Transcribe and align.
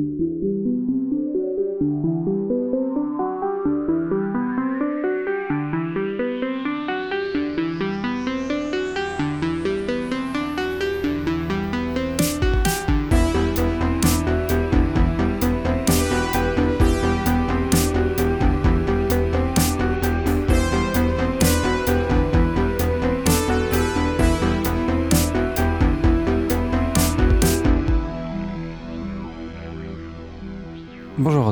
Bonjour 0.00 0.36
à 0.36 0.37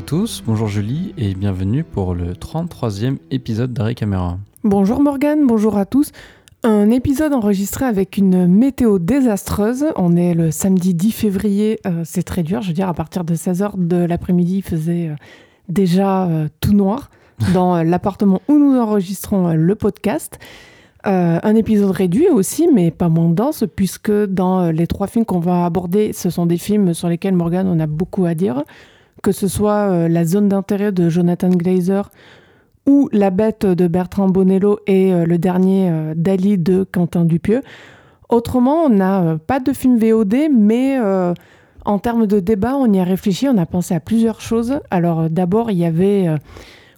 tous, 0.07 0.41
bonjour 0.47 0.69
Julie 0.69 1.13
et 1.17 1.33
bienvenue 1.33 1.83
pour 1.83 2.15
le 2.15 2.31
33e 2.31 3.17
épisode 3.29 3.73
d'Arrêt 3.73 3.93
Caméra. 3.93 4.37
Bonjour 4.63 5.01
Morgane, 5.01 5.45
bonjour 5.45 5.77
à 5.77 5.85
tous. 5.85 6.13
Un 6.63 6.91
épisode 6.91 7.33
enregistré 7.33 7.83
avec 7.83 8.15
une 8.15 8.47
météo 8.47 8.99
désastreuse. 8.99 9.87
On 9.97 10.15
est 10.15 10.33
le 10.33 10.49
samedi 10.49 10.93
10 10.93 11.11
février, 11.11 11.81
euh, 11.85 12.03
c'est 12.05 12.23
très 12.23 12.43
dur, 12.43 12.61
je 12.61 12.69
veux 12.69 12.73
dire, 12.73 12.87
à 12.87 12.93
partir 12.93 13.25
de 13.25 13.35
16h 13.35 13.71
de 13.75 13.97
l'après-midi, 13.97 14.59
il 14.59 14.61
faisait 14.61 15.09
euh, 15.09 15.15
déjà 15.67 16.27
euh, 16.27 16.47
tout 16.61 16.73
noir 16.73 17.09
dans 17.53 17.83
l'appartement 17.83 18.41
où 18.47 18.53
nous 18.53 18.79
enregistrons 18.79 19.55
le 19.55 19.75
podcast. 19.75 20.39
un 21.03 21.55
épisode 21.55 21.91
réduit 21.91 22.29
aussi, 22.29 22.69
mais 22.73 22.91
pas 22.91 23.09
moins 23.09 23.29
dense, 23.29 23.65
puisque 23.75 24.11
dans 24.11 24.71
les 24.71 24.87
trois 24.87 25.07
films 25.07 25.25
qu'on 25.25 25.41
va 25.41 25.65
aborder, 25.65 26.13
ce 26.13 26.29
sont 26.29 26.45
des 26.45 26.57
films 26.57 26.93
sur 26.93 27.09
lesquels 27.09 27.35
Morgane 27.35 27.67
on 27.67 27.79
a 27.81 27.87
beaucoup 27.87 28.23
à 28.23 28.35
dire 28.35 28.63
que 29.27 29.33
ce 29.33 29.49
soit 29.49 29.91
euh, 29.91 30.07
La 30.07 30.23
zone 30.23 30.47
d'intérêt 30.47 30.93
de 30.93 31.09
Jonathan 31.09 31.49
Glazer 31.49 32.09
ou 32.85 33.09
La 33.11 33.29
bête 33.29 33.65
de 33.65 33.85
Bertrand 33.89 34.29
Bonello 34.29 34.79
et 34.87 35.11
euh, 35.11 35.25
le 35.25 35.37
dernier 35.37 35.89
euh, 35.91 36.13
Dali 36.15 36.57
de 36.57 36.85
Quentin 36.89 37.25
Dupieux. 37.25 37.61
Autrement, 38.29 38.85
on 38.85 38.89
n'a 38.89 39.37
pas 39.45 39.59
de 39.59 39.73
film 39.73 39.97
VOD, 39.97 40.47
mais 40.53 40.97
en 41.85 41.99
termes 41.99 42.25
de 42.25 42.39
débat, 42.39 42.75
on 42.75 42.91
y 42.91 42.99
a 42.99 43.03
réfléchi, 43.03 43.49
on 43.49 43.57
a 43.57 43.65
pensé 43.65 43.93
à 43.95 43.99
plusieurs 43.99 44.39
choses. 44.39 44.79
Alors 44.91 45.29
d'abord, 45.29 45.71
il 45.71 45.77
y 45.77 45.85
avait 45.85 46.27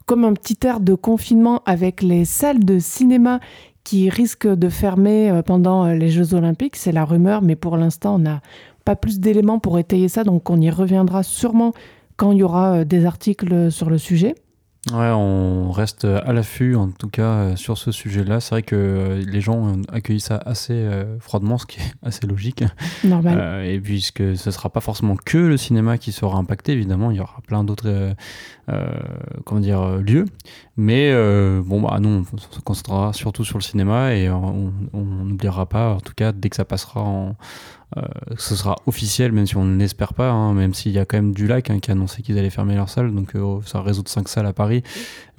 comme 0.07 0.25
un 0.25 0.33
petit 0.33 0.57
air 0.65 0.79
de 0.79 0.95
confinement 0.95 1.61
avec 1.67 2.01
les 2.01 2.25
salles 2.25 2.63
de 2.63 2.79
cinéma 2.79 3.39
qui 3.83 4.09
risquent 4.09 4.47
de 4.47 4.69
fermer 4.69 5.41
pendant 5.45 5.85
les 5.85 6.09
Jeux 6.09 6.33
Olympiques. 6.33 6.77
C'est 6.77 6.91
la 6.91 7.05
rumeur, 7.05 7.43
mais 7.43 7.55
pour 7.55 7.77
l'instant, 7.77 8.15
on 8.15 8.19
n'a 8.19 8.41
pas 8.85 8.95
plus 8.95 9.19
d'éléments 9.19 9.59
pour 9.59 9.77
étayer 9.77 10.09
ça, 10.09 10.23
donc 10.23 10.49
on 10.49 10.59
y 10.59 10.71
reviendra 10.71 11.21
sûrement 11.21 11.73
quand 12.19 12.33
il 12.33 12.39
y 12.39 12.43
aura 12.43 12.73
euh, 12.73 12.83
des 12.85 13.05
articles 13.05 13.71
sur 13.71 13.89
le 13.89 13.97
sujet. 13.97 14.35
Ouais, 14.93 15.09
on 15.09 15.71
reste 15.71 16.05
à 16.05 16.31
l'affût 16.31 16.75
en 16.75 16.89
tout 16.89 17.09
cas 17.09 17.21
euh, 17.21 17.55
sur 17.55 17.77
ce 17.77 17.91
sujet-là. 17.91 18.39
C'est 18.39 18.55
vrai 18.55 18.63
que 18.63 18.75
euh, 18.75 19.23
les 19.25 19.41
gens 19.41 19.55
ont 19.55 19.81
accueilli 19.91 20.19
ça 20.19 20.41
assez 20.45 20.87
froidement, 21.19 21.57
ce 21.57 21.65
qui 21.65 21.79
est 21.79 21.93
assez 22.03 22.27
logique. 22.27 22.63
Normal. 23.03 23.65
et 23.65 23.79
puisque 23.79 24.37
ce 24.37 24.49
ne 24.49 24.51
sera 24.51 24.69
pas 24.69 24.81
forcément 24.81 25.15
que 25.15 25.37
le 25.37 25.57
cinéma 25.57 25.97
qui 25.97 26.11
sera 26.11 26.37
impacté, 26.37 26.73
évidemment, 26.73 27.11
il 27.11 27.17
y 27.17 27.21
aura 27.21 27.39
plein 27.47 27.63
d'autres 27.63 28.13
comment 29.45 29.61
dire, 29.61 29.97
lieux. 29.97 30.25
Mais 30.77 31.11
bon, 31.61 31.81
bah, 31.81 31.97
nous, 31.99 32.25
on 32.31 32.37
se 32.37 32.59
concentrera 32.59 33.13
surtout 33.13 33.43
sur 33.43 33.57
le 33.57 33.63
cinéma 33.63 34.13
et 34.13 34.29
on 34.29 34.71
n'oubliera 34.93 35.67
pas, 35.67 35.95
en 35.95 35.99
tout 35.99 36.13
cas, 36.15 36.31
dès 36.31 36.49
que 36.49 36.55
ça 36.55 36.65
passera 36.65 37.01
en, 37.01 37.35
euh, 37.97 38.01
ce 38.37 38.55
sera 38.55 38.75
officiel, 38.85 39.31
même 39.31 39.47
si 39.47 39.57
on 39.57 39.65
ne 39.65 39.77
l'espère 39.77 40.13
pas, 40.13 40.29
hein, 40.29 40.53
même 40.53 40.75
s'il 40.75 40.91
y 40.91 40.99
a 40.99 41.05
quand 41.05 41.17
même 41.17 41.33
du 41.33 41.47
lac 41.47 41.71
hein, 41.71 41.79
qui 41.79 41.89
a 41.89 41.93
annoncé 41.93 42.21
qu'ils 42.21 42.37
allaient 42.37 42.51
fermer 42.51 42.75
leur 42.75 42.87
salle, 42.87 43.13
donc 43.13 43.35
euh, 43.35 43.59
ça 43.65 43.81
résout 43.81 44.03
cinq 44.05 44.29
salles 44.29 44.45
à 44.45 44.53
Paris. 44.53 44.83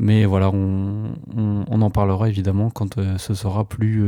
Mais 0.00 0.24
voilà, 0.24 0.50
on, 0.50 1.12
en 1.68 1.90
parlera 1.90 2.28
évidemment 2.28 2.70
quand 2.70 2.98
euh, 2.98 3.18
ce 3.18 3.34
sera 3.34 3.64
plus, 3.64 4.04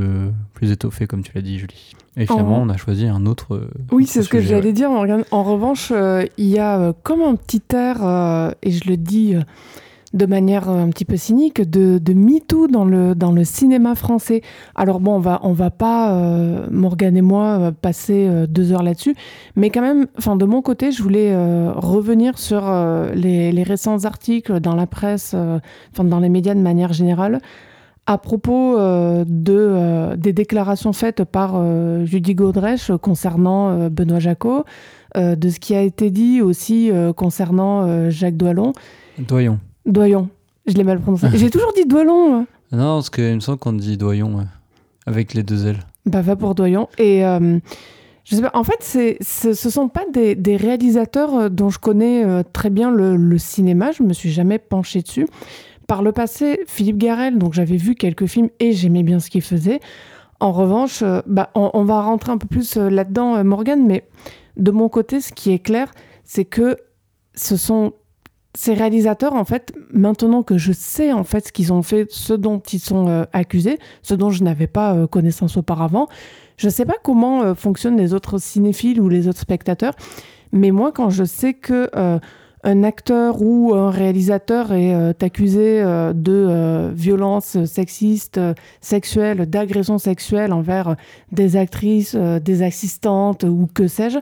plus 0.54 0.72
étoffé, 0.72 1.06
comme 1.06 1.22
tu 1.22 1.32
l'as 1.34 1.42
dit, 1.42 1.58
Julie. 1.58 1.92
Et 2.16 2.26
finalement, 2.26 2.60
on 2.60 2.69
a 2.69 2.76
choisi 2.76 3.06
un 3.06 3.26
autre. 3.26 3.69
oui, 3.92 4.06
c'est 4.06 4.22
ce 4.22 4.28
que 4.28 4.41
j'allais 4.41 4.72
dire. 4.72 4.91
En 4.91 5.42
revanche, 5.42 5.92
il 6.36 6.47
y 6.47 6.58
a 6.58 6.92
comme 7.02 7.22
un 7.22 7.36
petit 7.36 7.62
air, 7.72 8.54
et 8.62 8.70
je 8.70 8.88
le 8.88 8.97
dis 8.97 9.34
de 10.14 10.26
manière 10.26 10.68
un 10.68 10.90
petit 10.90 11.04
peu 11.04 11.16
cynique 11.16 11.62
de, 11.62 11.98
de 11.98 12.12
MeToo 12.12 12.68
dans 12.68 12.84
le, 12.84 13.44
cinéma 13.44 13.94
français. 13.94 14.42
Alors 14.74 15.00
bon, 15.00 15.14
on 15.14 15.18
va, 15.18 15.40
va 15.42 15.70
pas, 15.70 16.14
euh, 16.14 16.66
Morgane 16.70 17.16
et 17.16 17.22
moi, 17.22 17.58
euh, 17.58 17.72
passer 17.72 18.26
euh, 18.28 18.46
deux 18.46 18.72
heures 18.72 18.82
là-dessus, 18.82 19.14
mais 19.56 19.70
quand 19.70 19.80
même, 19.80 20.06
enfin 20.18 20.36
de 20.36 20.44
mon 20.44 20.62
côté, 20.62 20.92
je 20.92 21.02
voulais 21.02 21.34
revenir 21.74 22.38
sur 22.38 22.62
les, 23.14 23.52
les, 23.52 23.62
récents 23.62 24.04
articles 24.04 24.60
dans 24.60 24.74
la 24.74 24.86
presse, 24.86 25.34
enfin 25.92 26.04
dans 26.04 26.20
les 26.20 26.28
médias 26.28 26.54
de 26.54 26.60
manière 26.60 26.92
générale, 26.92 27.40
à 28.06 28.18
propos 28.18 28.76
de, 28.76 30.16
des 30.16 30.32
déclarations 30.32 30.92
faites 30.92 31.24
par 31.24 31.62
Judy 32.04 32.34
Godrèche 32.34 32.90
concernant 33.00 33.88
Benoît 33.88 34.18
Jacot, 34.18 34.64
de 35.16 35.48
ce 35.48 35.60
qui 35.60 35.74
a 35.74 35.82
été 35.82 36.10
dit 36.10 36.42
aussi 36.42 36.90
concernant 37.16 38.10
Jacques 38.10 38.36
Doillon. 38.36 38.72
Doyon. 39.18 39.58
Doyon. 39.87 40.28
Je 40.66 40.75
l'ai 40.75 40.84
mal 40.84 41.00
prononcé. 41.00 41.28
J'ai 41.34 41.50
toujours 41.50 41.72
dit 41.75 41.87
Doyon. 41.87 42.47
Non, 42.72 42.97
parce 42.97 43.10
qu'il 43.10 43.34
me 43.34 43.41
semble 43.41 43.59
qu'on 43.59 43.72
dit 43.72 43.97
Doyon, 43.97 44.47
avec 45.06 45.34
les 45.34 45.43
deux 45.43 45.66
L. 45.66 45.78
Bah, 46.06 46.22
va 46.22 46.37
pour 46.37 46.54
Doyon. 46.54 46.88
Et 46.98 47.25
euh, 47.25 47.59
je 48.25 48.37
sais 48.37 48.43
pas, 48.43 48.50
en 48.54 48.65
fait, 48.65 48.78
c'est, 48.81 49.19
ce 49.20 49.53
sont 49.53 49.88
pas 49.88 50.04
des, 50.12 50.56
réalisateurs 50.56 51.34
euh, 51.34 51.48
dont 51.48 51.70
je 51.70 51.78
connais 51.78 52.25
euh, 52.25 52.43
très 52.50 52.70
bien 52.70 52.91
le, 52.91 53.38
cinéma. 53.38 53.93
Je 53.93 54.03
me 54.03 54.12
suis 54.12 54.31
jamais 54.31 54.59
penché 54.59 55.03
dessus. 55.03 55.26
Par 55.87 56.03
le 56.03 56.12
passé, 56.12 56.60
Philippe 56.66 56.97
Garel, 56.97 57.38
donc 57.38 57.53
j'avais 57.53 57.76
vu 57.76 57.94
quelques 57.94 58.26
films 58.26 58.49
et 58.60 58.72
j'aimais 58.72 59.03
bien 59.03 59.20
ce 59.20 59.28
qu'il 59.28 59.43
faisait. 59.43 59.81
En 60.41 60.53
revanche, 60.53 61.04
bah, 61.26 61.50
on, 61.54 61.70
on, 61.75 61.84
va 61.84 62.03
rentrer 62.03 62.32
un 62.32 62.38
peu 62.38 62.49
plus 62.49 62.76
là-dedans, 62.76 63.44
Morgan, 63.44 63.84
mais 63.87 64.09
de 64.56 64.70
mon 64.70 64.88
côté, 64.88 65.20
ce 65.20 65.32
qui 65.32 65.53
est 65.53 65.59
clair, 65.59 65.93
c'est 66.25 66.44
que 66.44 66.76
ce 67.34 67.56
sont 67.56 67.93
ces 68.54 68.74
réalisateurs, 68.74 69.32
en 69.34 69.44
fait, 69.44 69.72
maintenant 69.92 70.42
que 70.42 70.58
je 70.58 70.72
sais 70.72 71.12
en 71.12 71.24
fait 71.24 71.48
ce 71.48 71.52
qu'ils 71.52 71.72
ont 71.72 71.82
fait, 71.82 72.06
ce 72.10 72.34
dont 72.34 72.58
ils 72.58 72.80
sont 72.80 73.08
euh, 73.08 73.24
accusés, 73.32 73.78
ce 74.02 74.14
dont 74.14 74.30
je 74.30 74.44
n'avais 74.44 74.66
pas 74.66 74.94
euh, 74.94 75.06
connaissance 75.06 75.56
auparavant, 75.56 76.06
je 76.58 76.66
ne 76.66 76.72
sais 76.72 76.84
pas 76.84 76.96
comment 77.02 77.42
euh, 77.42 77.54
fonctionnent 77.54 77.96
les 77.96 78.12
autres 78.12 78.38
cinéphiles 78.38 79.00
ou 79.00 79.08
les 79.08 79.26
autres 79.26 79.40
spectateurs, 79.40 79.94
mais 80.52 80.70
moi, 80.70 80.92
quand 80.92 81.08
je 81.08 81.24
sais 81.24 81.54
que 81.54 81.90
un 82.64 82.84
acteur 82.84 83.40
ou 83.40 83.74
un 83.74 83.90
réalisateur 83.90 84.72
est 84.72 85.22
accusé 85.22 85.82
de 85.82 86.92
violence 86.94 87.64
sexiste, 87.64 88.38
sexuelle, 88.82 89.46
d'agression 89.48 89.96
sexuelle 89.96 90.52
envers 90.52 90.96
des 91.32 91.56
actrices, 91.56 92.14
des 92.14 92.62
assistantes 92.62 93.44
ou 93.44 93.66
que 93.72 93.88
sais-je, 93.88 94.19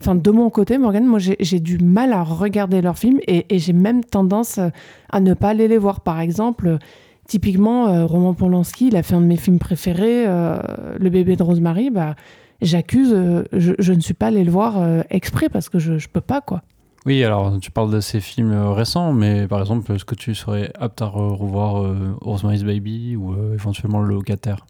Enfin, 0.00 0.14
de 0.14 0.30
mon 0.30 0.50
côté, 0.50 0.78
Morgan, 0.78 1.06
moi, 1.06 1.18
j'ai 1.18 1.60
du 1.60 1.78
mal 1.78 2.12
à 2.12 2.22
regarder 2.22 2.82
leurs 2.82 2.98
films 2.98 3.20
et, 3.26 3.58
j'ai 3.58 3.72
même 3.72 4.04
tendance 4.04 4.58
euh, 4.58 4.68
à 5.10 5.20
ne 5.20 5.34
pas 5.34 5.50
aller 5.50 5.68
les 5.68 5.78
voir. 5.78 6.00
Par 6.00 6.20
exemple, 6.20 6.78
typiquement, 7.26 7.88
euh, 7.88 8.04
Roman 8.04 8.34
Polanski, 8.34 8.88
il 8.88 8.96
a 8.96 9.02
fait 9.02 9.14
un 9.14 9.20
de 9.20 9.26
mes 9.26 9.36
films 9.36 9.58
préférés, 9.58 10.26
euh, 10.26 10.58
Le 10.98 11.10
bébé 11.10 11.36
de 11.36 11.42
Rosemary. 11.42 11.90
Bah, 11.90 12.16
j'accuse, 12.60 13.14
je, 13.52 13.92
ne 13.92 14.00
suis 14.00 14.14
pas 14.14 14.26
allé 14.26 14.44
le 14.44 14.50
voir 14.50 14.76
exprès 15.10 15.48
parce 15.48 15.68
que 15.68 15.78
je 15.78 15.92
ne 15.92 15.98
peux 16.12 16.20
pas, 16.20 16.40
quoi. 16.40 16.62
Oui, 17.06 17.22
alors 17.22 17.58
tu 17.60 17.70
parles 17.70 17.92
de 17.92 18.00
ces 18.00 18.20
films 18.20 18.54
récents, 18.54 19.12
mais 19.12 19.46
par 19.46 19.60
exemple, 19.60 19.92
est-ce 19.92 20.06
que 20.06 20.14
tu 20.14 20.34
serais 20.34 20.72
apte 20.78 21.02
à 21.02 21.06
revoir 21.06 21.94
Rosemary's 22.22 22.64
Baby 22.64 23.16
ou 23.16 23.34
éventuellement 23.52 24.00
Le 24.00 24.14
Locataire? 24.14 24.64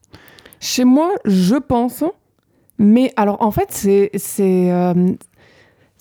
Chez 0.59 0.85
moi, 0.85 1.11
je 1.25 1.55
pense. 1.57 2.03
Mais 2.79 3.13
alors, 3.17 3.41
en 3.43 3.51
fait, 3.51 3.69
c'est 3.71 4.11
c'est 4.15 4.71
euh, 4.73 5.13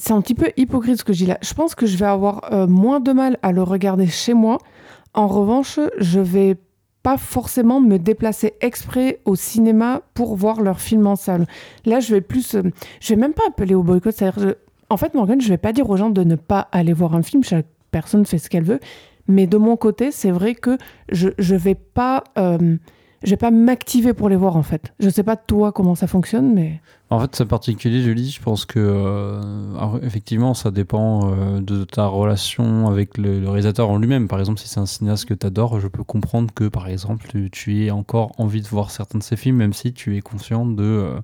un 0.09 0.21
petit 0.21 0.35
peu 0.35 0.51
hypocrite 0.57 0.97
ce 0.97 1.03
que 1.03 1.13
je 1.13 1.19
dis 1.19 1.25
là. 1.25 1.37
Je 1.41 1.53
pense 1.53 1.75
que 1.75 1.85
je 1.85 1.97
vais 1.97 2.05
avoir 2.05 2.51
euh, 2.51 2.67
moins 2.67 2.99
de 2.99 3.11
mal 3.11 3.37
à 3.41 3.51
le 3.51 3.63
regarder 3.63 4.07
chez 4.07 4.33
moi. 4.33 4.57
En 5.13 5.27
revanche, 5.27 5.79
je 5.99 6.19
vais 6.19 6.57
pas 7.03 7.17
forcément 7.17 7.81
me 7.81 7.97
déplacer 7.97 8.53
exprès 8.61 9.19
au 9.25 9.35
cinéma 9.35 10.01
pour 10.13 10.35
voir 10.35 10.61
leur 10.61 10.79
film 10.79 11.05
en 11.05 11.15
salle. 11.15 11.45
Là, 11.85 11.99
je 11.99 12.15
vais 12.15 12.21
plus, 12.21 12.55
euh, 12.55 12.63
je 13.01 13.13
vais 13.13 13.19
même 13.19 13.33
pas 13.33 13.43
appeler 13.47 13.75
au 13.75 13.83
boycott. 13.83 14.15
En 14.89 14.97
fait, 14.97 15.13
Morgan, 15.13 15.39
je 15.39 15.49
vais 15.49 15.57
pas 15.57 15.73
dire 15.73 15.89
aux 15.89 15.97
gens 15.97 16.09
de 16.09 16.23
ne 16.23 16.35
pas 16.35 16.69
aller 16.71 16.93
voir 16.93 17.15
un 17.15 17.21
film. 17.21 17.43
Chaque 17.43 17.67
personne 17.91 18.25
fait 18.25 18.37
ce 18.37 18.49
qu'elle 18.49 18.63
veut. 18.63 18.79
Mais 19.27 19.47
de 19.47 19.57
mon 19.57 19.77
côté, 19.77 20.11
c'est 20.11 20.31
vrai 20.31 20.55
que 20.55 20.77
je 21.09 21.29
je 21.37 21.55
vais 21.55 21.75
pas 21.75 22.23
je 23.23 23.29
vais 23.31 23.37
pas 23.37 23.51
m'activer 23.51 24.13
pour 24.13 24.29
les 24.29 24.35
voir 24.35 24.55
en 24.55 24.63
fait. 24.63 24.93
Je 24.99 25.09
sais 25.09 25.23
pas 25.23 25.35
toi 25.35 25.71
comment 25.71 25.95
ça 25.95 26.07
fonctionne, 26.07 26.53
mais. 26.53 26.79
En 27.13 27.19
fait, 27.19 27.36
c'est 27.36 27.45
particulier, 27.45 28.12
dis. 28.15 28.31
Je 28.31 28.42
pense 28.42 28.65
que, 28.65 28.80
euh, 28.80 30.00
effectivement, 30.01 30.56
ça 30.56 30.71
dépend 30.71 31.31
euh, 31.31 31.62
de 31.62 31.83
ta 31.83 32.07
relation 32.07 32.88
avec 32.88 33.19
le, 33.19 33.48
réalisateur 33.48 33.88
en 33.92 34.00
lui-même. 34.00 34.27
Par 34.27 34.39
exemple, 34.39 34.60
si 34.60 34.68
c'est 34.68 34.80
un 34.80 34.88
cinéaste 34.88 35.25
que 35.25 35.36
tu 35.36 35.45
adores, 35.45 35.80
je 35.80 35.88
peux 35.88 36.04
comprendre 36.04 36.51
que, 36.51 36.68
par 36.68 36.88
exemple, 36.88 37.27
tu, 37.51 37.86
aies 37.86 37.92
encore 37.92 38.31
envie 38.39 38.63
de 38.63 38.68
voir 38.68 38.89
certains 38.89 39.19
de 39.19 39.24
ses 39.24 39.36
films, 39.36 39.57
même 39.57 39.74
si 39.74 39.94
tu 39.94 40.18
es 40.18 40.21
conscient 40.21 40.65
de, 40.65 40.81
euh, 40.81 41.19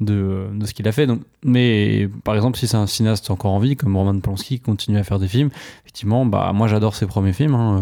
de, 0.00 0.66
ce 0.66 0.74
qu'il 0.74 0.86
a 0.88 0.92
fait. 0.92 1.06
Donc, 1.06 1.22
mais 1.42 2.06
par 2.22 2.34
exemple, 2.34 2.58
si 2.58 2.66
c'est 2.66 2.76
un 2.76 2.86
cinéaste 2.86 3.30
encore 3.30 3.52
en 3.52 3.60
vie, 3.60 3.76
comme 3.76 3.96
Roman 3.96 4.20
Polanski, 4.20 4.56
qui 4.56 4.60
continue 4.60 4.98
à 4.98 5.04
faire 5.04 5.18
des 5.18 5.28
films, 5.28 5.48
effectivement, 5.84 6.26
bah, 6.26 6.52
moi 6.52 6.68
j'adore 6.68 6.94
ses 6.94 7.06
premiers 7.06 7.32
films. 7.32 7.54
Hein, 7.54 7.80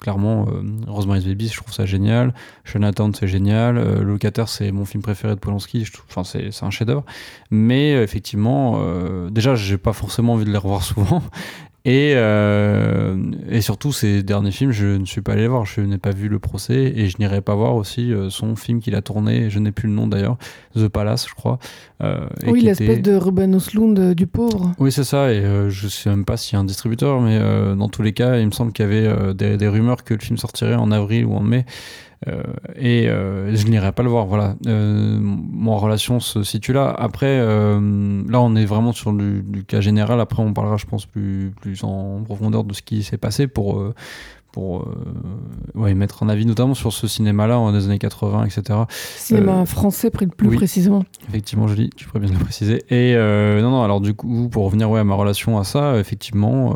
clairement, 0.00 0.46
Rosemary's 0.86 1.24
Baby, 1.24 1.48
je 1.48 1.56
trouve 1.56 1.72
ça 1.72 1.84
génial. 1.84 2.32
Jonathan, 2.64 3.10
c'est 3.12 3.26
génial. 3.26 4.02
Locataire, 4.02 4.48
c'est 4.48 4.70
mon 4.70 4.84
film 4.84 5.02
préféré 5.02 5.34
de 5.34 5.40
Polanski. 5.40 5.84
Enfin, 6.08 6.22
c'est 6.22 6.50
un 6.62 6.70
chef-d'œuvre. 6.76 7.04
Mais 7.50 7.94
euh, 7.94 8.02
effectivement, 8.02 8.78
euh, 8.78 9.30
déjà, 9.30 9.54
j'ai 9.54 9.78
pas 9.78 9.92
forcément 9.92 10.34
envie 10.34 10.44
de 10.44 10.50
les 10.50 10.58
revoir 10.58 10.82
souvent. 10.82 11.22
Et, 11.88 12.14
euh, 12.16 13.16
et 13.48 13.60
surtout, 13.60 13.92
ces 13.92 14.24
derniers 14.24 14.50
films, 14.50 14.72
je 14.72 14.86
ne 14.86 15.04
suis 15.04 15.20
pas 15.20 15.34
allé 15.34 15.46
voir. 15.46 15.64
Je 15.66 15.82
n'ai 15.82 15.98
pas 15.98 16.10
vu 16.10 16.28
le 16.28 16.40
procès 16.40 16.92
et 16.96 17.08
je 17.08 17.16
n'irai 17.20 17.42
pas 17.42 17.54
voir 17.54 17.76
aussi 17.76 18.12
son 18.28 18.56
film 18.56 18.80
qu'il 18.80 18.96
a 18.96 19.02
tourné. 19.02 19.50
Je 19.50 19.60
n'ai 19.60 19.70
plus 19.70 19.86
le 19.86 19.94
nom 19.94 20.08
d'ailleurs, 20.08 20.36
The 20.74 20.88
Palace, 20.88 21.28
je 21.28 21.34
crois. 21.36 21.60
oui, 22.44 22.62
l'espèce 22.62 23.00
de 23.02 23.14
Ruben 23.14 23.54
Oslund 23.54 24.14
du 24.14 24.26
pauvre. 24.26 24.72
Oui, 24.80 24.90
c'est 24.90 25.04
ça. 25.04 25.32
Et 25.32 25.40
je 25.68 25.86
sais 25.86 26.10
même 26.10 26.24
pas 26.24 26.36
s'il 26.36 26.54
y 26.54 26.56
a 26.56 26.58
un 26.58 26.64
distributeur, 26.64 27.20
mais 27.20 27.38
dans 27.76 27.88
tous 27.88 28.02
les 28.02 28.12
cas, 28.12 28.36
il 28.38 28.46
me 28.46 28.50
semble 28.50 28.72
qu'il 28.72 28.84
y 28.84 28.88
avait 28.88 29.34
des, 29.34 29.56
des, 29.56 29.68
rumeurs 29.68 30.02
que 30.02 30.14
le 30.14 30.20
film 30.20 30.38
sortirait 30.38 30.74
en 30.74 30.90
avril 30.90 31.24
ou 31.24 31.34
en 31.34 31.42
mai. 31.42 31.66
Euh, 32.28 32.42
et 32.74 33.08
euh, 33.08 33.54
je 33.54 33.66
n'irai 33.66 33.92
pas 33.92 34.02
le 34.02 34.08
voir. 34.08 34.26
Voilà, 34.26 34.56
euh, 34.66 35.18
mon 35.20 35.76
relation 35.76 36.20
se 36.20 36.42
situe 36.42 36.72
là. 36.72 36.94
Après, 36.98 37.38
là, 37.38 38.40
on 38.40 38.56
est 38.56 38.64
vraiment 38.64 38.92
sur 38.92 39.12
du, 39.12 39.64
cas 39.66 39.80
général. 39.80 40.20
Après, 40.20 40.42
on 40.42 40.52
parlera, 40.52 40.76
je 40.76 40.86
pense, 40.86 41.06
plus, 41.06 41.52
plus 41.60 41.84
en 41.84 42.22
profondeur 42.24 42.64
de 42.64 42.74
ce 42.74 42.82
qui 42.82 43.02
s'est 43.02 43.18
passé 43.18 43.46
pour 43.46 43.82
pour 44.52 44.88
ouais, 45.74 45.92
mettre 45.92 46.22
un 46.22 46.30
avis 46.30 46.46
notamment 46.46 46.72
sur 46.72 46.90
ce 46.90 47.06
cinéma-là 47.06 47.72
des 47.72 47.84
années 47.84 47.98
80, 47.98 48.46
etc. 48.46 48.78
Cinéma 48.88 49.66
français 49.66 50.10
plus 50.10 50.56
précisément. 50.56 51.04
Effectivement, 51.28 51.68
je 51.68 51.74
dis, 51.74 51.90
tu 51.94 52.06
pourrais 52.06 52.20
bien 52.20 52.32
le 52.32 52.38
préciser. 52.38 52.82
Et 52.88 53.14
non, 53.14 53.70
non, 53.70 53.82
alors 53.82 54.00
du 54.00 54.14
coup, 54.14 54.48
pour 54.48 54.64
revenir 54.64 54.90
ouais, 54.90 55.00
à 55.00 55.04
ma 55.04 55.14
relation 55.14 55.58
à 55.58 55.64
ça, 55.64 55.98
effectivement, 55.98 56.74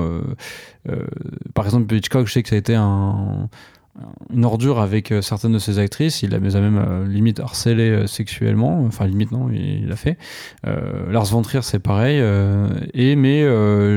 par 1.54 1.64
exemple, 1.64 1.94
Hitchcock, 1.94 2.26
je 2.26 2.32
sais 2.34 2.42
que 2.42 2.50
ça 2.50 2.56
a 2.56 2.58
été 2.58 2.74
un, 2.74 3.48
une 4.32 4.44
ordure 4.44 4.80
avec 4.80 5.10
euh, 5.10 5.20
certaines 5.20 5.52
de 5.52 5.58
ses 5.58 5.78
actrices. 5.78 6.22
Il 6.22 6.30
les 6.30 6.56
a 6.56 6.60
même 6.60 6.78
euh, 6.78 7.06
limite 7.06 7.40
harcelé 7.40 7.90
euh, 7.90 8.06
sexuellement. 8.06 8.84
Enfin, 8.86 9.06
limite, 9.06 9.32
non, 9.32 9.50
il 9.50 9.88
l'a 9.88 9.96
fait. 9.96 10.16
Lars 10.64 11.24
von 11.26 11.42
Trier, 11.42 11.62
c'est 11.62 11.78
pareil. 11.78 12.22
et 12.94 13.16
mais 13.16 13.42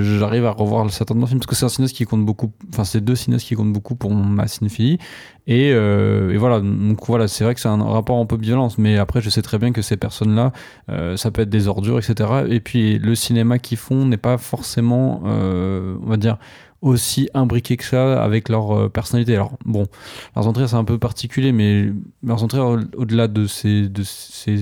j'arrive 0.01 0.45
à 0.45 0.51
revoir 0.51 0.89
certains 0.91 1.15
de 1.15 1.25
films 1.25 1.39
parce 1.39 1.47
que 1.47 1.55
c'est 1.55 1.65
un 1.65 1.69
cinéaste 1.69 1.95
qui 1.95 2.05
compte 2.05 2.25
beaucoup. 2.25 2.51
Enfin, 2.69 2.83
c'est 2.83 3.01
deux 3.01 3.15
cinéastes 3.15 3.45
qui 3.45 3.55
comptent 3.55 3.73
beaucoup 3.73 3.95
pour 3.95 4.13
ma 4.13 4.47
cinéphilie. 4.47 4.97
Et, 5.45 5.69
et, 5.69 6.37
voilà, 6.37 6.59
donc 6.61 7.05
voilà, 7.05 7.27
c'est 7.27 7.43
vrai 7.43 7.53
que 7.53 7.59
c'est 7.59 7.67
un 7.67 7.83
rapport 7.83 8.17
un 8.17 8.25
peu 8.25 8.37
violence, 8.37 8.77
mais 8.77 8.97
après, 8.97 9.21
je 9.21 9.29
sais 9.29 9.41
très 9.41 9.57
bien 9.59 9.71
que 9.71 9.81
ces 9.81 9.97
personnes-là, 9.97 10.51
ça 11.15 11.31
peut 11.31 11.41
être 11.41 11.49
des 11.49 11.67
ordures, 11.67 11.99
etc. 11.99 12.45
Et 12.49 12.59
puis, 12.59 12.97
le 12.97 13.15
cinéma 13.15 13.59
qu'ils 13.59 13.77
font 13.77 14.05
n'est 14.05 14.17
pas 14.17 14.37
forcément, 14.37 15.21
on 15.23 16.09
va 16.09 16.17
dire, 16.17 16.37
aussi 16.83 17.29
imbriqués 17.33 17.77
que 17.77 17.85
ça 17.85 18.21
avec 18.21 18.49
leur 18.49 18.71
euh, 18.71 18.89
personnalité. 18.89 19.35
Alors 19.35 19.57
bon, 19.65 19.87
Lars 20.35 20.43
von 20.43 20.53
c'est 20.67 20.75
un 20.75 20.83
peu 20.83 20.99
particulier, 20.99 21.51
mais 21.51 21.91
Lars 22.21 22.45
von 22.45 22.85
au-delà 22.95 23.27
de 23.27 23.47
ces, 23.47 23.87
de 23.87 24.03
ces 24.03 24.57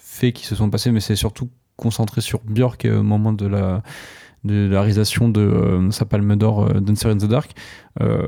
faits 0.00 0.32
qui 0.32 0.46
se 0.46 0.54
sont 0.54 0.70
passés, 0.70 0.92
mais 0.92 1.00
c'est 1.00 1.16
surtout 1.16 1.50
concentré 1.76 2.20
sur 2.20 2.40
Björk 2.44 2.86
euh, 2.86 3.00
au 3.00 3.02
moment 3.02 3.32
de 3.32 3.46
la 3.46 3.82
de 4.46 4.68
la 4.70 4.80
réalisation 4.80 5.28
de 5.28 5.40
euh, 5.40 5.90
sa 5.90 6.04
palme 6.04 6.36
d'or 6.36 6.64
euh, 6.64 6.78
in 6.78 7.16
the 7.16 7.24
Dark. 7.24 7.52
Euh, 8.00 8.26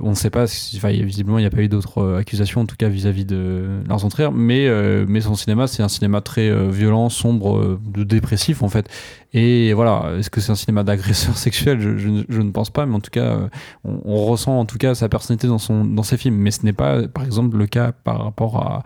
on 0.00 0.10
ne 0.10 0.14
sait 0.14 0.30
pas, 0.30 0.46
si, 0.46 0.78
visiblement 0.78 1.38
il 1.38 1.42
n'y 1.42 1.46
a 1.46 1.50
pas 1.50 1.62
eu 1.62 1.68
d'autres 1.68 2.16
accusations, 2.18 2.60
en 2.60 2.66
tout 2.66 2.76
cas 2.76 2.88
vis-à-vis 2.88 3.24
de 3.24 3.80
Lars 3.88 3.98
von 3.98 4.08
Trier, 4.08 4.30
mais, 4.34 4.68
mais 5.06 5.20
son 5.20 5.36
cinéma 5.36 5.68
c'est 5.68 5.84
un 5.84 5.88
cinéma 5.88 6.20
très 6.20 6.52
violent, 6.68 7.08
sombre, 7.08 7.78
dépressif 7.96 8.62
en 8.62 8.68
fait. 8.68 8.88
Et 9.32 9.72
voilà, 9.72 10.14
est-ce 10.18 10.30
que 10.30 10.40
c'est 10.40 10.50
un 10.50 10.56
cinéma 10.56 10.82
d'agresseur 10.82 11.36
sexuel? 11.36 11.80
Je, 11.80 11.96
je, 11.96 12.40
ne 12.40 12.50
pense 12.50 12.70
pas, 12.70 12.86
mais 12.86 12.94
en 12.96 13.00
tout 13.00 13.10
cas, 13.10 13.38
on, 13.84 14.00
on, 14.04 14.24
ressent 14.24 14.58
en 14.58 14.64
tout 14.64 14.78
cas 14.78 14.96
sa 14.96 15.08
personnalité 15.08 15.46
dans, 15.46 15.58
son, 15.58 15.84
dans 15.84 16.02
ses 16.02 16.16
films. 16.16 16.36
Mais 16.36 16.50
ce 16.50 16.64
n'est 16.64 16.72
pas, 16.72 17.06
par 17.06 17.24
exemple, 17.24 17.56
le 17.56 17.66
cas 17.66 17.92
par 17.92 18.22
rapport 18.24 18.58
à 18.58 18.82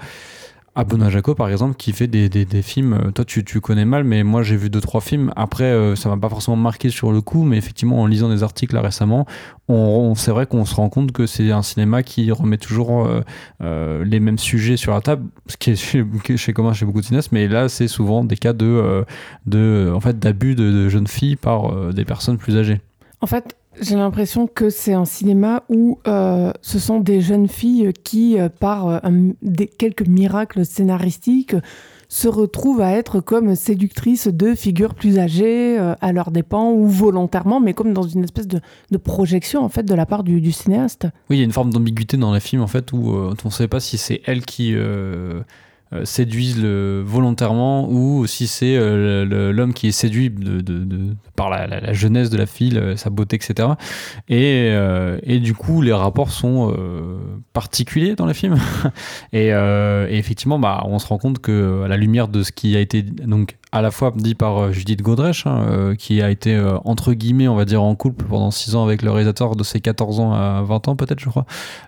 à 0.79 0.85
Benoît 0.85 1.11
par 1.35 1.51
exemple, 1.51 1.75
qui 1.75 1.93
fait 1.93 2.07
des, 2.07 2.29
des, 2.29 2.63
films. 2.63 2.93
Euh, 2.93 3.11
toi, 3.11 3.25
tu, 3.25 3.45
tu, 3.45 3.61
connais 3.61 3.85
mal, 3.85 4.05
mais 4.05 4.23
moi, 4.23 4.45
j'ai 4.45 4.57
vu 4.57 4.71
deux, 4.71 4.81
trois 4.81 5.01
films. 5.01 5.33
Après, 5.35 5.65
euh, 5.65 5.97
ça 5.97 6.09
m'a 6.09 6.17
pas 6.17 6.29
forcément 6.29 6.57
marqué 6.57 6.89
sur 6.89 7.11
le 7.11 7.21
coup, 7.21 7.43
mais 7.43 7.57
effectivement, 7.57 8.01
en 8.01 8.07
lisant 8.07 8.29
des 8.29 8.45
articles 8.45 8.77
récemment, 8.79 9.27
on, 9.67 10.15
c'est 10.15 10.31
vrai 10.31 10.47
qu'on 10.47 10.65
se 10.65 10.77
rend 10.77 10.89
compte 10.89 11.11
que 11.11 11.27
c'est 11.27 11.51
un 11.51 11.63
cinéma 11.63 12.05
qui 12.05 12.31
remet 12.31 12.59
toujours 12.59 13.09
euh, 13.61 14.05
les 14.05 14.21
mêmes 14.21 14.39
sujets 14.39 14.77
sur 14.77 14.93
la 14.93 15.01
table, 15.01 15.27
ce 15.49 15.57
qui 15.57 15.73
est 15.73 16.37
chez, 16.37 16.53
commun 16.53 16.73
chez 16.73 16.87
beaucoup 16.87 17.01
de 17.01 17.07
cinéastes, 17.07 17.33
mais 17.33 17.49
là, 17.49 17.69
c'est 17.69 17.89
souvent 17.89 18.23
des 18.23 18.37
cas 18.37 18.53
de, 18.53 19.05
de 19.47 19.91
en 19.93 20.01
fait, 20.01 20.21
d'abus 20.21 20.55
de, 20.55 20.89
jeunes 20.89 21.09
filles 21.09 21.35
par 21.35 21.93
des 21.93 22.05
personnes 22.05 22.39
plus 22.39 22.57
âgées. 22.57 22.81
En 23.21 23.27
fait, 23.27 23.57
j'ai 23.81 23.97
l'impression 23.97 24.47
que 24.47 24.71
c'est 24.71 24.93
un 24.93 25.05
cinéma 25.05 25.65
où 25.69 25.99
euh, 26.07 26.53
ce 26.63 26.79
sont 26.79 27.01
des 27.01 27.21
jeunes 27.21 27.49
filles 27.49 27.93
qui, 28.05 28.39
euh, 28.39 28.49
par 28.49 28.89
euh, 28.89 28.99
des, 29.43 29.67
quelques 29.67 30.07
miracles 30.07 30.65
scénaristiques, 30.65 31.55
se 32.09 32.29
retrouvent 32.29 32.81
à 32.81 32.93
être 32.93 33.21
comme 33.21 33.55
séductrices 33.55 34.29
de 34.29 34.55
figures 34.55 34.95
plus 34.95 35.19
âgées 35.19 35.77
à 35.79 36.13
leurs 36.13 36.31
dépens 36.31 36.73
ou 36.73 36.87
volontairement, 36.87 37.61
mais 37.61 37.75
comme 37.75 37.93
dans 37.93 38.03
une 38.03 38.25
espèce 38.25 38.49
de, 38.49 38.61
projection 38.97 39.63
en 39.63 39.69
fait 39.69 39.83
de 39.83 39.95
la 39.95 40.07
part 40.07 40.25
du, 40.25 40.53
cinéaste. 40.53 41.07
Oui, 41.29 41.37
il 41.37 41.39
y 41.41 41.43
a 41.43 41.45
une 41.45 41.53
forme 41.53 41.71
d'ambiguïté 41.71 42.17
dans 42.17 42.33
les 42.33 42.41
films 42.41 42.63
en 42.63 42.67
fait 42.67 42.93
où 42.95 43.11
on 43.11 43.35
ne 43.45 43.51
sait 43.51 43.69
pas 43.69 43.81
si 43.81 43.99
c'est 43.99 44.23
elle 44.25 44.41
qui 44.47 44.75
séduisent 46.05 46.61
le, 46.61 47.03
volontairement 47.05 47.89
ou 47.89 48.27
si 48.27 48.47
c'est 48.47 48.77
euh, 48.77 49.53
l'homme 49.53 49.73
qui 49.73 49.89
est 49.89 49.93
séduit 49.93 50.33
par 51.35 51.51
la, 51.51 51.93
jeunesse 51.93 52.31
de 52.31 52.37
la 52.37 52.47
fille, 52.47 52.81
sa 52.97 53.11
beauté, 53.11 53.37
etc. 53.37 53.71
Et, 54.29 54.69
euh, 54.71 55.19
et 55.23 55.39
du 55.39 55.55
coup, 55.55 55.81
les 55.81 55.93
rapports 55.93 56.31
sont 56.31 56.75
particuliers 57.53 58.15
dans 58.15 58.27
les 58.27 58.35
films. 58.35 58.59
et, 59.33 59.49
et, 59.49 60.19
effectivement, 60.19 60.59
bah, 60.59 60.83
on 60.85 60.99
se 60.99 61.07
rend 61.07 61.19
compte 61.19 61.39
que 61.39 61.83
à 61.85 61.89
la 61.89 61.97
lumière 61.97 62.29
de 62.29 62.43
ce 62.43 62.53
qui 62.53 62.77
a 62.77 62.81
été 62.81 63.03
donc 63.03 63.57
à 63.71 63.83
la 63.83 63.91
fois 63.91 64.13
dit 64.17 64.35
par 64.35 64.59
euh, 64.59 64.73
Judith 64.73 65.03
Godrèche, 65.03 65.47
hein, 65.47 65.67
euh, 65.69 65.95
qui 65.95 66.23
a 66.23 66.31
été 66.31 66.55
euh, 66.55 66.79
entre 66.85 67.13
guillemets, 67.13 67.49
on 67.49 67.55
va 67.55 67.67
dire, 67.67 67.83
en 67.83 67.95
couple 67.95 68.25
pendant 68.25 68.51
6 68.51 68.77
ans 68.77 68.85
avec 68.85 69.03
le 69.03 69.11
réalisateur 69.11 69.57
de 69.57 69.65
ses 69.65 69.81
14 69.81 70.21
ans 70.21 70.33
à 70.33 70.63
20 70.63 70.89
ans, 70.89 70.97
peut-être, 70.97 71.21
je 71.21 71.29
crois. 71.29 71.45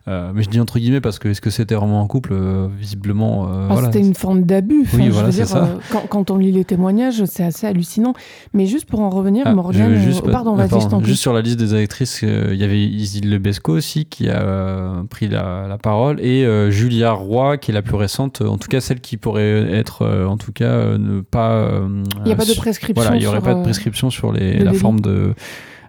mais 0.07 0.43
je 0.43 0.51
dis 0.51 0.61
entre 0.61 0.79
guillemets 0.79 1.01
parce 1.01 1.19
que 1.19 1.29
est-ce 1.29 1.41
que 1.41 1.51
c'était 1.51 1.75
vraiment 1.75 2.01
en 2.01 2.07
couple 2.07 2.35
Visiblement. 2.79 3.49
Ah, 3.71 3.77
c'était 3.85 4.01
une 4.01 4.15
forme 4.15 4.43
d'abus. 4.43 4.87
oui, 4.95 5.09
voilà, 5.09 5.33
ça. 5.33 5.69
Quand, 5.91 6.07
quand, 6.09 6.31
on 6.31 6.37
lit 6.37 6.53
les 6.53 6.65
témoignages, 6.65 7.25
c'est 7.25 7.45
assez 7.45 7.67
hallucinant. 7.67 8.15
Mais 8.53 8.67
juste 8.67 8.87
pour 8.87 9.01
en 9.01 9.11
revenir, 9.11 9.45
ah, 9.47 9.55
Morgane. 9.55 9.97
Juste, 9.97 10.29
pardon, 10.31 10.55
vas-y, 10.55 11.05
Juste 11.05 11.23
sur 11.23 11.33
la 11.33 11.41
liste 11.41 11.59
des 11.59 11.75
actrices, 11.75 12.23
il 12.23 12.57
y 12.57 12.65
avait 12.65 12.81
Isil 12.81 13.31
Lebesco 13.31 13.73
aussi 13.73 14.05
qui 14.05 14.29
a 14.29 15.03
pris 15.09 15.29
la, 15.29 15.67
la, 15.69 15.79
parole 15.79 16.21
et 16.21 16.47
Julia 16.71 17.13
Roy 17.13 17.57
qui 17.57 17.71
est 17.71 17.75
la 17.75 17.83
plus 17.83 17.97
récente, 17.97 18.43
en 18.43 18.59
tout 18.59 18.69
cas 18.69 18.81
celle 18.81 19.01
qui 19.01 19.17
pourrait 19.17 19.73
être, 19.73 20.07
en 20.27 20.37
tout 20.37 20.53
cas, 20.53 20.99
ne 20.99 21.21
pas 21.21 21.70
il 22.17 22.23
n'y 22.25 22.33
a 22.33 22.37
pas 22.37 22.45
de 22.45 22.55
prescription. 22.55 23.03
Voilà, 23.03 23.17
il 23.17 23.21
n'y 23.21 23.27
aurait 23.27 23.41
pas 23.41 23.55
de 23.55 23.61
euh, 23.61 23.63
prescription 23.63 24.11
sur 24.11 24.33
les, 24.33 24.59
la 24.59 24.73
forme 24.73 25.01
de. 25.01 25.35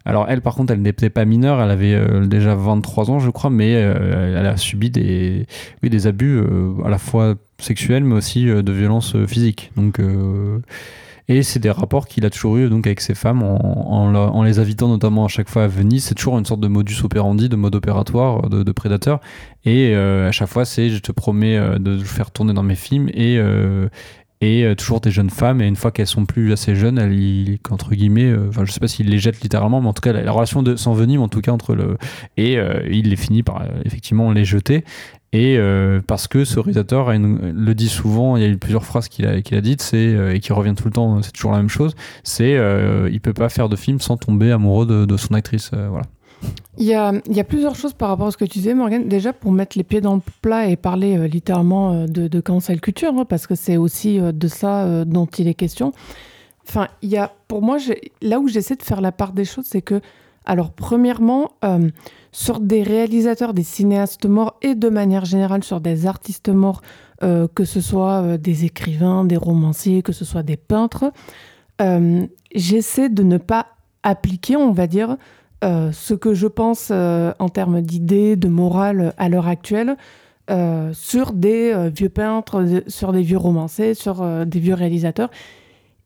Alors 0.04 0.26
elle, 0.30 0.42
par 0.42 0.56
contre, 0.56 0.74
elle 0.74 0.82
n'était 0.82 1.12
pas 1.12 1.26
mineure, 1.26 1.62
elle 1.62 1.70
avait 1.70 1.94
euh, 1.94 2.26
déjà 2.26 2.56
23 2.56 3.12
ans, 3.12 3.20
je 3.20 3.30
crois, 3.30 3.52
mais 3.52 3.76
euh, 3.76 4.40
elle 4.40 4.48
a 4.48 4.58
subi 4.58 4.90
des, 4.90 5.46
oui, 5.84 5.90
des 5.90 6.08
abus 6.08 6.42
à 6.84 6.90
la 6.90 6.98
fois 6.98 7.36
sexuels, 7.60 8.04
mais 8.04 8.16
aussi 8.16 8.46
de 8.46 8.72
violence 8.72 9.16
physique. 9.28 9.72
Donc, 9.78 10.00
et 11.28 11.44
c'est 11.44 11.60
des 11.60 11.70
rapports 11.70 12.08
qu'il 12.08 12.26
a 12.26 12.32
toujours 12.32 12.58
eu 12.58 12.68
donc 12.68 12.88
avec 12.88 13.00
ses 13.00 13.14
femmes 13.14 13.44
en, 13.44 14.14
en, 14.14 14.44
les 14.44 14.58
invitant 14.58 14.88
notamment 14.88 15.24
à 15.24 15.28
chaque 15.28 15.50
fois 15.50 15.66
à 15.66 15.68
Venise. 15.68 16.06
C'est 16.06 16.16
toujours 16.16 16.38
une 16.40 16.46
sorte 16.46 16.60
de 16.60 16.68
modus 16.68 17.04
operandi, 17.04 17.48
de 17.48 17.56
mode 17.56 17.76
opératoire 17.76 18.50
de, 18.50 18.64
de 18.64 18.72
prédateur. 18.72 19.22
Et 19.66 19.94
à 19.96 20.32
chaque 20.32 20.50
fois, 20.50 20.66
c'est 20.66 20.90
je 20.90 20.98
te 20.98 21.12
promets 21.12 21.60
de 21.80 21.92
le 21.92 22.04
faire 22.04 22.32
tourner 22.32 22.54
dans 22.54 22.64
mes 22.64 22.76
films 22.76 23.08
et 23.14 23.40
et 24.42 24.66
euh, 24.66 24.76
toujours 24.76 25.00
des 25.00 25.12
jeunes 25.12 25.30
femmes 25.30 25.62
et 25.62 25.68
une 25.68 25.76
fois 25.76 25.92
qu'elles 25.92 26.08
sont 26.08 26.26
plus 26.26 26.52
assez 26.52 26.76
jeunes 26.76 26.98
elles 26.98 27.60
entre 27.70 27.92
guillemets 27.92 28.26
euh, 28.26 28.50
enfin 28.50 28.66
je 28.66 28.72
sais 28.72 28.80
pas 28.80 28.88
s'il 28.88 29.08
les 29.10 29.20
jette 29.20 29.42
littéralement 29.42 29.82
mais 29.82 29.88
en 29.88 29.94
tout 29.94 30.02
cas 30.02 30.14
la, 30.14 30.32
relation 30.32 30.64
de 30.64 30.76
s'envenime 30.76 31.22
en 31.22 31.30
tout 31.30 31.42
cas 31.42 31.52
entre 31.52 31.76
le 31.76 31.98
et 32.38 32.58
euh, 32.58 32.82
il 32.90 33.10
les 33.10 33.16
finit 33.16 33.44
par 33.44 33.64
effectivement 33.86 34.32
les 34.32 34.44
jeter 34.44 34.84
et 35.34 35.58
parce 36.08 36.28
que 36.28 36.44
ce 36.44 36.60
réalisateur 36.60 37.10
le 37.14 37.74
dit 37.74 37.88
souvent, 37.88 38.36
il 38.36 38.44
y 38.44 38.46
a 38.46 38.50
eu 38.50 38.58
plusieurs 38.58 38.84
phrases 38.84 39.08
qu'il 39.08 39.26
a, 39.26 39.42
qu'il 39.42 39.56
a 39.56 39.62
dites, 39.62 39.82
c'est, 39.82 40.36
et 40.36 40.42
qui 40.42 40.52
revient 40.52 40.76
tout 40.76 40.84
le 40.84 40.92
temps, 40.92 41.22
c'est 41.22 41.32
toujours 41.32 41.52
la 41.54 41.60
même 41.60 41.70
chose, 41.70 41.96
c'est 42.24 42.60
il 43.10 43.22
peut 43.22 43.32
pas 43.32 43.48
faire 43.48 43.70
de 43.70 43.78
film 43.78 44.02
sans 44.02 44.18
tomber 44.18 44.52
amoureux 44.52 44.86
de, 44.86 45.06
de 45.06 45.16
son 45.16 45.34
actrice. 45.34 45.72
voilà. 45.72 46.04
Il 46.78 46.88
y, 46.88 46.96
a, 46.96 47.44
plusieurs 47.44 47.76
choses 47.76 47.94
par 47.94 48.10
rapport 48.10 48.28
à 48.28 48.32
ce 48.32 48.38
que 48.38 48.46
tu 48.46 48.60
disais, 48.60 48.74
Morgan. 48.74 49.08
Déjà, 49.08 49.34
pour 49.34 49.52
mettre 49.52 49.78
les 49.78 49.84
pieds 49.84 50.02
dans 50.02 50.16
le 50.16 50.22
plat 50.42 50.68
et 50.68 50.76
parler 50.76 51.18
euh, 51.18 51.28
littéralement 51.28 51.92
euh, 51.92 52.06
de, 52.08 52.28
de, 52.28 52.40
cancel 52.40 52.80
culture, 52.80 53.14
hein, 53.16 53.26
parce 53.26 53.46
que 53.46 53.56
c'est 53.56 53.78
aussi 53.78 54.20
euh, 54.20 54.32
de 54.32 54.48
ça 54.48 55.06
dont 55.06 55.26
il 55.26 55.48
est 55.48 55.54
question. 55.54 55.92
Enfin, 56.68 56.88
il 57.02 57.10
y 57.10 57.18
a, 57.18 57.32
pour 57.48 57.62
moi, 57.62 57.78
là 58.22 58.40
où 58.40 58.48
j'essaie 58.48 58.76
de 58.76 58.84
faire 58.84 59.02
la 59.02 59.12
part 59.12 59.34
des 59.34 59.46
choses, 59.46 59.66
c'est 59.68 59.82
que, 59.82 60.02
alors, 60.46 60.72
premièrement, 60.72 61.52
sur 62.32 62.60
des 62.60 62.82
réalisateurs, 62.82 63.54
des 63.54 63.64
cinéastes 63.64 64.26
morts 64.26 64.58
et 64.64 64.74
de 64.74 64.90
manière 64.90 65.26
générale 65.26 65.64
sur 65.64 65.82
des 65.82 66.08
artistes 66.08 66.50
morts, 66.50 66.82
que 67.20 67.64
ce 67.64 67.80
soit 67.80 68.38
des 68.38 68.66
écrivains, 68.66 69.24
des 69.24 69.38
romanciers, 69.38 70.02
que 70.02 70.14
ce 70.14 70.26
soit 70.26 70.42
des 70.42 70.58
peintres, 70.58 71.12
j'essaie 72.56 73.10
de 73.10 73.24
ne 73.24 73.38
pas 73.38 73.68
appliquer, 74.02 74.56
on 74.56 74.72
va 74.72 74.88
dire, 74.88 75.18
euh, 75.64 75.92
ce 75.92 76.14
que 76.14 76.34
je 76.34 76.48
pense 76.48 76.90
euh, 76.92 77.34
en 77.40 77.50
termes 77.50 77.82
d'idées, 77.82 78.36
de 78.36 78.48
morale 78.48 79.14
à 79.18 79.30
l'heure 79.30 79.48
actuelle, 79.48 79.96
euh, 80.50 80.92
sur 80.94 81.34
des 81.34 81.90
vieux 81.90 82.10
peintres, 82.10 82.84
sur 82.88 83.12
des 83.12 83.22
vieux 83.22 83.38
romanciers, 83.38 83.94
sur 83.94 84.46
des 84.46 84.60
vieux 84.60 84.74
réalisateurs, 84.74 85.30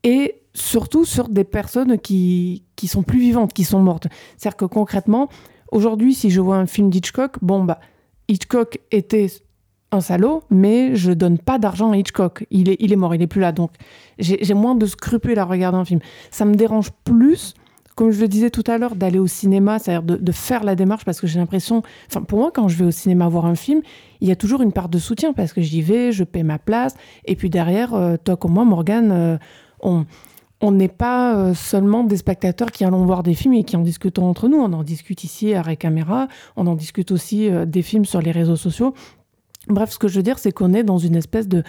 et 0.04 0.36
surtout 0.54 1.06
sur 1.06 1.30
des 1.30 1.44
personnes 1.44 1.98
qui, 1.98 2.64
qui 2.76 2.88
sont 2.88 3.04
plus 3.04 3.20
vivantes, 3.20 3.54
qui 3.54 3.64
sont 3.64 3.80
mortes. 3.80 4.08
C'est-à-dire 4.38 4.58
que 4.58 4.66
concrètement, 4.66 5.30
aujourd'hui, 5.72 6.14
si 6.14 6.30
je 6.30 6.42
vois 6.42 6.58
un 6.58 6.66
film 6.66 6.90
d'Hitchcock, 6.90 7.38
bon, 7.42 7.64
bah, 7.64 7.80
Hitchcock 8.28 8.80
était 8.92 9.28
un 9.92 10.02
salaud, 10.02 10.44
mais 10.50 10.96
je 10.96 11.12
donne 11.12 11.38
pas 11.38 11.58
d'argent 11.58 11.92
à 11.92 11.98
Hitchcock. 11.98 12.46
Il 12.52 12.70
est, 12.70 12.78
il 12.80 12.92
est 12.92 12.98
mort, 12.98 13.16
il 13.16 13.22
est 13.22 13.28
plus 13.28 13.42
là. 13.42 13.52
Donc, 13.52 13.72
j'ai 14.20 14.54
moins 14.54 14.76
de 14.76 14.86
scrupules 14.86 15.40
à 15.40 15.46
regarder 15.46 15.78
un 15.78 15.86
film. 15.86 16.02
Ça 16.30 16.46
me 16.46 16.56
dérange 16.56 16.92
plus 17.04 17.54
comme 17.96 18.12
je 18.12 18.20
le 18.20 18.28
disais 18.28 18.50
tout 18.50 18.64
à 18.68 18.78
l'heure, 18.78 18.96
d'aller 18.96 19.20
au 19.20 19.28
cinéma, 19.28 19.80
c'est-à-dire 19.80 20.18
de, 20.20 20.32
faire 20.32 20.64
la 20.66 20.76
démarche, 20.76 21.06
parce 21.06 21.22
que 21.22 21.28
j'ai 21.28 21.40
l'impression, 21.40 21.82
enfin 22.10 22.22
pour 22.22 22.40
moi, 22.40 22.52
quand 22.54 22.68
je 22.68 22.78
vais 22.78 22.86
au 22.86 22.92
cinéma 22.92 23.28
voir 23.30 23.46
un 23.46 23.56
film, 23.56 23.82
il 24.20 24.28
y 24.28 24.32
a 24.32 24.36
toujours 24.36 24.62
une 24.62 24.74
part 24.74 24.90
de 24.90 25.00
soutien, 25.00 25.32
parce 25.32 25.54
que 25.54 25.62
j'y 25.62 25.82
vais, 25.82 26.12
je 26.12 26.26
paie 26.26 26.44
ma 26.44 26.60
place, 26.60 26.96
et 27.24 27.38
puis 27.38 27.50
derrière, 27.50 27.94
euh, 27.94 28.18
toi 28.22 28.36
comme 28.36 28.54
moi, 28.54 28.66
Morgane, 28.66 29.12
euh, 29.12 29.38
on 30.62 30.72
n'est 30.72 30.90
pas 30.90 31.38
euh, 31.38 31.54
seulement 31.54 32.04
des 32.04 32.18
spectateurs 32.18 32.72
qui 32.72 32.84
allons 32.84 33.06
voir 33.06 33.24
des 33.24 33.34
films 33.34 33.54
et 33.54 33.64
qui 33.64 33.78
en 33.78 33.82
discutons 33.82 34.26
entre 34.26 34.50
nous. 34.50 34.58
On 34.58 34.74
en 34.74 34.84
discute 34.84 35.24
ici 35.24 35.54
à 35.54 35.76
Caméra, 35.76 36.28
on 36.58 36.68
en 36.68 36.76
discute 36.76 37.12
aussi 37.12 37.50
des 37.68 37.82
films 37.82 38.06
sur 38.06 38.22
les 38.22 38.32
réseaux 38.32 38.56
sociaux. 38.56 38.94
Bref, 39.68 39.92
ce 39.92 40.00
que 40.00 40.08
je 40.08 40.16
veux 40.16 40.24
dire, 40.24 40.40
c'est 40.40 40.52
qu'on 40.52 40.74
est 40.74 40.84
dans 40.84 40.98
une 40.98 41.16
espèce 41.16 41.48
de 41.48 41.64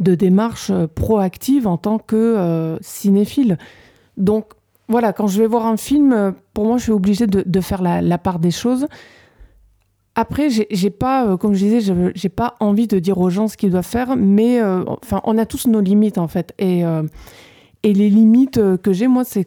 démarche 0.00 0.72
proactive 0.94 1.66
en 1.66 1.76
tant 1.76 1.98
que 1.98 2.78
cinéphile. 2.80 3.58
Donc, 4.16 4.52
voilà, 4.88 5.12
quand 5.12 5.26
je 5.26 5.40
vais 5.40 5.46
voir 5.46 5.66
un 5.66 5.76
film, 5.76 6.12
euh, 6.12 6.32
pour 6.54 6.64
moi, 6.64 6.78
je 6.78 6.84
suis 6.84 6.92
obligée 6.92 7.26
de, 7.26 7.60
faire 7.60 7.82
la, 7.82 8.18
part 8.18 8.38
des 8.38 8.50
choses. 8.50 8.86
Après, 10.14 10.48
j'ai 10.50 10.90
pas, 10.90 11.26
euh, 11.26 11.36
comme 11.36 11.54
je 11.54 11.64
disais, 11.64 11.94
j'ai 12.14 12.28
pas 12.28 12.56
envie 12.58 12.86
de 12.86 12.98
dire 12.98 13.18
aux 13.18 13.30
gens 13.30 13.48
ce 13.48 13.56
qu'ils 13.56 13.70
doivent 13.70 13.86
faire, 13.86 14.16
mais 14.16 14.60
euh, 14.60 14.82
enfin, 14.86 15.20
on 15.24 15.36
a 15.38 15.46
tous 15.46 15.66
nos 15.66 15.80
limites 15.80 16.18
en 16.18 16.26
fait. 16.26 16.54
Et, 16.58 16.82
les 17.84 18.10
limites 18.10 18.60
que 18.82 18.92
j'ai, 18.92 19.06
moi, 19.08 19.24
c'est 19.24 19.46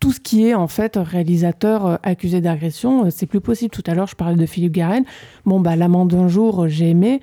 tout 0.00 0.12
ce 0.12 0.20
qui 0.20 0.46
est 0.46 0.54
en 0.54 0.66
fait 0.68 0.96
réalisateur 0.96 1.98
accusé 2.02 2.40
d'agression, 2.40 3.10
c'est 3.10 3.26
plus 3.26 3.40
possible. 3.40 3.70
Tout 3.70 3.84
à 3.86 3.94
l'heure, 3.94 4.06
je 4.06 4.16
parlais 4.16 4.36
de 4.36 4.46
Philippe 4.46 4.72
Garel. 4.72 5.04
Bon, 5.44 5.60
bah, 5.60 5.76
L'amant 5.76 6.04
d'un 6.04 6.28
jour, 6.28 6.68
j'ai 6.68 6.90
aimé. 6.90 7.20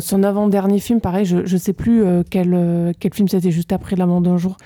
son 0.00 0.22
avant-dernier 0.22 0.78
film, 0.78 1.00
pareil, 1.00 1.24
je, 1.24 1.44
je 1.44 1.56
sais 1.56 1.72
plus 1.72 2.04
quel, 2.30 2.94
quel 2.98 3.14
film 3.14 3.28
c'était 3.28 3.50
juste 3.50 3.72
après 3.72 3.96
L'amant 3.96 4.20
d'un 4.20 4.36
jour. 4.36 4.56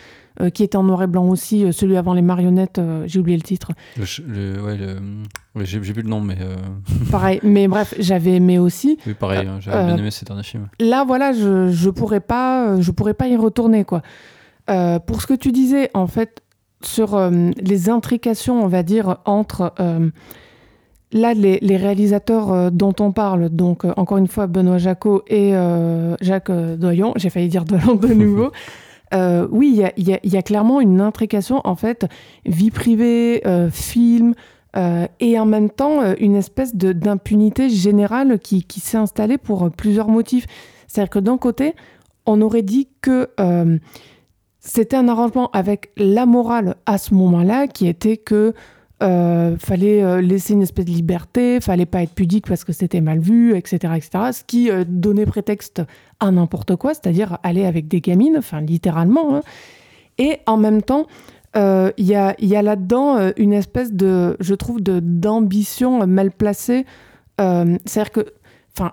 Euh, 0.41 0.51
qui 0.51 0.65
était 0.65 0.77
en 0.77 0.83
noir 0.83 1.01
et 1.01 1.07
blanc 1.07 1.29
aussi, 1.29 1.65
euh, 1.65 1.71
celui 1.71 1.97
avant 1.97 2.13
les 2.13 2.21
marionnettes, 2.21 2.81
euh, 2.81 3.05
j'ai 3.07 3.21
oublié 3.21 3.37
le 3.37 3.45
titre. 3.45 3.71
Le, 3.97 4.61
ouais, 5.55 5.65
j'ai 5.65 5.79
plus 5.79 6.03
le 6.03 6.09
nom, 6.09 6.21
mais. 6.21 6.37
Pareil, 7.13 7.39
mais 7.45 7.69
bref, 7.69 7.95
j'avais 8.01 8.33
aimé 8.33 8.59
aussi. 8.59 8.99
Oui, 9.07 9.15
pareil, 9.15 9.47
hein, 9.47 9.59
j'avais 9.61 9.87
bien 9.87 9.97
aimé 9.97 10.11
ces 10.11 10.25
derniers 10.25 10.43
films. 10.43 10.67
Là, 10.81 11.05
voilà, 11.05 11.33
je, 11.33 11.71
je 11.71 11.89
pourrais 11.89 12.19
pas, 12.19 12.81
je 12.81 12.91
pourrais 12.91 13.15
pas 13.15 13.29
y 13.29 13.37
retourner, 13.37 13.85
quoi. 13.85 14.03
pour 14.67 15.23
ce 15.23 15.29
que 15.29 15.35
tu 15.35 15.53
disais, 15.53 15.91
en 15.95 16.09
fait, 16.09 16.43
sur 16.83 17.31
les 17.57 17.89
intrications, 17.89 18.65
on 18.65 18.69
va 18.69 18.83
dire, 18.83 19.19
entre. 19.27 19.73
Là, 21.13 21.33
les, 21.33 21.61
les 21.61 21.77
réalisateurs 21.77 22.73
dont 22.73 22.95
on 22.99 23.13
parle, 23.13 23.49
donc 23.51 23.85
encore 23.97 24.19
une 24.19 24.27
fois 24.27 24.49
Benoît 24.49 24.79
Jacot 24.79 25.23
et 25.29 25.53
Jacques 26.21 26.51
Doyon, 26.51 27.13
j'ai 27.15 27.31
failli 27.31 27.47
dire 27.47 27.65
Doyon 27.65 27.95
de 27.95 28.09
nouveau, 28.09 28.51
Euh, 29.15 29.47
oui, 29.51 29.83
il 29.97 30.09
y 30.09 30.37
a, 30.37 30.43
clairement 30.43 30.81
une 30.81 31.01
intrication, 31.01 31.61
en 31.65 31.77
fait, 31.77 32.07
vie 32.45 32.71
privée, 32.71 33.43
euh, 33.47 33.71
film, 33.71 34.35
euh, 34.77 35.07
et 35.21 35.39
en 35.39 35.47
même 35.47 35.71
temps 35.71 36.15
une 36.19 36.35
espèce 36.35 36.75
d'impunité 36.75 37.69
générale 37.69 38.41
qui, 38.41 38.65
s'est 38.81 38.97
installée 38.97 39.39
pour 39.39 39.71
plusieurs 39.71 40.09
motifs. 40.09 40.47
C'est-à-dire 40.89 41.11
que 41.11 41.19
d'un 41.21 41.39
côté, 41.39 41.75
on 42.27 42.41
aurait 42.41 42.63
dit 42.63 42.89
que 43.01 43.31
c'était 44.59 44.97
un 44.97 45.09
arrangement 45.09 45.51
avec 45.53 45.91
la 45.97 46.27
morale 46.27 46.77
à 46.87 46.99
ce 46.99 47.15
moment-là, 47.15 47.69
qui 47.69 47.87
était 47.87 48.17
que 48.17 48.55
euh, 49.03 49.57
fallait 49.59 50.23
laisser 50.23 50.55
une 50.55 50.63
espèce 50.63 50.85
de 50.85 50.91
liberté, 50.91 51.61
fallait 51.61 51.87
pas 51.87 52.03
être 52.03 52.15
pudique 52.15 52.47
parce 52.47 52.65
que 52.65 52.73
c'était 52.73 53.01
mal 53.01 53.19
vu, 53.19 53.57
etc., 53.57 53.95
etc. 53.97 54.11
Ce 54.33 54.45
qui 54.45 54.71
donnait 54.87 55.27
prétexte 55.27 55.83
à 56.21 56.31
n'importe 56.31 56.77
quoi, 56.77 56.95
c'est-à-dire 56.95 57.39
aller 57.43 57.67
avec 57.67 57.89
des 57.89 58.01
gamines, 58.01 58.37
enfin 58.39 58.61
littéralement. 58.61 59.37
Hein. 59.37 59.43
Et 60.19 60.39
en 60.47 60.57
même 60.57 60.83
temps, 60.83 61.07
euh, 61.57 61.93
il 61.97 62.07
y 62.07 62.15
a, 62.15 62.35
a 62.39 62.63
là-dedans 62.63 63.17
euh, 63.17 63.31
une 63.37 63.53
espèce 63.53 63.93
de, 63.93 64.37
je 64.41 64.55
trouve, 64.55 64.81
d'ambition 64.81 66.07
mal 66.07 66.31
placée. 66.31 66.85
Euh, 67.41 67.79
c'est-à-dire 67.85 68.13
que, 68.13 68.33
enfin, 68.77 68.93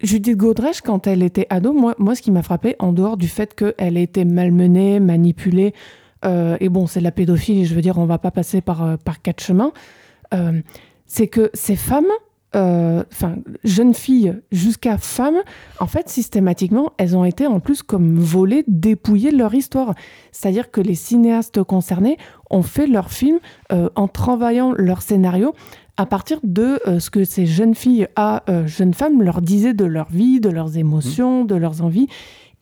Judith 0.00 0.36
Godrèche, 0.36 0.82
quand 0.82 1.06
elle 1.06 1.22
était 1.22 1.46
ado, 1.50 1.72
moi, 1.72 1.94
moi 1.98 2.14
ce 2.14 2.22
qui 2.22 2.30
m'a 2.30 2.42
frappé, 2.42 2.76
en 2.78 2.92
dehors 2.92 3.16
du 3.16 3.28
fait 3.28 3.54
qu'elle 3.54 3.96
ait 3.96 4.02
été 4.02 4.24
malmenée, 4.24 5.00
manipulée, 5.00 5.74
et 6.24 6.68
bon, 6.68 6.86
c'est 6.86 7.00
la 7.00 7.12
pédophilie, 7.12 7.64
je 7.64 7.74
veux 7.74 7.80
dire, 7.80 7.98
on 7.98 8.06
va 8.06 8.18
pas 8.18 8.30
passer 8.30 8.60
par, 8.60 8.98
par 8.98 9.22
quatre 9.22 9.42
chemins, 9.42 9.72
c'est 11.06 11.28
que 11.28 11.50
ces 11.54 11.76
femmes 11.76 12.10
euh, 12.56 13.04
enfin, 13.12 13.36
jeunes 13.62 13.92
filles 13.92 14.34
jusqu'à 14.50 14.96
femmes, 14.96 15.42
en 15.80 15.86
fait, 15.86 16.08
systématiquement, 16.08 16.92
elles 16.96 17.14
ont 17.14 17.24
été 17.24 17.46
en 17.46 17.60
plus 17.60 17.82
comme 17.82 18.18
volées, 18.18 18.64
dépouillées 18.66 19.32
de 19.32 19.36
leur 19.36 19.54
histoire. 19.54 19.94
C'est-à-dire 20.32 20.70
que 20.70 20.80
les 20.80 20.94
cinéastes 20.94 21.62
concernés 21.62 22.16
ont 22.50 22.62
fait 22.62 22.86
leur 22.86 23.10
film 23.10 23.38
euh, 23.72 23.90
en 23.96 24.08
travaillant 24.08 24.72
leur 24.72 25.02
scénario 25.02 25.54
à 25.98 26.06
partir 26.06 26.38
de 26.42 26.80
euh, 26.86 27.00
ce 27.00 27.10
que 27.10 27.24
ces 27.24 27.44
jeunes 27.44 27.74
filles 27.74 28.06
à 28.16 28.44
jeunes 28.66 28.94
femmes 28.94 29.22
leur 29.22 29.42
disaient 29.42 29.74
de 29.74 29.84
leur 29.84 30.08
vie, 30.08 30.40
de 30.40 30.48
leurs 30.48 30.78
émotions, 30.78 31.44
de 31.44 31.54
leurs 31.54 31.82
envies. 31.82 32.08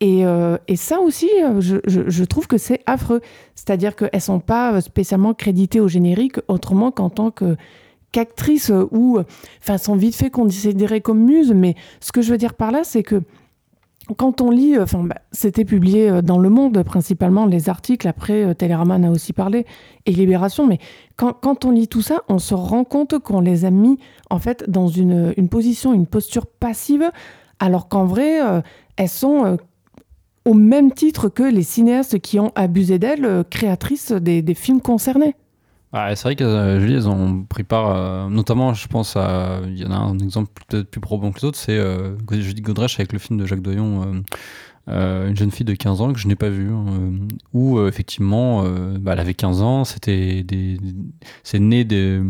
Et, 0.00 0.24
et, 0.68 0.76
ça 0.76 1.00
aussi, 1.00 1.30
je, 1.58 1.78
je, 1.86 2.24
trouve 2.24 2.46
que 2.46 2.58
c'est 2.58 2.82
affreux. 2.84 3.22
C'est-à-dire 3.54 3.96
qu'elles 3.96 4.10
ne 4.12 4.20
sont 4.20 4.40
pas 4.40 4.80
spécialement 4.82 5.32
créditées 5.32 5.80
au 5.80 5.88
générique 5.88 6.36
autrement 6.48 6.90
qu'en 6.90 7.08
tant 7.08 7.30
que 7.30 7.56
actrices 8.18 8.70
euh, 8.70 8.86
ou, 8.90 9.18
enfin, 9.62 9.78
sont 9.78 9.96
vite 9.96 10.16
fait 10.16 10.30
considérées 10.30 11.00
comme 11.00 11.20
muses, 11.24 11.52
mais 11.52 11.74
ce 12.00 12.12
que 12.12 12.22
je 12.22 12.30
veux 12.30 12.38
dire 12.38 12.54
par 12.54 12.70
là, 12.70 12.84
c'est 12.84 13.02
que 13.02 13.22
quand 14.16 14.40
on 14.40 14.50
lit, 14.50 14.78
enfin, 14.78 15.02
bah, 15.02 15.16
c'était 15.32 15.64
publié 15.64 16.08
euh, 16.08 16.22
dans 16.22 16.38
Le 16.38 16.48
Monde 16.48 16.82
principalement, 16.84 17.46
les 17.46 17.68
articles, 17.68 18.06
après 18.06 18.44
euh, 18.44 18.54
Télérama 18.54 18.94
a 18.94 19.10
aussi 19.10 19.32
parlé, 19.32 19.66
et 20.06 20.12
Libération, 20.12 20.66
mais 20.66 20.78
quand, 21.16 21.64
on 21.64 21.70
lit 21.70 21.88
tout 21.88 22.02
ça, 22.02 22.22
on 22.28 22.38
se 22.38 22.54
rend 22.54 22.84
compte 22.84 23.18
qu'on 23.18 23.40
les 23.40 23.64
a 23.64 23.70
mis 23.70 23.98
en 24.30 24.38
fait 24.38 24.68
dans 24.68 24.86
une 24.88 25.48
position, 25.48 25.94
une 25.94 26.06
posture 26.06 26.46
passive, 26.46 27.10
alors 27.58 27.88
qu'en 27.88 28.04
vrai, 28.04 28.38
elles 28.96 29.08
sont 29.08 29.56
au 30.46 30.54
même 30.54 30.92
titre 30.92 31.28
que 31.28 31.42
les 31.42 31.62
cinéastes 31.62 32.18
qui 32.20 32.40
ont 32.40 32.52
abusé 32.54 32.98
d'elles, 32.98 33.44
créatrices 33.50 34.12
des, 34.12 34.54
films 34.54 34.80
concernés. 34.80 35.34
Ah, 35.92 36.14
c'est 36.14 36.22
vrai 36.22 36.36
que 36.36 36.44
euh, 36.44 37.06
ont 37.06 37.44
pris 37.48 37.64
part, 37.64 38.30
notamment, 38.30 38.74
je 38.74 38.86
pense 38.86 39.16
à. 39.16 39.60
Il 39.66 39.78
y 39.78 39.84
en 39.84 39.90
a 39.90 39.96
un 39.96 40.18
exemple 40.18 40.50
peut-être 40.68 40.90
plus 40.90 41.00
probant 41.00 41.32
que 41.32 41.40
les 41.40 41.44
autres, 41.44 41.58
c'est 41.58 41.76
euh, 41.76 42.16
Julie 42.30 42.62
Godrèche 42.62 42.98
avec 42.98 43.12
le 43.12 43.18
film 43.18 43.38
de 43.38 43.46
Jacques 43.46 43.62
Doyon, 43.62 44.22
euh, 44.88 45.06
euh, 45.06 45.28
une 45.28 45.36
jeune 45.36 45.50
fille 45.50 45.66
de 45.66 45.74
15 45.74 46.00
ans 46.00 46.12
que 46.12 46.18
je 46.18 46.28
n'ai 46.28 46.36
pas 46.36 46.48
vue, 46.48 46.70
hein, 46.70 46.84
où 47.52 47.84
effectivement, 47.86 48.64
bah, 48.98 49.12
elle 49.12 49.20
avait 49.20 49.34
15 49.34 49.62
ans, 49.62 49.84
c'était 49.84 50.44
c'est 51.42 51.58
né 51.58 51.84
de, 51.84 52.24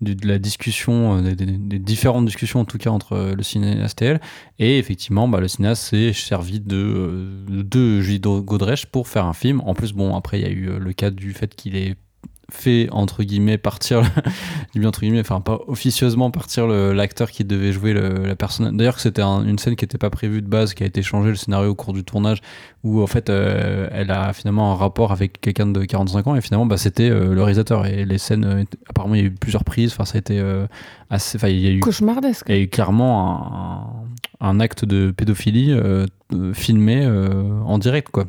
la 0.00 0.38
discussion, 0.38 1.20
des, 1.22 1.34
des, 1.34 1.78
différentes 1.78 2.24
discussions 2.24 2.60
en 2.60 2.64
tout 2.64 2.78
cas 2.78 2.90
entre 2.90 3.34
le 3.36 3.42
cinéaste 3.42 4.02
et 4.02 4.06
elle, 4.06 4.20
et 4.58 4.78
effectivement, 4.78 5.28
bah, 5.28 5.40
le 5.40 5.48
cinéaste 5.48 5.84
s'est 5.84 6.12
servi 6.12 6.60
de, 6.60 7.44
de 7.48 8.00
Julie 8.00 8.20
Godrèche 8.20 8.86
pour 8.86 9.08
faire 9.08 9.26
un 9.26 9.34
film. 9.34 9.60
En 9.64 9.74
plus, 9.74 9.92
bon, 9.92 10.16
après, 10.16 10.40
il 10.40 10.42
y 10.42 10.46
a 10.46 10.50
eu 10.50 10.78
le 10.78 10.92
cas 10.92 11.10
du 11.10 11.32
fait 11.32 11.54
qu'il 11.54 11.76
est 11.76 11.96
fait 12.50 12.88
entre 12.92 13.22
guillemets 13.22 13.58
partir, 13.58 14.02
entre 14.84 15.00
guillemets, 15.00 15.20
enfin 15.20 15.40
pas 15.40 15.58
officieusement 15.66 16.30
partir 16.30 16.66
l'acteur 16.66 17.30
qui 17.30 17.44
devait 17.44 17.72
jouer 17.72 17.92
la 17.92 18.36
personne. 18.36 18.76
D'ailleurs 18.76 18.96
que 18.96 19.02
c'était 19.02 19.22
une 19.22 19.58
scène 19.58 19.76
qui 19.76 19.84
n'était 19.84 19.98
pas 19.98 20.10
prévue 20.10 20.40
de 20.40 20.48
base, 20.48 20.74
qui 20.74 20.82
a 20.82 20.86
été 20.86 21.02
changée 21.02 21.28
le 21.28 21.36
scénario 21.36 21.70
au 21.70 21.74
cours 21.74 21.92
du 21.92 22.04
tournage, 22.04 22.40
où 22.84 23.02
en 23.02 23.06
fait 23.06 23.28
euh, 23.28 23.88
elle 23.92 24.10
a 24.10 24.32
finalement 24.32 24.72
un 24.72 24.76
rapport 24.76 25.12
avec 25.12 25.40
quelqu'un 25.40 25.66
de 25.66 25.84
45 25.84 26.26
ans 26.26 26.36
et 26.36 26.40
finalement 26.40 26.66
bah, 26.66 26.76
c'était 26.76 27.10
euh, 27.10 27.34
le 27.34 27.42
réalisateur 27.42 27.86
et 27.86 28.04
les 28.04 28.18
scènes, 28.18 28.44
euh, 28.44 28.64
apparemment 28.88 29.14
il 29.14 29.20
y 29.20 29.24
a 29.24 29.26
eu 29.26 29.30
plusieurs 29.30 29.64
prises, 29.64 29.92
enfin 29.92 30.04
ça 30.04 30.16
a 30.16 30.18
été 30.20 30.42
assez, 31.10 31.36
enfin 31.36 31.48
il 31.48 31.58
y 31.58 31.66
a 31.66 31.70
eu 31.70 31.80
cauchemardesque. 31.80 32.46
Il 32.48 32.54
y 32.54 32.58
a 32.58 32.62
eu 32.62 32.68
clairement 32.68 34.06
un, 34.40 34.60
acte 34.60 34.84
de 34.84 35.10
pédophilie 35.10 35.74
filmé 36.54 37.06
en 37.06 37.78
direct 37.78 38.08
quoi. 38.10 38.26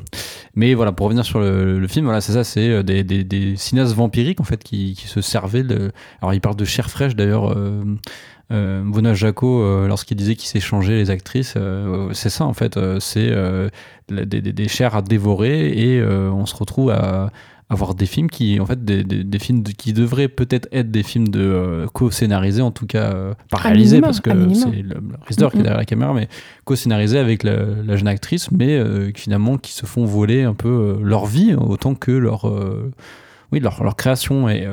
Mais 0.55 0.73
voilà, 0.73 0.91
pour 0.91 1.05
revenir 1.05 1.25
sur 1.25 1.39
le, 1.39 1.87
film, 1.87 2.05
voilà, 2.05 2.21
c'est 2.21 2.33
ça, 2.33 2.43
c'est 2.43 2.69
euh, 2.69 2.83
des, 2.83 3.55
cinéastes 3.55 3.95
vampiriques 3.95 4.41
en 4.41 4.43
fait 4.43 4.63
qui, 4.63 4.95
se 4.95 5.21
servaient 5.21 5.63
de. 5.63 5.91
Alors, 6.21 6.33
il 6.33 6.41
parle 6.41 6.55
de 6.55 6.65
chair 6.65 6.89
fraîche 6.89 7.15
d'ailleurs. 7.15 7.53
Euh, 7.53 7.83
euh, 8.51 9.13
Jaco, 9.13 9.61
euh, 9.61 9.87
lorsqu'il 9.87 10.17
disait 10.17 10.35
qu'il 10.35 10.49
s'échangeait 10.49 10.97
les 10.97 11.11
actrices, 11.11 11.55
c'est 12.13 12.29
ça 12.29 12.45
en 12.45 12.53
fait, 12.53 12.79
c'est 12.99 13.31
des, 14.09 14.67
chairs 14.67 14.95
à 14.95 15.01
dévorer 15.01 15.69
et 15.69 16.03
on 16.03 16.45
se 16.45 16.55
retrouve 16.55 16.89
à, 16.91 17.31
avoir 17.69 17.93
des 17.93 18.07
films 18.07 18.29
qui, 18.29 18.59
en 18.59 18.65
fait, 18.65 18.83
des, 18.83 19.03
des, 19.03 19.39
films 19.39 19.61
qui 19.63 19.93
devraient 19.93 20.27
peut-être 20.27 20.67
être 20.71 20.89
des 20.89 21.03
films 21.03 21.27
de 21.27 21.39
euh, 21.39 21.88
co-scénarisés, 21.93 22.63
en 22.63 22.71
tout 22.71 22.88
cas 22.88 23.13
euh, 23.13 23.33
pas 23.51 23.57
réalisés 23.57 24.01
parce 24.01 24.19
que 24.19 24.31
c'est 24.55 24.81
le, 24.81 24.95
réalisateur 25.21 25.51
qui 25.51 25.59
est 25.59 25.61
derrière 25.61 25.77
la 25.77 25.85
caméra, 25.85 26.13
mais 26.13 26.27
co-scénarisés 26.65 27.19
avec 27.19 27.43
la, 27.43 27.95
jeune 27.95 28.07
actrice, 28.07 28.51
mais 28.51 28.75
euh, 28.75 29.11
finalement 29.15 29.59
qui 29.59 29.71
se 29.71 29.85
font 29.85 30.05
voler 30.05 30.43
un 30.43 30.55
peu 30.55 30.99
leur 31.03 31.27
vie 31.27 31.53
autant 31.53 31.93
que 31.93 32.11
leur, 32.11 32.51
oui, 33.51 33.59
leur, 33.59 33.83
leur 33.83 33.95
création 33.95 34.49
et 34.49 34.67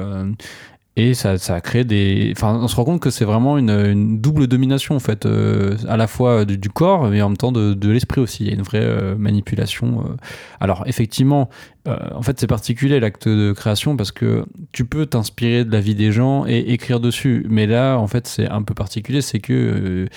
et 0.98 1.12
ça, 1.12 1.36
ça 1.36 1.56
a 1.56 1.60
créé 1.60 1.84
des. 1.84 2.32
Enfin, 2.34 2.58
on 2.58 2.68
se 2.68 2.76
rend 2.76 2.84
compte 2.84 3.00
que 3.00 3.10
c'est 3.10 3.26
vraiment 3.26 3.58
une, 3.58 3.68
une, 3.68 4.18
double 4.18 4.46
domination, 4.46 4.96
en 4.96 4.98
fait, 4.98 5.26
euh, 5.26 5.76
à 5.88 5.98
la 5.98 6.06
fois 6.06 6.46
du, 6.46 6.70
corps, 6.70 7.10
mais 7.10 7.20
en 7.20 7.28
même 7.28 7.36
temps 7.36 7.52
de, 7.52 7.74
de 7.74 7.90
l'esprit 7.90 8.22
aussi. 8.22 8.44
Il 8.44 8.46
y 8.48 8.50
a 8.50 8.54
une 8.54 8.62
vraie 8.62 8.80
euh, 8.80 9.14
manipulation. 9.14 10.00
Euh. 10.00 10.16
Alors, 10.58 10.84
effectivement, 10.86 11.50
en 11.86 12.22
fait, 12.22 12.38
c'est 12.40 12.46
particulier 12.46 13.00
l'acte 13.00 13.28
de 13.28 13.52
création 13.52 13.96
parce 13.96 14.12
que 14.12 14.44
tu 14.72 14.84
peux 14.84 15.06
t'inspirer 15.06 15.64
de 15.64 15.72
la 15.72 15.80
vie 15.80 15.94
des 15.94 16.12
gens 16.12 16.46
et 16.46 16.58
écrire 16.72 17.00
dessus. 17.00 17.46
Mais 17.48 17.66
là, 17.66 17.96
en 17.96 18.06
fait, 18.06 18.26
c'est 18.26 18.48
un 18.48 18.62
peu 18.62 18.74
particulier, 18.74 19.20
c'est 19.20 19.40
que 19.40 20.08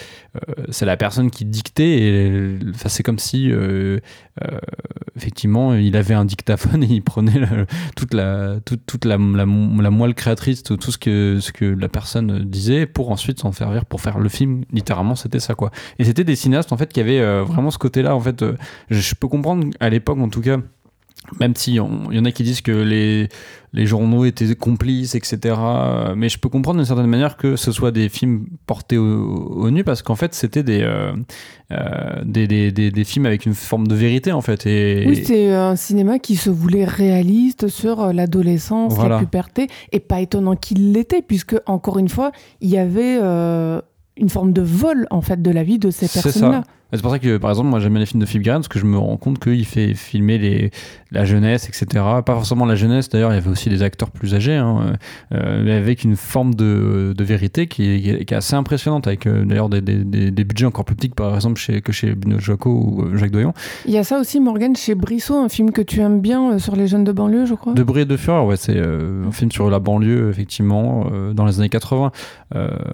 c'est 0.69 0.85
la 0.85 0.97
personne 0.97 1.31
qui 1.31 1.45
dictait. 1.45 1.99
Et 1.99 2.57
enfin, 2.73 2.89
c'est 2.89 3.03
comme 3.03 3.19
si, 3.19 3.51
effectivement, 5.15 5.73
il 5.73 5.95
avait 5.95 6.13
un 6.13 6.25
dictaphone 6.25 6.83
et 6.83 6.87
il 6.87 7.03
prenait 7.03 7.41
toute, 7.95 8.13
la, 8.13 8.59
toute, 8.61 9.05
la, 9.05 9.17
moelle 9.17 10.13
créatrice 10.13 10.63
tout, 10.63 10.79
ce, 10.79 10.97
que, 10.97 11.39
ce 11.39 11.51
que 11.51 11.65
la 11.65 11.89
personne 11.89 12.39
disait 12.45 12.85
pour 12.85 13.11
ensuite 13.11 13.39
s'en 13.39 13.51
servir 13.51 13.85
pour 13.85 14.01
faire 14.01 14.19
le 14.19 14.29
film. 14.29 14.63
Littéralement, 14.71 15.15
c'était 15.15 15.39
ça, 15.39 15.55
quoi. 15.55 15.71
Et 15.97 16.03
c'était 16.03 16.23
des 16.23 16.35
cinéastes, 16.35 16.71
en 16.71 16.77
fait, 16.77 16.91
qui 16.91 16.99
avaient 16.99 17.19
euh, 17.19 17.43
vraiment 17.43 17.71
ce 17.71 17.77
côté-là, 17.77 18.15
en 18.15 18.19
fait. 18.19 18.41
Euh, 18.41 18.55
je 18.89 19.13
peux 19.15 19.27
comprendre, 19.27 19.67
à 19.79 19.89
l'époque, 19.89 20.19
en 20.19 20.29
tout 20.29 20.41
cas, 20.41 20.57
même 21.39 21.55
si 21.55 21.73
il 21.73 21.75
y 21.75 21.79
en 22.19 22.25
a 22.25 22.31
qui 22.31 22.43
disent 22.43 22.61
que 22.61 22.71
les, 22.71 23.29
les 23.73 23.85
journaux 23.85 24.25
étaient 24.25 24.55
complices, 24.55 25.15
etc. 25.15 25.55
Mais 26.15 26.29
je 26.29 26.39
peux 26.39 26.49
comprendre 26.49 26.77
d'une 26.77 26.85
certaine 26.85 27.07
manière 27.07 27.37
que 27.37 27.55
ce 27.55 27.71
soit 27.71 27.91
des 27.91 28.09
films 28.09 28.47
portés 28.65 28.97
au, 28.97 29.69
nu 29.69 29.83
parce 29.83 30.01
qu'en 30.01 30.15
fait 30.15 30.33
c'était 30.33 30.63
euh, 30.67 31.13
des, 32.23 32.47
des, 32.47 32.71
des, 32.71 32.89
des, 32.89 33.03
films 33.03 33.25
avec 33.25 33.45
une 33.45 33.53
forme 33.53 33.87
de 33.87 33.95
vérité 33.95 34.31
en 34.31 34.41
fait. 34.41 34.65
Et, 34.65 35.05
oui, 35.07 35.23
c'est 35.23 35.53
un 35.53 35.75
cinéma 35.75 36.19
qui 36.19 36.35
se 36.35 36.49
voulait 36.49 36.85
réaliste 36.85 37.67
sur 37.67 38.01
euh, 38.01 38.13
l'adolescence, 38.13 38.97
la 38.97 39.19
puberté, 39.19 39.67
et 39.91 39.99
pas 39.99 40.21
étonnant 40.21 40.55
qu'il 40.55 40.93
l'était 40.93 41.21
puisque 41.21 41.55
encore 41.67 41.99
une 41.99 42.09
fois 42.09 42.31
il 42.61 42.69
y 42.69 42.77
avait 42.77 43.19
euh, 43.21 43.81
une 44.17 44.29
forme 44.29 44.51
de 44.51 44.61
vol 44.61 45.05
en 45.11 45.21
fait 45.21 45.41
de 45.41 45.51
la 45.51 45.63
vie 45.63 45.79
de 45.79 45.91
ces 45.91 46.07
personnes-là. 46.07 46.63
C'est 46.91 47.01
pour 47.01 47.11
ça 47.11 47.19
que, 47.19 47.37
par 47.37 47.51
exemple, 47.51 47.69
moi 47.69 47.79
j'aime 47.79 47.93
bien 47.93 47.99
les 47.99 48.05
films 48.05 48.21
de 48.21 48.25
Phil 48.25 48.41
Grant 48.41 48.55
parce 48.55 48.67
que 48.67 48.79
je 48.79 48.85
me 48.85 48.97
rends 48.97 49.17
compte 49.17 49.39
qu'il 49.39 49.65
fait 49.65 49.93
filmer 49.93 50.37
les, 50.37 50.71
la 51.11 51.25
jeunesse, 51.25 51.67
etc. 51.67 51.85
Pas 52.25 52.33
forcément 52.33 52.65
la 52.65 52.75
jeunesse, 52.75 53.09
d'ailleurs, 53.09 53.31
il 53.31 53.35
y 53.35 53.37
avait 53.37 53.49
aussi 53.49 53.69
des 53.69 53.81
acteurs 53.81 54.11
plus 54.11 54.35
âgés, 54.35 54.55
hein, 54.55 54.95
euh, 55.33 55.63
mais 55.63 55.73
avec 55.73 56.03
une 56.03 56.15
forme 56.15 56.53
de, 56.53 57.13
de 57.17 57.23
vérité 57.23 57.67
qui 57.67 57.89
est, 57.89 58.25
qui 58.25 58.33
est, 58.33 58.37
assez 58.37 58.55
impressionnante, 58.55 59.07
avec 59.07 59.25
euh, 59.25 59.43
d'ailleurs 59.45 59.69
des, 59.69 59.81
des, 59.81 60.31
des, 60.31 60.43
budgets 60.43 60.65
encore 60.65 60.85
plus 60.85 60.95
petits 60.95 61.09
que, 61.09 61.15
par 61.15 61.33
exemple 61.35 61.59
chez, 61.59 61.81
que 61.81 61.91
chez 61.91 62.13
Bino 62.13 62.39
Jaco 62.39 62.69
ou 62.69 63.03
euh, 63.03 63.17
Jacques 63.17 63.31
Doyon. 63.31 63.53
Il 63.85 63.91
y 63.91 63.97
a 63.97 64.03
ça 64.03 64.19
aussi, 64.19 64.39
Morgan, 64.39 64.75
chez 64.75 64.95
Brissot, 64.95 65.37
un 65.37 65.49
film 65.49 65.71
que 65.71 65.81
tu 65.81 65.99
aimes 66.01 66.21
bien 66.21 66.59
sur 66.59 66.75
les 66.75 66.87
jeunes 66.87 67.03
de 67.03 67.11
banlieue, 67.11 67.45
je 67.45 67.55
crois? 67.55 67.73
De 67.73 67.83
Brie 67.83 68.01
et 68.01 68.05
de 68.05 68.17
Fureur, 68.17 68.45
ouais, 68.45 68.57
c'est 68.57 68.79
un 68.79 69.31
film 69.31 69.51
sur 69.51 69.69
la 69.69 69.79
banlieue, 69.79 70.29
effectivement, 70.29 71.07
dans 71.33 71.45
les 71.45 71.59
années 71.59 71.69
80. 71.69 72.11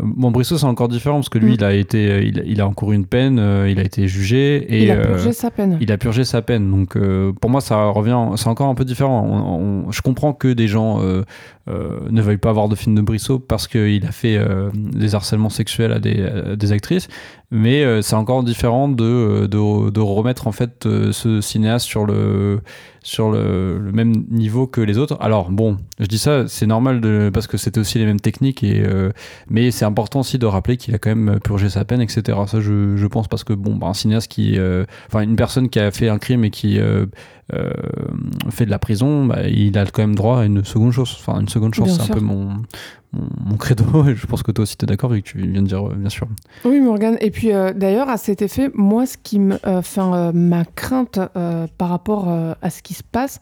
bon, 0.02 0.32
Brissot, 0.32 0.58
c'est 0.58 0.66
encore 0.66 0.88
différent 0.88 1.18
parce 1.18 1.30
que 1.30 1.38
lui, 1.38 1.52
mm. 1.52 1.56
il, 1.56 1.64
a 1.64 1.74
été, 1.74 2.26
il, 2.26 2.44
il, 2.46 2.62
a 2.62 2.68
encouru 2.68 2.96
une 2.96 3.06
peine, 3.06 3.36
il 3.68 3.80
a 3.80 3.84
été 3.86 4.08
jugé 4.08 4.66
il 4.70 4.92
a 4.92 4.98
purgé 4.98 5.30
euh, 5.30 5.34
sa 5.34 5.52
peine. 5.52 5.78
Il 5.82 5.92
a 5.92 5.98
purgé 5.98 6.24
sa 6.24 6.42
peine. 6.42 6.70
Donc 6.70 6.96
euh, 6.96 7.32
pour 7.40 7.50
moi, 7.50 7.62
ça 7.62 7.86
revient, 7.86 8.38
c'est 8.38 8.48
encore 8.48 8.68
un 8.68 8.76
peu 8.76 8.86
différent. 8.86 9.86
je 9.90 10.02
comprends 10.02 10.34
que 10.34 10.50
des 10.50 10.68
gens 10.68 11.02
euh, 11.02 11.24
ne 11.68 12.22
veuillent 12.22 12.38
pas 12.38 12.52
voir 12.52 12.70
de 12.70 12.76
film 12.76 12.96
de 12.96 13.02
Brissot 13.02 13.40
parce 13.40 13.68
qu'il 13.68 14.06
a 14.06 14.12
fait 14.12 14.40
des 14.74 15.16
harcèlements 15.16 15.50
sexuels 15.50 15.92
à 15.92 16.00
des, 16.00 16.72
actrices, 16.72 17.08
mais 17.52 18.02
c'est 18.02 18.16
encore 18.16 18.44
différent 18.44 18.88
de, 18.88 19.48
de, 19.48 20.00
remettre 20.00 20.48
en 20.48 20.52
fait 20.52 20.88
ce 21.12 21.42
cinéaste 21.42 21.86
sur 21.86 22.06
le 22.06 22.62
sur 23.06 23.30
le, 23.32 23.92
même 23.94 24.26
niveau 24.32 24.66
que 24.66 24.82
les 24.82 24.98
autres. 24.98 25.16
Alors 25.22 25.52
bon, 25.52 25.78
je 26.00 26.08
dis 26.08 26.18
ça, 26.18 26.48
c'est 26.48 26.66
normal 26.66 27.30
parce 27.32 27.46
que 27.46 27.56
c'était 27.56 27.80
aussi 27.80 28.00
les 28.00 28.06
mêmes 28.06 28.20
techniques, 28.20 28.64
et, 28.64 28.84
euh, 28.84 29.12
mais 29.48 29.70
c'est 29.70 29.86
important 29.86 30.22
aussi 30.22 30.40
de 30.40 30.46
rappeler 30.48 30.76
qu'il 30.76 30.96
a 30.96 30.98
quand 30.98 31.16
même 31.16 31.40
purgé 31.40 31.70
sa 31.70 31.86
peine, 31.86 32.02
etc. 32.02 32.38
Ça, 32.48 32.60
je, 32.60 32.98
je 32.98 33.08
pense 33.08 33.28
parce 33.28 33.44
que 33.44 33.54
bon, 33.54 33.76
bah, 33.76 33.88
un 33.88 33.94
cinéaste 33.94 34.30
qui, 34.30 34.58
euh, 34.58 34.86
enfin 35.08 35.22
une 35.22 35.36
personne 35.36 35.70
qui 35.70 35.80
a 35.80 35.92
fait 35.92 36.10
un 36.10 36.18
crime 36.18 36.44
et 36.46 36.50
qui 36.50 36.80
euh, 36.80 37.06
fait 38.50 38.66
de 38.66 38.72
la 38.72 38.80
prison, 38.80 39.26
bah, 39.26 39.48
il 39.48 39.78
a 39.78 39.86
quand 39.86 40.02
même 40.02 40.16
droit 40.16 40.40
à 40.40 40.46
une 40.46 40.66
seconde 40.66 40.92
chance. 40.92 41.16
Enfin, 41.20 41.40
une 41.40 41.48
seconde 41.56 41.74
chance, 41.74 41.96
c'est 41.96 42.12
un 42.12 42.16
peu 42.16 42.20
mon, 42.20 42.62
mon, 43.12 43.58
credo, 43.58 44.08
et 44.08 44.16
je 44.16 44.26
pense 44.28 44.44
que 44.44 44.52
toi 44.52 44.64
aussi 44.64 44.78
tu 44.78 44.86
es 44.86 44.88
d'accord 44.88 45.10
vu 45.10 45.22
que 45.22 45.28
tu 45.28 45.38
viens 45.40 45.62
de 45.62 45.68
dire, 45.68 45.84
bien 45.90 46.10
sûr. 46.10 46.28
Oui, 46.64 46.80
Morgane. 46.80 47.18
Et 47.22 47.32
puis 47.32 47.50
d'ailleurs, 47.76 48.10
à 48.10 48.18
cet 48.18 48.42
effet, 48.42 48.70
moi, 48.74 49.06
ce 49.06 49.18
qui 49.18 49.40
me, 49.40 49.58
enfin, 49.66 50.32
ma 50.34 50.66
crainte 50.66 51.20
par 51.78 51.90
rapport 51.90 52.30
à 52.30 52.70
ce 52.70 52.82
qui 52.82 52.94
se 52.94 53.04
passe, 53.04 53.40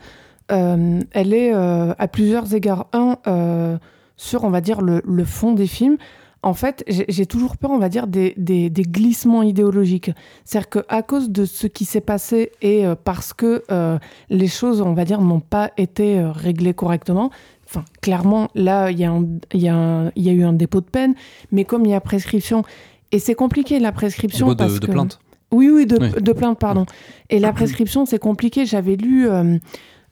elle 0.48 1.34
est 1.34 1.54
à 1.54 2.08
plusieurs 2.08 2.54
égards. 2.54 2.88
Un, 2.94 3.80
sur, 4.16 4.44
on 4.44 4.50
va 4.50 4.62
dire, 4.62 4.82
le, 4.82 5.02
le 5.06 5.26
fond 5.26 5.54
des 5.54 5.68
films 5.68 5.98
en 6.44 6.54
fait, 6.54 6.84
j'ai 6.88 7.26
toujours 7.26 7.56
peur, 7.56 7.72
on 7.72 7.80
va 7.80 7.88
dire, 7.88 8.06
des, 8.06 8.34
des, 8.38 8.70
glissements 8.70 9.44
idéologiques. 9.44 10.12
C'est-à-dire 10.44 10.70
qu'à 10.70 11.02
cause 11.02 11.30
de 11.30 11.46
ce 11.46 11.68
qui 11.68 11.86
s'est 11.86 12.02
passé 12.02 12.52
et 12.62 12.86
euh, 12.86 12.96
parce 13.02 13.34
que 13.34 13.64
euh, 13.72 13.98
les 14.30 14.50
choses, 14.50 14.82
on 14.82 14.94
va 14.94 15.06
dire, 15.06 15.22
n'ont 15.22 15.40
pas 15.40 15.72
été 15.78 16.20
euh, 16.20 16.32
réglées 16.32 16.74
correctement, 16.74 17.32
enfin, 17.74 17.86
clairement, 18.02 18.50
là, 18.56 18.92
il 18.92 19.00
y, 19.00 19.04
y, 19.04 19.66
y, 19.66 19.70
a 19.70 20.12
eu 20.16 20.44
un 20.44 20.54
dépôt 20.54 20.82
de 20.82 20.86
peine, 20.86 21.16
mais 21.52 21.66
comme 21.66 21.86
il 21.86 21.92
y 21.92 21.96
a 21.96 22.02
prescription, 22.02 22.64
et 23.12 23.20
c'est 23.20 23.36
compliqué 23.36 23.80
la 23.80 23.92
prescription. 23.92 24.54
De, 24.54 24.80
de 24.80 24.88
plainte 24.88 25.20
Oui, 25.52 25.70
oui, 25.70 25.86
de, 25.86 26.20
de 26.20 26.34
plainte, 26.34 26.60
pardon. 26.60 26.86
Et 27.30 27.40
la 27.40 27.54
prescription, 27.54 28.06
c'est 28.06 28.20
compliqué. 28.20 28.66
J'avais 28.66 28.96
lu 28.96 29.30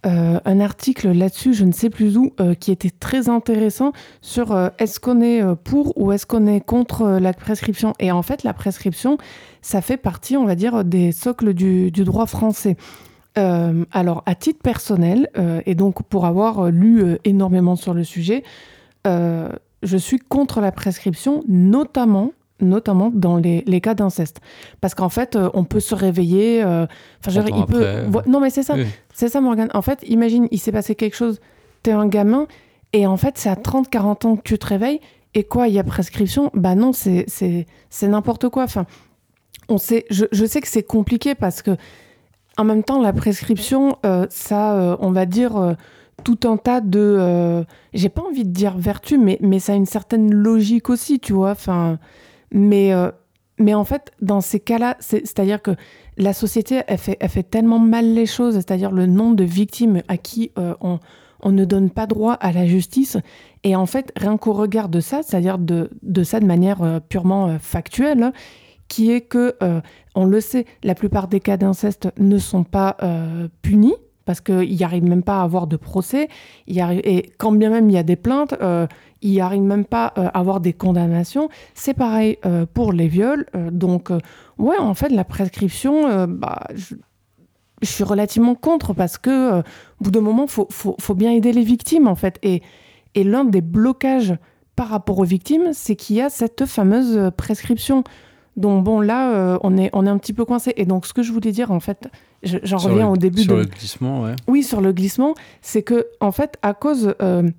euh, 0.04 0.40
un 0.46 0.60
article 0.60 1.12
là-dessus, 1.12 1.54
je 1.54 1.64
ne 1.64 1.72
sais 1.72 1.92
plus 1.92 2.18
où, 2.18 2.34
euh, 2.40 2.56
qui 2.56 2.72
était 2.72 2.90
très 2.90 3.30
intéressant 3.30 3.94
sur 4.22 4.52
euh, 4.52 4.70
est-ce 4.80 5.00
qu'on 5.00 5.22
est 5.22 5.44
pour 5.64 5.96
ou 5.96 6.12
est-ce 6.12 6.26
qu'on 6.26 6.48
est 6.48 6.62
contre 6.62 7.20
la 7.22 7.34
prescription. 7.34 7.94
Et 8.00 8.12
en 8.12 8.24
fait, 8.24 8.44
la 8.44 8.54
prescription, 8.54 9.20
ça 9.62 9.82
fait 9.82 9.98
partie, 9.98 10.38
on 10.38 10.46
va 10.46 10.56
dire, 10.56 10.84
des 10.84 11.12
socles 11.12 11.54
du, 11.54 11.92
droit 11.92 12.26
français. 12.26 12.78
Alors, 13.36 14.24
à 14.26 14.36
titre 14.36 14.62
personnel, 14.62 15.30
et 15.66 15.76
donc 15.76 16.04
pour 16.04 16.26
avoir 16.26 16.70
lu 16.70 17.18
énormément 17.24 17.76
sur 17.76 17.94
le 17.94 18.04
sujet, 18.04 18.44
je 19.06 19.98
suis 19.98 20.20
contre 20.20 20.62
la 20.62 20.72
prescription, 20.72 21.44
notamment 21.48 22.34
notamment 22.62 23.12
dans 23.14 23.38
les, 23.38 23.64
les 23.66 23.82
cas 23.82 23.94
d'inceste. 23.94 24.40
Parce 24.80 24.96
qu'en 24.96 25.10
fait, 25.10 25.36
euh, 25.36 25.50
on 25.54 25.64
peut 25.64 25.80
se 25.80 25.96
réveiller. 25.96 26.64
Euh, 26.64 26.86
enfin, 27.26 27.44
il 27.48 27.66
peut. 27.66 27.86
Non, 28.28 28.40
mais 28.40 28.50
c'est 28.50 28.64
ça. 28.64 28.76
C'est 29.14 29.30
ça, 29.30 29.42
Morgane. 29.42 29.70
En 29.74 29.82
fait, 29.82 30.00
imagine, 30.08 30.48
il 30.52 30.60
s'est 30.60 30.72
passé 30.72 30.96
quelque 30.96 31.16
chose. 31.16 31.40
T'es 31.84 31.92
un 31.92 32.08
gamin. 32.08 32.48
Et 32.94 33.08
en 33.08 33.18
fait, 33.18 33.38
c'est 33.38 33.50
à 33.50 33.56
30, 33.56 33.90
40 33.90 34.26
ans 34.26 34.36
que 34.36 34.44
tu 34.44 34.58
te 34.58 34.68
réveilles. 34.68 35.00
Et 35.34 35.44
quoi, 35.44 35.68
il 35.68 35.74
y 35.74 35.80
a 35.80 35.84
prescription? 35.84 36.52
Bah 36.54 36.76
non, 36.76 36.92
c'est 36.94 37.26
n'importe 38.02 38.50
quoi. 38.50 38.64
Enfin, 38.64 38.86
on 39.70 39.78
sait, 39.78 40.06
je, 40.10 40.26
je 40.32 40.46
sais 40.46 40.60
que 40.60 40.68
c'est 40.68 40.84
compliqué 40.84 41.36
parce 41.36 41.62
que, 41.62 41.78
en 42.58 42.64
même 42.64 42.84
temps, 42.84 43.02
la 43.02 43.14
prescription, 43.14 43.98
euh, 44.06 44.28
ça, 44.30 44.98
on 45.00 45.12
va 45.12 45.26
dire 45.26 45.76
tout 46.24 46.40
un 46.44 46.58
tas 46.58 46.82
de. 46.82 47.64
J'ai 47.94 48.10
pas 48.10 48.22
envie 48.22 48.46
de 48.46 48.52
dire 48.52 48.78
vertu, 48.78 49.18
mais, 49.18 49.38
mais 49.42 49.60
ça 49.60 49.74
a 49.74 49.76
une 49.76 49.86
certaine 49.86 50.34
logique 50.34 50.90
aussi, 50.90 51.20
tu 51.20 51.34
vois. 51.34 51.52
Enfin. 51.52 51.98
Mais, 52.52 52.94
euh, 52.94 53.12
mais 53.58 53.74
en 53.74 53.84
fait, 53.84 54.12
dans 54.22 54.42
ces 54.42 54.60
cas-là, 54.60 54.98
c'est-à-dire 55.00 55.62
que 55.62 55.72
la 56.18 56.34
société, 56.34 56.82
elle 56.88 56.98
fait, 56.98 57.18
elle 57.20 57.30
fait 57.30 57.44
tellement 57.44 57.80
mal 57.80 58.14
les 58.14 58.26
choses, 58.26 58.56
c'est-à-dire 58.56 58.92
le 58.92 59.06
nombre 59.06 59.36
de 59.36 59.44
victimes 59.44 60.02
à 60.08 60.18
qui 60.18 60.52
euh, 60.58 60.74
on, 60.82 61.00
on 61.42 61.52
ne 61.52 61.66
donne 61.66 61.90
pas 61.90 62.08
droit 62.08 62.34
à 62.34 62.52
la 62.52 62.66
justice. 62.66 63.18
Et 63.64 63.76
en 63.76 63.86
fait, 63.86 64.12
rien 64.18 64.38
qu'au 64.38 64.54
regard 64.54 64.90
de 64.90 65.00
ça, 65.00 65.22
c'est-à-dire 65.24 65.58
de, 65.58 65.90
de, 66.02 66.24
ça 66.24 66.40
de 66.40 66.46
manière 66.46 66.82
euh, 66.82 67.00
purement 67.00 67.48
euh, 67.48 67.58
factuelle, 67.60 68.24
hein, 68.24 68.34
qui 68.92 69.12
est 69.12 69.22
que, 69.22 69.56
euh, 69.64 69.82
on 70.16 70.26
le 70.26 70.42
sait, 70.42 70.66
la 70.84 70.96
plupart 70.96 71.28
des 71.28 71.40
cas 71.40 71.58
d'inceste 71.58 72.10
ne 72.18 72.38
sont 72.38 72.64
pas 72.64 72.98
punis 73.62 73.96
parce 74.26 74.42
qu'il 74.42 74.70
n'y 74.70 74.84
arrive 74.84 75.04
même 75.04 75.24
pas 75.24 75.40
à 75.40 75.44
avoir 75.44 75.68
de 75.68 75.78
procès. 75.78 76.28
Et 76.68 77.32
quand 77.38 77.52
bien 77.54 77.70
même 77.70 77.90
il 77.90 77.94
y 77.94 77.98
a 77.98 78.04
des 78.04 78.18
plaintes, 78.18 78.54
il 79.22 79.32
n'y 79.32 79.40
arrive 79.40 79.62
même 79.62 79.86
pas 79.86 80.08
à 80.08 80.28
avoir 80.28 80.60
des 80.60 80.74
condamnations. 80.74 81.50
C'est 81.74 81.94
pareil 81.94 82.38
pour 82.74 82.92
les 82.92 83.08
viols. 83.08 83.46
donc, 83.72 84.10
ouais, 84.58 84.78
en 84.78 84.94
fait, 84.94 85.10
la 85.10 85.24
prescription, 85.24 86.28
bah, 86.28 86.60
je, 86.76 86.96
je 87.82 87.88
suis 87.88 88.04
relativement 88.04 88.56
contre 88.56 88.94
parce 88.94 89.18
que, 89.18 89.60
au 89.60 89.64
bout 90.02 90.12
d'un 90.12 90.22
moment, 90.22 90.44
il 90.44 90.52
faut, 90.52 90.68
faut, 90.70 90.96
faut, 91.00 91.16
bien 91.16 91.32
aider 91.32 91.54
les 91.54 91.64
victimes, 91.64 92.08
en 92.08 92.16
fait. 92.16 92.38
Et 92.44 92.62
et 93.16 93.24
l'un 93.24 93.46
des 93.46 93.62
blocages 93.62 94.36
par 94.76 94.90
rapport 94.90 95.20
aux 95.20 95.26
victimes, 95.26 95.72
c'est 95.74 95.96
qu'il 95.96 96.16
y 96.16 96.22
a 96.22 96.30
cette 96.30 96.66
fameuse 96.66 97.32
prescription. 97.36 98.04
Donc 98.58 98.84
bon, 98.84 99.00
là, 99.00 99.34
euh, 99.34 99.58
on, 99.62 99.78
est, 99.78 99.90
on 99.94 100.06
est 100.06 100.10
un 100.10 100.18
petit 100.18 100.34
peu 100.34 100.46
coincé. 100.46 100.74
Et 100.78 100.86
donc, 100.86 101.06
ce 101.06 101.14
que 101.14 101.24
je 101.24 101.32
voulais 101.32 101.52
dire, 101.52 101.72
en 101.72 101.80
fait, 101.80 102.10
j'en 102.44 102.78
reviens 102.78 103.08
au 103.08 103.18
début. 103.18 103.44
Sur 103.44 103.56
le 103.56 103.66
glissement, 103.66 104.24
ouais. 104.24 104.36
Oui, 104.48 104.64
sur 104.64 104.82
le 104.82 104.92
glissement, 104.92 105.36
c'est 105.62 105.84
que, 105.84 106.08
en 106.20 106.32
fait, 106.32 106.58
à 106.62 106.74
cause, 106.74 107.16
euh, 107.22 107.50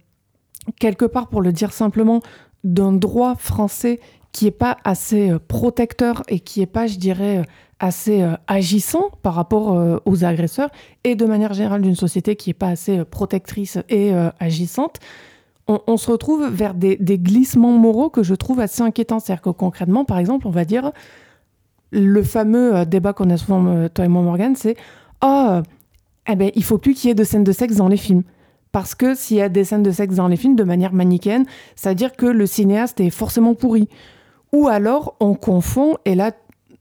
quelque 0.78 1.04
part, 1.04 1.28
pour 1.28 1.40
le 1.40 1.52
dire 1.52 1.72
simplement, 1.72 2.20
d'un 2.64 2.92
droit 2.92 3.34
français 3.36 4.00
qui 4.32 4.46
n'est 4.46 4.50
pas 4.50 4.76
assez 4.84 5.30
euh, 5.30 5.38
protecteur 5.38 6.22
et 6.28 6.40
qui 6.40 6.60
n'est 6.60 6.66
pas, 6.66 6.86
je 6.86 6.98
dirais, 6.98 7.42
assez 7.78 8.24
agissant 8.46 9.10
par 9.22 9.34
rapport 9.34 10.00
aux 10.04 10.24
agresseurs, 10.24 10.70
et 11.02 11.16
de 11.16 11.24
manière 11.24 11.52
générale 11.52 11.82
d'une 11.82 11.96
société 11.96 12.36
qui 12.36 12.50
n'est 12.50 12.54
pas 12.54 12.68
assez 12.68 13.04
protectrice 13.04 13.76
et 13.88 14.12
agissante, 14.38 15.00
on, 15.68 15.96
se 15.96 16.10
retrouve 16.10 16.46
vers 16.48 16.74
des, 16.74 16.96
glissements 16.96 17.72
moraux 17.72 18.10
que 18.10 18.22
je 18.22 18.34
trouve 18.34 18.60
assez 18.60 18.82
inquiétants. 18.82 19.20
C'est-à-dire 19.20 19.42
que 19.42 19.50
concrètement, 19.50 20.04
par 20.04 20.18
exemple, 20.18 20.46
on 20.46 20.50
va 20.50 20.64
dire, 20.64 20.92
le 21.90 22.22
fameux 22.22 22.76
euh, 22.76 22.84
débat 22.84 23.12
qu'on 23.12 23.30
a 23.30 23.36
souvent, 23.36 23.66
euh, 23.66 23.88
toi 23.88 24.04
et 24.04 24.08
moi, 24.08 24.22
Morgan, 24.22 24.54
c'est 24.56 24.76
Oh, 25.22 25.60
eh 26.28 26.36
ben, 26.36 26.50
il 26.54 26.64
faut 26.64 26.78
plus 26.78 26.94
qu'il 26.94 27.08
y 27.08 27.10
ait 27.10 27.14
de 27.14 27.24
scènes 27.24 27.44
de 27.44 27.52
sexe 27.52 27.76
dans 27.76 27.88
les 27.88 27.96
films. 27.96 28.22
Parce 28.72 28.94
que 28.94 29.14
s'il 29.14 29.36
y 29.36 29.42
a 29.42 29.48
des 29.48 29.64
scènes 29.64 29.82
de 29.82 29.90
sexe 29.90 30.16
dans 30.16 30.28
les 30.28 30.36
films 30.36 30.56
de 30.56 30.64
manière 30.64 30.92
manichéenne, 30.92 31.44
ça 31.76 31.90
veut 31.90 31.94
dire 31.94 32.16
que 32.16 32.26
le 32.26 32.46
cinéaste 32.46 33.00
est 33.00 33.10
forcément 33.10 33.54
pourri. 33.54 33.88
Ou 34.52 34.68
alors, 34.68 35.14
on 35.20 35.34
confond, 35.34 35.96
et 36.04 36.14
là, 36.14 36.32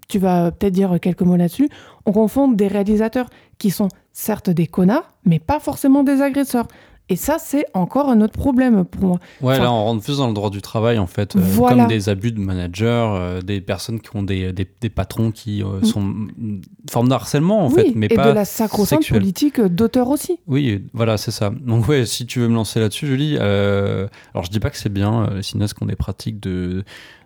tu 0.08 0.18
vas 0.18 0.52
peut-être 0.52 0.74
dire 0.74 1.00
quelques 1.00 1.22
mots 1.22 1.36
là-dessus, 1.36 1.70
on 2.06 2.14
confond 2.14 2.48
des 2.48 2.68
réalisateurs 2.68 3.30
qui 3.58 3.70
sont 3.72 3.90
certes 4.12 4.50
des 4.50 4.68
connards, 4.68 5.14
mais 5.26 5.40
pas 5.40 5.60
forcément 5.60 6.04
des 6.04 6.22
agresseurs. 6.22 6.68
Et 7.12 7.18
ça, 7.18 7.40
c'est 7.40 7.66
encore 7.74 8.08
un 8.08 8.22
autre 8.22 8.32
problème 8.32 8.86
pour 8.86 9.04
moi. 9.04 9.20
Ouais, 9.42 9.60
là, 9.60 9.70
on 9.70 9.84
rentre 9.84 10.02
plus 10.02 10.20
dans 10.20 10.30
le 10.30 10.34
droit 10.34 10.50
du 10.50 10.62
travail, 10.62 10.98
en 10.98 11.08
fait. 11.08 11.36
Euh, 11.36 11.42
comme 11.58 11.88
des 11.88 12.08
abus 12.08 12.32
de 12.32 12.40
managers, 12.40 12.86
euh, 12.86 13.42
des 13.42 13.60
personnes 13.60 14.00
qui 14.00 14.16
ont 14.16 14.24
des, 14.24 14.54
des, 14.54 14.90
patrons 14.90 15.32
qui 15.32 15.62
euh, 15.62 15.82
mm. 15.82 15.84
sont 15.84 16.00
une 16.00 16.62
forme 16.90 17.10
de 17.10 17.14
harcèlement, 17.14 17.66
en 17.66 17.70
fait, 17.70 17.92
mais 17.96 18.08
et 18.10 18.16
pas 18.16 18.30
de 18.30 18.34
la 18.34 18.46
sacro-sainte 18.46 19.06
politique 19.10 19.60
d'auteur 19.60 20.08
aussi. 20.08 20.40
Oui, 20.48 20.86
voilà, 20.94 21.18
c'est 21.18 21.32
ça. 21.32 21.50
Donc, 21.50 21.90
ouais, 21.90 22.06
si 22.06 22.26
tu 22.26 22.40
veux 22.40 22.48
me 22.48 22.56
lancer 22.56 22.80
là-dessus, 22.80 23.08
Julie, 23.08 23.38
alors 23.38 24.44
je 24.44 24.50
dis 24.50 24.62
pas 24.62 24.70
que 24.70 24.78
c'est 24.78 24.88
bien, 24.88 25.30
les 25.36 25.44
cinéastes 25.44 25.74
qui 25.74 25.84
ont 25.84 25.88
des 25.88 25.98
pratiques 25.98 26.40
de 26.40 26.86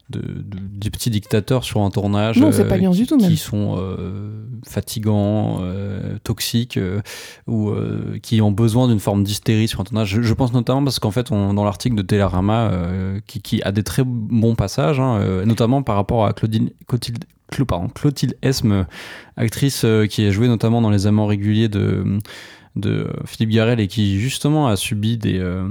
de, 0.10 0.22
des 0.22 0.92
petits 0.92 1.10
dictateurs 1.10 1.64
sur 1.64 1.82
un 1.82 1.90
tournage 1.90 2.38
non, 2.38 2.52
pas 2.52 2.78
bien 2.78 2.92
qui, 2.92 2.98
du 2.98 3.08
tout, 3.08 3.18
qui 3.18 3.38
sont 3.38 3.76
euh, 3.78 4.46
fatigants, 4.68 5.60
euh, 5.62 6.18
toxiques 6.24 6.78
euh, 6.78 7.02
ou 7.48 7.74
qui 8.22 8.42
ont 8.42 8.52
besoin 8.52 8.88
d'une 8.88 9.00
forme 9.00 9.24
d'hystérie 9.24 9.68
sur 9.68 9.82
un 9.82 9.84
tournage. 9.84 10.22
Je, 10.22 10.34
pense 10.34 10.54
notamment 10.54 10.84
parce 10.84 11.00
qu'en 11.00 11.12
fait, 11.12 11.32
on, 11.32 11.54
dans 11.54 11.64
l'article 11.64 11.96
de 11.96 12.02
Télérama, 12.02 12.72
qui, 13.26 13.42
qui, 13.42 13.64
a 13.64 13.72
des 13.72 13.84
très 13.84 14.04
bons 14.06 14.56
passages, 14.56 15.00
hein, 15.00 15.44
notamment 15.46 15.82
par 15.82 15.96
rapport 15.96 16.26
à 16.26 16.34
Claudine, 16.34 16.70
Clotilde, 16.88 17.26
Clotilde 17.96 18.38
Esme, 18.42 18.86
actrice 19.38 19.86
qui 20.10 20.26
a 20.26 20.32
joué 20.32 20.48
notamment 20.48 20.82
dans 20.82 20.90
Les 20.90 21.08
Amants 21.08 21.28
réguliers 21.28 21.70
de 21.70 22.20
de 22.76 23.08
Philippe 23.26 23.52
Garel 23.52 23.80
et 23.80 23.88
qui 23.88 24.20
justement 24.20 24.68
a 24.68 24.76
subi 24.76 25.18
des, 25.18 25.40
euh, 25.40 25.66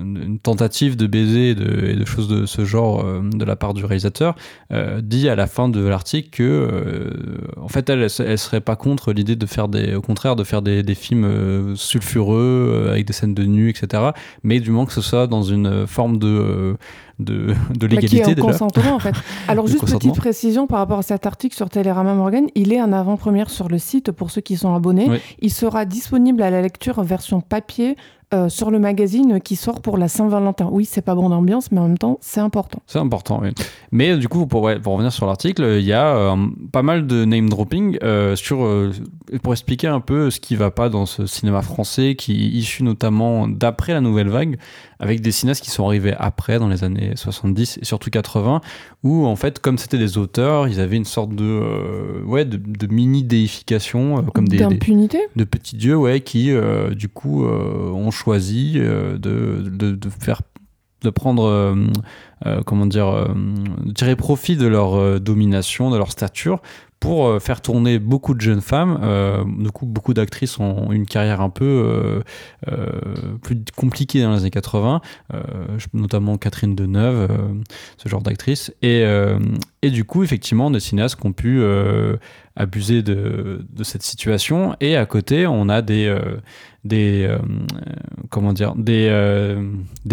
une 0.00 0.38
tentative 0.38 0.96
de 0.96 1.06
baiser 1.06 1.50
et 1.50 1.54
de, 1.54 2.04
choses 2.04 2.28
de 2.28 2.46
ce 2.46 2.64
genre 2.64 3.04
euh, 3.04 3.20
de 3.22 3.44
la 3.44 3.56
part 3.56 3.74
du 3.74 3.84
réalisateur, 3.84 4.34
euh, 4.72 5.00
dit 5.02 5.28
à 5.28 5.36
la 5.36 5.46
fin 5.46 5.68
de 5.68 5.80
l'article 5.80 6.30
que 6.30 7.16
en 7.56 7.68
fait 7.68 7.90
elle, 7.90 8.06
elle 8.20 8.38
serait 8.38 8.60
pas 8.60 8.76
contre 8.76 9.12
l'idée 9.12 9.36
de 9.36 9.46
faire 9.46 9.68
des, 9.68 9.94
au 9.94 10.02
contraire 10.02 10.36
de 10.36 10.44
faire 10.44 10.62
des, 10.62 10.82
des 10.82 10.94
films 10.94 11.76
sulfureux 11.76 12.88
avec 12.90 13.06
des 13.06 13.12
scènes 13.12 13.34
de 13.34 13.44
nu, 13.44 13.68
etc. 13.68 14.02
Mais 14.42 14.60
du 14.60 14.70
moins 14.70 14.86
que 14.86 14.92
ce 14.92 15.02
soit 15.02 15.26
dans 15.26 15.42
une 15.42 15.86
forme 15.86 16.18
de 16.18 16.76
de, 17.18 17.54
de 17.74 17.86
légalité. 17.86 18.18
Bah, 18.18 18.24
qui 18.24 18.30
est 18.32 18.42
en 18.42 18.46
consentement 18.46 18.94
en 18.94 18.98
fait. 18.98 19.14
Alors 19.48 19.66
juste 19.66 19.84
petite 19.84 20.16
précision 20.16 20.66
par 20.66 20.78
rapport 20.78 20.98
à 20.98 21.02
cet 21.02 21.26
article 21.26 21.56
sur 21.56 21.70
Télérama 21.70 22.14
Morgan, 22.14 22.46
il 22.54 22.72
est 22.72 22.80
en 22.80 22.92
avant-première 22.92 23.50
sur 23.50 23.68
le 23.68 23.78
site 23.78 24.12
pour 24.12 24.30
ceux 24.30 24.40
qui 24.40 24.56
sont 24.56 24.74
abonnés. 24.74 25.08
Il 25.40 25.52
sera 25.52 25.84
disponible 25.84 26.42
à 26.42 26.50
la 26.50 26.62
lecture 26.62 26.98
en 26.98 27.02
version 27.02 27.40
papier 27.40 27.96
euh, 28.34 28.48
sur 28.48 28.70
le 28.70 28.78
magazine 28.78 29.40
qui 29.40 29.54
sort 29.54 29.80
pour 29.80 29.98
la 29.98 30.08
Saint-Valentin. 30.08 30.68
Oui, 30.72 30.84
c'est 30.84 31.02
pas 31.02 31.14
bon 31.14 31.28
d'ambiance, 31.30 31.70
mais 31.70 31.78
en 31.78 31.86
même 31.86 31.98
temps, 31.98 32.18
c'est 32.20 32.40
important. 32.40 32.80
C'est 32.86 32.98
important, 32.98 33.40
oui. 33.42 33.50
Mais 33.92 34.16
du 34.16 34.28
coup, 34.28 34.46
pour, 34.46 34.62
revenir 34.62 35.12
sur 35.12 35.26
l'article, 35.26 35.76
il 35.78 35.84
y 35.84 35.92
a 35.92 36.16
euh, 36.16 36.36
pas 36.72 36.82
mal 36.82 37.06
de 37.06 37.24
name 37.24 37.48
dropping 37.48 37.98
euh, 38.02 38.34
sur, 38.34 38.68
pour 39.42 39.52
expliquer 39.52 39.86
un 39.86 40.00
peu 40.00 40.30
ce 40.30 40.40
qui 40.40 40.56
va 40.56 40.70
pas 40.70 40.88
dans 40.88 41.06
ce 41.06 41.26
cinéma 41.26 41.62
français 41.62 42.16
qui 42.16 42.32
est 42.32 42.48
issu 42.48 42.82
notamment 42.82 43.46
d'après 43.46 43.92
la 43.92 44.00
nouvelle 44.00 44.28
vague, 44.28 44.58
avec 44.98 45.20
des 45.20 45.30
cinéastes 45.30 45.62
qui 45.62 45.70
sont 45.70 45.86
arrivés 45.86 46.14
après, 46.18 46.58
dans 46.58 46.68
les 46.68 46.84
années 46.84 47.12
70 47.14 47.78
et 47.80 47.84
surtout 47.84 48.10
80, 48.10 48.60
où 49.06 49.26
en 49.26 49.36
fait, 49.36 49.58
comme 49.60 49.78
c'était 49.78 49.98
des 49.98 50.18
auteurs, 50.18 50.68
ils 50.68 50.80
avaient 50.80 50.96
une 50.96 51.04
sorte 51.04 51.34
de, 51.34 52.22
ouais, 52.24 52.44
de, 52.44 52.86
mini 52.86 53.22
déification, 53.22 54.22
comme 54.34 54.48
des, 54.48 54.58
de 54.58 55.44
petits 55.44 55.76
dieux, 55.76 55.96
ouais, 55.96 56.20
qui 56.20 56.52
du 56.96 57.08
coup 57.08 57.44
ont 57.44 58.10
choisi 58.10 58.76
euh, 58.76 59.18
de, 59.18 59.68
de, 59.68 60.10
faire 60.10 60.42
de 61.02 61.10
prendre, 61.10 61.44
euh, 61.44 61.74
euh, 62.46 62.62
comment 62.64 62.86
dire, 62.86 63.28
tirer 63.94 64.16
profit 64.16 64.56
de 64.56 64.66
leur 64.66 65.20
domination, 65.20 65.90
de 65.90 65.96
leur 65.96 66.10
stature, 66.10 66.60
pour 67.00 67.40
faire 67.42 67.60
tourner 67.60 67.98
beaucoup 67.98 68.34
de 68.34 68.40
jeunes 68.40 68.60
femmes. 68.60 68.98
du 69.58 69.70
coup, 69.70 69.86
beaucoup 69.86 70.14
d'actrices 70.14 70.58
ont 70.58 70.90
une 70.92 71.06
carrière 71.06 71.40
un 71.40 71.50
peu 71.50 72.22
plus 73.42 73.58
compliquée 73.76 74.22
dans 74.22 74.32
les 74.32 74.40
années 74.40 74.50
80, 74.50 75.00
notamment 75.92 76.36
Catherine 76.38 76.74
Deneuve, 76.74 77.28
ce 77.98 78.08
genre 78.08 78.22
d'actrice. 78.22 78.72
Et, 78.82 79.04
du 79.82 80.04
coup, 80.04 80.24
effectivement, 80.24 80.70
des 80.70 80.80
cinéastes 80.80 81.18
ont 81.24 81.32
pu 81.32 81.62
abuser 82.56 83.02
de, 83.02 83.64
cette 83.82 84.02
situation. 84.02 84.74
Et 84.80 84.96
à 84.96 85.06
côté, 85.06 85.46
on 85.46 85.68
a 85.68 85.82
des, 85.82 86.06
euh, 86.92 87.38
comment 88.30 88.52
dire 88.52 88.74
des, 88.74 89.08
euh, 89.10 89.62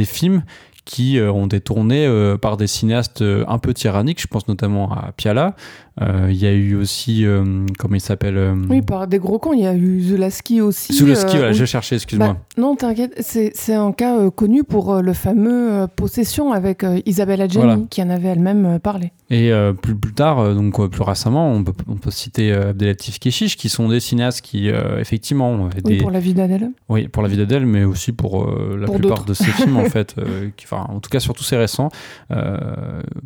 films 0.03 0.43
qui 0.85 1.17
euh, 1.17 1.31
ont 1.31 1.45
été 1.45 1.61
tournés 1.61 2.35
par 2.41 2.57
des 2.57 2.67
cinéastes 2.67 3.23
un 3.23 3.57
peu 3.57 3.73
tyranniques. 3.73 4.21
Je 4.21 4.27
pense 4.27 4.47
notamment 4.47 4.91
à 4.91 5.13
Piala, 5.13 5.55
euh, 5.92 5.92
il 6.01 6.35
y 6.35 6.47
a 6.47 6.51
eu 6.51 6.75
aussi, 6.75 7.25
euh, 7.25 7.65
comment 7.77 7.95
il 7.95 8.01
s'appelle 8.01 8.37
euh, 8.37 8.55
Oui, 8.69 8.81
par 8.81 9.07
des 9.07 9.19
gros 9.19 9.37
cons, 9.37 9.53
il 9.53 9.61
y 9.61 9.67
a 9.67 9.75
eu 9.75 10.01
Zulaski 10.01 10.59
aussi. 10.59 10.93
Zulaski, 10.93 11.37
voilà, 11.37 11.51
je 11.51 11.65
cherchais, 11.65 11.95
excuse-moi. 11.95 12.33
Bah, 12.33 12.39
non, 12.57 12.75
t'inquiète, 12.75 13.13
c'est 13.21 13.73
un 13.73 13.91
cas 13.91 14.29
connu 14.31 14.63
pour 14.63 15.01
le 15.01 15.13
fameux 15.13 15.87
Possession 15.95 16.51
avec 16.51 16.85
Isabelle 17.05 17.41
Adjani, 17.41 17.87
qui 17.89 18.01
en 18.01 18.09
avait 18.09 18.29
elle-même 18.29 18.79
parlé. 18.79 19.11
Et 19.29 19.51
plus, 19.81 19.95
plus 19.95 20.13
tard, 20.13 20.53
donc 20.55 20.89
plus 20.89 21.01
récemment, 21.01 21.51
on 21.51 21.63
peut, 21.63 21.73
on 21.87 21.95
peut 21.95 22.11
citer 22.11 22.53
Abdelatif 22.53 23.19
Keshish, 23.19 23.57
qui 23.57 23.69
sont 23.69 23.89
des 23.89 23.99
cinéastes 23.99 24.41
qui, 24.41 24.69
effectivement, 24.97 25.69
oui, 25.85 25.97
pour 25.97 26.11
la 26.11 26.19
vie 26.19 26.33
d'Adèle. 26.33 26.71
Oui, 26.89 27.07
pour 27.07 27.21
la 27.21 27.29
vie 27.29 27.37
d'Adèle, 27.37 27.65
mais 27.65 27.83
aussi 27.83 28.11
pour 28.11 28.47
la 28.47 28.87
plupart 28.87 29.25
de 29.25 29.33
ses 29.33 29.45
films, 29.45 29.77
en 29.77 29.85
fait. 29.89 30.15
qui, 30.57 30.65
enfin, 30.65 30.87
en 30.89 30.99
tout 30.99 31.09
cas, 31.09 31.19
surtout 31.19 31.43
ces 31.43 31.57
récents, 31.57 31.89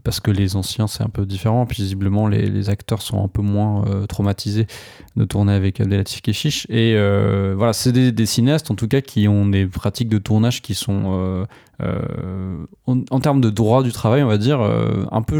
parce 0.03 0.19
que 0.19 0.31
les 0.31 0.55
anciens, 0.55 0.87
c'est 0.87 1.03
un 1.03 1.09
peu 1.09 1.25
différent. 1.25 1.65
Puis, 1.65 1.83
visiblement, 1.83 2.27
les 2.27 2.56
les 2.56 2.56
acteurs 2.69 3.01
sont 3.01 3.23
un 3.23 3.27
peu 3.27 3.41
moins 3.41 3.85
euh, 3.87 4.05
traumatisés 4.05 4.67
de 5.15 5.25
tourner 5.25 5.53
avec 5.53 5.79
Abdelatif 5.79 6.21
Keshish. 6.21 6.65
Et 6.69 6.93
euh, 6.95 7.53
voilà, 7.57 7.73
c'est 7.73 7.91
des, 7.91 8.25
cinéastes 8.25 8.71
en 8.71 8.75
tout 8.75 8.87
cas 8.87 9.01
qui 9.01 9.27
ont 9.27 9.47
des 9.47 9.65
pratiques 9.65 10.09
de 10.09 10.17
tournage 10.17 10.61
qui 10.61 10.75
sont, 10.75 11.47
euh, 11.81 12.65
en, 12.85 13.19
termes 13.19 13.41
de 13.41 13.49
droit 13.49 13.83
du 13.83 13.91
travail, 13.91 14.23
on 14.23 14.27
va 14.27 14.37
dire, 14.37 14.59
un 14.61 15.21
peu 15.21 15.39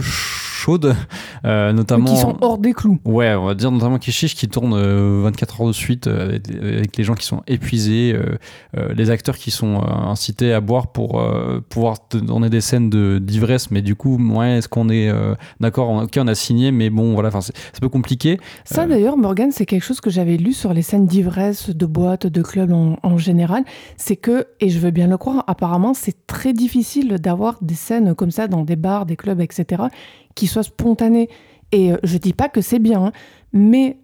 chaudes, 0.68 0.96
notamment. 1.44 2.14
Qui 2.14 2.20
sont 2.20 2.38
hors 2.42 2.58
des 2.58 2.74
clous. 2.74 3.00
Ouais, 3.06 3.34
on 3.36 3.46
va 3.46 3.56
dire 3.56 3.72
notamment 3.72 4.00
Keshish 4.00 4.36
qui 4.36 4.50
tourne 4.50 4.76
24 4.76 5.62
heures 5.62 5.68
de 5.68 5.74
suite 5.74 6.08
avec, 6.08 6.98
les 6.98 7.04
gens 7.04 7.16
qui 7.16 7.26
sont 7.26 7.42
épuisés, 7.48 8.18
les 8.96 9.10
acteurs 9.10 9.38
qui 9.38 9.52
sont 9.52 9.82
incités 9.84 10.54
à 10.54 10.60
boire 10.60 10.88
pour 10.88 11.24
pouvoir 11.70 12.08
tourner 12.10 12.50
des 12.50 12.62
scènes 12.62 12.90
d'ivresse, 13.20 13.72
mais 13.72 13.82
du 13.82 13.96
coup, 13.96 14.18
ouais, 14.18 14.58
est-ce 14.58 14.68
qu'on 14.68 14.90
est, 14.90 15.12
d'accord 15.60 15.90
Ok, 16.04 16.18
on 16.18 16.28
a 16.28 16.36
signé, 16.36 16.72
mais 16.72 16.90
bon, 16.90 17.14
voilà, 17.14 17.32
c'est 17.42 17.54
un 17.54 17.80
peu 17.80 17.90
compliqué. 17.90 18.40
Ça 18.66 18.86
d'ailleurs, 18.86 19.18
Morgan, 19.18 19.52
c'est 19.52 19.66
quelque 19.66 19.84
chose 19.84 20.02
que 20.02 20.10
j'avais 20.10 20.38
lu 20.38 20.54
sur 20.54 20.74
les 20.74 20.82
scènes 20.82 21.06
d'ivresse, 21.06 21.70
de 21.70 21.86
boîtes, 21.86 22.28
de 22.28 22.42
clubs 22.42 22.72
en, 22.72 22.98
en 23.04 23.18
général. 23.18 23.64
C'est 23.96 24.18
que, 24.18 24.48
et 24.60 24.70
je 24.70 24.80
veux 24.80 24.92
bien 24.92 25.08
le 25.08 25.18
croire, 25.18 25.44
apparemment, 25.48 25.94
c'est 25.94 26.28
très 26.28 26.54
difficile 26.54 27.16
d'avoir 27.20 27.58
des 27.62 27.76
scènes 27.76 28.16
comme 28.16 28.32
ça 28.32 28.48
dans 28.48 28.64
des 28.64 28.76
bars, 28.76 29.06
des 29.06 29.16
clubs, 29.16 29.42
etc., 29.42 29.84
qui 30.38 30.48
soient 30.48 30.64
spontanées. 30.64 31.30
Et 31.74 31.92
euh, 31.92 31.98
je 32.04 32.18
dis 32.18 32.34
pas 32.34 32.48
que 32.48 32.62
c'est 32.62 32.80
bien, 32.80 33.06
hein, 33.06 33.12
mais 33.52 33.98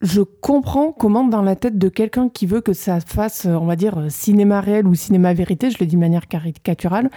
je 0.00 0.22
comprends 0.22 0.92
comment 0.92 1.24
dans 1.24 1.42
la 1.42 1.56
tête 1.56 1.76
de 1.76 1.88
quelqu'un 1.90 2.30
qui 2.30 2.46
veut 2.46 2.62
que 2.62 2.72
ça 2.72 3.00
fasse, 3.00 3.44
on 3.44 3.66
va 3.66 3.76
dire, 3.76 4.06
cinéma 4.08 4.62
réel 4.62 4.86
ou 4.86 4.94
cinéma 4.94 5.34
vérité, 5.34 5.70
je 5.70 5.76
le 5.78 5.86
dis 5.86 5.96
de 5.96 6.00
manière 6.00 6.26
caricaturale, 6.26 7.10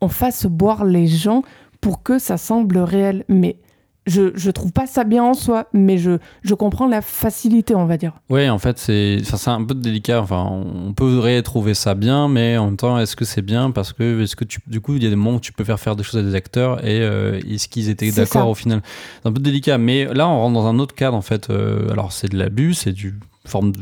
on 0.00 0.08
fasse 0.08 0.46
boire 0.46 0.84
les 0.84 1.06
gens 1.06 1.42
pour 1.80 2.02
que 2.02 2.18
ça 2.18 2.36
semble 2.36 2.78
réel. 2.78 3.24
Mais 3.28 3.56
je, 4.06 4.32
je 4.34 4.50
trouve 4.50 4.72
pas 4.72 4.86
ça 4.86 5.04
bien 5.04 5.24
en 5.24 5.34
soi, 5.34 5.66
mais 5.72 5.98
je, 5.98 6.18
je 6.42 6.54
comprends 6.54 6.86
la 6.86 7.00
facilité, 7.00 7.74
on 7.74 7.86
va 7.86 7.96
dire. 7.96 8.12
Oui, 8.28 8.48
en 8.48 8.58
fait, 8.58 8.78
c'est 8.78 9.22
un 9.46 9.64
peu 9.64 9.74
délicat. 9.74 10.20
Enfin, 10.20 10.46
on 10.50 10.92
pourrait 10.92 11.42
trouver 11.42 11.74
ça 11.74 11.94
bien, 11.94 12.28
mais 12.28 12.56
en 12.58 12.66
même 12.66 12.76
temps, 12.76 12.98
est-ce 12.98 13.16
que 13.16 13.24
c'est 13.24 13.42
bien 13.42 13.70
Parce 13.70 13.92
que, 13.92 14.22
est-ce 14.22 14.36
que 14.36 14.44
tu, 14.44 14.60
du 14.66 14.80
coup, 14.80 14.96
il 14.96 15.02
y 15.02 15.06
a 15.06 15.10
des 15.10 15.16
moments 15.16 15.36
où 15.36 15.40
tu 15.40 15.52
peux 15.52 15.64
faire 15.64 15.80
faire 15.80 15.96
des 15.96 16.02
choses 16.02 16.20
à 16.20 16.22
des 16.22 16.34
acteurs 16.34 16.84
et 16.84 17.00
euh, 17.00 17.40
est-ce 17.50 17.68
qu'ils 17.68 17.88
étaient 17.88 18.10
d'accord 18.10 18.48
au 18.48 18.54
final? 18.54 18.82
C'est 19.22 19.28
un 19.28 19.32
peu 19.32 19.40
délicat, 19.40 19.78
mais 19.78 20.04
là, 20.12 20.28
on 20.28 20.38
rentre 20.38 20.54
dans 20.54 20.66
un 20.66 20.78
autre 20.78 20.94
cadre, 20.94 21.16
en 21.16 21.22
fait. 21.22 21.48
Euh, 21.50 21.90
alors, 21.90 22.12
c'est 22.12 22.28
de 22.28 22.36
l'abus, 22.36 22.74
c'est 22.74 22.92
du 22.92 23.14
forme 23.46 23.72
de 23.72 23.80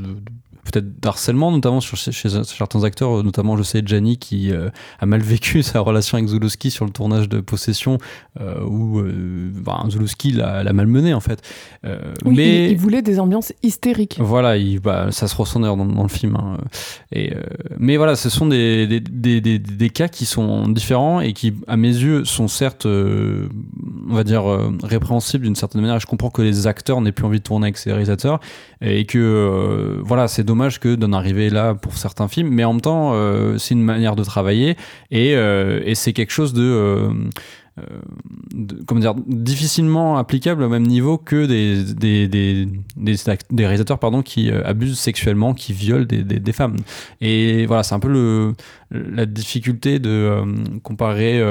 peut-être 0.65 1.01
d'harcèlement, 1.01 1.51
notamment 1.51 1.81
sur, 1.81 1.97
chez, 1.97 2.29
certains 2.29 2.85
acteurs, 2.85 3.23
notamment 3.25 3.57
je 3.57 3.63
sais 3.63 3.83
Gianni 3.85 4.17
qui 4.17 4.53
euh, 4.53 4.71
a 5.01 5.07
mal 5.07 5.21
vécu 5.21 5.63
sa 5.63 5.81
relation 5.81 6.19
avec 6.19 6.29
Zulowski 6.29 6.71
sur 6.71 6.85
le 6.85 6.91
tournage 6.91 7.29
de 7.29 7.41
Possession, 7.41 7.99
euh, 8.41 8.63
où 8.65 9.01
euh, 9.01 9.51
bah, 9.55 9.85
Zulowski 9.89 10.33
l'a 10.33 10.73
malmené 10.73 11.15
en 11.15 11.21
fait. 11.21 11.43
oui, 12.25 12.35
mais 12.37 12.71
il, 12.71 12.79
voulait 12.79 13.03
des 13.03 13.19
ambiances 13.19 13.53
hystériques. 13.63 14.19
Voilà, 14.21 14.57
il, 14.57 14.79
bah, 14.81 15.09
ça 15.11 15.27
se 15.27 15.35
ressent 15.35 15.61
d'ailleurs 15.61 15.77
dans, 15.77 16.03
le 16.03 16.09
film. 16.09 16.37
Hein. 16.37 16.59
Et, 17.13 17.33
mais 17.79 17.97
voilà, 17.97 18.15
ce 18.15 18.31
sont 18.31 18.47
des, 18.47 18.87
des, 18.87 19.01
des, 19.41 19.59
des, 19.59 19.91
cas 19.91 20.09
qui 20.09 20.27
sont 20.27 20.69
différents 20.69 21.21
et 21.21 21.33
qui, 21.33 21.55
à 21.67 21.77
mes 21.77 21.89
yeux, 21.89 22.25
sont 22.25 22.49
certes, 22.49 22.87
on 22.87 24.15
va 24.15 24.25
dire, 24.25 24.45
répréhensibles 24.83 25.45
d'une 25.45 25.57
certaine 25.57 25.81
manière. 25.81 25.99
Je 25.99 26.07
comprends 26.07 26.31
que 26.31 26.43
les 26.43 26.67
acteurs 26.67 27.01
n'aient 27.01 27.13
plus 27.13 27.25
envie 27.25 27.39
de 27.39 27.45
tourner 27.45 27.67
avec 27.67 27.79
ces 27.79 27.91
réalisateurs 27.91 28.41
et 28.81 29.05
que, 29.05 30.01
voilà, 30.05 30.29
c'est 30.29 30.45
dommage 30.53 30.81
que 30.81 30.95
d'en 30.97 31.15
arriver 31.15 31.49
là 31.49 31.75
pour 31.75 31.97
certains 31.97 32.29
films, 32.29 32.51
mais 32.51 32.65
en 32.65 32.75
même 32.75 32.83
temps, 32.83 33.13
euh, 33.15 33.57
c'est 33.57 33.73
une 33.73 33.83
manière 33.83 34.17
de 34.17 34.23
travailler 34.23 34.77
et, 35.11 35.35
euh, 35.35 35.95
c'est 35.95 36.13
quelque 36.13 36.31
chose 36.31 36.53
de, 36.53 36.63
euh, 36.63 37.11
comment 38.87 39.01
dire, 39.01 39.15
difficilement 39.27 40.19
applicable 40.19 40.63
au 40.63 40.69
même 40.69 40.87
niveau 40.87 41.17
que 41.17 41.47
des, 41.47 41.95
des, 41.95 42.29
des, 42.29 42.69
des, 42.97 43.17
réalisateurs 43.67 43.99
pardon, 43.99 44.21
qui 44.21 44.51
abusent 44.51 44.99
sexuellement, 44.99 45.55
qui 45.55 45.73
violent 45.73 46.05
des, 46.05 46.23
des 46.23 46.53
femmes. 46.53 46.77
Et 47.23 47.65
voilà, 47.65 47.83
c'est 47.83 47.95
un 47.95 48.01
peu 48.01 48.53
la 48.91 49.25
difficulté 49.25 50.01
de 50.01 50.37
comparer 50.83 51.43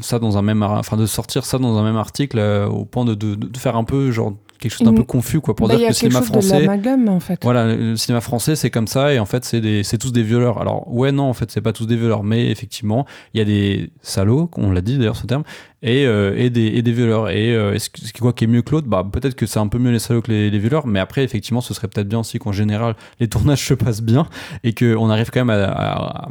ça 0.00 0.20
dans 0.20 0.38
un 0.38 0.42
même, 0.42 0.62
enfin 0.62 0.96
de 0.96 1.06
sortir 1.06 1.44
ça 1.44 1.58
dans 1.58 1.76
un 1.76 1.82
même 1.82 1.96
article 1.96 2.38
au 2.70 2.84
point 2.84 3.04
de, 3.04 3.14
de, 3.14 3.34
de 3.34 3.58
faire 3.58 3.74
un 3.74 3.84
peu 3.84 4.12
genre 4.12 4.34
quelque 4.58 4.72
chose 4.72 4.86
d'un 4.86 4.94
peu 4.94 5.04
confus 5.04 5.40
quoi 5.40 5.54
pour 5.54 5.68
bah, 5.68 5.76
dire 5.76 5.84
que 5.84 5.88
le 5.88 5.94
cinéma 5.94 6.22
français 6.22 6.68
en 7.08 7.20
fait. 7.20 7.40
voilà 7.42 7.74
le 7.74 7.96
cinéma 7.96 8.20
français 8.20 8.56
c'est 8.56 8.70
comme 8.70 8.86
ça 8.86 9.12
et 9.12 9.18
en 9.18 9.26
fait 9.26 9.44
c'est 9.44 9.60
des 9.60 9.82
c'est 9.82 9.98
tous 9.98 10.12
des 10.12 10.22
violeurs. 10.22 10.60
Alors 10.60 10.92
ouais 10.92 11.12
non 11.12 11.24
en 11.24 11.32
fait 11.32 11.50
c'est 11.50 11.60
pas 11.60 11.72
tous 11.72 11.86
des 11.86 11.96
violeurs 11.96 12.22
mais 12.22 12.50
effectivement 12.50 13.06
il 13.32 13.38
y 13.38 13.40
a 13.40 13.44
des 13.44 13.90
salauds 14.02 14.50
on 14.56 14.70
l'a 14.70 14.80
dit 14.80 14.98
d'ailleurs 14.98 15.16
ce 15.16 15.26
terme 15.26 15.44
et, 15.82 16.06
euh, 16.06 16.34
et, 16.36 16.48
des, 16.50 16.66
et 16.66 16.82
des 16.82 16.92
violeurs. 16.92 17.28
Et 17.28 17.54
euh, 17.54 17.74
est-ce 17.74 17.90
que 17.90 18.18
quoi 18.18 18.32
qui 18.32 18.44
est 18.44 18.46
mieux 18.46 18.62
que 18.62 18.70
l'autre? 18.70 18.88
Bah 18.88 19.06
peut-être 19.10 19.34
que 19.34 19.44
c'est 19.46 19.58
un 19.58 19.68
peu 19.68 19.78
mieux 19.78 19.90
les 19.90 19.98
salauds 19.98 20.22
que 20.22 20.30
les, 20.30 20.50
les 20.50 20.58
violeurs 20.58 20.86
mais 20.86 21.00
après 21.00 21.24
effectivement 21.24 21.60
ce 21.60 21.74
serait 21.74 21.88
peut-être 21.88 22.08
bien 22.08 22.20
aussi 22.20 22.38
qu'en 22.38 22.52
général 22.52 22.96
les 23.20 23.28
tournages 23.28 23.64
se 23.66 23.74
passent 23.74 24.02
bien 24.02 24.26
et 24.62 24.74
qu'on 24.74 25.10
arrive 25.10 25.30
quand 25.30 25.44
même 25.44 25.50
à, 25.50 25.64
à 25.70 26.28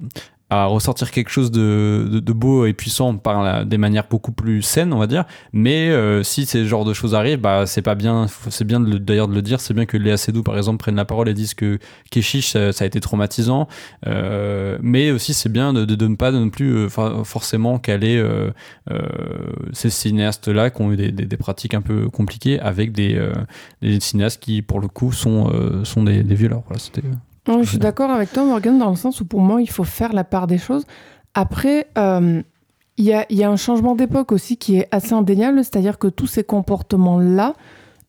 ressortir 0.68 1.12
quelque 1.12 1.30
chose 1.30 1.52
de, 1.52 2.08
de, 2.12 2.34
beau 2.34 2.66
et 2.66 2.74
puissant 2.74 3.16
par 3.18 3.66
des 3.66 3.78
manières 3.78 4.06
beaucoup 4.10 4.32
plus 4.32 4.62
saines, 4.62 4.94
on 4.94 5.00
va 5.00 5.08
dire. 5.08 5.26
Mais 5.54 5.89
euh, 5.89 6.24
si 6.24 6.46
ces 6.46 6.66
genres 6.66 6.86
de 6.86 6.94
choses 6.94 7.16
arrivent, 7.16 7.39
bah, 7.39 7.66
c'est 7.66 7.82
pas 7.82 7.96
bien. 7.96 8.28
C'est 8.50 8.66
bien 8.66 8.80
d'ailleurs 8.80 9.28
de, 9.28 9.34
le 9.34 9.42
dire. 9.42 9.60
C'est 9.60 9.74
bien 9.74 9.86
que 9.86 9.98
Léa 9.98 10.18
Seydoux, 10.18 10.44
par 10.44 10.58
exemple, 10.58 10.80
prenne 10.80 10.96
la 10.96 11.06
parole 11.06 11.30
et 11.30 11.34
dise 11.34 11.54
que 11.54 11.80
Keshish, 12.12 12.52
ça, 12.52 12.70
a 12.80 12.86
été 12.86 13.00
traumatisant. 13.00 13.68
Euh, 14.08 14.78
mais 14.82 15.12
aussi, 15.12 15.34
c'est 15.34 15.52
bien 15.52 15.74
de, 15.74 15.86
de, 15.86 16.08
ne 16.08 16.16
pas 16.16 16.32
non 16.32 16.50
plus 16.50 16.74
euh, 16.74 16.89
forcément 16.89 17.80
caler 17.80 18.24
ces 19.72 19.89
cinéastes-là 19.89 20.70
qui 20.70 20.82
ont 20.82 20.92
eu 20.92 20.98
des, 20.98 21.12
des, 21.12 21.38
pratiques 21.38 21.74
un 21.74 21.82
peu 21.82 22.10
compliquées 22.10 22.60
avec 22.60 22.92
des, 22.92 23.20
des 23.82 24.00
cinéastes 24.00 24.42
qui, 24.42 24.62
pour 24.62 24.80
le 24.80 24.88
coup, 24.88 25.12
sont, 25.12 25.52
sont 25.84 26.04
des, 26.04 26.22
violeurs. 26.22 26.63
Voilà, 26.68 26.80
c'était 26.80 27.02
je 27.48 27.64
suis 27.64 27.78
d'accord 27.78 28.10
avec 28.10 28.32
toi, 28.32 28.44
Morgan, 28.46 28.78
dans 28.78 28.90
le 28.90 28.96
sens 28.96 29.22
où 29.22 29.26
pour 29.26 29.42
moi, 29.42 29.62
il 29.62 29.70
faut 29.70 29.84
faire 29.84 30.14
la 30.14 30.24
part 30.24 30.48
des 30.48 30.58
choses. 30.58 30.86
Après, 31.34 31.88
euh, 31.98 32.42
il 32.98 33.06
y, 33.06 33.14
a, 33.14 33.26
y, 33.30 33.44
a, 33.44 33.50
un 33.50 33.56
changement 33.56 33.96
d'époque 33.96 34.32
aussi 34.32 34.58
qui 34.58 34.78
est 34.78 34.88
assez 34.92 35.14
indéniable, 35.14 35.58
c'est-à-dire 35.60 35.98
que 35.98 36.08
tous 36.08 36.28
ces 36.28 36.44
comportements-là, 36.44 37.56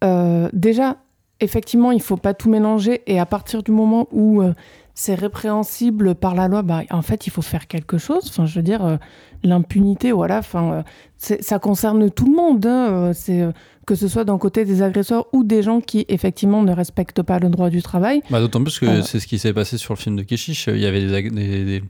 euh, 0.05 0.49
déjà, 0.53 0.99
effectivement, 1.41 1.91
il 1.91 2.03
faut 2.03 2.17
pas 2.17 2.35
tout 2.35 2.51
mélanger, 2.51 3.03
et 3.07 3.19
à 3.19 3.27
partir 3.27 3.63
du 3.63 3.73
moment 3.73 4.07
où 4.13 4.43
euh, 4.43 4.53
c'est 4.95 5.15
répréhensible 5.15 6.15
par 6.15 6.35
la 6.35 6.49
loi, 6.49 6.63
bah, 6.63 6.83
en 6.91 7.03
fait, 7.03 7.27
il 7.27 7.31
faut 7.31 7.43
faire 7.43 7.67
quelque 7.67 7.99
chose. 7.99 8.27
Enfin, 8.29 8.47
je 8.47 8.55
veux 8.57 8.63
dire, 8.63 8.99
l'impunité, 9.43 10.13
voilà, 10.13 10.39
enfin, 10.39 10.85
ça 11.17 11.59
concerne 11.59 12.11
tout 12.11 12.27
le 12.27 12.37
monde. 12.37 12.65
Hein, 12.67 13.11
c'est 13.15 13.43
que 13.87 13.95
ce 13.95 14.09
soit 14.09 14.25
d'un 14.25 14.39
côté 14.39 14.65
des 14.65 14.83
agresseurs 14.83 15.27
ou 15.33 15.45
des 15.45 15.63
gens 15.63 15.81
qui 15.81 16.05
effectivement 16.09 16.63
ne 16.63 16.73
respectent 16.73 17.23
pas 17.23 17.39
le 17.39 17.49
droit 17.49 17.71
du 17.71 17.83
travail. 17.83 18.23
Bah, 18.31 18.41
D'autant 18.41 18.63
plus 18.63 18.79
que 18.79 19.03
c'est 19.03 19.21
ce 19.21 19.27
qui 19.27 19.39
s'est 19.39 19.53
passé 19.53 19.79
sur 19.79 19.95
le 19.95 19.99
film 19.99 20.17
de 20.17 20.23
Keshish. 20.23 20.69
Il 20.69 20.79
y 20.79 20.87
avait 20.87 21.07
des, 21.07 21.79
euh, 21.79 21.81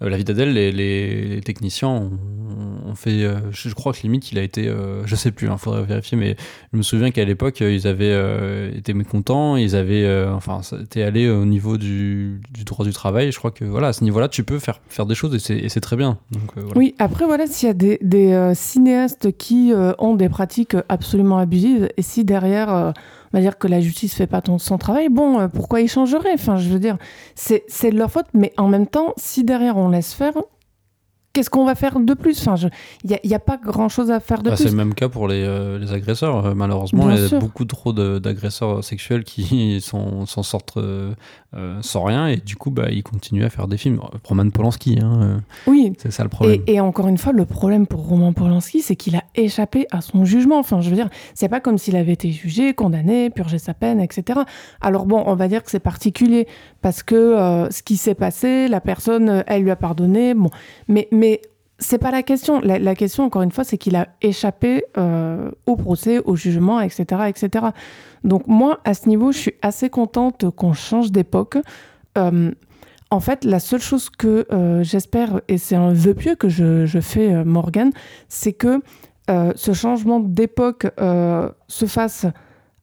la 0.00 0.16
vie 0.16 0.24
d'Adèle, 0.24 0.52
les, 0.52 1.40
techniciens 1.44 1.88
ont, 1.88 2.94
fait, 2.94 3.22
euh, 3.22 3.38
je, 3.52 3.72
crois 3.72 3.92
que 3.92 4.02
limite 4.02 4.32
il 4.32 4.38
a 4.38 4.42
été, 4.42 4.66
euh, 4.66 5.06
je 5.06 5.14
sais 5.14 5.30
plus, 5.30 5.46
il 5.46 5.50
hein, 5.50 5.58
faudrait 5.58 5.84
vérifier, 5.84 6.18
mais 6.18 6.36
je 6.72 6.76
me 6.76 6.82
souviens 6.82 7.10
qu'à 7.12 7.24
l'époque 7.24 7.60
ils 7.60 7.86
avaient 7.86 8.70
été 8.76 8.94
mécontents, 8.94 9.56
ils 9.56 9.76
avaient, 9.76 10.26
enfin, 10.32 10.62
ça 10.62 10.76
était 10.82 11.02
allé 11.02 11.28
au 11.28 11.44
niveau 11.44 11.76
du, 11.76 12.40
droit 12.66 12.84
du 12.84 12.92
travail. 12.92 13.30
Je 13.30 13.38
crois 13.38 13.50
que 13.50 13.64
voilà, 13.64 13.88
à 13.88 13.92
ce 13.92 14.04
niveau-là, 14.04 14.28
tu 14.28 14.42
peux 14.42 14.58
faire, 14.58 14.80
faire 14.88 15.06
des 15.06 15.14
choses 15.14 15.34
et 15.50 15.68
c'est 15.68 15.80
très 15.80 15.96
bien. 15.96 16.18
Oui, 16.74 16.94
après 16.98 17.26
voilà, 17.26 17.46
s'il 17.46 17.68
y 17.68 17.70
a 17.70 17.74
des, 17.74 18.52
cinéastes 18.54 19.36
qui 19.36 19.72
ont 19.98 20.14
des 20.14 20.28
pratiques 20.28 20.76
absolument 20.88 21.38
abusive. 21.38 21.88
Et 21.96 22.02
si 22.02 22.24
derrière, 22.24 22.72
euh, 22.72 22.92
on 23.32 23.38
va 23.38 23.40
dire 23.40 23.58
que 23.58 23.68
la 23.68 23.80
justice 23.80 24.14
fait 24.14 24.26
pas 24.26 24.42
son 24.58 24.78
travail, 24.78 25.08
bon, 25.08 25.38
euh, 25.38 25.48
pourquoi 25.48 25.80
ils 25.80 25.88
changeraient? 25.88 26.34
Enfin, 26.34 26.56
je 26.56 26.68
veux 26.68 26.80
dire, 26.80 26.96
c'est 27.34 27.90
de 27.90 27.96
leur 27.96 28.10
faute. 28.10 28.26
Mais 28.34 28.52
en 28.56 28.68
même 28.68 28.86
temps, 28.86 29.14
si 29.16 29.44
derrière 29.44 29.76
on 29.76 29.88
laisse 29.88 30.12
faire, 30.12 30.34
qu'est-ce 31.32 31.50
qu'on 31.50 31.64
va 31.64 31.74
faire 31.74 31.98
de 32.00 32.14
plus? 32.14 32.40
Enfin, 32.40 32.56
il 33.04 33.18
n'y 33.24 33.34
a, 33.34 33.36
a, 33.36 33.38
pas 33.38 33.56
grand-chose 33.56 34.10
à 34.10 34.20
faire 34.20 34.42
de 34.42 34.50
bah, 34.50 34.56
plus. 34.56 34.64
C'est 34.64 34.70
le 34.70 34.76
même 34.76 34.94
cas 34.94 35.08
pour 35.08 35.28
les, 35.28 35.42
euh, 35.42 35.78
les 35.78 35.92
agresseurs. 35.92 36.44
Euh, 36.44 36.54
malheureusement, 36.54 37.10
il 37.10 37.20
y 37.20 37.34
a 37.34 37.38
beaucoup 37.38 37.64
trop 37.64 37.92
d'agresseurs 37.92 38.82
sexuels 38.82 39.24
qui 39.24 39.80
s'en 39.82 40.26
sortent 40.26 40.78
euh, 40.78 41.14
sans 41.82 42.04
rien 42.04 42.26
et 42.26 42.36
du 42.36 42.56
coup, 42.56 42.70
bah, 42.70 42.88
ils 42.90 43.02
continuent 43.02 43.44
à 43.44 43.50
faire 43.50 43.68
des 43.68 43.76
films. 43.76 44.00
Roman 44.24 44.50
Polanski, 44.50 44.98
hein, 45.02 45.42
oui. 45.66 45.92
c'est 45.98 46.10
ça 46.10 46.22
le 46.22 46.28
problème. 46.28 46.62
Et, 46.66 46.80
encore 46.80 47.08
une 47.08 47.18
fois, 47.18 47.32
le 47.32 47.44
problème 47.44 47.86
pour 47.86 48.06
Roman 48.06 48.32
Polanski, 48.32 48.80
c'est 48.80 48.96
qu'il 48.96 49.16
a 49.16 49.24
échappé 49.34 49.86
à 49.90 50.00
son 50.00 50.24
jugement. 50.24 50.58
Enfin, 50.58 50.80
je 50.80 50.90
veux 50.90 50.96
dire, 50.96 51.08
c'est 51.34 51.48
pas 51.48 51.60
comme 51.60 51.78
s'il 51.78 51.96
avait 51.96 52.12
été 52.12 52.30
jugé, 52.32 52.74
condamné, 52.74 53.30
purgé 53.30 53.58
sa 53.58 53.74
peine, 53.74 54.00
etc. 54.00 54.40
Alors 54.80 55.06
bon, 55.06 55.22
on 55.26 55.34
va 55.34 55.48
dire 55.48 55.62
que 55.62 55.70
c'est 55.70 55.80
particulier 55.80 56.46
parce 56.82 57.02
que 57.02 57.68
ce 57.70 57.82
qui 57.82 57.96
s'est 57.96 58.14
passé, 58.14 58.68
la 58.68 58.80
personne, 58.80 59.44
elle 59.46 59.62
lui 59.62 59.70
a 59.70 59.76
pardonné. 59.76 60.34
Bon, 60.34 60.50
mais 60.88 61.08
mais 61.19 61.19
c'est 61.80 61.98
pas 61.98 62.10
la 62.10 62.22
question. 62.22 62.60
La, 62.60 62.94
question, 62.94 63.24
encore 63.24 63.42
une 63.42 63.50
fois, 63.50 63.64
c'est 63.64 63.78
qu'il 63.78 63.96
a 63.96 64.08
échappé 64.22 64.84
euh, 64.96 65.50
au 65.66 65.76
procès, 65.76 66.20
au 66.24 66.36
jugement, 66.36 66.80
etc., 66.80 67.22
etc. 67.28 67.66
Donc 68.22 68.46
moi, 68.46 68.80
à 68.84 68.94
ce 68.94 69.08
niveau, 69.08 69.32
je 69.32 69.38
suis 69.38 69.54
assez 69.62 69.88
contente 69.88 70.50
qu'on 70.50 70.74
change 70.74 71.10
d'époque. 71.10 71.56
Euh, 72.18 72.52
en 73.10 73.20
fait, 73.20 73.44
la 73.44 73.58
seule 73.58 73.80
chose 73.80 74.10
que 74.10 74.46
euh, 74.52 74.84
j'espère, 74.84 75.40
et 75.48 75.58
c'est 75.58 75.74
un 75.74 75.92
vœu 75.92 76.14
pieux 76.14 76.36
que 76.36 76.48
je, 76.48 76.86
je 76.86 77.00
fais, 77.00 77.44
Morgan, 77.44 77.90
c'est 78.28 78.52
que 78.52 78.80
ce 79.54 79.72
changement 79.72 80.18
d'époque 80.18 80.88
se 80.98 81.86
fasse 81.86 82.26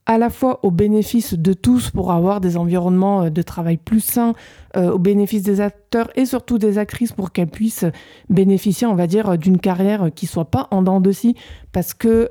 à 0.07 0.17
la 0.17 0.29
fois 0.29 0.61
au 0.63 0.71
bénéfice 0.71 1.33
de 1.33 1.53
tous 1.53 1.91
pour 1.91 2.11
avoir 2.13 2.39
des 2.39 2.55
environnements 2.57 3.23
euh, 3.23 3.29
de 3.29 3.41
travail 3.41 3.77
plus 3.77 3.99
sains, 3.99 4.33
euh, 4.75 4.91
au 4.91 4.97
bénéfice 4.97 5.43
des 5.43 5.59
acteurs 5.61 6.09
et 6.15 6.25
surtout 6.25 6.57
des 6.57 6.77
actrices 6.77 7.11
pour 7.11 7.31
qu'elles 7.31 7.49
puissent 7.49 7.85
bénéficier, 8.29 8.87
on 8.87 8.95
va 8.95 9.05
dire, 9.05 9.37
d'une 9.37 9.59
carrière 9.59 10.09
qui 10.15 10.25
soit 10.25 10.49
pas 10.49 10.67
en 10.71 10.81
dents 10.81 11.01
de 11.01 11.11
scie, 11.11 11.35
parce 11.73 11.93
que 11.93 12.29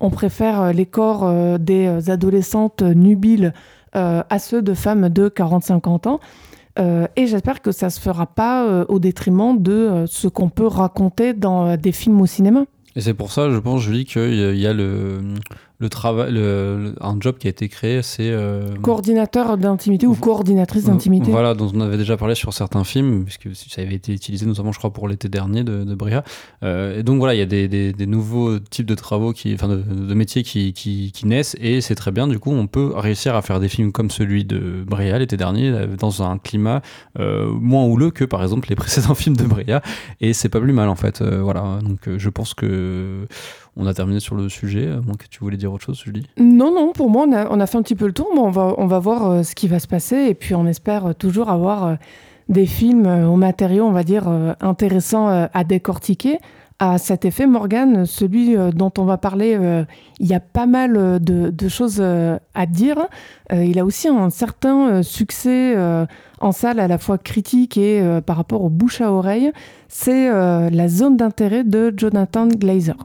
on 0.00 0.10
préfère 0.10 0.72
les 0.72 0.86
corps 0.86 1.58
des 1.58 2.10
adolescentes 2.10 2.82
nubiles 2.82 3.52
à 3.92 4.38
ceux 4.38 4.62
de 4.62 4.74
femmes 4.74 5.08
de 5.08 5.28
40-50 5.28 6.08
ans. 6.08 6.20
et 6.78 7.26
j'espère 7.26 7.60
que 7.60 7.72
ça 7.72 7.90
se 7.90 8.00
fera 8.00 8.26
pas 8.26 8.84
au 8.88 8.98
détriment 8.98 9.60
de 9.60 10.04
ce 10.06 10.28
qu'on 10.28 10.48
peut 10.48 10.66
raconter 10.66 11.34
dans 11.34 11.76
des 11.76 11.92
films 11.92 12.20
au 12.20 12.26
cinéma. 12.26 12.64
Et 12.96 13.00
c'est 13.00 13.14
pour 13.14 13.30
ça, 13.30 13.50
je 13.50 13.58
pense, 13.58 13.82
Julie, 13.82 14.04
qu'il 14.04 14.56
y 14.56 14.66
a 14.66 14.72
le, 14.72 15.20
le 15.80 15.88
travail, 15.88 16.38
un 17.00 17.16
job 17.20 17.38
qui 17.38 17.46
a 17.46 17.50
été 17.50 17.68
créé, 17.68 18.02
c'est 18.02 18.30
euh, 18.30 18.74
coordinateur 18.82 19.56
d'intimité 19.56 20.06
ou 20.06 20.14
coordinatrice 20.14 20.84
d'intimité. 20.84 21.30
Voilà, 21.30 21.54
dont 21.54 21.70
on 21.74 21.80
avait 21.80 21.96
déjà 21.96 22.18
parlé 22.18 22.34
sur 22.34 22.52
certains 22.52 22.84
films, 22.84 23.24
puisque 23.24 23.48
ça 23.54 23.80
avait 23.80 23.94
été 23.94 24.12
utilisé 24.12 24.44
notamment, 24.44 24.72
je 24.72 24.78
crois, 24.78 24.92
pour 24.92 25.08
l'été 25.08 25.30
dernier 25.30 25.64
de, 25.64 25.84
de 25.84 25.94
Bria. 25.94 26.22
Euh, 26.62 27.00
et 27.00 27.02
donc 27.02 27.18
voilà, 27.18 27.34
il 27.34 27.38
y 27.38 27.42
a 27.42 27.46
des, 27.46 27.66
des, 27.66 27.94
des, 27.94 28.06
nouveaux 28.06 28.58
types 28.58 28.84
de 28.84 28.94
travaux, 28.94 29.32
qui, 29.32 29.54
enfin 29.54 29.68
de, 29.68 29.76
de 29.76 30.14
métiers 30.14 30.42
qui, 30.42 30.74
qui, 30.74 31.12
qui, 31.12 31.26
naissent, 31.26 31.56
et 31.60 31.80
c'est 31.80 31.94
très 31.94 32.10
bien. 32.10 32.28
Du 32.28 32.38
coup, 32.38 32.52
on 32.52 32.66
peut 32.66 32.92
réussir 32.94 33.34
à 33.34 33.40
faire 33.40 33.58
des 33.58 33.68
films 33.68 33.90
comme 33.90 34.10
celui 34.10 34.44
de 34.44 34.84
Bria 34.86 35.18
l'été 35.18 35.38
dernier, 35.38 35.70
euh, 35.70 35.86
dans 35.98 36.22
un 36.22 36.36
climat 36.36 36.82
euh, 37.18 37.50
moins 37.50 37.84
houleux 37.84 38.10
que 38.10 38.24
par 38.24 38.42
exemple 38.42 38.68
les 38.68 38.76
précédents 38.76 39.14
films 39.14 39.36
de 39.36 39.44
Bria, 39.44 39.80
et 40.20 40.34
c'est 40.34 40.50
pas 40.50 40.60
plus 40.60 40.74
mal 40.74 40.90
en 40.90 40.96
fait. 40.96 41.22
Euh, 41.22 41.40
voilà, 41.40 41.78
donc 41.82 42.00
je 42.18 42.28
pense 42.28 42.52
que 42.52 43.26
on 43.76 43.86
a 43.86 43.94
terminé 43.94 44.20
sur 44.20 44.34
le 44.34 44.48
sujet, 44.48 44.90
à 44.90 45.00
moins 45.00 45.14
que 45.14 45.26
tu 45.28 45.40
voulais 45.40 45.56
dire 45.56 45.72
autre 45.72 45.84
chose, 45.84 46.02
Julie? 46.04 46.26
Non, 46.38 46.74
non, 46.74 46.92
pour 46.92 47.08
moi, 47.08 47.26
on 47.26 47.60
a, 47.60 47.66
fait 47.66 47.78
un 47.78 47.82
petit 47.82 47.94
peu 47.94 48.06
le 48.06 48.12
tour, 48.12 48.28
mais 48.34 48.40
on 48.40 48.50
va, 48.50 48.74
on 48.78 48.86
va 48.86 48.98
voir 48.98 49.30
euh, 49.30 49.42
ce 49.42 49.54
qui 49.54 49.68
va 49.68 49.78
se 49.78 49.86
passer, 49.86 50.16
et 50.28 50.34
puis 50.34 50.54
on 50.54 50.66
espère 50.66 51.14
toujours 51.14 51.50
avoir 51.50 51.84
euh, 51.84 51.94
des 52.48 52.66
films 52.66 53.06
euh, 53.06 53.26
au 53.26 53.36
matériau, 53.36 53.84
on 53.84 53.92
va 53.92 54.02
dire, 54.02 54.28
intéressants 54.60 55.28
à 55.28 55.64
décortiquer. 55.64 56.38
À 56.82 56.96
cet 56.96 57.26
effet, 57.26 57.46
Morgan, 57.46 58.06
celui 58.06 58.56
dont 58.74 58.90
on 58.96 59.04
va 59.04 59.18
parler, 59.18 59.58
il 60.18 60.26
y 60.26 60.32
a 60.32 60.40
pas 60.40 60.64
mal 60.64 61.20
de, 61.22 61.50
de 61.50 61.68
choses 61.68 62.00
à 62.00 62.66
dire. 62.66 63.06
il 63.52 63.78
a 63.78 63.84
aussi 63.84 64.08
un 64.08 64.30
certain 64.30 65.02
succès 65.02 65.76
en 66.40 66.52
salle, 66.52 66.80
à 66.80 66.88
la 66.88 66.96
fois 66.96 67.18
critique 67.18 67.76
et 67.76 68.02
par 68.24 68.38
rapport 68.38 68.64
aux 68.64 68.70
bouche 68.70 69.02
à 69.02 69.12
oreille. 69.12 69.52
C'est 69.88 70.30
La 70.30 70.88
zone 70.88 71.18
d'intérêt 71.18 71.64
de 71.64 71.92
Jonathan 71.94 72.48
Glazer. 72.48 72.96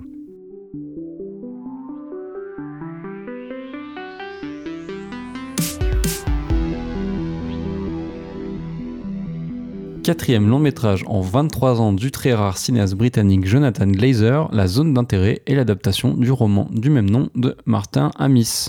Quatrième 10.05 10.47
long 10.47 10.59
métrage 10.59 11.03
en 11.07 11.21
23 11.21 11.81
ans 11.81 11.91
du 11.91 12.11
très 12.11 12.35
rare 12.35 12.59
cinéaste 12.59 12.93
britannique 12.93 13.47
Jonathan 13.47 13.87
Glazer, 13.87 14.47
La 14.51 14.67
zone 14.67 14.93
d'intérêt 14.93 15.41
est 15.47 15.55
l'adaptation 15.55 16.13
du 16.13 16.29
roman 16.29 16.67
du 16.69 16.91
même 16.91 17.09
nom 17.09 17.31
de 17.33 17.57
Martin 17.65 18.11
Amis. 18.19 18.67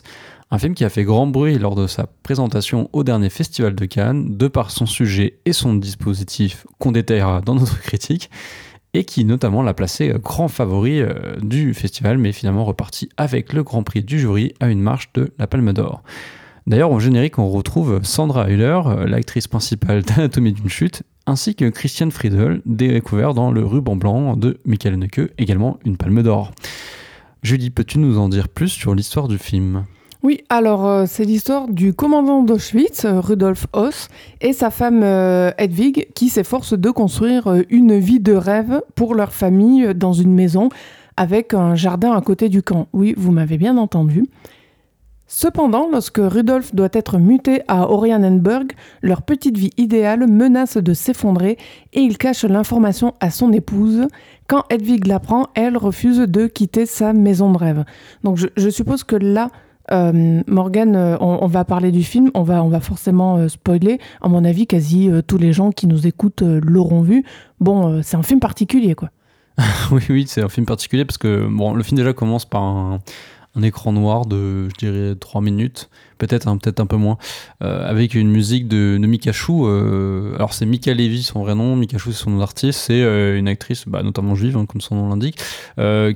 Un 0.50 0.58
film 0.58 0.72
qui 0.72 0.82
a 0.82 0.88
fait 0.88 1.04
grand 1.04 1.26
bruit 1.26 1.58
lors 1.58 1.74
de 1.74 1.86
sa 1.88 2.06
présentation 2.22 2.88
au 2.94 3.04
dernier 3.04 3.28
festival 3.28 3.74
de 3.74 3.84
Cannes, 3.84 4.38
de 4.38 4.48
par 4.48 4.70
son 4.70 4.86
sujet 4.86 5.38
et 5.44 5.52
son 5.52 5.74
dispositif 5.74 6.66
qu'on 6.78 6.92
détaillera 6.92 7.42
dans 7.42 7.54
notre 7.54 7.82
critique, 7.82 8.30
et 8.94 9.04
qui 9.04 9.26
notamment 9.26 9.62
l'a 9.62 9.74
placé 9.74 10.14
grand 10.18 10.48
favori 10.48 11.02
euh, 11.02 11.36
du 11.42 11.74
festival, 11.74 12.16
mais 12.16 12.32
finalement 12.32 12.64
reparti 12.64 13.10
avec 13.18 13.52
le 13.52 13.62
grand 13.62 13.82
prix 13.82 14.02
du 14.02 14.18
jury 14.18 14.54
à 14.58 14.68
une 14.68 14.80
marche 14.80 15.12
de 15.12 15.34
la 15.38 15.46
Palme 15.46 15.74
d'Or. 15.74 16.02
D'ailleurs, 16.66 16.90
au 16.90 16.98
générique, 16.98 17.38
on 17.38 17.48
retrouve 17.48 18.00
Sandra 18.02 18.50
Hüller, 18.50 18.80
euh, 18.86 19.06
l'actrice 19.06 19.46
principale 19.46 20.02
d'Anatomie 20.02 20.52
d'une 20.52 20.68
chute, 20.68 21.04
ainsi 21.24 21.54
que 21.54 21.68
Christian 21.68 22.10
Friedel, 22.10 22.60
découvert 22.66 23.34
dans 23.34 23.52
Le 23.52 23.64
ruban 23.64 23.94
blanc 23.94 24.36
de 24.36 24.58
Michael 24.64 24.94
Haneke, 24.94 25.20
également 25.38 25.78
une 25.84 25.96
palme 25.96 26.24
d'or. 26.24 26.50
Julie, 27.44 27.70
peux-tu 27.70 28.00
nous 28.00 28.18
en 28.18 28.28
dire 28.28 28.48
plus 28.48 28.68
sur 28.68 28.96
l'histoire 28.96 29.28
du 29.28 29.38
film? 29.38 29.84
Oui, 30.24 30.40
alors 30.48 30.88
euh, 30.88 31.04
c'est 31.06 31.24
l'histoire 31.24 31.68
du 31.68 31.94
commandant 31.94 32.42
d'Auschwitz, 32.42 33.04
euh, 33.04 33.20
Rudolf 33.20 33.68
Hoss, 33.72 34.08
et 34.40 34.52
sa 34.52 34.70
femme 34.70 35.04
Hedwig, 35.04 36.08
qui 36.16 36.28
s'efforcent 36.28 36.76
de 36.76 36.90
construire 36.90 37.62
une 37.70 37.96
vie 37.96 38.18
de 38.18 38.34
rêve 38.34 38.82
pour 38.96 39.14
leur 39.14 39.32
famille 39.32 39.94
dans 39.94 40.14
une 40.14 40.34
maison 40.34 40.70
avec 41.16 41.54
un 41.54 41.76
jardin 41.76 42.12
à 42.12 42.20
côté 42.22 42.48
du 42.48 42.64
camp. 42.64 42.88
Oui, 42.92 43.14
vous 43.16 43.30
m'avez 43.30 43.56
bien 43.56 43.76
entendu. 43.76 44.24
Cependant, 45.28 45.88
lorsque 45.90 46.20
Rudolf 46.22 46.72
doit 46.72 46.88
être 46.92 47.18
muté 47.18 47.62
à 47.66 47.90
Orianenburg, 47.90 48.66
leur 49.02 49.22
petite 49.22 49.58
vie 49.58 49.72
idéale 49.76 50.28
menace 50.28 50.76
de 50.76 50.94
s'effondrer 50.94 51.58
et 51.92 52.00
il 52.00 52.16
cache 52.16 52.44
l'information 52.44 53.14
à 53.18 53.30
son 53.30 53.52
épouse. 53.52 54.06
Quand 54.46 54.62
Hedwig 54.70 55.06
l'apprend, 55.06 55.48
elle 55.54 55.76
refuse 55.76 56.18
de 56.18 56.46
quitter 56.46 56.86
sa 56.86 57.12
maison 57.12 57.50
de 57.50 57.58
rêve. 57.58 57.84
Donc 58.22 58.36
je, 58.36 58.70
suppose 58.70 59.02
que 59.02 59.16
là, 59.16 59.50
euh, 59.90 60.42
Morgan, 60.46 60.94
euh, 60.94 61.16
on, 61.18 61.46
va 61.48 61.64
parler 61.64 61.90
du 61.90 62.04
film, 62.04 62.30
on 62.34 62.44
va, 62.44 62.62
on 62.62 62.68
va 62.68 62.78
forcément 62.78 63.36
euh, 63.36 63.48
spoiler. 63.48 63.98
À 64.20 64.28
mon 64.28 64.44
avis, 64.44 64.68
quasi 64.68 65.10
tous 65.26 65.38
les 65.38 65.52
gens 65.52 65.72
qui 65.72 65.88
nous 65.88 66.06
écoutent 66.06 66.42
l'auront 66.42 67.02
vu. 67.02 67.24
Bon, 67.58 68.00
c'est 68.04 68.16
un 68.16 68.22
film 68.22 68.38
particulier, 68.38 68.94
quoi. 68.94 69.10
oui, 69.90 70.02
oui, 70.10 70.24
c'est 70.28 70.42
un 70.42 70.48
film 70.48 70.66
particulier 70.66 71.04
parce 71.04 71.18
que 71.18 71.48
bon, 71.50 71.74
le 71.74 71.82
film 71.82 71.96
déjà 71.96 72.12
commence 72.12 72.44
par 72.44 72.62
un 72.62 73.00
un 73.56 73.62
écran 73.62 73.92
noir 73.92 74.26
de, 74.26 74.68
je 74.68 74.74
dirais, 74.86 75.16
3 75.16 75.40
minutes 75.40 75.88
peut-être 76.18 76.48
hein, 76.48 76.56
peut-être 76.56 76.80
un 76.80 76.86
peu 76.86 76.96
moins, 76.96 77.18
euh, 77.62 77.88
avec 77.88 78.14
une 78.14 78.30
musique 78.30 78.68
de, 78.68 78.98
de 79.00 79.06
Mika 79.06 79.32
euh, 79.48 80.34
alors 80.34 80.54
c'est 80.54 80.66
Mika 80.66 80.94
Levy 80.94 81.22
son 81.22 81.40
vrai 81.40 81.54
nom, 81.54 81.76
Mika 81.76 81.98
c'est 81.98 82.12
son 82.12 82.30
nom 82.30 82.38
d'artiste, 82.38 82.80
c'est 82.80 83.02
euh, 83.02 83.38
une 83.38 83.48
actrice, 83.48 83.84
bah, 83.86 84.02
notamment 84.02 84.34
juive, 84.34 84.56
hein, 84.56 84.66
comme 84.66 84.80
son 84.80 84.96
nom 84.96 85.08
l'indique, 85.08 85.38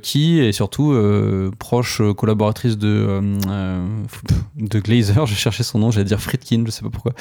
qui 0.02 0.40
est 0.40 0.52
surtout 0.52 0.94
proche 1.58 2.02
collaboratrice 2.16 2.78
de 2.78 3.20
Glazer. 4.56 5.26
J'ai 5.30 5.34
cherché 5.34 5.62
son 5.62 5.78
nom, 5.78 5.90
j'allais 5.90 6.04
dire 6.04 6.20
Friedkin, 6.20 6.64
je 6.66 6.70
sais 6.70 6.82
pas 6.82 6.90
pourquoi, 6.90 7.12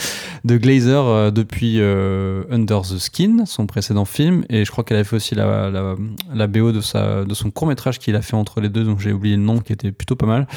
de 0.45 0.57
Glazer 0.57 1.31
depuis 1.31 1.79
Under 1.79 2.81
the 2.81 2.97
Skin, 2.97 3.43
son 3.45 3.65
précédent 3.65 4.05
film, 4.05 4.43
et 4.49 4.65
je 4.65 4.71
crois 4.71 4.83
qu'elle 4.83 4.97
a 4.97 5.03
fait 5.03 5.15
aussi 5.15 5.35
la, 5.35 5.95
BO 6.47 6.71
de 6.71 6.79
de 7.25 7.33
son 7.33 7.51
court 7.51 7.67
métrage 7.67 7.99
qu'il 7.99 8.15
a 8.15 8.21
fait 8.21 8.35
entre 8.35 8.61
les 8.61 8.69
deux, 8.69 8.83
donc 8.83 8.99
j'ai 8.99 9.11
oublié 9.11 9.35
le 9.35 9.41
nom, 9.41 9.59
qui 9.59 9.73
était 9.73 9.91
plutôt 9.91 10.15
pas 10.15 10.25
mal. 10.25 10.47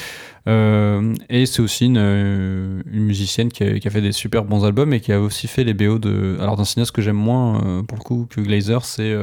Euh, 0.49 1.15
et 1.29 1.47
c'est 1.47 1.63
aussi 1.63 1.87
une, 1.87 1.99
euh, 1.99 2.83
une 2.91 3.05
musicienne 3.05 3.49
qui 3.49 3.63
a, 3.63 3.79
qui 3.79 3.87
a, 3.87 3.91
fait 3.91 4.01
des 4.01 4.11
super 4.11 4.45
bons 4.45 4.65
albums 4.65 4.93
et 4.93 5.01
qui 5.01 5.13
a 5.13 5.21
aussi 5.21 5.47
fait 5.47 5.63
les 5.63 5.75
BO 5.75 5.99
de. 5.99 6.37
Alors, 6.41 6.57
d'un 6.57 6.65
cinéaste 6.65 6.93
que 6.93 7.01
j'aime 7.01 7.17
moins, 7.17 7.63
euh, 7.65 7.83
pour 7.83 7.97
le 7.97 8.03
coup, 8.03 8.27
que 8.29 8.41
Glazer, 8.41 8.85
c'est 8.85 9.15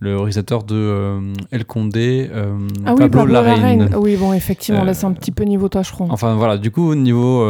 le 0.00 0.16
réalisateur 0.16 0.64
de 0.64 1.32
El 1.52 1.64
Condé, 1.64 2.30
ah 2.86 2.94
Pablo, 2.96 3.24
oui, 3.24 3.32
Larraine. 3.32 3.90
Oui, 3.96 4.16
bon, 4.16 4.32
effectivement, 4.32 4.84
là, 4.84 4.94
c'est 4.94 5.06
un 5.06 5.12
petit 5.12 5.32
peu 5.32 5.44
niveau 5.44 5.68
tâcheron. 5.68 6.08
Enfin, 6.10 6.34
voilà, 6.34 6.56
du 6.56 6.70
coup, 6.70 6.94
niveau 6.94 7.44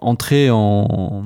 entrée 0.00 0.50
en 0.50 1.24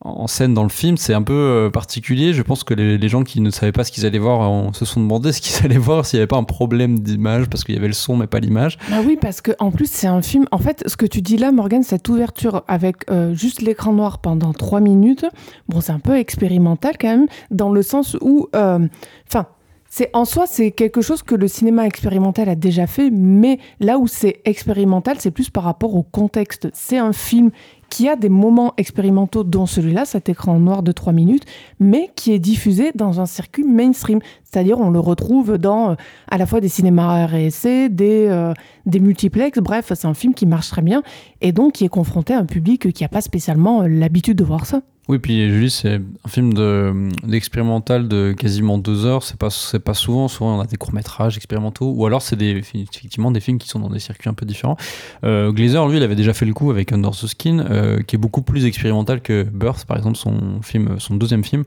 en 0.00 0.26
scène 0.26 0.52
dans 0.52 0.62
le 0.62 0.68
film, 0.68 0.96
c'est 0.96 1.14
un 1.14 1.22
peu 1.22 1.32
euh, 1.32 1.70
particulier. 1.70 2.32
Je 2.32 2.42
pense 2.42 2.64
que 2.64 2.74
les, 2.74 3.08
gens 3.08 3.24
qui 3.24 3.40
ne 3.40 3.50
savaient 3.50 3.72
pas 3.72 3.82
ce 3.82 3.90
qu'ils 3.90 4.04
allaient 4.04 4.18
voir 4.18 4.74
se 4.74 4.84
sont 4.84 5.00
demandé 5.00 5.32
ce 5.32 5.40
qu'ils 5.40 5.64
allaient 5.64 5.78
voir, 5.78 6.04
s'il 6.04 6.18
n'y 6.18 6.20
avait 6.20 6.26
pas 6.26 6.36
un 6.36 6.44
problème 6.44 6.98
d'image, 6.98 7.48
parce 7.48 7.64
qu'il 7.64 7.74
y 7.74 7.78
avait 7.78 7.86
le 7.86 7.94
son 7.94 8.16
mais 8.16 8.26
pas 8.26 8.40
l'image. 8.40 8.78
Bah 8.90 8.96
oui, 9.04 9.16
parce 9.20 9.40
que 9.40 9.52
en 9.58 9.70
plus 9.70 9.90
c'est 9.90 10.06
un 10.06 10.22
film. 10.22 10.46
En 10.52 10.58
fait, 10.58 10.84
ce 10.86 10.96
que 10.96 11.06
tu 11.06 11.22
dis 11.22 11.36
là, 11.36 11.50
Morgan, 11.50 11.82
cette 11.82 12.08
ouverture 12.08 12.62
avec 12.68 13.10
euh, 13.10 13.34
juste 13.34 13.62
l'écran 13.62 13.92
noir 13.92 14.18
pendant 14.18 14.52
trois 14.52 14.80
minutes, 14.80 15.26
bon, 15.68 15.80
c'est 15.80 15.92
un 15.92 15.98
peu 15.98 16.16
expérimental 16.16 16.96
quand 17.00 17.08
même, 17.08 17.26
dans 17.50 17.72
le 17.72 17.82
sens 17.82 18.16
où, 18.20 18.48
euh, 18.54 18.86
enfin. 19.26 19.46
c'est 19.88 20.10
en 20.12 20.24
soi, 20.24 20.46
c'est 20.46 20.72
quelque 20.72 21.00
chose 21.00 21.22
que 21.22 21.34
le 21.34 21.48
cinéma 21.48 21.86
expérimental 21.86 22.48
a 22.48 22.54
déjà 22.54 22.86
fait, 22.86 23.10
mais 23.10 23.58
là 23.80 23.98
où 23.98 24.06
c'est 24.06 24.40
expérimental, 24.44 25.16
c'est 25.20 25.30
plus 25.30 25.48
par 25.48 25.64
rapport 25.64 25.94
au 25.94 26.02
contexte. 26.02 26.68
C'est 26.74 26.98
un 26.98 27.12
film 27.12 27.50
qui 27.90 28.08
a 28.08 28.16
des 28.16 28.28
moments 28.28 28.74
expérimentaux, 28.76 29.44
dont 29.44 29.66
celui-là, 29.66 30.04
cet 30.04 30.28
écran 30.28 30.58
noir 30.58 30.82
de 30.82 30.92
3 30.92 31.12
minutes, 31.12 31.44
mais 31.80 32.10
qui 32.16 32.32
est 32.32 32.38
diffusé 32.38 32.92
dans 32.94 33.20
un 33.20 33.26
circuit 33.26 33.64
mainstream. 33.64 34.20
C'est-à-dire, 34.44 34.78
on 34.78 34.90
le 34.90 35.00
retrouve 35.00 35.58
dans 35.58 35.90
euh, 35.90 35.94
à 36.30 36.38
la 36.38 36.46
fois 36.46 36.60
des 36.60 36.68
cinémas 36.68 37.26
RSC, 37.26 37.88
des, 37.88 38.26
euh, 38.28 38.52
des 38.86 39.00
multiplex, 39.00 39.58
bref, 39.58 39.92
c'est 39.94 40.06
un 40.06 40.14
film 40.14 40.34
qui 40.34 40.46
marche 40.46 40.68
très 40.68 40.82
bien, 40.82 41.02
et 41.40 41.52
donc 41.52 41.74
qui 41.74 41.84
est 41.84 41.88
confronté 41.88 42.34
à 42.34 42.38
un 42.38 42.46
public 42.46 42.92
qui 42.92 43.04
n'a 43.04 43.08
pas 43.08 43.20
spécialement 43.20 43.82
euh, 43.82 43.88
l'habitude 43.88 44.36
de 44.36 44.44
voir 44.44 44.66
ça. 44.66 44.82
Oui, 45.08 45.20
puis 45.20 45.48
Julie, 45.48 45.70
c'est 45.70 46.00
un 46.24 46.28
film 46.28 46.52
de- 46.52 47.10
d'expérimental 47.22 48.08
de, 48.08 48.34
quasiment 48.36 48.76
deux 48.76 49.06
heures. 49.06 49.22
C'est 49.22 49.38
pas, 49.38 49.50
pas 49.84 49.94
souvent. 49.94 50.26
Souvent, 50.26 50.58
on 50.58 50.60
a 50.60 50.66
des 50.66 50.76
courts-métrages 50.76 51.36
expérimentaux. 51.36 51.92
Ou 51.92 52.06
alors, 52.06 52.22
c'est 52.22 52.34
des, 52.34 52.50
effectivement 52.56 53.30
des 53.30 53.38
films 53.38 53.58
qui 53.58 53.68
sont 53.68 53.78
dans 53.78 53.88
des 53.88 54.00
circuits 54.00 54.28
un 54.28 54.34
peu 54.34 54.44
différents. 54.44 54.76
Euh, 55.22 55.52
Glazer, 55.52 55.86
lui, 55.86 55.98
il 55.98 56.02
avait 56.02 56.16
déjà 56.16 56.34
fait 56.34 56.44
le 56.44 56.52
coup 56.54 56.72
avec 56.72 56.90
Under 56.92 57.12
the 57.12 57.26
Skin, 57.28 57.60
euh, 57.60 58.02
qui 58.02 58.16
est 58.16 58.18
beaucoup 58.18 58.42
plus 58.42 58.64
expérimental 58.66 59.20
que 59.20 59.44
Birth, 59.44 59.84
par 59.84 59.96
exemple, 59.96 60.16
son, 60.16 60.60
film, 60.62 60.96
son 60.98 61.14
deuxième 61.14 61.44
film, 61.44 61.62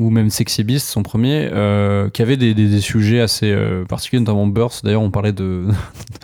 ou 0.00 0.08
même 0.08 0.30
Sexy 0.30 0.64
Beast, 0.64 0.88
son 0.88 1.02
premier, 1.02 1.50
euh, 1.52 2.08
qui 2.08 2.22
avait 2.22 2.38
des, 2.38 2.54
des- 2.54 2.80
sujets 2.80 3.20
assez 3.20 3.52
euh, 3.52 3.84
particuliers, 3.84 4.20
notamment 4.20 4.46
Birth. 4.46 4.80
D'ailleurs, 4.82 5.02
on 5.02 5.10
parlait 5.10 5.34
de, 5.34 5.66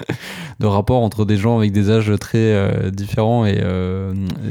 de 0.60 0.66
rapport 0.66 1.02
entre 1.02 1.26
des 1.26 1.36
gens 1.36 1.58
avec 1.58 1.72
des 1.72 1.90
âges 1.90 2.10
très 2.18 2.38
euh, 2.38 2.90
différents. 2.90 3.44
Et, 3.44 3.62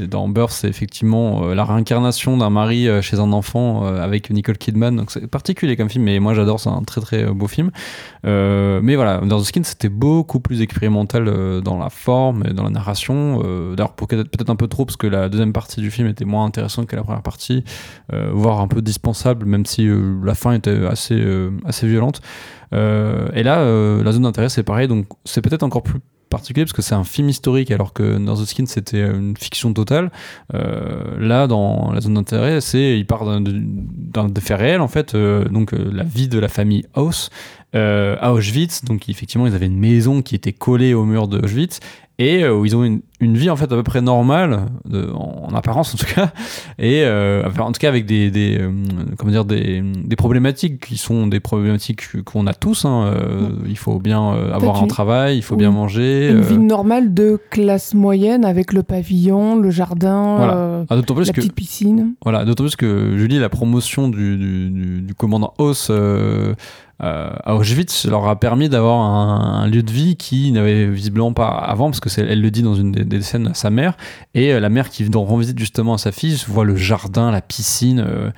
dans 0.08 0.28
Birth, 0.28 0.52
c'est 0.52 0.68
effectivement 0.68 1.46
la 1.46 1.64
réincarnation 1.64 2.36
d'un 2.36 2.50
mari 2.50 2.86
chez 3.02 3.18
un 3.18 3.32
enfant 3.32 3.84
avec 3.86 4.30
Nicole 4.30 4.58
Kidman. 4.58 4.94
Donc 4.94 5.10
c'est 5.10 5.26
particulier 5.26 5.76
comme 5.76 5.88
film, 5.90 6.04
mais 6.04 6.20
moi 6.20 6.34
j'adore, 6.34 6.60
c'est 6.60 6.68
un 6.68 6.82
très 6.82 7.00
très 7.00 7.26
beau 7.26 7.48
film. 7.48 7.70
Mais 8.24 8.94
voilà, 8.94 9.20
Under 9.20 9.38
the 9.40 9.44
Skin, 9.44 9.62
c'était 9.64 9.88
beaucoup 9.88 10.38
plus 10.38 10.62
expérimental 10.62 11.60
dans 11.62 11.78
la 11.78 11.90
forme 11.90 12.44
et 12.48 12.52
dans 12.52 12.62
la 12.62 12.70
narration. 12.70 13.40
D'ailleurs, 13.74 13.94
peut-être 13.94 14.50
un 14.50 14.56
peu 14.56 14.68
trop, 14.68 14.84
parce 14.84 14.96
que 14.96 15.06
la 15.08 15.28
deuxième 15.28 15.52
partie 15.52 15.80
du 15.80 15.90
film 15.90 16.06
était 16.08 16.24
moins 16.24 16.44
intéressante 16.44 16.86
que 16.86 16.94
la 16.94 17.02
première 17.02 17.22
partie, 17.22 17.64
voire 18.12 18.60
un 18.60 18.68
peu 18.68 18.82
même 19.44 19.66
si 19.66 19.86
euh, 19.88 20.20
la 20.24 20.34
fin 20.34 20.52
était 20.52 20.86
assez, 20.86 21.14
euh, 21.14 21.50
assez 21.64 21.86
violente. 21.86 22.20
Euh, 22.74 23.28
et 23.34 23.42
là, 23.42 23.64
la 24.02 24.12
zone 24.12 24.22
d'intérêt, 24.22 24.48
c'est 24.48 24.62
pareil, 24.62 24.88
donc 24.88 25.06
c'est 25.24 25.40
peut-être 25.40 25.62
encore 25.62 25.82
plus 25.82 26.00
particulier 26.28 26.64
parce 26.64 26.72
que 26.72 26.82
c'est 26.82 26.96
un 26.96 27.04
film 27.04 27.28
historique 27.28 27.70
alors 27.70 27.92
que 27.92 28.16
Under 28.16 28.34
the 28.34 28.44
Skin 28.44 28.66
c'était 28.66 29.00
une 29.00 29.36
fiction 29.36 29.72
totale. 29.72 30.10
Là 30.52 31.46
dans 31.46 31.92
la 31.92 32.00
zone 32.00 32.14
d'intérêt 32.14 32.60
c'est 32.60 32.98
il 32.98 33.06
part 33.06 33.24
d'un 33.24 34.28
faits 34.40 34.58
réels 34.58 34.80
en 34.80 34.88
fait. 34.88 35.14
Donc 35.14 35.70
la 35.70 36.02
vie 36.02 36.26
de 36.26 36.40
la 36.40 36.48
famille 36.48 36.84
Haus 36.96 37.30
à 37.74 38.32
Auschwitz. 38.32 38.84
Donc 38.84 39.08
effectivement 39.08 39.46
ils 39.46 39.54
avaient 39.54 39.66
une 39.66 39.78
maison 39.78 40.20
qui 40.20 40.34
était 40.34 40.52
collée 40.52 40.94
au 40.94 41.04
mur 41.04 41.28
de 41.28 41.38
Auschwitz. 41.38 41.78
Et 42.18 42.44
où 42.48 42.64
ils 42.64 42.74
ont 42.74 42.82
une, 42.82 43.02
une 43.20 43.36
vie 43.36 43.48
en 43.48 43.56
fait 43.56 43.64
à 43.64 43.76
peu 43.76 43.82
près 43.82 44.02
normale 44.02 44.66
de- 44.84 45.10
en, 45.14 45.46
en 45.50 45.54
apparence 45.54 45.94
en 45.94 45.96
tout 45.98 46.12
cas 46.14 46.32
et 46.78 47.02
euh, 47.04 47.42
en 47.58 47.72
tout 47.72 47.78
cas 47.80 47.88
avec 47.88 48.04
des, 48.04 48.30
des 48.30 48.58
euh, 48.60 48.70
comment 49.16 49.32
dire 49.32 49.44
des, 49.46 49.80
des 49.82 50.16
problématiques 50.16 50.86
qui 50.86 50.96
sont 50.98 51.26
des 51.26 51.40
problématiques 51.40 52.22
qu'on 52.24 52.46
a 52.46 52.52
tous 52.54 52.84
hein. 52.84 53.04
Euh, 53.14 53.48
il 53.66 53.78
faut 53.78 53.98
bien 53.98 54.32
avoir 54.52 54.82
un 54.82 54.86
travail 54.86 55.38
il 55.38 55.42
faut 55.42 55.54
Oui. 55.54 55.60
bien 55.60 55.70
manger 55.70 56.28
Une 56.30 56.40
vie 56.42 56.58
normale 56.58 57.14
de 57.14 57.40
classe 57.50 57.94
moyenne 57.94 58.44
avec 58.44 58.72
le 58.72 58.82
pavillon, 58.82 59.56
le 59.56 59.70
jardin, 59.70 60.36
Voilà. 60.36 60.84
ah, 60.90 60.96
plus 61.02 61.26
la 61.28 61.32
que 61.32 61.40
petite 61.40 61.54
piscine. 61.54 62.14
Voilà, 62.22 62.44
d'autant 62.44 62.64
plus 62.64 62.76
que 62.76 63.16
Julie, 63.16 63.38
la 63.38 63.48
promotion 63.48 64.08
du, 64.08 64.36
du, 64.36 64.70
du- 64.70 65.00
du 65.02 65.14
commandant 65.14 65.54
Haus 65.58 65.88
euh, 65.90 66.54
euh, 67.02 67.28
à 67.44 67.54
Auschwitz 67.56 68.06
leur 68.06 68.26
a 68.26 68.36
permis 68.40 68.68
d'avoir 68.70 68.98
un, 69.00 69.62
un 69.62 69.66
lieu 69.68 69.82
de 69.82 69.90
vie 69.90 70.16
qui 70.16 70.50
n'avait 70.52 70.86
visiblement 70.86 71.32
pas 71.34 71.48
avant, 71.48 71.90
parce 71.90 72.00
que 72.00 72.08
elle 72.20 72.40
le 72.40 72.50
dit 72.50 72.62
dans 72.62 72.74
une 72.74 72.92
des, 72.92 73.04
des 73.06 73.22
scènes 73.22 73.48
à 73.48 73.54
sa 73.54 73.70
mère, 73.70 73.96
et 74.34 74.52
euh, 74.52 74.60
la 74.60 74.68
mère 74.68 74.90
qui 74.90 75.08
rend 75.12 75.36
visite 75.36 75.58
justement 75.58 75.94
à 75.94 75.98
sa 75.98 76.12
fille 76.12 76.36
voit 76.48 76.64
le 76.64 76.76
jardin, 76.76 77.30
la 77.30 77.40
piscine, 77.40 78.04
euh, 78.06 78.30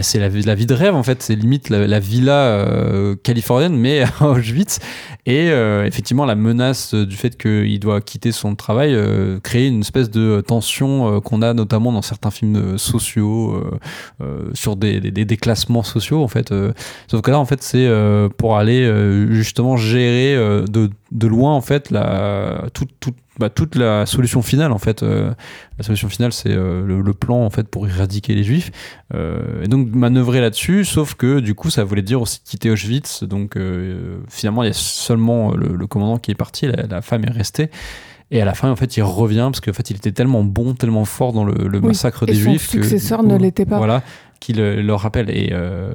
c'est 0.00 0.18
la, 0.18 0.28
vie- 0.28 0.66
de 0.66 0.74
rêve 0.74 0.94
en 0.94 1.02
fait, 1.02 1.22
c'est 1.22 1.34
limite 1.34 1.70
la, 1.70 1.86
la 1.86 2.00
villa 2.00 2.32
euh, 2.32 3.16
californienne, 3.16 3.76
mais 3.76 4.04
Auschwitz, 4.20 4.78
et 5.26 5.48
effectivement 5.86 6.24
la 6.24 6.34
menace 6.34 6.94
du 6.94 7.16
fait 7.16 7.36
qu'il 7.36 7.78
doit 7.78 8.00
quitter 8.00 8.32
son 8.32 8.54
travail 8.54 8.96
crée 9.42 9.68
une 9.68 9.80
espèce 9.80 10.10
de 10.10 10.42
tension 10.46 11.20
qu'on 11.20 11.42
a 11.42 11.54
notamment 11.54 11.92
dans 11.92 12.02
certains 12.02 12.30
films 12.30 12.78
sociaux, 12.78 13.62
sur 14.54 14.76
des, 14.76 15.00
des, 15.00 15.24
déclassements 15.24 15.82
sociaux 15.82 16.22
en 16.22 16.28
fait. 16.28 16.52
sauf 17.08 17.20
que 17.20 17.30
là 17.30 17.38
en 17.38 17.44
fait 17.44 17.62
c'est 17.62 17.88
pour 18.38 18.56
aller 18.56 18.90
justement 19.30 19.76
gérer 19.76 20.34
de, 20.68 20.90
de 21.12 21.26
loin 21.26 21.54
en 21.54 21.60
fait 21.60 21.90
la, 21.90 22.66
toute, 22.72 22.90
toute, 23.00 23.16
bah, 23.38 23.50
toute 23.50 23.74
la 23.74 24.06
solution 24.06 24.42
finale 24.42 24.70
en 24.72 24.78
fait. 24.78 25.02
euh. 25.02 25.32
la 25.78 25.84
solution 25.84 26.08
finale 26.08 26.32
c'est 26.32 26.50
euh, 26.50 26.84
le, 26.86 27.00
le 27.00 27.14
plan 27.14 27.44
en 27.44 27.50
fait 27.50 27.66
pour 27.68 27.88
éradiquer 27.88 28.34
les 28.34 28.44
juifs. 28.44 28.70
Euh, 29.14 29.62
et 29.62 29.68
donc 29.68 29.88
manœuvrer 29.92 30.40
là-dessus, 30.40 30.84
sauf 30.84 31.14
que 31.14 31.40
du 31.40 31.54
coup 31.54 31.70
ça 31.70 31.84
voulait 31.84 32.02
dire 32.02 32.20
aussi 32.22 32.40
quitter 32.44 32.70
Auschwitz. 32.70 33.24
Donc 33.24 33.58
finalement 34.28 34.62
il 34.62 34.66
y 34.66 34.70
a 34.70 34.74
seulement 34.74 35.54
le, 35.54 35.74
le 35.74 35.86
commandant 35.86 36.18
qui 36.18 36.30
est 36.30 36.36
parti, 36.36 36.66
la, 36.66 36.86
la 36.86 37.02
femme 37.02 37.24
est 37.24 37.30
restée. 37.32 37.70
Et 38.32 38.40
à 38.40 38.44
la 38.44 38.54
fin, 38.54 38.70
en 38.70 38.76
fait, 38.76 38.96
il 38.96 39.02
revient 39.02 39.48
parce 39.50 39.58
qu'en 39.60 39.72
fait, 39.72 39.90
il 39.90 39.96
était 39.96 40.12
tellement 40.12 40.44
bon, 40.44 40.74
tellement 40.74 41.04
fort 41.04 41.32
dans 41.32 41.44
le, 41.44 41.66
le 41.66 41.78
Oui, 41.80 41.88
massacre 41.88 42.22
et 42.22 42.26
des 42.26 42.34
son 42.34 42.50
Juifs 42.50 42.66
que 42.70 42.80
successeur 42.80 43.22
du 43.22 43.26
coup, 43.26 43.32
ne 43.32 43.38
l'était 43.40 43.66
pas. 43.66 43.76
Voilà, 43.78 44.04
qu'il 44.40 44.58
euh, 44.60 44.82
leur 44.82 45.00
rappelle. 45.00 45.30
Et, 45.30 45.50
euh, 45.52 45.92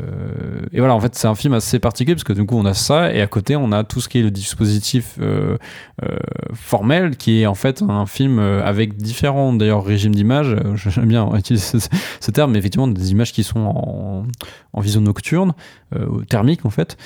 et 0.72 0.80
voilà, 0.80 0.94
en 0.96 1.00
fait, 1.00 1.16
c'est 1.16 1.28
un 1.28 1.36
film 1.36 1.54
assez 1.54 1.80
particulier 1.80 2.16
parce 2.16 2.24
que 2.24 2.34
du 2.34 2.46
coup, 2.46 2.58
on 2.58 2.66
a 2.66 2.74
ça 2.74 3.12
et 3.14 3.22
à 3.22 3.28
côté, 3.28 3.56
on 3.56 3.72
a 3.72 3.84
tout 3.84 4.00
ce 4.00 4.08
qui 4.08 4.20
est 4.20 4.24
le 4.24 4.32
dispositif 4.32 5.18
euh, 5.20 5.58
euh, 6.04 6.18
formel, 6.54 7.18
qui 7.18 7.42
est 7.42 7.46
en 7.48 7.56
fait 7.56 7.82
un 7.82 8.06
film 8.06 8.40
avec 8.40 8.96
différents 8.96 9.52
d'ailleurs 9.54 9.84
régimes 9.84 10.14
d'image. 10.16 10.54
Euh, 10.54 10.76
J'aime 10.76 11.08
bien 11.08 11.30
utiliser 11.38 11.80
ce, 12.20 12.32
terme, 12.32 12.52
mais 12.52 12.60
effectivement, 12.60 12.88
des 12.88 13.12
images 13.12 13.34
qui 13.34 13.44
sont 13.44 13.60
en, 13.60 14.26
en 14.74 14.82
vision 14.82 15.02
nocturne, 15.02 15.54
thermique 16.30 16.66
en 16.66 16.70
fait, 16.70 16.98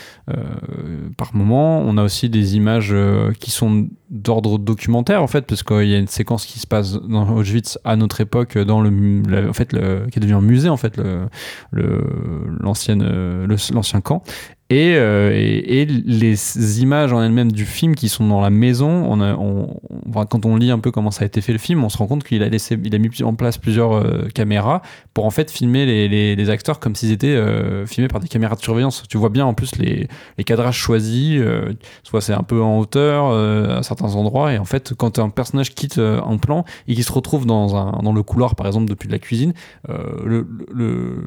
par 1.18 1.36
moment. 1.36 1.80
On 1.82 1.98
a 1.98 2.04
aussi 2.04 2.30
des 2.30 2.56
images 2.56 2.94
qui 3.40 3.52
sont 3.52 3.88
d'ordre 4.10 4.58
documentaire 4.58 5.22
en 5.22 5.28
fait, 5.28 5.46
parce 5.46 5.62
qu'il 5.62 5.88
y 5.88 5.94
a 5.94 6.00
une 6.00 6.08
séquence 6.08 6.46
qui 6.48 6.60
se 6.60 6.66
passe 6.66 6.94
dans 6.94 7.30
Auschwitz 7.30 7.78
à 7.84 7.96
notre 7.96 8.22
époque, 8.22 8.58
dans 8.58 8.82
le, 8.82 9.48
en 9.48 9.54
fait, 9.54 9.72
le, 9.74 10.08
qui 10.12 10.18
est 10.18 10.22
devenu 10.22 10.36
un 10.36 10.42
musée 10.42 10.70
en 10.70 10.78
fait, 10.78 10.98
le, 10.98 11.04
le- 11.04 11.29
l'ancienne, 11.72 13.04
euh, 13.04 13.48
l'ancien 13.72 14.02
camp. 14.02 14.24
Et, 14.72 14.94
euh, 14.98 15.32
et, 15.34 15.82
et 15.82 15.86
les 15.88 16.82
images 16.84 17.12
en 17.12 17.24
elles-mêmes 17.24 17.52
du 17.52 17.66
film 17.66 17.96
qui 17.96 18.08
sont 18.08 18.28
dans 18.28 18.40
la 18.40 18.52
maison, 18.52 18.88
on 18.88 19.20
a, 19.20 19.34
on, 19.34 19.80
on- 19.90 20.26
quand 20.26 20.46
on 20.46 20.58
lit 20.58 20.70
un 20.70 20.78
peu 20.78 20.92
comment 20.92 21.10
ça 21.10 21.24
a 21.24 21.26
été 21.26 21.42
fait 21.42 21.54
le 21.54 21.58
film, 21.58 21.84
on 21.84 21.90
se 21.90 21.98
rend 21.98 22.06
compte 22.06 22.24
qu'il 22.24 22.44
a 22.44 22.50
laissé, 22.50 22.78
il 22.84 22.94
a 22.94 23.00
mis 23.00 23.10
en 23.24 23.34
place 23.34 23.58
plusieurs 23.58 23.94
euh, 23.94 24.28
caméras 24.32 24.84
pour 25.16 25.26
en 25.26 25.32
fait 25.32 25.50
filmer 25.50 25.88
les, 25.88 26.08
les, 26.08 26.36
les 26.36 26.50
acteurs 26.52 26.80
comme 26.80 26.94
s'ils 26.94 27.12
étaient 27.12 27.28
euh, 27.36 27.88
filmés 27.88 28.10
par 28.10 28.20
des 28.20 28.28
caméras 28.28 28.56
de 28.56 28.62
surveillance. 28.62 29.06
Tu 29.10 29.18
vois 29.18 29.30
bien 29.30 29.44
en 29.48 29.56
plus 29.56 29.76
les, 29.78 30.08
les 30.38 30.44
cadrages 30.44 30.78
choisis, 30.78 31.40
euh, 31.42 31.74
soit 32.04 32.22
c'est 32.22 32.34
un 32.34 32.44
peu 32.44 32.62
en 32.62 32.78
hauteur 32.78 33.26
euh, 33.32 33.80
à 33.80 33.82
certains 33.82 34.14
endroits, 34.14 34.54
et 34.54 34.60
en 34.60 34.66
fait 34.66 34.94
quand 34.94 35.18
un 35.18 35.30
personnage 35.30 35.74
quitte 35.74 35.98
un 35.98 36.38
plan 36.38 36.64
et 36.88 36.94
qu'il 36.94 37.04
se 37.04 37.12
retrouve 37.12 37.48
dans, 37.48 37.76
un, 37.76 38.04
dans 38.04 38.14
le 38.14 38.22
couloir 38.22 38.54
par 38.54 38.68
exemple 38.68 38.88
depuis 38.88 39.10
la 39.10 39.18
cuisine, 39.18 39.54
le, 39.88 40.48
le 40.72 41.26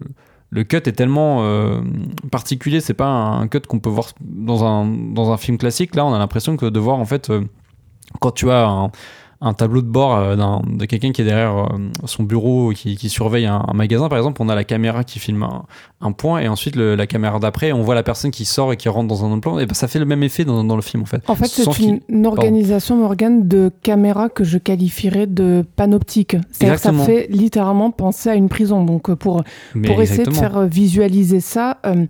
le 0.52 0.64
cut 0.64 0.76
est 0.76 0.92
tellement 0.92 1.38
euh, 1.44 1.80
particulier, 2.30 2.80
c'est 2.80 2.94
pas 2.94 3.06
un 3.06 3.48
cut 3.48 3.60
qu'on 3.60 3.80
peut 3.80 3.88
voir 3.88 4.10
dans 4.20 4.64
un, 5.32 5.36
film 5.38 5.56
classique. 5.56 5.94
Là, 5.94 6.04
on 6.04 6.12
a 6.12 6.18
l'impression 6.18 6.58
que 6.58 6.66
de 6.66 6.78
voir 6.78 6.98
en 6.98 7.06
fait, 7.06 7.30
euh, 7.30 7.40
quand 8.20 8.32
tu 8.32 8.50
as 8.50 8.68
un, 8.68 8.90
un 9.44 9.54
tableau 9.54 9.82
de 9.82 9.88
bord 9.88 10.16
euh, 10.16 10.36
de 10.66 10.84
quelqu'un 10.86 11.10
qui 11.12 11.20
est 11.22 11.24
derrière 11.24 11.56
euh, 11.56 11.66
son 12.04 12.22
bureau, 12.22 12.70
qui, 12.70 12.96
qui 12.96 13.08
surveille 13.08 13.46
un, 13.46 13.62
un 13.66 13.74
magasin, 13.74 14.08
par 14.08 14.16
exemple, 14.18 14.40
on 14.40 14.48
a 14.48 14.54
la 14.54 14.62
caméra 14.64 15.02
qui 15.02 15.18
filme 15.18 15.42
un, 15.42 15.64
un 16.00 16.12
point 16.12 16.38
et 16.40 16.46
ensuite 16.48 16.76
le- 16.76 16.94
la 16.94 17.06
caméra 17.08 17.38
d'après, 17.40 17.72
on 17.72 17.82
voit 17.82 17.96
la 17.96 18.04
personne 18.04 18.30
qui 18.30 18.44
sort 18.44 18.72
et 18.72 18.76
qui 18.76 18.88
rentre 18.88 19.08
dans 19.08 19.24
un 19.24 19.32
autre 19.32 19.40
plan. 19.40 19.58
Et 19.58 19.66
ben, 19.66 19.74
ça 19.74 19.88
fait 19.88 19.98
le 19.98 20.04
même 20.04 20.22
effet 20.22 20.44
dans, 20.44 20.62
dans 20.62 20.76
le 20.76 20.82
film 20.82 21.02
en 21.02 21.06
fait. 21.06 21.22
En 21.28 21.34
fait, 21.34 21.46
c'est 21.46 21.78
une, 21.80 22.00
une 22.08 22.26
organisation, 22.26 22.96
Morgane, 22.96 23.48
de 23.48 23.70
caméra 23.82 24.28
que 24.28 24.44
je 24.44 24.58
qualifierais 24.58 25.26
de 25.26 25.64
panoptique. 25.76 26.36
C'est-à-dire 26.52 26.76
que 26.76 26.82
ça 26.82 26.92
fait 26.92 27.26
littéralement 27.30 27.90
penser 27.90 28.28
à 28.30 28.34
une 28.36 28.48
prison. 28.48 28.84
Donc, 28.84 29.10
euh, 29.10 29.16
pour, 29.16 29.42
Mais 29.74 29.88
pour 29.88 30.00
essayer 30.00 30.24
de 30.24 30.30
faire 30.30 30.60
visualiser 30.68 31.40
ça, 31.40 31.78
euh, 31.86 32.06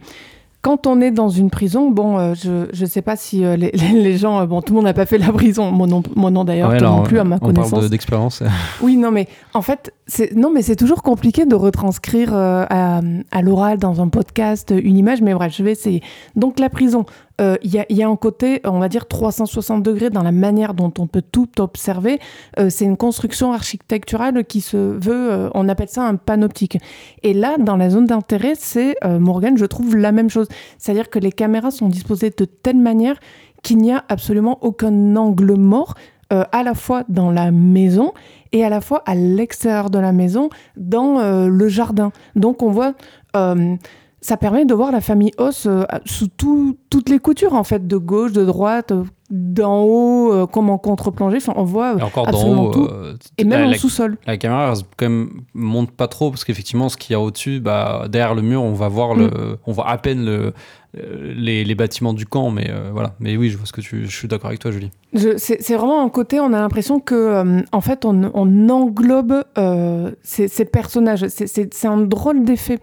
quand 0.62 0.86
on 0.86 1.00
est 1.00 1.10
dans 1.10 1.28
une 1.28 1.50
prison, 1.50 1.90
bon, 1.90 2.18
euh, 2.18 2.34
je 2.34 2.80
ne 2.80 2.86
sais 2.86 3.02
pas 3.02 3.16
si 3.16 3.44
euh, 3.44 3.56
les, 3.56 3.70
les- 3.74 4.00
les 4.00 4.16
gens, 4.16 4.40
euh, 4.40 4.46
bon, 4.46 4.62
tout 4.62 4.72
le 4.72 4.76
monde 4.76 4.84
n'a 4.84 4.94
pas 4.94 5.06
fait 5.06 5.18
la 5.18 5.32
prison, 5.32 5.70
moi 5.72 5.86
non, 5.88 6.02
moi 6.14 6.30
non 6.30 6.44
d'ailleurs, 6.44 6.70
Ouais, 6.70 6.80
non 6.80 7.02
plus 7.02 7.18
à 7.18 7.24
ma 7.24 7.36
on 7.36 7.46
connaissance. 7.46 7.70
parle 7.72 7.82
de- 7.82 7.88
d'expérience. 7.88 8.42
Oui, 8.80 8.96
non, 8.96 9.10
mais 9.10 9.26
en 9.54 9.62
fait, 9.62 9.92
non, 10.34 10.50
mais 10.50 10.62
c'est 10.62 10.76
toujours 10.76 11.02
compliqué 11.02 11.46
de 11.46 11.54
retranscrire 11.54 12.34
euh, 12.34 12.64
à, 12.68 13.42
l'oral 13.42 13.78
dans 13.78 14.00
un 14.00 14.08
podcast 14.08 14.74
une 14.76 14.96
image. 14.98 15.22
Mais 15.22 15.32
bref, 15.32 15.54
je 15.56 15.62
vais 15.62 15.72
essayer. 15.72 16.02
Donc 16.34 16.58
la 16.58 16.68
prison, 16.68 17.06
euh, 17.40 17.56
il 17.62 17.70
y, 17.72 18.02
a, 18.02 18.08
un 18.08 18.16
côté, 18.16 18.60
on 18.64 18.80
va 18.80 18.88
dire 18.88 19.06
360 19.06 19.82
degrés 19.82 20.10
dans 20.10 20.22
la 20.22 20.32
manière 20.32 20.74
dont 20.74 20.92
on 20.98 21.06
peut 21.06 21.22
tout 21.22 21.48
observer. 21.60 22.18
Euh, 22.58 22.68
c'est 22.68 22.84
une 22.84 22.96
construction 22.96 23.52
architecturale 23.52 24.44
qui 24.44 24.60
se 24.60 24.76
veut, 24.76 25.50
on 25.54 25.68
appelle 25.68 25.88
ça 25.88 26.02
un 26.02 26.16
panoptique. 26.16 26.78
Et 27.22 27.32
là, 27.32 27.56
dans 27.58 27.76
la 27.76 27.88
zone 27.88 28.06
d'intérêt, 28.06 28.54
c'est 28.56 28.96
Morgan, 29.04 29.56
je 29.56 29.66
trouve 29.66 29.96
la 29.96 30.12
même 30.12 30.30
chose. 30.30 30.48
C'est-à-dire 30.78 31.10
que 31.10 31.20
les 31.20 31.32
caméras 31.32 31.70
sont 31.70 31.88
disposées 31.88 32.32
de 32.36 32.44
telle 32.44 32.78
manière 32.78 33.16
qu'il 33.62 33.78
n'y 33.78 33.92
a 33.92 34.04
absolument 34.08 34.58
aucun 34.62 35.16
angle 35.16 35.54
mort, 35.54 35.94
euh, 36.32 36.44
à 36.52 36.62
la 36.62 36.74
fois 36.74 37.04
dans 37.08 37.30
la 37.30 37.50
maison 37.50 38.12
et 38.52 38.64
à 38.64 38.70
la 38.70 38.80
fois 38.80 39.02
à 39.04 39.14
l'extérieur 39.14 39.90
de 39.90 39.98
la 39.98 40.12
maison, 40.12 40.48
dans 40.76 41.18
euh, 41.18 41.48
le 41.48 41.68
jardin. 41.68 42.10
Donc 42.36 42.62
on 42.62 42.70
voit 42.70 42.94
euh, 43.36 43.76
ça 44.20 44.36
permet 44.36 44.64
de 44.64 44.72
voir 44.72 44.92
la 44.92 45.00
famille 45.00 45.32
Os 45.36 45.66
sous 46.04 46.28
toutes 46.28 47.08
les 47.08 47.18
coutures, 47.18 47.54
en 47.54 47.64
fait, 47.64 47.88
de 47.88 47.96
gauche, 47.96 48.30
de 48.30 48.44
droite, 48.44 48.92
d'en 49.30 49.82
haut, 49.82 50.46
comme 50.46 50.70
en 50.70 50.78
contre-plongée. 50.78 51.38
Enfin, 51.38 51.54
on 51.56 51.64
voit 51.64 51.96
et 51.98 52.02
encore 52.02 52.28
absolument 52.28 52.70
tout. 52.70 52.88
et 53.36 53.42
même 53.42 53.70
en 53.70 53.74
sous-sol. 53.74 54.16
La 54.24 54.36
caméra, 54.36 54.74
quand 54.96 55.08
même, 55.08 55.42
monte 55.54 55.90
pas 55.90 56.06
trop, 56.06 56.30
parce 56.30 56.44
qu'effectivement, 56.44 56.88
ce 56.88 56.96
qu'il 56.96 57.14
y 57.14 57.16
a 57.16 57.20
au-dessus, 57.20 57.58
bah, 57.58 58.06
derrière 58.08 58.36
le 58.36 58.42
mur, 58.42 58.62
on 58.62 58.74
va 58.74 58.86
voir 58.86 59.16
le, 59.16 59.26
mm. 59.26 59.56
on 59.66 59.72
voit 59.72 59.88
à 59.88 59.98
peine 59.98 60.24
le, 60.24 60.54
les, 60.94 61.64
les, 61.64 61.74
bâtiments 61.74 62.12
du 62.12 62.26
camp, 62.26 62.50
mais 62.50 62.70
voilà. 62.92 63.14
Mais 63.18 63.36
oui, 63.36 63.50
je 63.50 63.56
vois 63.56 63.66
ce 63.66 63.72
que 63.72 63.80
tu, 63.80 64.06
je 64.06 64.16
suis 64.16 64.28
d'accord 64.28 64.48
avec 64.48 64.60
toi, 64.60 64.70
Julie. 64.70 64.90
C'est 65.36 65.74
vraiment 65.74 66.04
un 66.04 66.08
côté, 66.08 66.38
on 66.40 66.52
a 66.52 66.60
l'impression 66.60 67.00
que, 67.00 67.62
en 67.72 67.80
fait, 67.80 68.04
on, 68.04 68.68
englobe 68.68 69.44
ces, 70.22 70.64
personnages. 70.66 71.26
C'est 71.28 71.86
un 71.86 71.98
drôle 71.98 72.44
d'effet 72.44 72.78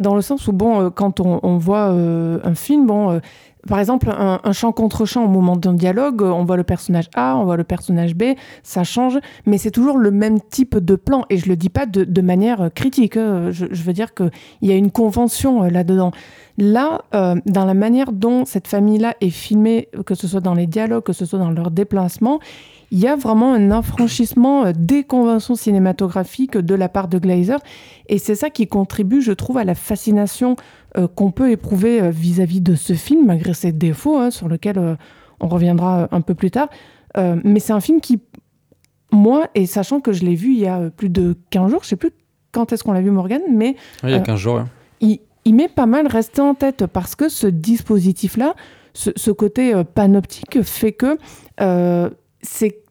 dans 0.00 0.14
le 0.16 0.22
sens 0.22 0.48
où, 0.48 0.52
bon, 0.52 0.80
euh, 0.80 0.90
quand 0.90 1.20
on, 1.20 1.58
voit 1.58 1.90
euh, 1.90 2.40
un 2.42 2.54
film, 2.54 2.86
bon, 2.86 3.10
euh, 3.10 3.20
par 3.68 3.78
exemple, 3.78 4.10
un, 4.10 4.52
chant 4.52 4.72
contre 4.72 5.04
chant 5.04 5.24
au 5.24 5.28
moment 5.28 5.54
d'un 5.54 5.74
dialogue, 5.74 6.22
on 6.22 6.44
voit 6.44 6.56
le 6.56 6.64
personnage 6.64 7.10
A, 7.14 7.36
on 7.36 7.44
voit 7.44 7.58
le 7.58 7.64
personnage 7.64 8.16
B, 8.16 8.32
ça 8.62 8.84
change, 8.84 9.18
mais 9.44 9.58
c'est 9.58 9.70
toujours 9.70 9.98
le 9.98 10.10
même 10.10 10.40
type 10.40 10.78
de 10.78 10.96
plan. 10.96 11.26
Et 11.28 11.36
je 11.36 11.46
le 11.46 11.56
dis 11.56 11.68
pas 11.68 11.84
de, 11.84 12.22
manière 12.22 12.70
critique. 12.74 13.18
Hein. 13.18 13.50
Je, 13.50 13.66
veux 13.66 13.92
dire 13.92 14.14
qu'il 14.14 14.30
y 14.62 14.72
a 14.72 14.76
une 14.76 14.90
convention 14.90 15.64
là-dedans. 15.64 16.10
Là, 16.60 17.00
dans 17.12 17.64
la 17.64 17.74
manière 17.74 18.12
dont 18.12 18.44
cette 18.44 18.68
famille-là 18.68 19.16
est 19.20 19.30
filmée, 19.30 19.88
que 20.04 20.14
ce 20.14 20.28
soit 20.28 20.40
dans 20.40 20.54
les 20.54 20.66
dialogues, 20.66 21.04
que 21.04 21.14
ce 21.14 21.24
soit 21.24 21.38
dans 21.38 21.50
leurs 21.50 21.70
déplacements, 21.70 22.38
il 22.90 22.98
y 22.98 23.06
a 23.06 23.16
vraiment 23.16 23.54
un 23.54 23.70
affranchissement 23.70 24.66
euh, 24.66 24.72
des 24.76 25.04
conventions 25.04 25.54
cinématographiques 25.54 26.56
de 26.56 26.74
la 26.74 26.88
part 26.88 27.08
de 27.08 27.18
Glazer. 27.18 27.60
Et 28.08 28.18
c'est 28.18 28.34
ça 28.34 28.50
qui 28.50 28.66
contribue, 28.66 29.22
je 29.22 29.32
trouve, 29.32 29.58
à 29.58 29.64
la 29.64 29.74
fascination 29.74 30.56
euh, 30.96 31.06
qu'on 31.06 31.30
peut 31.30 31.50
éprouver 31.50 32.02
euh, 32.02 32.10
vis-à-vis 32.10 32.60
de 32.60 32.74
ce 32.74 32.94
film, 32.94 33.26
malgré 33.26 33.54
ses 33.54 33.72
défauts, 33.72 34.18
hein, 34.18 34.30
sur 34.30 34.48
lesquels 34.48 34.96
on 35.40 35.48
reviendra 35.48 36.08
un 36.10 36.20
peu 36.20 36.34
plus 36.34 36.50
tard. 36.50 36.68
mais 37.16 37.60
c'est 37.60 37.72
un 37.72 37.80
film 37.80 38.00
qui, 38.00 38.20
moi, 39.10 39.48
et 39.54 39.66
sachant 39.66 40.00
que 40.00 40.12
je 40.12 40.24
l'ai 40.24 40.34
vu 40.34 40.52
il 40.52 40.60
y 40.60 40.66
a 40.66 40.90
plus 40.90 41.08
de 41.08 41.36
15 41.50 41.70
jours, 41.70 41.82
je 41.82 41.88
sais 41.88 41.96
plus 41.96 42.10
quand 42.52 42.72
est-ce 42.72 42.82
qu'on 42.82 42.92
l'a 42.92 43.00
vu, 43.00 43.10
Morgan, 43.10 43.40
mais... 43.50 43.76
il 44.02 44.10
y 44.10 44.14
a 44.14 44.20
15 44.20 44.38
jours, 44.38 44.64
il, 45.00 45.20
il 45.50 45.56
m'est 45.56 45.68
pas 45.68 45.86
mal 45.86 46.06
resté 46.06 46.40
en 46.40 46.54
tête 46.54 46.86
parce 46.86 47.16
que 47.16 47.28
ce 47.28 47.48
dispositif-là, 47.48 48.54
ce, 48.94 49.30
côté 49.32 49.74
panoptique 49.94 50.62
fait 50.62 50.92
que 50.92 51.18
c'est 52.40 52.84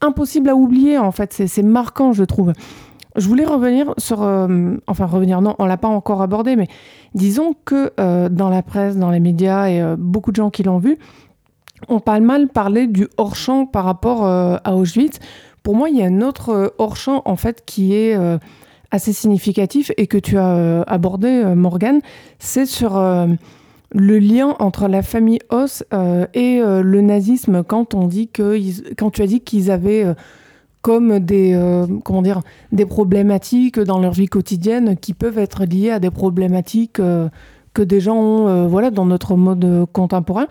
impossible 0.00 0.48
à 0.48 0.56
oublier 0.56 0.98
en 0.98 1.12
fait, 1.12 1.32
c'est 1.32 1.62
marquant 1.62 2.12
je 2.12 2.24
trouve. 2.24 2.52
Je 3.16 3.26
voulais 3.26 3.44
revenir 3.44 3.94
sur, 3.98 4.22
euh, 4.22 4.76
enfin 4.86 5.06
revenir, 5.06 5.40
non, 5.40 5.56
on 5.58 5.66
l'a 5.66 5.76
pas 5.76 5.88
encore 5.88 6.22
abordé, 6.22 6.54
mais 6.56 6.68
disons 7.14 7.54
que 7.64 7.92
euh, 7.98 8.28
dans 8.28 8.48
la 8.48 8.62
presse, 8.62 8.96
dans 8.96 9.10
les 9.10 9.18
médias 9.18 9.68
et 9.68 9.80
euh, 9.80 9.96
beaucoup 9.98 10.30
de 10.30 10.36
gens 10.36 10.50
qui 10.50 10.62
l'ont 10.62 10.78
vu, 10.78 10.98
on 11.88 12.00
pas 12.00 12.20
mal 12.20 12.48
parlé 12.48 12.86
du 12.86 13.08
hors-champ 13.16 13.66
par 13.66 13.84
rapport 13.84 14.26
à 14.26 14.74
Auschwitz. 14.74 15.20
Pour 15.62 15.76
moi, 15.76 15.88
il 15.88 15.96
y 15.96 16.02
a 16.02 16.06
un 16.06 16.22
autre 16.22 16.74
hors-champ 16.78 17.22
en 17.24 17.36
fait 17.36 17.64
qui 17.64 17.94
est 17.94 18.18
assez 18.90 19.12
significatif 19.12 19.92
et 19.96 20.06
que 20.06 20.18
tu 20.18 20.38
as 20.38 20.82
abordé, 20.82 21.44
Morgan, 21.54 22.00
c'est 22.38 22.66
sur 22.66 22.96
le 23.92 24.18
lien 24.18 24.54
entre 24.58 24.88
la 24.88 25.02
famille 25.02 25.38
Os 25.50 25.84
euh, 25.92 26.26
et 26.34 26.60
euh, 26.60 26.82
le 26.82 27.00
nazisme 27.00 27.62
quand 27.62 27.94
on 27.94 28.06
dit 28.06 28.28
que 28.28 28.58
quand 28.96 29.10
tu 29.10 29.22
as 29.22 29.26
dit 29.26 29.40
qu'ils 29.40 29.70
avaient 29.70 30.04
euh, 30.04 30.14
comme 30.82 31.18
des 31.18 31.58
comment 32.04 32.22
dire 32.22 32.40
des 32.70 32.86
problématiques 32.86 33.80
dans 33.80 33.98
leur 33.98 34.12
vie 34.12 34.28
quotidienne 34.28 34.96
qui 34.96 35.12
peuvent 35.12 35.36
être 35.36 35.64
liées 35.64 35.90
à 35.90 35.98
des 35.98 36.10
problématiques 36.10 37.00
que 37.74 37.82
des 37.82 38.00
gens 38.00 38.16
ont 38.16 38.68
voilà 38.68 38.90
dans 38.90 39.04
notre 39.04 39.34
mode 39.34 39.86
contemporain. 39.92 40.46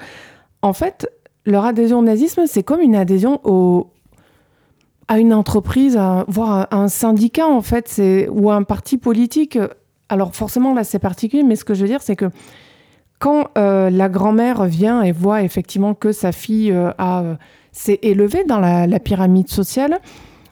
En 0.62 0.74
fait, 0.74 1.10
leur 1.46 1.64
adhésion 1.64 2.00
au 2.00 2.04
nazisme, 2.04 2.44
c'est 2.46 2.62
comme 2.62 2.82
une 2.82 2.96
adhésion 2.96 3.40
au, 3.46 3.88
à 5.08 5.20
une 5.20 5.34
entreprise, 5.34 6.00
voire 6.28 6.68
à 6.72 6.76
un 6.76 6.88
syndicat 6.88 7.48
en 7.48 7.62
fait, 7.62 8.02
ou 8.30 8.50
à 8.50 8.56
un 8.56 8.64
parti 8.64 8.98
politique. 8.98 9.58
Alors 10.10 10.36
forcément 10.36 10.74
là 10.74 10.84
c'est 10.84 11.00
particulier, 11.00 11.44
mais 11.44 11.56
ce 11.56 11.66
que 11.66 11.74
je 11.74 11.82
veux 11.82 11.88
dire 11.88 12.02
c'est 12.02 12.16
que 12.16 12.30
quand 13.20 13.48
euh, 13.58 13.90
la 13.90 14.10
grand-mère 14.10 14.66
vient 14.66 15.02
et 15.02 15.12
voit 15.12 15.42
effectivement 15.42 15.94
que 15.94 16.12
sa 16.12 16.32
fille 16.32 16.72
euh, 16.72 16.92
a 16.98 17.22
euh, 17.24 17.36
s'est 17.72 18.00
élevée 18.02 18.44
dans 18.44 18.60
la, 18.60 19.00
pyramide 19.00 19.50
sociale, 19.50 20.00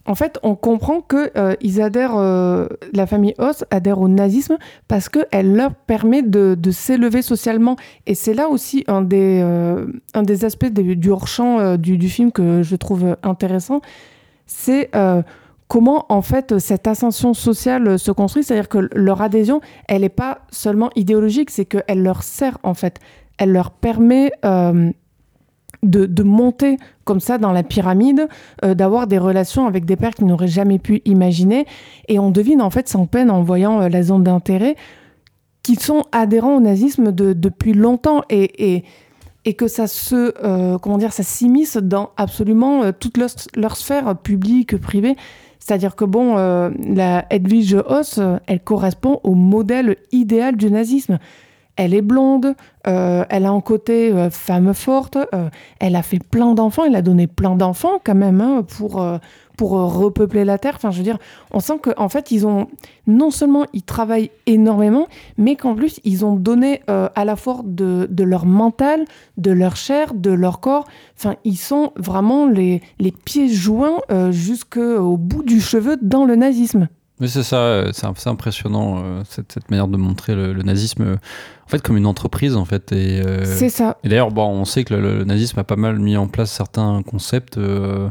en 0.05 0.13
fait, 0.13 0.37
on 0.43 0.53
comprend 0.53 1.01
que 1.01 1.31
ils 1.59 1.81
adhèrent, 1.81 2.17
la 2.93 3.07
famille 3.07 3.33
Os 3.39 3.65
adhère 3.71 3.99
au 3.99 4.07
nazisme 4.07 4.59
parce 4.87 5.09
qu'elle 5.09 5.55
leur 5.55 5.73
permet 5.73 6.21
de, 6.21 6.55
s'élever 6.69 7.23
socialement. 7.23 7.77
Et 8.05 8.13
c'est 8.13 8.35
là 8.35 8.47
aussi 8.47 8.83
un 8.87 9.01
des, 9.01 9.41
un 10.13 10.21
des 10.21 10.45
aspects 10.45 10.67
du 10.67 11.09
hors-champ 11.09 11.77
du, 11.77 12.09
film 12.09 12.31
que 12.31 12.61
je 12.61 12.75
trouve 12.75 13.17
intéressant. 13.23 13.81
C'est 14.45 14.91
comment 15.67 16.05
en 16.09 16.21
fait 16.21 16.59
cette 16.59 16.87
ascension 16.87 17.33
sociale 17.33 17.97
se 17.97 18.11
construit, 18.11 18.43
c'est-à-dire 18.43 18.69
que 18.69 18.89
leur 18.93 19.21
adhésion, 19.21 19.61
elle 19.87 20.01
n'est 20.01 20.09
pas 20.09 20.39
seulement 20.51 20.89
idéologique, 20.95 21.49
c'est 21.49 21.65
qu'elle 21.65 22.03
leur 22.03 22.23
sert 22.23 22.57
en 22.63 22.73
fait, 22.73 22.99
elle 23.37 23.51
leur 23.51 23.71
permet 23.71 24.31
euh, 24.45 24.91
de, 25.83 26.23
monter 26.23 26.77
comme 27.03 27.19
ça 27.19 27.37
dans 27.37 27.51
la 27.51 27.63
pyramide, 27.63 28.27
euh, 28.63 28.73
d'avoir 28.73 29.07
des 29.07 29.17
relations 29.17 29.67
avec 29.67 29.85
des 29.85 29.95
pères 29.95 30.13
qu'ils 30.13 30.27
n'auraient 30.27 30.47
jamais 30.47 30.79
pu 30.79 31.01
imaginer, 31.05 31.65
et 32.07 32.19
on 32.19 32.31
devine 32.31 32.61
en 32.61 32.69
fait 32.69 32.87
sans 32.87 33.05
peine 33.05 33.29
en 33.29 33.43
voyant 33.43 33.81
euh, 33.81 33.89
la 33.89 34.03
zone 34.03 34.23
d'intérêt 34.23 34.75
qu'ils 35.63 35.79
sont 35.79 36.03
adhérents 36.11 36.57
au 36.57 36.59
nazisme 36.59 37.11
depuis 37.11 37.73
longtemps. 37.73 38.21
Et 38.29 38.83
que 39.53 39.67
ça 39.67 39.87
se 39.87 40.77
comment 40.77 40.97
dire 40.97 41.13
ça 41.13 41.23
s'immisce 41.23 41.77
dans 41.77 42.11
absolument 42.17 42.91
toute 42.93 43.17
leur, 43.17 43.75
sphère 43.77 44.17
publique 44.17 44.77
privée 44.77 45.15
c'est-à-dire 45.65 45.95
que 45.95 46.05
bon, 46.05 46.37
euh, 46.37 46.69
la 46.87 47.25
Edwige 47.31 47.73
Hoss, 47.73 48.19
euh, 48.19 48.37
elle 48.45 48.59
correspond 48.59 49.19
au 49.23 49.33
modèle 49.33 49.97
idéal 50.11 50.57
du 50.57 50.69
nazisme. 50.69 51.17
Elle 51.75 51.95
est 51.95 52.03
blonde, 52.03 52.53
euh, 52.87 53.25
elle 53.29 53.45
a 53.45 53.49
un 53.49 53.61
côté 53.61 54.13
femme 54.29 54.73
forte, 54.73 55.17
elle 55.79 55.95
a 55.97 56.03
fait 56.03 56.19
plein 56.19 56.53
d'enfants, 56.53 56.83
elle 56.85 56.95
a 56.95 57.01
donné 57.01 57.27
plein 57.27 57.55
d'enfants 57.55 57.99
quand 58.01 58.15
même 58.15 58.39
hein, 58.39 58.63
pour 58.77 59.03
pour 59.57 59.77
euh, 59.77 59.85
repeupler 59.85 60.45
la 60.45 60.57
Terre. 60.57 60.73
Enfin, 60.75 60.91
je 60.91 60.97
veux 60.97 61.03
dire, 61.03 61.17
on 61.51 61.59
sent 61.59 61.79
qu'en 61.81 62.09
fait, 62.09 62.31
ils 62.31 62.45
ont 62.45 62.67
non 63.07 63.31
seulement 63.31 63.65
ils 63.73 63.83
travaillent 63.83 64.31
énormément, 64.45 65.07
mais 65.37 65.55
qu'en 65.55 65.75
plus, 65.75 65.99
ils 66.03 66.25
ont 66.25 66.35
donné 66.35 66.81
euh, 66.89 67.09
à 67.15 67.25
la 67.25 67.35
fois 67.35 67.61
de, 67.63 68.07
de, 68.09 68.23
leur 68.23 68.45
mental, 68.45 69.05
de 69.37 69.51
leur 69.51 69.75
chair, 69.75 70.13
de 70.13 70.31
leur 70.31 70.59
corps. 70.59 70.85
Enfin, 71.17 71.35
ils 71.43 71.57
sont 71.57 71.93
vraiment 71.95 72.47
les, 72.47 72.81
les 72.99 73.11
pieds 73.11 73.49
joints 73.49 73.99
euh, 74.11 74.31
jusqu'au 74.31 75.17
bout 75.17 75.43
du 75.43 75.61
cheveu 75.61 75.97
dans 76.01 76.25
le 76.25 76.35
nazisme. 76.35 76.87
Oui, 77.21 77.29
c'est 77.29 77.43
ça, 77.43 77.93
c'est 77.93 78.05
assez 78.05 78.29
impressionnant 78.29 79.23
cette, 79.23 79.53
cette, 79.53 79.71
manière 79.71 79.87
de 79.87 79.95
montrer 79.95 80.35
le, 80.35 80.51
nazisme 80.63 81.15
en 81.65 81.69
fait 81.69 81.81
comme 81.81 81.95
une 81.95 82.07
entreprise 82.07 82.57
en 82.57 82.65
fait. 82.65 82.91
Et, 82.91 83.21
c'est 83.45 83.69
ça. 83.69 83.95
Et 84.03 84.09
d'ailleurs, 84.09 84.31
bon, 84.31 84.45
on 84.47 84.65
sait 84.65 84.83
que 84.83 84.93
le, 84.93 85.23
nazisme 85.23 85.57
a 85.59 85.63
pas 85.63 85.77
mal 85.77 85.97
mis 85.97 86.17
en 86.17 86.27
place 86.27 86.51
certains 86.51 87.03
concepts 87.03 87.57
euh, 87.57 88.09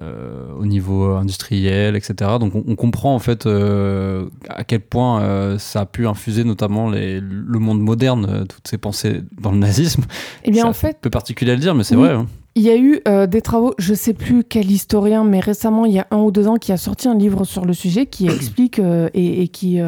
au 0.00 0.66
niveau 0.66 1.14
industriel, 1.14 1.96
etc. 1.96 2.32
Donc 2.40 2.54
on, 2.54 2.76
comprend 2.76 3.14
en 3.14 3.18
fait 3.18 3.46
euh, 3.46 4.26
à 4.48 4.64
quel 4.64 4.80
point 4.80 5.22
euh, 5.22 5.58
ça 5.58 5.82
a 5.82 5.86
pu 5.86 6.06
infuser 6.06 6.44
notamment 6.44 6.90
les, 6.90 7.20
le 7.20 7.58
monde 7.58 7.80
moderne, 7.80 8.44
toutes 8.48 8.66
ces 8.68 8.78
pensées 8.78 9.22
dans 9.40 9.52
le 9.52 9.58
nazisme. 9.58 10.04
Eh 10.44 10.50
bien 10.50 10.66
en 10.66 10.72
fait, 10.72 10.96
un 10.96 11.00
peu 11.00 11.10
particulier 11.10 11.52
à 11.52 11.54
le 11.54 11.60
dire, 11.60 11.74
mais 11.74 11.84
c'est 11.84 11.96
vrai. 11.96 12.10
Hein. 12.10 12.26
Il 12.56 12.62
y 12.62 12.70
a 12.70 12.76
eu 12.76 13.00
des 13.26 13.42
travaux, 13.42 13.74
je 13.78 13.94
sais 13.94 14.14
plus 14.14 14.44
quel 14.44 14.70
historien, 14.70 15.24
mais 15.24 15.40
récemment, 15.40 15.86
il 15.86 15.92
y 15.92 15.98
a 15.98 16.06
un 16.10 16.18
ou 16.18 16.30
deux 16.30 16.46
ans, 16.46 16.56
qui 16.56 16.70
a 16.70 16.76
sorti 16.76 17.08
un 17.08 17.16
livre 17.16 17.44
sur 17.44 17.64
le 17.64 17.72
sujet 17.72 18.06
qui 18.06 18.26
explique 18.28 18.78
et, 18.78 19.42
et, 19.42 19.48
qui 19.48 19.80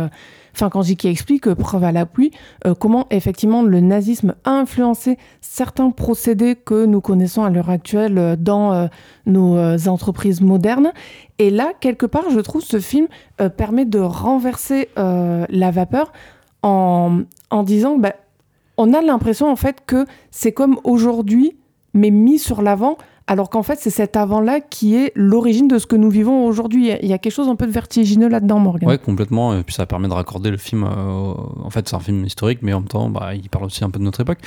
enfin 0.56 0.70
quand 0.70 0.82
je 0.82 0.94
explique, 1.04 1.46
euh, 1.48 1.54
preuve 1.54 1.84
à 1.84 1.92
l'appui, 1.92 2.32
euh, 2.66 2.74
comment 2.74 3.06
effectivement 3.10 3.62
le 3.62 3.80
nazisme 3.80 4.34
a 4.44 4.52
influencé 4.52 5.18
certains 5.42 5.90
procédés 5.90 6.56
que 6.56 6.86
nous 6.86 7.02
connaissons 7.02 7.44
à 7.44 7.50
l'heure 7.50 7.68
actuelle 7.68 8.18
euh, 8.18 8.36
dans 8.36 8.88
nos 9.26 9.88
entreprises 9.88 10.40
modernes. 10.40 10.92
Et 11.38 11.50
là, 11.50 11.72
quelque 11.80 12.06
part, 12.06 12.30
je 12.30 12.40
trouve 12.40 12.62
ce 12.62 12.78
film 12.78 13.06
permet 13.56 13.84
de 13.84 13.98
renverser 13.98 14.88
la 14.96 15.70
vapeur 15.70 16.12
en, 16.62 17.22
en 17.50 17.62
disant, 17.62 17.98
bah, 17.98 18.14
on 18.76 18.92
a 18.92 19.02
l'impression 19.02 19.50
en 19.50 19.56
fait 19.56 19.82
que 19.86 20.06
c'est 20.30 20.52
comme 20.52 20.78
aujourd'hui, 20.84 21.56
mais 21.94 22.10
mis 22.10 22.38
sur 22.38 22.62
l'avant 22.62 22.96
alors 23.28 23.50
qu'en 23.50 23.64
fait, 23.64 23.78
c'est 23.80 23.90
cet 23.90 24.16
avant-là 24.16 24.60
qui 24.60 24.94
est 24.94 25.10
l'origine 25.16 25.66
de 25.66 25.78
ce 25.78 25.86
que 25.86 25.96
nous 25.96 26.10
vivons 26.10 26.46
aujourd'hui. 26.46 26.92
Il 27.02 27.08
y 27.08 27.12
a 27.12 27.18
quelque 27.18 27.32
chose 27.32 27.48
un 27.48 27.56
peu 27.56 27.66
de 27.66 27.72
vertigineux 27.72 28.28
là-dedans, 28.28 28.60
Morgan. 28.60 28.88
Oui, 28.88 28.98
complètement. 29.00 29.58
Et 29.58 29.64
puis 29.64 29.74
ça 29.74 29.84
permet 29.84 30.06
de 30.06 30.12
raccorder 30.12 30.50
le 30.50 30.56
film. 30.56 30.84
Euh, 30.84 31.34
en 31.64 31.70
fait, 31.70 31.88
c'est 31.88 31.96
un 31.96 32.00
film 32.00 32.24
historique, 32.24 32.60
mais 32.62 32.72
en 32.72 32.80
même 32.80 32.88
temps, 32.88 33.10
bah, 33.10 33.34
il 33.34 33.48
parle 33.48 33.64
aussi 33.64 33.82
un 33.82 33.90
peu 33.90 33.98
de 33.98 34.04
notre 34.04 34.20
époque. 34.20 34.38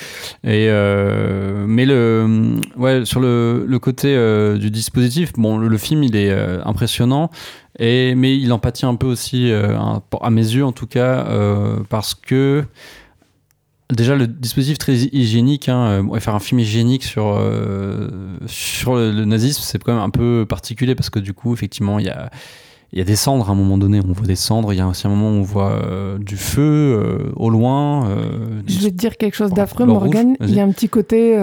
Et 0.46 0.68
euh, 0.70 1.66
mais 1.68 1.86
le, 1.86 2.56
ouais, 2.78 3.04
sur 3.04 3.20
le, 3.20 3.78
côté 3.82 4.16
euh, 4.16 4.58
du 4.58 4.72
dispositif, 4.72 5.34
bon, 5.34 5.58
le, 5.58 5.78
film, 5.78 6.04
il 6.04 6.16
est 6.16 6.32
impressionnant. 6.64 7.32
Et, 7.80 8.16
mais 8.16 8.38
il 8.38 8.52
en 8.54 8.60
pâtit 8.60 8.86
un 8.86 8.96
peu 8.96 9.08
aussi, 9.08 9.52
à 9.52 10.30
mes 10.30 10.42
yeux 10.42 10.66
en 10.66 10.72
tout 10.72 10.88
cas, 10.88 11.26
parce 11.90 12.16
que 12.16 12.64
déjà 13.94 14.16
le 14.16 14.28
dispositif 14.28 14.78
très 14.78 14.96
hygiénique, 14.96 15.70
hein, 15.70 16.04
euh, 16.12 16.20
faire 16.20 16.36
un 16.36 16.40
film 16.40 16.60
hygiénique 16.60 17.04
sur, 17.04 17.36
euh, 17.38 18.08
sur 18.46 18.96
le, 18.96 19.26
nazisme, 19.26 19.62
c'est 19.64 19.82
quand 19.82 19.94
même 19.94 20.02
un 20.02 20.10
peu 20.10 20.46
particulier 20.48 20.96
parce 20.96 21.10
que 21.10 21.20
du 21.20 21.34
coup, 21.34 21.54
effectivement, 21.54 22.00
il 22.00 22.06
y 22.06 22.10
a, 22.10 22.30
y 22.94 23.02
a 23.02 23.04
des 23.04 23.16
cendres 23.16 23.50
à 23.50 23.54
un 23.54 23.56
moment 23.56 23.78
donné, 23.78 24.00
on 24.08 24.12
voit 24.12 24.28
des 24.28 24.36
cendres, 24.36 24.74
il 24.74 24.78
y 24.78 24.82
a 24.82 24.88
aussi 24.88 25.08
un 25.08 25.10
moment 25.10 25.30
où 25.32 25.40
on 25.40 25.44
voit 25.44 25.82
du 26.20 26.38
feu 26.38 27.32
au 27.36 27.50
loin. 27.50 28.08
Je 28.68 28.80
vais 28.80 28.92
te 28.92 28.96
dire 28.96 29.18
quelque 29.18 29.36
chose 29.36 29.52
d'affreux, 29.52 29.86
Morgan, 29.86 30.36
il 30.42 30.54
y 30.54 30.60
a 30.60 30.64
un 30.64 30.72
petit 30.72 30.90
côté 30.90 31.38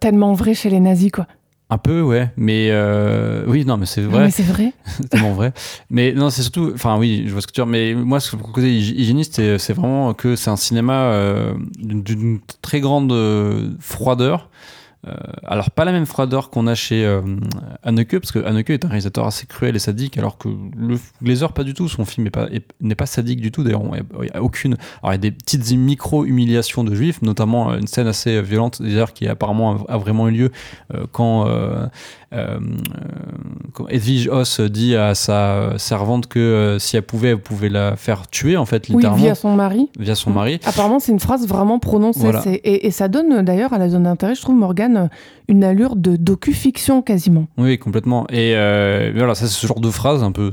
tellement 0.00 0.32
vrai 0.32 0.54
chez 0.54 0.70
les 0.70 0.80
nazis, 0.80 1.10
quoi. 1.12 1.26
Un 1.72 1.78
peu, 1.78 2.02
ouais. 2.02 2.30
Mais 2.36 2.68
euh, 2.70 3.44
oui, 3.46 3.64
non, 3.64 3.78
mais 3.78 3.86
c'est 3.86 4.02
vrai. 4.02 4.24
mais 4.24 4.30
c'est 4.30 4.42
vrai. 4.42 4.74
c'est 4.84 5.08
tellement 5.08 5.32
vrai. 5.32 5.54
Mais 5.88 6.12
non, 6.12 6.28
c'est 6.28 6.42
surtout. 6.42 6.70
Enfin, 6.74 6.98
oui, 6.98 7.24
je 7.26 7.32
vois 7.32 7.40
ce 7.40 7.46
que 7.46 7.52
tu 7.52 7.62
veux 7.62 7.64
dire. 7.64 7.72
Mais 7.72 7.94
moi, 7.94 8.20
ce 8.20 8.30
que 8.30 8.36
je 8.36 8.42
côté 8.42 8.70
hygiéniste, 8.70 9.56
c'est 9.56 9.72
vraiment 9.72 10.12
que 10.12 10.36
c'est 10.36 10.50
un 10.50 10.56
cinéma 10.56 11.04
euh, 11.04 11.54
d'une 11.78 12.40
très 12.60 12.80
grande 12.80 13.10
euh, 13.10 13.70
froideur. 13.80 14.50
Euh, 15.08 15.14
alors 15.44 15.70
pas 15.72 15.84
la 15.84 15.90
même 15.90 16.06
froideur 16.06 16.50
qu'on 16.50 16.68
a 16.68 16.76
chez 16.76 17.04
euh, 17.04 17.22
Haneke, 17.82 18.20
parce 18.20 18.30
que 18.30 18.38
Haneke 18.38 18.70
est 18.70 18.84
un 18.84 18.88
réalisateur 18.88 19.26
assez 19.26 19.46
cruel 19.46 19.74
et 19.74 19.80
sadique, 19.80 20.16
alors 20.16 20.38
que 20.38 20.48
le 20.76 20.96
Glazer 21.22 21.52
pas 21.52 21.64
du 21.64 21.74
tout. 21.74 21.88
Son 21.88 22.04
film 22.04 22.28
n'est 22.80 22.94
pas, 22.94 23.06
sadique 23.06 23.40
du 23.40 23.50
tout. 23.50 23.64
D'ailleurs, 23.64 23.82
il 23.82 24.20
n'y 24.20 24.30
a, 24.30 24.42
aucune. 24.42 24.76
Alors 25.02 25.12
il 25.12 25.14
y 25.14 25.14
a 25.14 25.18
des 25.18 25.32
petites 25.32 25.72
micro 25.72 26.24
humiliations 26.24 26.84
de 26.84 26.94
juifs, 26.94 27.20
notamment 27.22 27.74
une 27.74 27.86
scène 27.86 28.06
assez 28.06 28.40
violente, 28.42 28.80
d'ailleurs 28.80 29.12
qui 29.12 29.26
apparemment 29.26 29.84
a, 29.88 29.98
vraiment 29.98 30.28
eu 30.28 30.32
lieu 30.32 30.52
euh, 30.94 31.06
quand 31.10 31.48
euh, 31.48 31.86
Edwige 33.88 34.28
Hoss 34.28 34.60
dit 34.60 34.96
à 34.96 35.14
sa 35.14 35.78
servante 35.78 36.26
que 36.26 36.38
euh, 36.38 36.78
si 36.78 36.96
elle 36.96 37.02
pouvait, 37.02 37.30
elle 37.30 37.40
pouvait 37.40 37.68
la 37.68 37.96
faire 37.96 38.28
tuer, 38.28 38.56
en 38.56 38.66
fait, 38.66 38.88
littéralement. 38.88 39.16
Oui, 39.16 39.22
via 39.22 39.34
son 39.34 39.54
mari. 39.54 39.90
Via 39.98 40.14
son 40.14 40.30
mari. 40.30 40.60
Apparemment, 40.64 40.98
c'est 40.98 41.12
une 41.12 41.20
phrase 41.20 41.46
vraiment 41.46 41.78
prononcée. 41.78 42.30
Et, 42.64 42.86
et, 42.86 42.90
ça 42.90 43.08
donne 43.08 43.42
d'ailleurs 43.42 43.72
à 43.72 43.78
la 43.78 43.88
zone 43.88 44.04
d'intérêt, 44.04 44.34
je 44.34 44.42
trouve, 44.42 44.56
Morgane, 44.56 45.10
une 45.52 45.64
allure 45.64 45.96
de 45.96 46.16
docu-fiction 46.16 47.02
quasiment. 47.02 47.46
Oui, 47.58 47.78
complètement. 47.78 48.26
Et 48.30 48.54
euh, 48.56 49.12
voilà, 49.14 49.34
ça 49.34 49.46
c'est 49.46 49.52
ce 49.52 49.66
genre 49.66 49.80
de 49.80 49.90
phrase 49.90 50.24
un 50.24 50.32
peu, 50.32 50.50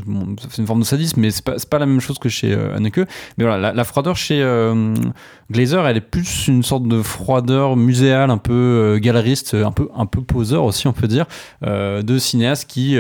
c'est 0.50 0.58
une 0.58 0.68
forme 0.68 0.82
de 0.82 0.86
sadisme, 0.86 1.22
mais 1.22 1.32
c'est 1.32 1.43
pas, 1.43 1.56
pas 1.70 1.80
la 1.80 1.86
même 1.86 2.02
chose 2.02 2.20
que 2.20 2.28
chez 2.28 2.52
euh, 2.52 2.76
Anneke. 2.76 2.97
Mais 3.38 3.45
voilà, 3.45 3.72
la, 3.74 3.84
froideur 3.86 4.18
chez 4.18 4.41
euh, 4.41 4.93
Glazer, 5.50 5.88
elle 5.88 5.95
est 5.95 6.02
plus 6.02 6.50
une 6.50 6.64
sorte 6.64 6.86
de 6.86 7.02
froideur 7.02 7.78
muséale, 7.78 8.30
un 8.30 8.38
peu 8.38 8.54
euh, 8.54 9.00
galeriste, 9.00 9.54
un 9.54 9.72
peu, 9.72 9.88
un 9.95 10.06
peu 10.06 10.22
poseur 10.22 10.66
aussi, 10.66 10.86
on 10.88 10.93
peut 10.93 11.08
dire, 11.08 11.26
de 11.62 12.18
cinéaste 12.18 12.70
qui 12.70 12.97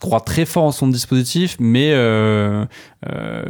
croit 0.00 0.20
très 0.20 0.44
fort 0.44 0.64
en 0.64 0.72
son 0.72 0.88
dispositif, 0.88 1.56
mais 1.60 1.90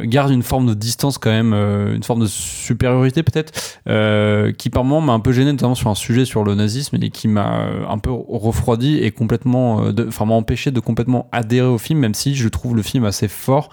garde 0.03 0.31
une 0.31 0.43
forme 0.43 0.67
de 0.67 0.73
distance 0.73 1.17
quand 1.17 1.31
même, 1.31 1.53
une 1.53 2.03
forme 2.03 2.21
de 2.21 2.27
supériorité 2.27 3.23
peut-être, 3.23 3.53
qui 4.57 4.69
par 4.69 4.83
moments 4.83 5.01
m'a 5.01 5.13
un 5.13 5.19
peu 5.19 5.31
gêné, 5.31 5.51
notamment 5.51 5.75
sur 5.75 5.89
un 5.89 5.95
sujet 5.95 6.25
sur 6.25 6.43
le 6.43 6.55
nazisme 6.55 6.97
et 7.01 7.09
qui 7.09 7.27
m'a 7.27 7.61
euh, 7.61 7.85
un 7.87 7.97
peu 7.97 8.11
refroidi 8.11 8.97
et 8.97 9.11
complètement, 9.11 9.83
euh, 9.83 10.07
enfin 10.07 10.25
m'a 10.25 10.33
empêché 10.33 10.71
de 10.71 10.79
complètement 10.79 11.27
adhérer 11.31 11.67
au 11.67 11.77
film, 11.77 11.99
même 11.99 12.13
si 12.13 12.35
je 12.35 12.47
trouve 12.47 12.75
le 12.75 12.81
film 12.81 13.05
assez 13.05 13.27
fort. 13.27 13.69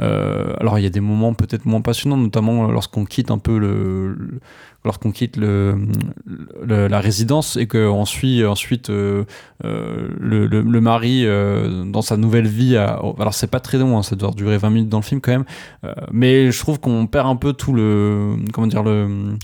Euh, 0.00 0.52
alors 0.60 0.78
il 0.78 0.82
y 0.82 0.86
a 0.86 0.90
des 0.90 1.00
moments 1.00 1.34
peut-être 1.34 1.64
moins 1.64 1.80
passionnants, 1.80 2.16
notamment 2.16 2.70
lorsqu'on 2.70 3.04
quitte 3.04 3.30
un 3.30 3.38
peu 3.38 3.58
le, 3.58 4.40
lorsqu'on 4.86 5.10
quitte 5.10 5.36
le, 5.36 5.76
la 6.66 7.00
résidence 7.00 7.56
et 7.56 7.66
qu'on 7.66 8.04
suit 8.06 8.44
ensuite 8.44 8.88
le, 8.88 9.26
le, 9.60 10.80
mari 10.80 11.26
dans 11.86 12.02
sa 12.02 12.16
nouvelle 12.16 12.46
vie. 12.46 12.76
alors 12.76 13.34
c'est 13.34 13.50
pas 13.50 13.60
très 13.60 13.78
long, 13.78 13.98
hein, 13.98 14.02
ça 14.02 14.16
doit 14.16 14.30
durer 14.30 14.56
20 14.56 14.70
minutes 14.70 14.88
dans 14.88 14.98
le 14.98 15.04
film 15.04 15.20
quand 15.20 15.32
même, 15.32 15.44
mais 16.12 16.50
je 16.50 16.58
trouve 16.58 16.80
qu'on 16.80 17.06
perd 17.06 17.26
un 17.26 17.36
peu 17.36 17.52
tout 17.52 17.72
le 17.72 18.36
comment 18.52 18.66
dire 18.66 18.82
le 18.82 19.36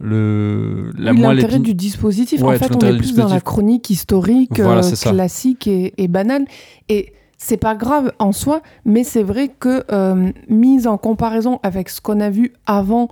le 0.00 0.92
la 0.96 1.12
oui, 1.12 1.20
l'intérêt 1.20 1.58
du 1.58 1.74
dispositif. 1.74 2.42
En 2.42 2.52
fait 2.52 2.74
on 2.74 2.86
est 2.86 2.96
plus 2.96 3.14
dans 3.14 3.28
la 3.28 3.40
chronique 3.40 3.90
historique 3.90 4.60
euh, 4.60 4.82
classique 5.02 5.66
et, 5.66 5.94
et, 5.96 6.08
banale. 6.08 6.44
Et 6.88 7.12
c'est 7.36 7.56
pas 7.56 7.74
grave 7.74 8.12
en 8.18 8.32
soi 8.32 8.62
mais 8.84 9.04
c'est 9.04 9.22
vrai 9.22 9.48
que 9.48 9.84
euh, 9.92 10.30
mise 10.48 10.86
en 10.86 10.98
comparaison 10.98 11.60
avec 11.62 11.88
ce 11.88 12.00
qu'on 12.00 12.20
a 12.20 12.30
vu 12.30 12.52
avant 12.66 13.08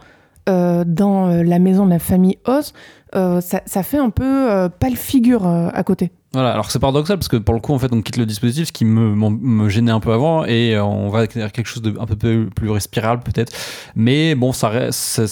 euh, 0.48 0.84
dans 0.86 1.26
la 1.28 1.58
maison 1.58 1.84
de 1.86 1.90
la 1.90 1.98
famille 1.98 2.38
Oz 2.46 2.72
ça, 3.12 3.62
ça, 3.64 3.82
fait 3.82 3.96
un 3.96 4.10
peu 4.10 4.68
pâle 4.78 4.96
figure 4.96 5.46
à 5.46 5.82
côté 5.84 6.10
voilà, 6.32 6.52
alors 6.52 6.70
c'est 6.70 6.78
paradoxal 6.80 7.16
parce 7.16 7.28
que 7.28 7.36
pour 7.36 7.54
le 7.54 7.60
coup, 7.60 7.72
en 7.72 7.78
fait, 7.78 7.92
on 7.92 8.02
quitte 8.02 8.18
le 8.18 8.26
dispositif, 8.26 8.66
ce 8.66 8.72
qui 8.72 8.84
me, 8.84 9.14
me 9.14 9.68
gênait 9.68 9.92
un 9.92 10.00
peu 10.00 10.12
avant, 10.12 10.44
et 10.44 10.74
euh, 10.74 10.84
on 10.84 11.08
va 11.08 11.24
vers 11.24 11.52
quelque 11.52 11.66
chose 11.66 11.82
de 11.82 11.94
un 11.98 12.04
peu 12.04 12.16
plus, 12.54 12.68
respirable 12.68 13.22
peut-être. 13.22 13.54
Mais 13.94 14.34
bon, 14.34 14.52
ça, 14.52 14.90
ça, 14.92 15.24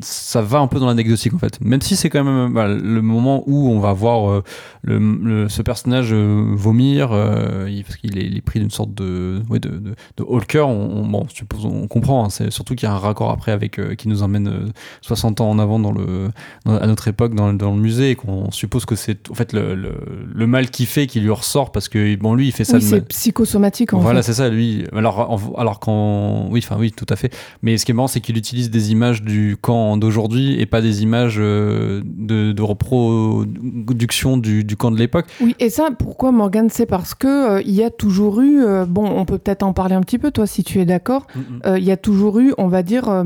ça, 0.00 0.42
va 0.42 0.58
un 0.58 0.66
peu 0.66 0.80
dans 0.80 0.86
l'anecdotique 0.86 1.34
en 1.34 1.38
fait. 1.38 1.60
Même 1.60 1.82
si 1.82 1.94
c'est 1.94 2.08
quand 2.08 2.24
même 2.24 2.54
le 2.82 3.02
moment 3.02 3.44
où 3.46 3.68
on 3.68 3.80
va 3.80 3.92
voir 3.92 4.30
euh, 4.30 4.42
le, 4.82 5.48
ce 5.48 5.62
personnage 5.62 6.08
euh, 6.12 6.52
vomir, 6.54 7.10
parce 7.10 7.96
qu'il 7.98 8.18
est, 8.18 8.40
pris 8.40 8.58
d'une 8.60 8.70
sorte 8.70 8.92
de, 8.94 9.42
ouais, 9.50 9.60
de, 9.60 9.68
de. 9.68 9.94
On, 10.26 11.28
suppose, 11.28 11.66
on 11.66 11.86
comprend, 11.86 12.24
hein, 12.24 12.30
c'est 12.30 12.50
surtout 12.50 12.74
qu'il 12.74 12.88
y 12.88 12.90
a 12.90 12.94
un 12.94 12.98
raccord 12.98 13.30
après 13.30 13.52
avec 13.52 13.80
qui 13.96 14.08
nous 14.08 14.22
emmène 14.22 14.72
60 15.02 15.42
ans 15.42 15.50
en 15.50 15.58
avant 15.58 15.78
dans 15.78 15.92
le, 15.92 16.30
à 16.66 16.86
notre 16.86 17.06
époque 17.06 17.34
dans, 17.34 17.52
le 17.52 17.80
musée, 17.80 18.10
et 18.10 18.14
qu'on 18.16 18.50
suppose 18.50 18.84
que 18.84 18.96
c'est 18.96 19.30
en 19.30 19.34
fait 19.34 19.52
le, 19.52 19.74
le 19.74 19.92
le 20.32 20.46
mal 20.46 20.70
qu'il 20.70 20.86
fait 20.86 21.06
qui 21.06 21.20
lui 21.20 21.30
ressort 21.30 21.72
parce 21.72 21.88
que 21.88 22.16
bon 22.16 22.34
lui 22.34 22.48
il 22.48 22.52
fait 22.52 22.64
ça 22.64 22.76
oui, 22.76 22.82
c'est 22.82 23.00
psychosomatique 23.08 23.92
en 23.92 23.98
voilà 23.98 24.22
c'est 24.22 24.34
ça 24.34 24.48
lui. 24.48 24.84
Alors 24.94 25.54
alors 25.56 25.80
quand 25.80 26.48
oui 26.50 26.60
enfin 26.62 26.76
oui 26.78 26.92
tout 26.92 27.06
à 27.08 27.16
fait. 27.16 27.34
Mais 27.62 27.76
ce 27.76 27.84
qui 27.84 27.92
est 27.92 27.94
marrant 27.94 28.08
c'est 28.08 28.20
qu'il 28.20 28.36
utilise 28.36 28.70
des 28.70 28.92
images 28.92 29.22
du 29.22 29.56
camp 29.60 29.96
d'aujourd'hui 29.96 30.60
et 30.60 30.66
pas 30.66 30.80
des 30.80 31.02
images 31.02 31.36
euh, 31.38 32.02
de, 32.04 32.52
de 32.52 32.62
reproduction 32.62 34.36
du, 34.36 34.64
du, 34.64 34.76
camp 34.76 34.90
de 34.90 34.98
l'époque. 34.98 35.26
Oui 35.40 35.54
et 35.58 35.70
ça 35.70 35.88
pourquoi 35.98 36.32
Morgan 36.32 36.68
c'est 36.70 36.86
parce 36.86 37.14
que 37.14 37.56
euh, 37.58 37.62
il 37.62 37.74
y 37.74 37.82
a 37.82 37.90
toujours 37.90 38.40
eu 38.40 38.62
euh, 38.62 38.84
bon 38.86 39.06
on 39.06 39.24
peut 39.24 39.38
peut-être 39.38 39.62
en 39.62 39.72
parler 39.72 39.94
un 39.94 40.02
petit 40.02 40.18
peu 40.18 40.30
toi 40.30 40.46
si 40.46 40.64
tu 40.64 40.80
es 40.80 40.84
d'accord. 40.84 41.26
Il 41.66 41.84
y 41.84 41.90
a 41.90 41.96
toujours 41.96 42.38
eu 42.38 42.54
on 42.58 42.68
va 42.68 42.82
dire 42.82 43.24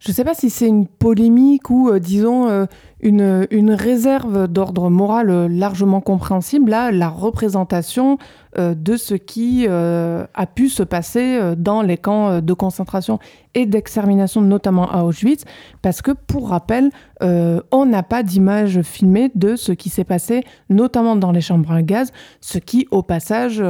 je 0.00 0.12
sais 0.12 0.24
pas 0.24 0.34
si 0.34 0.50
c'est 0.50 0.66
une 0.66 0.86
polémique 0.86 1.70
ou 1.70 1.98
disons 1.98 2.66
une, 3.02 3.72
réserve 3.72 4.46
d'ordre 4.46 4.88
moral 4.88 5.46
largement 5.46 6.00
compréhensible 6.00 6.70
là, 6.70 6.92
la 6.92 7.08
représentation 7.08 8.18
euh, 8.58 8.74
de 8.74 8.96
ce 8.96 9.14
qui 9.14 9.66
euh, 9.68 10.24
a 10.34 10.46
pu 10.46 10.68
se 10.68 10.82
passer 10.82 11.38
euh, 11.40 11.54
dans 11.56 11.82
les 11.82 11.96
camps 11.96 12.40
de 12.40 12.52
concentration 12.52 13.18
et 13.54 13.66
d'extermination, 13.66 14.40
notamment 14.40 14.90
à 14.90 15.02
Auschwitz, 15.04 15.44
parce 15.80 16.00
que, 16.00 16.12
pour 16.12 16.50
rappel, 16.50 16.90
on 17.20 17.86
n'a 17.86 18.02
pas 18.02 18.22
d'image 18.22 18.82
filmée 18.82 19.30
de 19.34 19.56
ce 19.56 19.72
qui 19.72 19.90
s'est 19.90 20.04
passé, 20.04 20.42
notamment 20.70 21.16
dans 21.16 21.32
les 21.32 21.40
chambres 21.40 21.70
à 21.70 21.82
gaz, 21.82 22.12
ce 22.40 22.58
qui, 22.58 22.88
au 22.90 23.02
passage, 23.02 23.62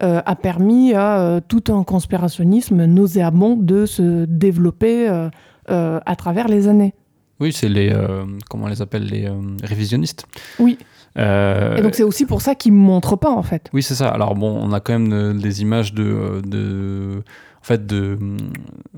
a 0.00 0.36
permis 0.36 0.92
à 0.92 1.40
tout 1.46 1.64
un 1.72 1.84
conspirationnisme 1.84 2.84
nauséabond 2.84 3.56
de 3.56 3.86
se 3.86 4.24
développer 4.26 5.08
à 5.68 6.16
travers 6.16 6.48
les 6.48 6.66
années. 6.68 6.94
Oui, 7.40 7.52
c'est 7.52 7.68
les. 7.68 7.90
Euh, 7.90 8.24
comment 8.48 8.64
on 8.64 8.68
les 8.68 8.82
appelle 8.82 9.04
Les 9.04 9.26
euh, 9.26 9.34
révisionnistes. 9.62 10.26
Oui. 10.58 10.78
Euh, 11.16 11.76
et 11.76 11.82
donc 11.82 11.94
c'est 11.94 12.02
aussi 12.02 12.26
pour 12.26 12.42
ça 12.42 12.54
qu'ils 12.54 12.72
ne 12.72 12.78
montrent 12.78 13.16
pas 13.16 13.30
en 13.30 13.42
fait. 13.42 13.68
Oui, 13.72 13.82
c'est 13.82 13.94
ça. 13.94 14.08
Alors 14.08 14.34
bon, 14.34 14.58
on 14.60 14.72
a 14.72 14.80
quand 14.80 14.98
même 14.98 15.40
des 15.40 15.62
images 15.62 15.94
de, 15.94 16.42
de 16.44 17.22
en 17.60 17.64
fait 17.64 17.86
de 17.86 18.18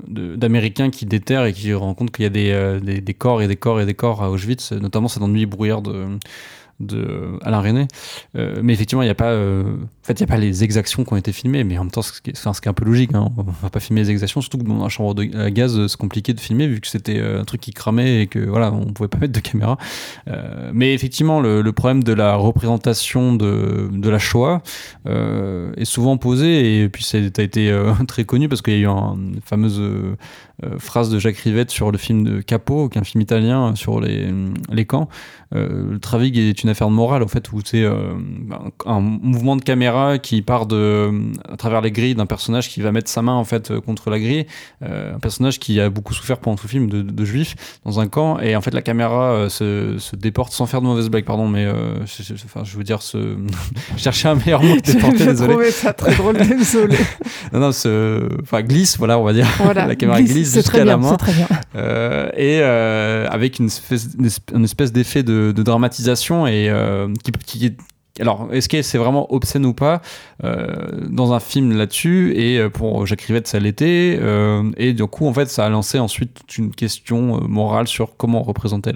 d'américains 0.07 0.89
qui 0.89 1.05
déterrent 1.05 1.45
et 1.45 1.53
qui 1.53 1.73
rendent 1.73 1.95
compte 1.95 2.11
qu'il 2.11 2.23
y 2.23 2.25
a 2.25 2.29
des, 2.29 2.79
des, 2.83 3.01
des, 3.01 3.13
corps 3.13 3.41
et 3.41 3.47
des 3.47 3.55
corps 3.55 3.79
et 3.79 3.85
des 3.85 3.93
corps 3.93 4.21
à 4.21 4.29
Auschwitz. 4.29 4.71
Notamment 4.73 5.07
cette 5.07 5.23
ennui 5.23 5.45
brouillard 5.45 5.81
de 5.81 6.05
de 6.85 7.37
Alain 7.41 7.61
René. 7.61 7.87
Euh, 8.35 8.59
mais 8.63 8.73
effectivement, 8.73 9.01
il 9.01 9.05
n'y 9.05 9.11
a 9.11 9.15
pas, 9.15 9.31
euh, 9.31 9.63
en 9.63 10.05
fait, 10.05 10.19
il 10.19 10.23
a 10.23 10.27
pas 10.27 10.37
les 10.37 10.63
exactions 10.63 11.03
qui 11.03 11.13
ont 11.13 11.17
été 11.17 11.31
filmées, 11.31 11.63
mais 11.63 11.77
en 11.77 11.83
même 11.83 11.91
temps, 11.91 12.01
ce 12.01 12.21
qui 12.21 12.31
est, 12.31 12.35
ce 12.35 12.61
qui 12.61 12.67
est 12.67 12.69
un 12.69 12.73
peu 12.73 12.85
logique. 12.85 13.13
Hein. 13.13 13.31
On 13.37 13.43
va 13.43 13.69
pas 13.69 13.79
filmer 13.79 14.01
les 14.01 14.11
exactions, 14.11 14.41
surtout 14.41 14.57
que 14.57 14.63
dans 14.63 14.81
la 14.81 14.89
chambre 14.89 15.13
de 15.13 15.21
à 15.37 15.51
gaz, 15.51 15.87
c'est 15.87 15.97
compliqué 15.97 16.33
de 16.33 16.39
filmer 16.39 16.67
vu 16.67 16.81
que 16.81 16.87
c'était 16.87 17.19
euh, 17.19 17.41
un 17.41 17.45
truc 17.45 17.61
qui 17.61 17.71
cramait 17.71 18.23
et 18.23 18.27
que 18.27 18.39
voilà, 18.39 18.71
on 18.71 18.93
pouvait 18.93 19.09
pas 19.09 19.17
mettre 19.17 19.33
de 19.33 19.39
caméra. 19.39 19.77
mais 20.73 20.93
effectivement, 20.93 21.41
le, 21.41 21.71
problème 21.71 22.03
de 22.03 22.13
la 22.13 22.35
représentation 22.35 23.33
de, 23.33 23.89
de 23.91 24.09
la 24.09 24.19
Shoah 24.19 24.61
est 25.05 25.85
souvent 25.85 26.17
posé 26.17 26.81
et 26.81 26.89
puis 26.89 27.03
ça 27.03 27.17
a 27.17 27.41
été 27.41 27.73
très 28.07 28.25
connu 28.25 28.49
parce 28.49 28.61
qu'il 28.61 28.73
y 28.73 28.77
a 28.77 28.79
eu 28.79 28.87
une 28.87 29.39
fameuse 29.43 29.81
phrase 30.77 31.09
de 31.09 31.19
Jacques 31.19 31.37
Rivette 31.37 31.71
sur 31.71 31.91
le 31.91 31.97
film 31.97 32.23
de 32.23 32.41
Capo, 32.41 32.89
qui 32.89 32.97
est 32.97 33.01
un 33.01 33.05
film 33.05 33.21
italien 33.21 33.75
sur 33.75 34.01
les, 34.01 34.29
les 34.71 34.85
camps. 34.85 35.07
le 35.51 35.97
Travig 35.99 36.37
est 36.37 36.63
une 36.63 36.69
affaire 36.71 36.89
de 36.89 36.93
morale, 36.93 37.23
en 37.23 37.27
fait, 37.27 37.51
où 37.51 37.59
c'est 37.63 37.83
ben, 37.83 38.71
un 38.85 38.99
mouvement 38.99 39.55
de 39.55 39.61
caméra 39.61 40.17
qui 40.17 40.41
part 40.41 40.65
de, 40.65 41.11
à 41.49 41.57
travers 41.57 41.81
les 41.81 41.91
grilles 41.91 42.15
d'un 42.15 42.25
personnage 42.25 42.69
qui 42.69 42.81
va 42.81 42.91
mettre 42.91 43.09
sa 43.09 43.21
main, 43.21 43.33
en 43.33 43.43
fait, 43.43 43.79
contre 43.79 44.09
la 44.09 44.19
grille. 44.19 44.45
un 44.81 45.19
personnage 45.19 45.59
qui 45.59 45.79
a 45.79 45.89
beaucoup 45.89 46.13
souffert 46.13 46.39
pendant 46.39 46.57
tout 46.57 46.67
le 46.67 46.71
film 46.71 46.89
de, 46.89 47.01
de, 47.01 47.25
juifs 47.25 47.55
dans 47.85 47.99
un 47.99 48.07
camp. 48.07 48.39
Et 48.39 48.55
en 48.55 48.61
fait, 48.61 48.73
la 48.73 48.81
caméra 48.81 49.47
se, 49.49 49.95
se, 49.97 50.15
déporte 50.15 50.53
sans 50.53 50.65
faire 50.65 50.81
de 50.81 50.87
mauvaise 50.87 51.09
blague, 51.09 51.25
pardon, 51.25 51.47
mais 51.47 51.67
je, 52.05 52.33
enfin, 52.45 52.63
je 52.63 52.77
veux 52.77 52.83
dire, 52.83 53.01
se... 53.01 53.35
chercher 53.97 54.29
un 54.29 54.35
meilleur 54.35 54.63
mot 54.63 54.75
que 54.75 54.81
déporter, 54.91 55.25
désolé. 55.25 55.53
Trouvé 55.53 55.71
ça 55.71 55.93
très 55.93 56.15
drôle, 56.15 56.37
désolé. 56.57 56.97
non, 57.53 57.59
non, 57.59 57.71
se... 57.71 58.27
enfin, 58.41 58.61
glisse, 58.61 58.97
voilà, 58.97 59.19
on 59.19 59.23
va 59.23 59.33
dire. 59.33 59.47
Voilà, 59.59 59.87
la 59.87 59.95
caméra 59.95 60.21
glisse, 60.21 60.53
jusqu'à 60.53 60.85
la 60.85 60.97
main. 60.97 61.15
Très 61.15 61.33
bien. 61.33 61.47
Euh, 61.75 62.29
et 62.35 62.59
euh, 62.61 63.27
avec 63.29 63.59
une 63.59 63.67
espèce, 63.67 64.09
une 64.53 64.63
espèce 64.63 64.91
d'effet 64.91 65.23
de, 65.23 65.51
de, 65.55 65.63
dramatisation 65.63 66.47
et 66.47 66.60
euh, 66.69 67.07
alors, 68.19 68.49
est-ce 68.51 68.67
que 68.67 68.81
c'est 68.81 68.97
vraiment 68.97 69.33
obscène 69.33 69.65
ou 69.65 69.73
pas 69.73 70.01
euh, 70.43 71.07
dans 71.09 71.31
un 71.33 71.39
film 71.39 71.75
là-dessus 71.75 72.33
Et 72.35 72.59
euh, 72.59 72.69
pour 72.69 73.05
Jacques 73.05 73.21
Rivette, 73.21 73.47
ça 73.47 73.57
l'était. 73.57 74.19
Et 74.77 74.93
du 74.93 75.05
coup, 75.05 75.27
en 75.27 75.33
fait, 75.33 75.49
ça 75.49 75.65
a 75.65 75.69
lancé 75.69 75.97
ensuite 75.97 76.41
une 76.57 76.71
question 76.71 77.39
morale 77.47 77.87
sur 77.87 78.17
comment 78.17 78.43
représenter 78.43 78.91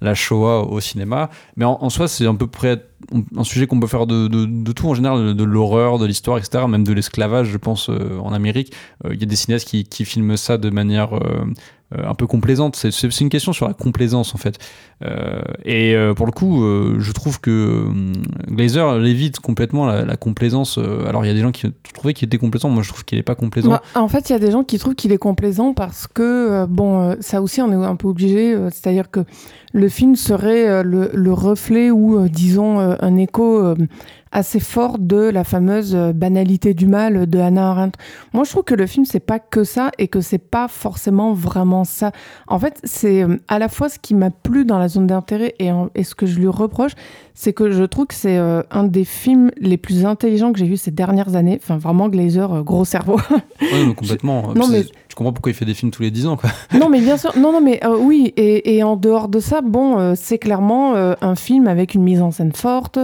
la, 0.00 0.14
Shoah 0.14 0.64
au 0.64 0.80
cinéma. 0.80 1.28
Mais 1.56 1.66
en, 1.66 1.90
soi, 1.90 2.08
c'est 2.08 2.26
à 2.26 2.32
peu 2.32 2.46
près 2.46 2.82
un 3.36 3.44
sujet 3.44 3.66
qu'on 3.66 3.80
peut 3.80 3.86
faire 3.86 4.06
de, 4.06 4.72
tout 4.72 4.88
en 4.88 4.94
général, 4.94 5.34
de, 5.34 5.44
l'horreur, 5.44 5.98
de 5.98 6.06
l'histoire, 6.06 6.38
etc. 6.38 6.64
Même 6.66 6.84
de 6.84 6.92
l'esclavage, 6.94 7.48
je 7.48 7.58
pense, 7.58 7.90
en 7.90 8.32
Amérique. 8.32 8.72
Il 9.04 9.20
y 9.20 9.24
a 9.24 9.26
des 9.26 9.36
cinéastes 9.36 9.68
qui, 9.68 10.04
filment 10.04 10.38
ça 10.38 10.56
de 10.56 10.70
manière 10.70 11.10
un 11.96 12.14
peu 12.14 12.26
complaisante. 12.26 12.76
C'est 12.76 13.20
une 13.20 13.28
question 13.28 13.52
sur 13.52 13.66
la 13.66 13.74
complaisance 13.74 14.34
en 14.34 14.38
fait. 14.38 14.58
Euh, 15.04 15.40
et 15.64 15.94
euh, 15.94 16.12
pour 16.12 16.26
le 16.26 16.32
coup, 16.32 16.62
je 16.98 17.12
trouve 17.12 17.40
que 17.40 17.86
Glazer 18.48 18.98
l'évite 18.98 19.40
complètement 19.40 19.86
la, 19.86 20.16
complaisance. 20.16 20.78
alors 20.78 21.24
il 21.24 21.28
y 21.28 21.30
a 21.30 21.34
des 21.34 21.40
gens 21.40 21.52
qui 21.52 21.72
trouvaient 21.94 22.14
qu'il 22.14 22.26
était 22.26 22.38
complaisant, 22.38 22.68
moi 22.68 22.82
je 22.82 22.88
trouve 22.88 23.04
qu'il 23.04 23.18
n'est 23.18 23.22
pas 23.22 23.34
complaisant. 23.34 23.70
Bah, 23.70 23.82
en 23.94 24.08
fait, 24.08 24.28
il 24.28 24.32
y 24.32 24.36
a 24.36 24.38
des 24.38 24.50
gens 24.50 24.64
qui 24.64 24.78
trouvent 24.78 24.94
qu'il 24.94 25.12
est 25.12 25.18
complaisant 25.18 25.72
parce 25.72 26.06
que, 26.06 26.66
bon, 26.66 27.16
ça 27.20 27.40
aussi 27.40 27.62
on 27.62 27.70
est 27.70 27.86
un 27.86 27.96
peu 27.96 28.08
obligé, 28.08 28.56
c'est-à-dire 28.70 29.10
que 29.10 29.20
le 29.72 29.88
film 29.88 30.16
serait 30.16 30.82
le 30.82 31.32
reflet 31.32 31.90
ou, 31.90 32.28
disons, 32.28 32.78
un 32.78 33.16
écho 33.16 33.74
assez 34.32 34.60
fort 34.60 34.98
de 34.98 35.16
la 35.16 35.44
fameuse 35.44 35.94
euh, 35.94 36.12
banalité 36.12 36.74
du 36.74 36.86
mal 36.86 37.28
de 37.28 37.38
Hannah 37.38 37.70
Arendt. 37.70 37.98
Moi, 38.32 38.44
je 38.44 38.50
trouve 38.50 38.64
que 38.64 38.74
le 38.74 38.86
film, 38.86 39.04
c'est 39.04 39.20
pas 39.20 39.38
que 39.38 39.64
ça 39.64 39.90
et 39.98 40.08
que 40.08 40.20
c'est 40.20 40.38
pas 40.38 40.68
forcément 40.68 41.32
vraiment 41.32 41.84
ça. 41.84 42.12
En 42.46 42.58
fait, 42.58 42.80
c'est 42.84 43.22
euh, 43.22 43.36
à 43.48 43.58
la 43.58 43.68
fois 43.68 43.88
ce 43.88 43.98
qui 43.98 44.14
m'a 44.14 44.30
plu 44.30 44.64
dans 44.64 44.78
la 44.78 44.88
zone 44.88 45.06
d'intérêt 45.06 45.54
et, 45.58 45.70
et, 45.94 46.04
ce 46.04 46.14
que 46.14 46.26
je 46.26 46.38
lui 46.38 46.48
reproche, 46.48 46.92
c'est 47.34 47.52
que 47.52 47.70
je 47.70 47.84
trouve 47.84 48.06
que 48.06 48.14
c'est 48.14 48.38
euh, 48.38 48.62
un 48.70 48.84
des 48.84 49.04
films 49.04 49.50
les 49.60 49.76
plus 49.76 50.04
intelligents 50.04 50.52
que 50.52 50.58
j'ai 50.58 50.66
vu 50.66 50.76
ces 50.76 50.90
dernières 50.90 51.36
années. 51.36 51.58
Enfin, 51.62 51.78
vraiment, 51.78 52.08
Glazer, 52.08 52.62
gros 52.64 52.84
cerveau. 52.84 53.20
Oui, 53.60 53.94
complètement. 53.94 54.54
non, 54.54 54.68
mais 54.68 54.82
je 54.82 55.14
comprends 55.14 55.32
pourquoi 55.32 55.50
il 55.50 55.54
fait 55.54 55.64
des 55.64 55.74
films 55.74 55.90
tous 55.90 56.02
les 56.02 56.10
10 56.10 56.26
ans, 56.26 56.36
quoi. 56.36 56.50
non, 56.78 56.88
mais 56.88 57.00
bien 57.00 57.16
sûr. 57.16 57.36
Non, 57.36 57.52
non, 57.52 57.60
mais 57.60 57.80
oui. 57.86 58.32
Et, 58.36 58.76
et, 58.76 58.82
en 58.82 58.96
dehors 58.96 59.28
de 59.28 59.40
ça, 59.40 59.60
bon, 59.62 60.14
c'est 60.14 60.38
clairement 60.38 60.94
un 60.94 61.34
film 61.34 61.66
avec 61.66 61.94
une 61.94 62.02
mise 62.02 62.22
en 62.22 62.30
scène 62.30 62.52
forte, 62.52 62.98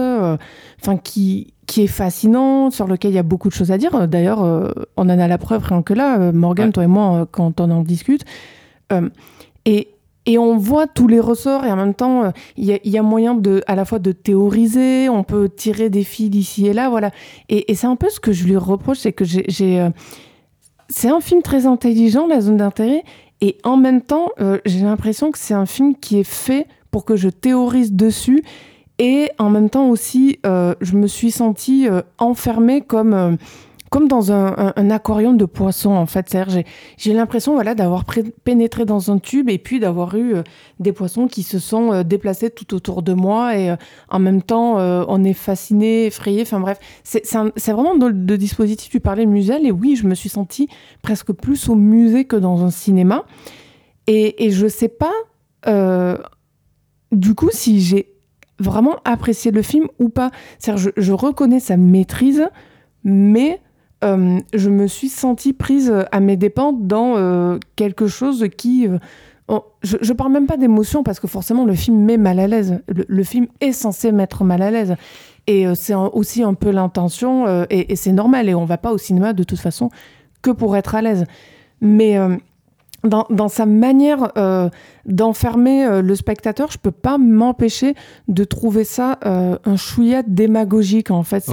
enfin, 0.81 0.97
qui 0.97 1.53
qui, 1.65 1.83
est 1.83 1.87
fascinant, 1.87 2.71
sur 2.71 2.87
lequel 2.87 3.11
il 3.11 3.15
y 3.15 3.19
a 3.19 3.23
beaucoup 3.23 3.49
de 3.49 3.53
choses 3.53 3.71
à 3.71 3.77
dire. 3.77 4.07
D'ailleurs, 4.07 4.43
euh, 4.43 4.69
on 4.97 5.03
en 5.03 5.19
a 5.19 5.27
la 5.27 5.37
preuve 5.37 5.63
rien 5.63 5.81
que 5.81 5.93
là, 5.93 6.19
euh, 6.19 6.31
Morgan, 6.31 6.71
toi 6.71 6.83
et 6.83 6.87
moi, 6.87 7.21
euh, 7.21 7.25
quand 7.29 7.59
on 7.59 7.71
en 7.71 7.81
discute. 7.81 8.23
et, 9.65 9.89
et 10.27 10.37
on 10.37 10.57
voit 10.57 10.87
tous 10.87 11.07
les 11.07 11.19
ressorts 11.19 11.65
et 11.65 11.71
en 11.71 11.75
même 11.75 11.93
temps, 11.93 12.31
il 12.57 12.65
y, 12.65 12.89
y, 12.89 12.97
a 12.97 13.03
moyen 13.03 13.35
de, 13.35 13.61
à 13.67 13.75
la 13.75 13.85
fois 13.85 13.99
de 13.99 14.11
théoriser, 14.11 15.09
on 15.09 15.23
peut 15.23 15.49
tirer 15.49 15.89
des 15.89 16.03
fils 16.03 16.35
ici 16.35 16.67
et 16.67 16.73
là, 16.73 16.89
voilà. 16.89 17.11
Et, 17.49 17.71
et 17.71 17.75
c'est 17.75 17.87
un 17.87 17.95
peu 17.95 18.09
ce 18.09 18.19
que 18.19 18.31
je 18.31 18.45
lui 18.45 18.57
reproche, 18.57 18.99
c'est 18.99 19.13
que 19.13 19.25
j'ai... 19.25 19.87
c'est 20.89 21.09
un 21.09 21.19
film 21.19 21.41
très 21.41 21.65
intelligent, 21.67 22.27
La 22.27 22.41
Zone 22.41 22.57
d'intérêt, 22.57 23.03
et 23.41 23.57
en 23.63 23.77
même 23.77 24.01
temps, 24.01 24.29
j'ai 24.65 24.81
l'impression 24.81 25.31
que 25.31 25.37
c'est 25.37 25.53
un 25.53 25.67
film 25.67 25.95
qui 25.95 26.19
est 26.19 26.23
fait 26.23 26.67
pour 26.89 27.05
que 27.05 27.15
je 27.15 27.29
théorise 27.29 27.91
dessus 27.91 28.43
et 28.97 29.29
en 29.39 29.49
même 29.49 29.69
temps 29.69 29.89
aussi, 29.89 30.39
euh, 30.45 30.73
je 30.79 30.95
me 30.95 31.07
suis 31.07 31.31
sentie 31.31 31.87
euh, 31.87 32.01
enfermée 32.17 32.79
comme, 32.79 33.13
euh, 33.13 33.35
comme 33.89 34.07
dans 34.07 34.31
un, 34.31 34.89
aquarium 34.89 35.37
de 35.37 35.43
poissons, 35.43 35.91
en 35.91 36.05
fait. 36.05 36.27
C'est-à-dire, 36.29 36.63
j'ai 36.97 37.13
l'impression 37.13 37.55
voilà, 37.55 37.75
d'avoir 37.75 38.05
pénétré 38.43 38.85
dans 38.85 39.11
un 39.11 39.19
tube 39.19 39.49
et 39.49 39.57
puis 39.57 39.79
d'avoir 39.79 40.15
eu 40.15 40.35
des 40.79 40.91
poissons 40.91 41.27
qui 41.27 41.43
se 41.43 41.59
sont 41.59 42.03
déplacés 42.03 42.49
tout 42.49 42.73
autour 42.73 43.03
de 43.03 43.13
moi. 43.13 43.57
Et 43.57 43.73
en 44.09 44.19
même 44.19 44.41
temps, 44.41 44.75
on 44.77 45.23
est 45.23 45.33
fasciné, 45.33 46.07
effrayé. 46.07 46.41
Enfin 46.41 46.59
bref, 46.59 46.79
c'est 47.03 47.71
vraiment 47.71 47.95
dans 47.95 48.09
le 48.09 48.37
dispositif. 48.37 48.89
Tu 48.89 48.99
parlais 48.99 49.25
de 49.25 49.31
musée. 49.31 49.65
Et 49.65 49.71
oui, 49.71 49.95
je 49.95 50.07
me 50.07 50.15
suis 50.15 50.29
sentie 50.29 50.67
presque 51.01 51.31
plus 51.31 51.69
au 51.69 51.75
musée 51.75 52.25
que 52.25 52.35
dans 52.35 52.65
un 52.65 52.71
cinéma. 52.71 53.23
Et, 54.07 54.45
et 54.45 54.51
je 54.51 54.67
sais 54.67 54.89
pas, 54.89 55.13
du 57.13 57.33
coup, 57.33 57.49
si 57.53 57.79
j'ai 57.79 58.14
vraiment 58.59 58.95
apprécier 59.03 59.51
le 59.51 59.61
film 59.61 59.87
ou 59.99 60.09
pas. 60.09 60.31
Je, 60.63 60.89
je, 60.95 61.13
reconnais 61.13 61.59
sa 61.59 61.77
maîtrise, 61.77 62.47
mais 63.03 63.61
euh, 64.03 64.39
je 64.53 64.69
me 64.69 64.87
suis 64.87 65.09
sentie 65.09 65.53
prise 65.53 65.93
à 66.11 66.19
mes 66.19 66.37
dépens 66.37 66.73
dans 66.73 67.15
euh, 67.17 67.57
quelque 67.75 68.07
chose 68.07 68.45
qui... 68.57 68.87
Euh, 68.87 69.59
je, 69.83 69.97
je 70.01 70.13
parle 70.13 70.31
même 70.31 70.47
pas 70.47 70.57
d'émotion 70.57 71.03
parce 71.03 71.19
que 71.19 71.27
forcément 71.27 71.65
le 71.65 71.75
film 71.75 72.03
met 72.03 72.17
mal 72.17 72.39
à 72.39 72.47
l'aise. 72.47 72.81
Le, 72.87 73.23
film 73.23 73.47
est 73.61 73.73
censé 73.73 74.11
mettre 74.11 74.43
mal 74.43 74.61
à 74.61 74.71
l'aise. 74.71 74.95
Et 75.47 75.67
c'est 75.75 75.93
aussi 75.93 76.41
un 76.41 76.55
peu 76.55 76.71
l'intention, 76.71 77.67
et, 77.69 77.95
c'est 77.95 78.11
normal, 78.11 78.49
et 78.49 78.55
on 78.55 78.65
va 78.65 78.79
pas 78.79 78.91
au 78.91 78.97
cinéma 78.97 79.33
de 79.33 79.43
toute 79.43 79.59
façon 79.59 79.91
que 80.41 80.49
pour 80.49 80.75
être 80.75 80.95
à 80.95 81.03
l'aise. 81.03 81.25
Mais 81.81 82.17
dans, 83.05 83.47
sa 83.47 83.65
manière 83.65 84.31
euh, 84.37 84.69
d'enfermer 85.05 85.85
euh, 85.85 86.01
le 86.01 86.15
spectateur, 86.15 86.71
je 86.71 86.77
peux 86.77 86.91
pas 86.91 87.17
m'empêcher 87.17 87.95
de 88.27 88.43
trouver 88.43 88.83
ça 88.83 89.19
euh, 89.25 89.57
un 89.65 89.75
chouïa 89.75 90.23
démagogique 90.23 91.11
en 91.11 91.23
fait. 91.23 91.43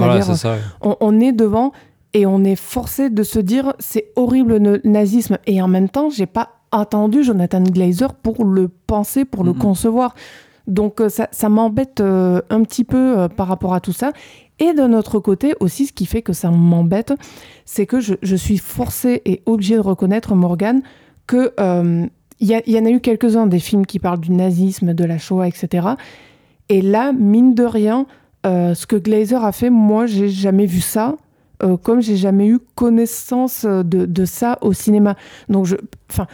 on, 0.81 1.19
est 1.19 1.31
devant 1.31 1.71
et 2.13 2.25
on 2.25 2.43
est 2.43 2.55
forcé 2.55 3.09
de 3.09 3.23
se 3.23 3.39
dire 3.39 3.73
c'est 3.79 4.11
horrible 4.15 4.57
le 4.57 4.81
nazisme 4.83 5.37
et 5.45 5.61
en 5.61 5.67
même 5.67 5.89
temps 5.89 6.09
j'ai 6.09 6.25
pas 6.25 6.49
attendu 6.71 7.23
Jonathan 7.23 7.61
Glazer 7.61 8.13
pour 8.15 8.45
le 8.45 8.67
penser, 8.67 9.25
pour 9.25 9.43
le 9.43 9.53
concevoir. 9.53 10.15
Donc 10.65 11.01
ça, 11.09 11.27
ça 11.31 11.49
m'embête 11.49 12.01
un 12.01 12.63
petit 12.63 12.83
peu 12.83 13.27
par 13.35 13.47
rapport 13.47 13.75
à 13.75 13.79
tout 13.79 13.91
ça. 13.91 14.11
Et 14.59 14.73
d'un 14.73 14.93
autre 14.93 15.19
côté 15.19 15.53
aussi, 15.59 15.87
ce 15.87 15.93
qui 15.93 16.05
fait 16.05 16.21
que 16.21 16.33
ça 16.33 16.49
m'embête, 16.49 17.13
c'est 17.65 17.85
que 17.85 17.99
je, 17.99 18.15
je 18.21 18.35
suis 18.35 18.57
forcée 18.57 19.21
et 19.25 19.43
obligée 19.45 19.75
de 19.75 19.81
reconnaître 19.81 20.33
Morgan 20.35 20.81
que 21.27 21.53
il 22.39 22.53
euh, 22.53 22.59
y, 22.67 22.77
en 22.77 22.85
a 22.85 22.89
eu 22.89 22.99
quelques-uns 22.99 23.47
des 23.47 23.59
films 23.59 23.85
qui 23.85 23.99
parlent 23.99 24.19
du 24.19 24.31
nazisme, 24.31 24.93
de 24.93 25.05
la 25.05 25.17
Shoah, 25.17 25.47
etc. 25.47 25.87
Et 26.69 26.81
là, 26.81 27.13
mine 27.13 27.55
de 27.55 27.63
rien, 27.63 28.05
euh, 28.45 28.73
ce 28.73 28.85
que 28.85 28.95
Glazer 28.95 29.43
a 29.43 29.51
fait, 29.51 29.69
moi, 29.69 30.05
j'ai 30.05 30.29
jamais 30.29 30.65
vu 30.65 30.81
ça. 30.81 31.15
Euh, 31.61 31.77
comme 31.77 32.01
j'ai 32.01 32.17
jamais 32.17 32.47
eu 32.47 32.59
connaissance 32.75 33.65
de, 33.65 34.25
ça 34.25 34.57
au 34.61 34.73
cinéma. 34.73 35.15
Donc, 35.47 35.67
enfin, 36.09 36.27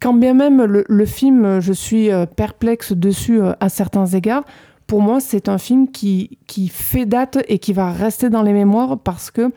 quand 0.00 0.14
bien 0.14 0.34
même 0.34 0.62
le, 0.62 1.06
film, 1.06 1.60
je 1.60 1.72
suis 1.72 2.10
perplexe 2.36 2.92
dessus 2.92 3.40
à 3.58 3.68
certains 3.68 4.06
égards, 4.06 4.44
pour 4.86 5.00
moi, 5.00 5.18
c'est 5.18 5.48
un 5.48 5.56
film 5.56 5.90
qui, 5.90 6.38
qui 6.46 6.68
fait 6.68 7.06
date 7.06 7.38
et 7.48 7.58
qui 7.58 7.72
va 7.72 7.90
rester 7.90 8.28
dans 8.28 8.42
les 8.42 8.52
mémoires 8.52 8.98
parce 8.98 9.30
que 9.30 9.50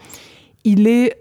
il 0.64 0.88
est 0.88 1.18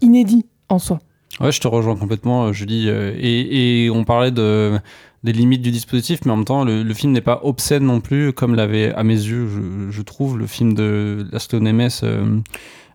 inédit 0.00 0.46
en 0.70 0.78
soi. 0.78 0.98
Ouais, 1.40 1.52
je 1.52 1.60
te 1.60 1.68
rejoins 1.68 1.96
complètement, 1.96 2.46
euh, 2.46 2.52
Julie. 2.52 2.88
Euh, 2.88 3.14
et, 3.18 3.84
et 3.84 3.90
on 3.90 4.04
parlait 4.04 4.30
de, 4.30 4.78
des 5.24 5.32
limites 5.32 5.62
du 5.62 5.70
dispositif, 5.70 6.20
mais 6.24 6.32
en 6.32 6.36
même 6.36 6.44
temps, 6.44 6.64
le, 6.64 6.94
film 6.94 7.12
n'est 7.12 7.20
pas 7.20 7.40
obscène 7.42 7.84
non 7.84 8.00
plus, 8.00 8.32
comme 8.32 8.54
l'avait, 8.54 8.92
à 8.94 9.02
mes 9.02 9.14
yeux, 9.14 9.48
je, 9.48 9.90
je, 9.90 10.02
trouve, 10.02 10.38
le 10.38 10.46
film 10.46 10.74
de 10.74 11.26
Laszlo 11.32 11.60
Nemes. 11.60 11.88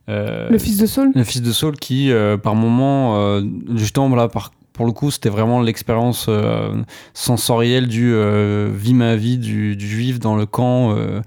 Euh, 0.10 0.50
le 0.50 0.58
fils 0.58 0.78
de 0.78 0.86
Saul 0.86 1.12
Le 1.14 1.24
fils 1.24 1.42
de 1.42 1.52
Saul 1.52 1.76
qui, 1.78 2.12
par 2.42 2.56
moment, 2.56 3.42
justement, 3.76 4.16
là, 4.16 4.30
par 4.30 4.52
pour 4.78 4.86
le 4.86 4.92
coup, 4.92 5.10
c'était 5.10 5.30
vraiment 5.30 5.60
l'expérience 5.60 6.28
euh, 6.30 6.72
sensorielle 7.16 7.88
du 7.88 8.14
euh, 8.14 8.70
vie 8.72 8.94
ma 8.94 9.16
vie 9.16 9.40
du, 9.40 9.78
juif 9.78 10.20
dans 10.20 10.36
le 10.36 10.46
camp, 10.46 10.96
euh, 10.96 11.22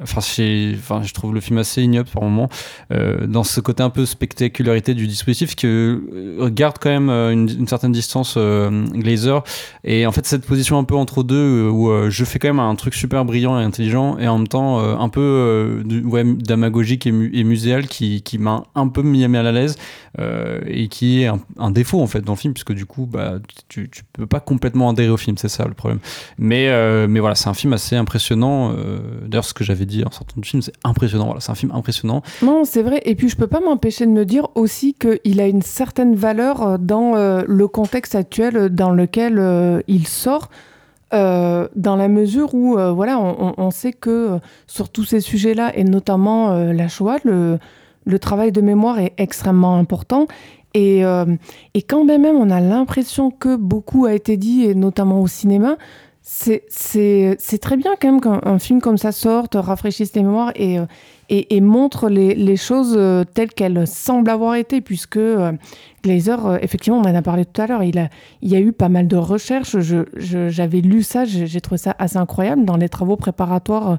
enfin, 0.00 0.20
enfin, 0.74 1.02
je 1.02 1.12
trouve 1.12 1.34
le 1.34 1.40
film 1.40 1.58
assez 1.58 1.82
ignoble 1.82 2.08
par 2.08 2.22
moment. 2.22 2.48
Dans 2.90 3.44
ce 3.44 3.60
côté 3.60 3.82
un 3.82 3.90
peu 3.90 4.06
spectacularité 4.06 4.94
du 4.94 5.06
dispositif 5.06 5.56
qui 5.56 5.66
garde 6.52 6.76
quand 6.80 6.90
même 6.90 7.10
une, 7.10 7.66
certaine 7.66 7.92
distance 7.92 8.36
Glazer. 8.36 9.42
Et 9.84 10.06
en 10.06 10.12
fait 10.12 10.26
cette 10.26 10.46
position 10.46 10.78
un 10.78 10.84
peu 10.84 10.94
entre 10.94 11.22
deux 11.22 11.68
où 11.68 12.10
je 12.10 12.24
fais 12.24 12.38
quand 12.38 12.48
même 12.48 12.60
un 12.60 12.74
truc 12.76 12.94
super 12.94 13.24
brillant 13.24 13.58
et 13.58 13.64
intelligent 13.64 14.18
et 14.18 14.28
en 14.28 14.38
même 14.38 14.48
temps 14.48 14.78
un 14.78 15.08
peu 15.08 15.82
ouais, 16.04 16.24
damagogique 16.24 17.06
et, 17.06 17.12
muséal 17.12 17.86
qui, 17.88 18.22
m'a 18.38 18.64
un 18.74 18.88
peu 18.88 19.02
mis 19.02 19.24
à 19.24 19.28
mal 19.28 19.46
à 19.46 19.52
l'aise 19.52 19.76
et 20.18 20.88
qui 20.88 21.22
est 21.22 21.30
un, 21.58 21.70
défaut 21.70 22.00
en 22.00 22.06
fait 22.06 22.20
dans 22.20 22.32
le 22.32 22.38
film 22.38 22.54
puisque 22.54 22.72
du 22.72 22.86
coup 22.86 23.06
bah, 23.06 23.34
tu, 23.68 23.88
tu 23.90 24.02
peux 24.12 24.26
pas 24.26 24.40
complètement 24.40 24.90
adhérer 24.90 25.10
au 25.10 25.16
film 25.16 25.36
c'est 25.38 25.48
ça 25.48 25.66
le 25.66 25.74
problème. 25.74 26.00
Mais, 26.38 26.68
mais 27.08 27.20
voilà 27.20 27.34
c'est 27.34 27.48
un 27.48 27.54
film 27.54 27.72
assez 27.72 27.96
impressionnant 27.96 28.74
d'ailleurs 29.26 29.44
ce 29.44 29.54
que 29.54 29.64
j'avais 29.64 29.86
dit 29.86 30.04
en 30.04 30.10
sortant 30.10 30.40
du 30.40 30.48
film 30.48 30.62
c'est 30.62 30.72
impressionnant. 30.84 31.26
Voilà 31.26 31.40
c'est 31.40 31.52
un 31.52 31.56
film 31.56 31.72
impressionnant. 31.74 32.22
Non 32.42 32.64
c'est 32.64 32.82
vrai. 32.82 33.02
Et 33.04 33.14
puis 33.14 33.28
je 33.28 33.36
peux 33.36 33.46
pas 33.46 33.60
m'empêcher 33.60 34.06
de 34.06 34.10
me 34.10 34.24
dire 34.24 34.48
aussi 34.54 34.94
qu'il 34.94 35.40
a 35.40 35.46
une 35.46 35.62
certaine 35.62 36.14
valeur 36.14 36.78
dans 36.78 37.14
le 37.46 37.68
contexte 37.68 38.14
actuel 38.14 38.68
dans 38.68 38.90
lequel 38.90 39.82
il 39.88 40.06
sort 40.06 40.48
dans 41.12 41.68
la 41.96 42.08
mesure 42.08 42.54
où 42.54 42.76
voilà 42.94 43.18
on, 43.20 43.70
sait 43.70 43.92
que 43.92 44.38
sur 44.66 44.90
tous 44.90 45.04
ces 45.04 45.20
sujets-là 45.20 45.76
et 45.76 45.84
notamment 45.84 46.52
la 46.72 46.88
Shoah 46.88 47.18
le, 47.24 47.58
le 48.08 48.18
travail 48.18 48.50
de 48.50 48.60
mémoire 48.60 48.98
est 48.98 49.12
extrêmement 49.18 49.76
important. 49.76 50.26
Et, 50.74 51.04
euh, 51.04 51.24
et 51.74 51.82
quand 51.82 52.04
même, 52.04 52.24
on 52.24 52.50
a 52.50 52.60
l'impression 52.60 53.30
que 53.30 53.56
beaucoup 53.56 54.06
a 54.06 54.14
été 54.14 54.36
dit, 54.36 54.64
et 54.64 54.74
notamment 54.74 55.20
au 55.20 55.26
cinéma. 55.26 55.76
C'est 56.30 57.58
très 57.58 57.78
bien 57.78 57.92
quand 57.98 58.12
même 58.12 58.20
qu'un 58.20 58.58
film 58.58 58.82
comme 58.82 58.98
ça 58.98 59.12
sorte, 59.12 59.54
rafraîchisse 59.54 60.14
les 60.14 60.22
mémoires 60.22 60.52
et, 60.56 60.78
euh, 60.78 60.84
et, 61.30 61.56
et 61.56 61.62
montre 61.62 62.10
les, 62.10 62.34
les, 62.34 62.56
choses 62.56 62.94
euh, 62.98 63.24
telles 63.24 63.48
qu'elles 63.48 63.86
semblent 63.86 64.28
avoir 64.28 64.54
été, 64.56 64.82
puisque 64.82 65.18
Glazer, 66.04 66.58
effectivement, 66.60 66.98
on 66.98 67.04
en 67.04 67.14
a 67.14 67.22
parlé 67.22 67.46
tout 67.46 67.62
à 67.62 67.66
l'heure, 67.66 67.82
il, 67.82 67.98
a, 67.98 68.10
il 68.42 68.50
y 68.50 68.56
a 68.56 68.60
eu 68.60 68.72
pas 68.72 68.90
mal 68.90 69.08
de 69.08 69.16
recherches. 69.16 69.74
J'avais 70.18 70.80
lu 70.82 71.02
ça, 71.02 71.24
j'ai 71.24 71.60
trouvé 71.62 71.78
ça 71.78 71.96
assez 71.98 72.18
incroyable 72.18 72.66
dans 72.66 72.76
les 72.76 72.90
travaux 72.90 73.16
préparatoires 73.16 73.96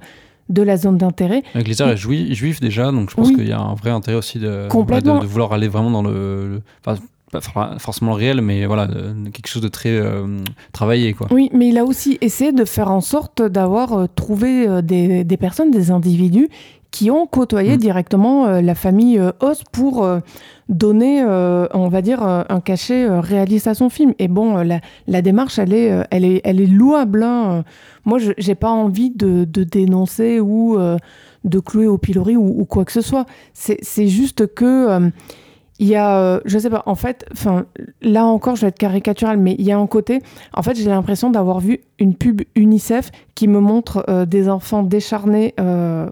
de 0.50 0.62
la 0.62 0.78
zone 0.78 0.98
d'intérêt. 0.98 1.42
Glazer 1.56 1.90
est 1.90 1.98
juif 1.98 2.60
déjà, 2.60 2.92
donc 2.92 3.10
je 3.10 3.16
pense 3.16 3.30
qu'il 3.30 3.48
y 3.48 3.52
a 3.52 3.60
un 3.60 3.74
vrai 3.74 3.90
intérêt 3.90 4.18
aussi 4.18 4.38
de, 4.38 4.68
de, 4.68 5.26
vouloir 5.26 5.54
aller 5.54 5.68
vraiment 5.68 5.90
dans 5.90 6.04
le, 6.04 6.62
enfin, 6.86 7.02
pas 7.32 7.42
forcément 7.80 8.14
réel, 8.14 8.42
mais 8.42 8.66
voilà, 8.66 8.88
quelque 8.88 9.48
chose 9.48 9.62
de 9.62 9.68
très 9.68 9.90
euh, 9.90 10.26
travaillé. 10.72 11.14
Quoi. 11.14 11.28
Oui, 11.32 11.50
mais 11.54 11.70
il 11.70 11.78
a 11.78 11.86
aussi 11.86 12.18
essayé 12.22 12.52
de 12.52 12.66
faire 12.66 12.92
en 12.92 13.02
sorte 13.02 13.42
d'avoir 13.42 13.94
euh, 13.94 14.06
trouvé 14.08 14.68
euh, 14.68 14.82
des, 14.82 15.24
des, 15.24 15.38
personnes, 15.38 15.72
des 15.72 15.92
individus 15.92 16.50
qui 16.92 17.12
ont 17.12 17.28
côtoyé 17.28 17.76
mm. 17.76 17.78
directement 17.78 18.48
la 18.62 18.74
famille 18.74 19.22
Os 19.42 19.64
pour 19.72 20.08
donner, 20.70 21.24
on 21.24 21.88
va 21.88 22.02
dire, 22.02 22.24
un 22.24 22.62
cachet 22.62 23.08
réaliste 23.20 23.68
à 23.68 23.76
son 23.76 23.90
film. 23.90 24.16
Et 24.18 24.28
bon, 24.28 24.56
la, 24.64 24.82
la 25.06 25.22
démarche, 25.22 25.60
elle 25.60 25.72
est, 25.76 26.04
elle 26.10 26.26
est, 26.26 26.42
elle 26.44 26.60
est 26.60 26.66
louable. 26.66 27.22
Hein. 27.22 27.64
Moi, 28.06 28.18
je 28.18 28.32
n'ai 28.32 28.56
pas 28.56 28.72
envie 28.72 29.12
de, 29.12 29.46
de 29.46 29.64
dénoncer 29.64 30.40
ou 30.40 30.80
de 31.44 31.60
clouer 31.60 31.86
au 31.86 32.00
pilori 32.00 32.36
ou, 32.36 32.60
ou, 32.60 32.66
quoi 32.66 32.86
que 32.86 32.92
ce 32.92 33.02
soit. 33.02 33.28
C'est 33.54 34.08
juste 34.08 34.52
que 34.56 35.12
il 35.80 35.88
y 35.88 35.96
a, 35.96 36.20
euh, 36.20 36.40
je 36.44 36.60
sais 36.60 36.70
pas, 36.70 36.84
en 36.86 36.96
fait, 36.96 37.26
enfin, 37.32 37.66
là 38.02 38.26
encore, 38.26 38.58
je 38.58 38.62
vais 38.62 38.68
être 38.68 38.78
caricatural, 38.78 39.38
mais 39.38 39.56
il 39.58 39.66
y 39.66 39.72
a 39.72 39.78
un 39.78 39.88
côté, 39.88 40.22
en 40.54 40.62
fait, 40.62 40.76
j'ai 40.76 40.90
l'impression 40.90 41.30
d'avoir 41.30 41.62
vu 41.62 41.80
une 42.00 42.16
pub 42.16 42.42
UNICEF 42.56 43.12
qui 43.34 43.48
me 43.48 43.62
montre 43.62 44.04
euh, 44.10 44.26
des 44.26 44.50
enfants 44.50 44.84
décharnés 44.84 45.54
euh, 45.60 46.10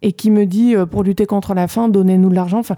et 0.00 0.12
qui 0.12 0.30
me 0.30 0.46
dit, 0.46 0.74
pour 0.90 1.02
lutter 1.02 1.26
contre 1.26 1.52
la 1.52 1.68
faim, 1.68 1.90
donnez-nous 1.90 2.30
de 2.30 2.34
l'argent. 2.34 2.58
Enfin, 2.58 2.76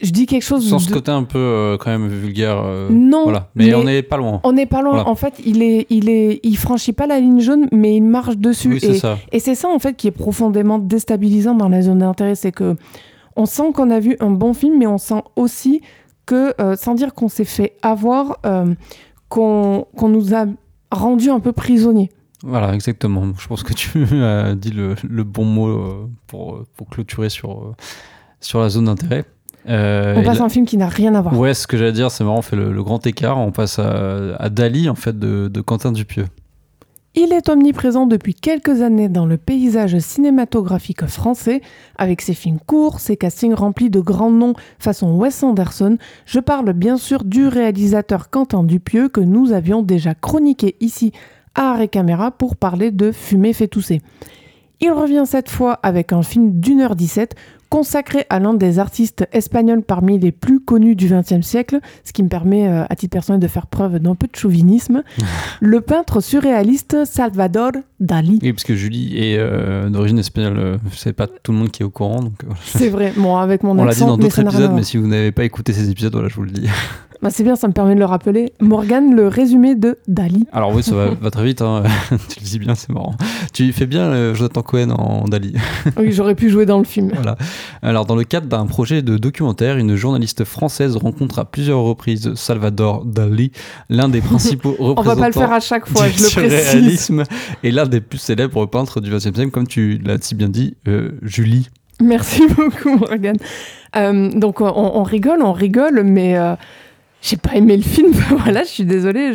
je 0.00 0.10
dis 0.10 0.26
quelque 0.26 0.42
chose. 0.42 0.68
Sans 0.68 0.80
ce 0.80 0.92
côté 0.92 1.12
un 1.12 1.22
peu 1.22 1.76
quand 1.80 1.90
même 1.90 2.08
vulgaire. 2.08 2.60
non. 2.90 3.22
Voilà. 3.22 3.48
Mais, 3.54 3.72
on 3.74 3.84
n'est 3.84 4.02
pas 4.02 4.16
loin. 4.16 4.40
On 4.42 4.52
n'est 4.52 4.66
pas 4.66 4.82
loin. 4.82 5.04
En 5.04 5.14
fait, 5.14 5.34
il 5.46 5.62
est, 5.62 5.86
il 5.90 6.08
est, 6.08 6.40
il 6.42 6.56
franchit 6.56 6.92
pas 6.92 7.06
la 7.06 7.20
ligne 7.20 7.40
jaune, 7.40 7.68
mais 7.70 7.94
il 7.94 8.02
marche 8.02 8.36
dessus. 8.36 8.70
Oui, 8.72 8.78
et, 8.82 8.94
ça. 8.94 9.18
et 9.30 9.38
c'est 9.38 9.54
ça 9.54 9.68
en 9.68 9.78
fait 9.78 9.94
qui 9.94 10.08
est 10.08 10.12
profondément 10.12 10.80
déstabilisant 10.80 11.54
dans 11.54 11.68
la 11.68 11.82
zone 11.82 11.98
d'intérêt, 11.98 12.34
c'est 12.34 12.52
que 12.52 12.76
on 13.38 13.46
sent 13.46 13.72
qu'on 13.72 13.90
a 13.90 14.00
vu 14.00 14.16
un 14.20 14.30
bon 14.30 14.52
film, 14.52 14.78
mais 14.78 14.86
on 14.86 14.98
sent 14.98 15.22
aussi 15.36 15.80
que, 16.26 16.52
euh, 16.60 16.76
sans 16.76 16.94
dire 16.94 17.14
qu'on 17.14 17.28
s'est 17.28 17.44
fait 17.44 17.76
avoir, 17.82 18.38
euh, 18.44 18.74
qu'on 19.28 19.86
nous 20.02 20.34
a 20.34 20.46
rendu 20.90 21.30
un 21.30 21.38
peu 21.38 21.52
prisonniers. 21.52 22.10
Voilà, 22.42 22.74
exactement. 22.74 23.32
Je 23.38 23.46
pense 23.46 23.62
que 23.62 23.72
tu 23.72 24.04
as 24.22 24.54
dit 24.54 24.72
le, 24.72 25.22
bon 25.22 25.44
mot 25.44 25.68
euh, 25.68 26.10
pour, 26.26 26.64
pour, 26.76 26.88
clôturer 26.88 27.30
sur, 27.30 27.74
sur 28.40 28.60
la 28.60 28.68
zone 28.68 28.86
d'intérêt. 28.86 29.24
on 29.66 30.22
passe 30.24 30.40
à 30.40 30.44
un 30.44 30.48
film 30.48 30.66
qui 30.66 30.76
n'a 30.76 30.88
rien 30.88 31.14
à 31.14 31.20
voir. 31.20 31.38
Ouais, 31.38 31.54
ce 31.54 31.68
que 31.68 31.76
j'allais 31.76 31.92
dire, 31.92 32.10
c'est 32.10 32.24
marrant, 32.24 32.38
on 32.38 32.42
fait 32.42 32.56
le, 32.56 32.82
grand 32.82 33.06
écart. 33.06 33.38
On 33.38 33.52
passe 33.52 33.78
à, 33.78 34.48
Dali, 34.50 34.88
en 34.88 34.96
fait, 34.96 35.16
de, 35.16 35.46
de 35.46 35.60
Quentin 35.60 35.92
Dupieux. 35.92 36.26
Il 37.14 37.32
est 37.32 37.48
omniprésent 37.48 38.06
depuis 38.06 38.34
quelques 38.34 38.82
années 38.82 39.08
dans 39.08 39.24
le 39.24 39.38
paysage 39.38 39.98
cinématographique 39.98 41.06
français, 41.06 41.62
avec 41.96 42.20
ses 42.20 42.34
films 42.34 42.60
courts, 42.64 43.00
ses 43.00 43.16
castings 43.16 43.54
remplis 43.54 43.90
de 43.90 43.98
grands 43.98 44.30
noms 44.30 44.54
façon 44.78 45.16
Wes 45.16 45.42
Anderson. 45.42 45.96
Je 46.26 46.38
parle 46.38 46.72
bien 46.74 46.96
sûr 46.96 47.24
du 47.24 47.48
réalisateur 47.48 48.30
Quentin 48.30 48.62
Dupieux 48.62 49.08
que 49.08 49.20
nous 49.20 49.52
avions 49.52 49.82
déjà 49.82 50.14
chroniqué 50.14 50.76
ici 50.80 51.12
à 51.54 51.72
Arrêt 51.72 51.88
Caméra 51.88 52.30
pour 52.30 52.56
parler 52.56 52.90
de 52.90 53.10
Fumer 53.10 53.54
fait 53.54 53.68
tousser. 53.68 54.00
Il 54.80 54.92
revient 54.92 55.24
cette 55.26 55.48
fois 55.48 55.72
avec 55.82 56.12
un 56.12 56.22
film 56.22 56.60
d'une 56.60 56.80
heure 56.80 56.94
17 56.94 57.34
consacré 57.68 58.26
à 58.30 58.38
l'un 58.38 58.54
des 58.54 58.78
artistes 58.78 59.26
espagnols 59.32 59.82
parmi 59.82 60.18
les 60.18 60.32
plus 60.32 60.60
connus 60.60 60.96
du 60.96 61.08
XXe 61.08 61.46
siècle, 61.46 61.80
ce 62.04 62.12
qui 62.12 62.22
me 62.22 62.28
permet 62.28 62.68
euh, 62.68 62.84
à 62.88 62.96
titre 62.96 63.12
personnel 63.12 63.40
de 63.40 63.48
faire 63.48 63.66
preuve 63.66 63.98
d'un 63.98 64.14
peu 64.14 64.26
de 64.26 64.36
chauvinisme, 64.36 65.02
le 65.60 65.80
peintre 65.80 66.20
surréaliste 66.20 67.04
Salvador 67.04 67.72
Dali. 68.00 68.38
Oui, 68.42 68.52
parce 68.52 68.64
que 68.64 68.74
Julie 68.74 69.18
est 69.18 69.36
euh, 69.38 69.88
d'origine 69.90 70.18
espagnole, 70.18 70.58
euh, 70.58 70.76
c'est 70.92 71.12
pas 71.12 71.26
tout 71.26 71.52
le 71.52 71.58
monde 71.58 71.70
qui 71.70 71.82
est 71.82 71.86
au 71.86 71.90
courant. 71.90 72.20
c'est 72.64 72.88
vrai, 72.88 73.12
bon, 73.16 73.36
avec 73.36 73.62
mon 73.62 73.70
On 73.78 73.84
l'a 73.84 73.94
dit 73.94 74.00
dans 74.00 74.16
d'autres 74.16 74.40
épisodes, 74.40 74.72
mais 74.74 74.82
si 74.82 74.96
vous 74.96 75.06
n'avez 75.06 75.32
pas 75.32 75.44
écouté 75.44 75.72
ces 75.72 75.90
épisodes, 75.90 76.12
voilà, 76.12 76.28
je 76.28 76.34
vous 76.34 76.44
le 76.44 76.50
dis. 76.50 76.68
Bah 77.20 77.30
c'est 77.30 77.42
bien, 77.42 77.56
ça 77.56 77.66
me 77.66 77.72
permet 77.72 77.94
de 77.94 77.98
le 77.98 78.04
rappeler. 78.04 78.52
Morgan, 78.60 79.14
le 79.14 79.26
résumé 79.26 79.74
de 79.74 79.98
Dali. 80.06 80.46
Alors 80.52 80.72
oui, 80.72 80.84
ça 80.84 80.94
va, 80.94 81.30
très 81.30 81.44
vite, 81.44 81.62
hein. 81.62 81.82
tu 82.10 82.40
le 82.40 82.44
dis 82.44 82.58
bien, 82.60 82.76
c'est 82.76 82.90
marrant. 82.90 83.16
Tu 83.52 83.72
fais 83.72 83.86
bien 83.86 84.02
euh, 84.02 84.34
Jonathan 84.34 84.62
Cohen 84.62 84.90
en 84.90 85.24
Dali. 85.24 85.54
oui, 85.96 86.12
j'aurais 86.12 86.36
pu 86.36 86.48
jouer 86.48 86.64
dans 86.64 86.78
le 86.78 86.84
film. 86.84 87.10
Voilà. 87.12 87.36
Alors 87.82 88.06
dans 88.06 88.14
le 88.14 88.22
cadre 88.22 88.46
d'un 88.46 88.66
projet 88.66 89.02
de 89.02 89.16
documentaire, 89.16 89.78
une 89.78 89.96
journaliste 89.96 90.44
française 90.44 90.96
rencontre 90.96 91.40
à 91.40 91.44
plusieurs 91.44 91.80
reprises 91.80 92.34
Salvador 92.34 93.04
Dali, 93.04 93.50
l'un 93.88 94.08
des 94.08 94.20
principaux 94.20 94.76
représentants 94.78 95.00
On 95.00 95.02
va 95.02 95.16
pas 95.16 95.26
le 95.26 95.32
faire 95.32 95.52
à 95.52 95.60
chaque 95.60 95.88
fois, 95.88 96.06
je 96.08 96.22
le 96.22 96.48
précise. 96.48 97.12
et 97.64 97.72
l'un 97.72 97.86
des 97.86 98.00
plus 98.00 98.18
célèbres 98.18 98.66
peintres 98.66 99.00
du 99.00 99.10
XXe 99.10 99.34
siècle, 99.34 99.50
comme 99.50 99.66
tu 99.66 99.98
l'as 100.04 100.18
si 100.20 100.36
bien 100.36 100.48
dit, 100.48 100.76
euh, 100.86 101.18
Julie. 101.22 101.68
Merci 102.00 102.46
beaucoup, 102.56 102.96
Morgan. 102.96 103.36
Euh, 103.96 104.30
donc 104.30 104.60
on, 104.60 105.02
rigole, 105.02 105.42
on 105.42 105.52
rigole, 105.52 106.02
mais 106.04 106.36
j'ai 107.22 107.36
pas 107.36 107.54
aimé 107.54 107.76
le 107.76 107.82
film. 107.82 108.12
voilà, 108.38 108.62
je 108.62 108.68
suis 108.68 108.84
désolée. 108.84 109.32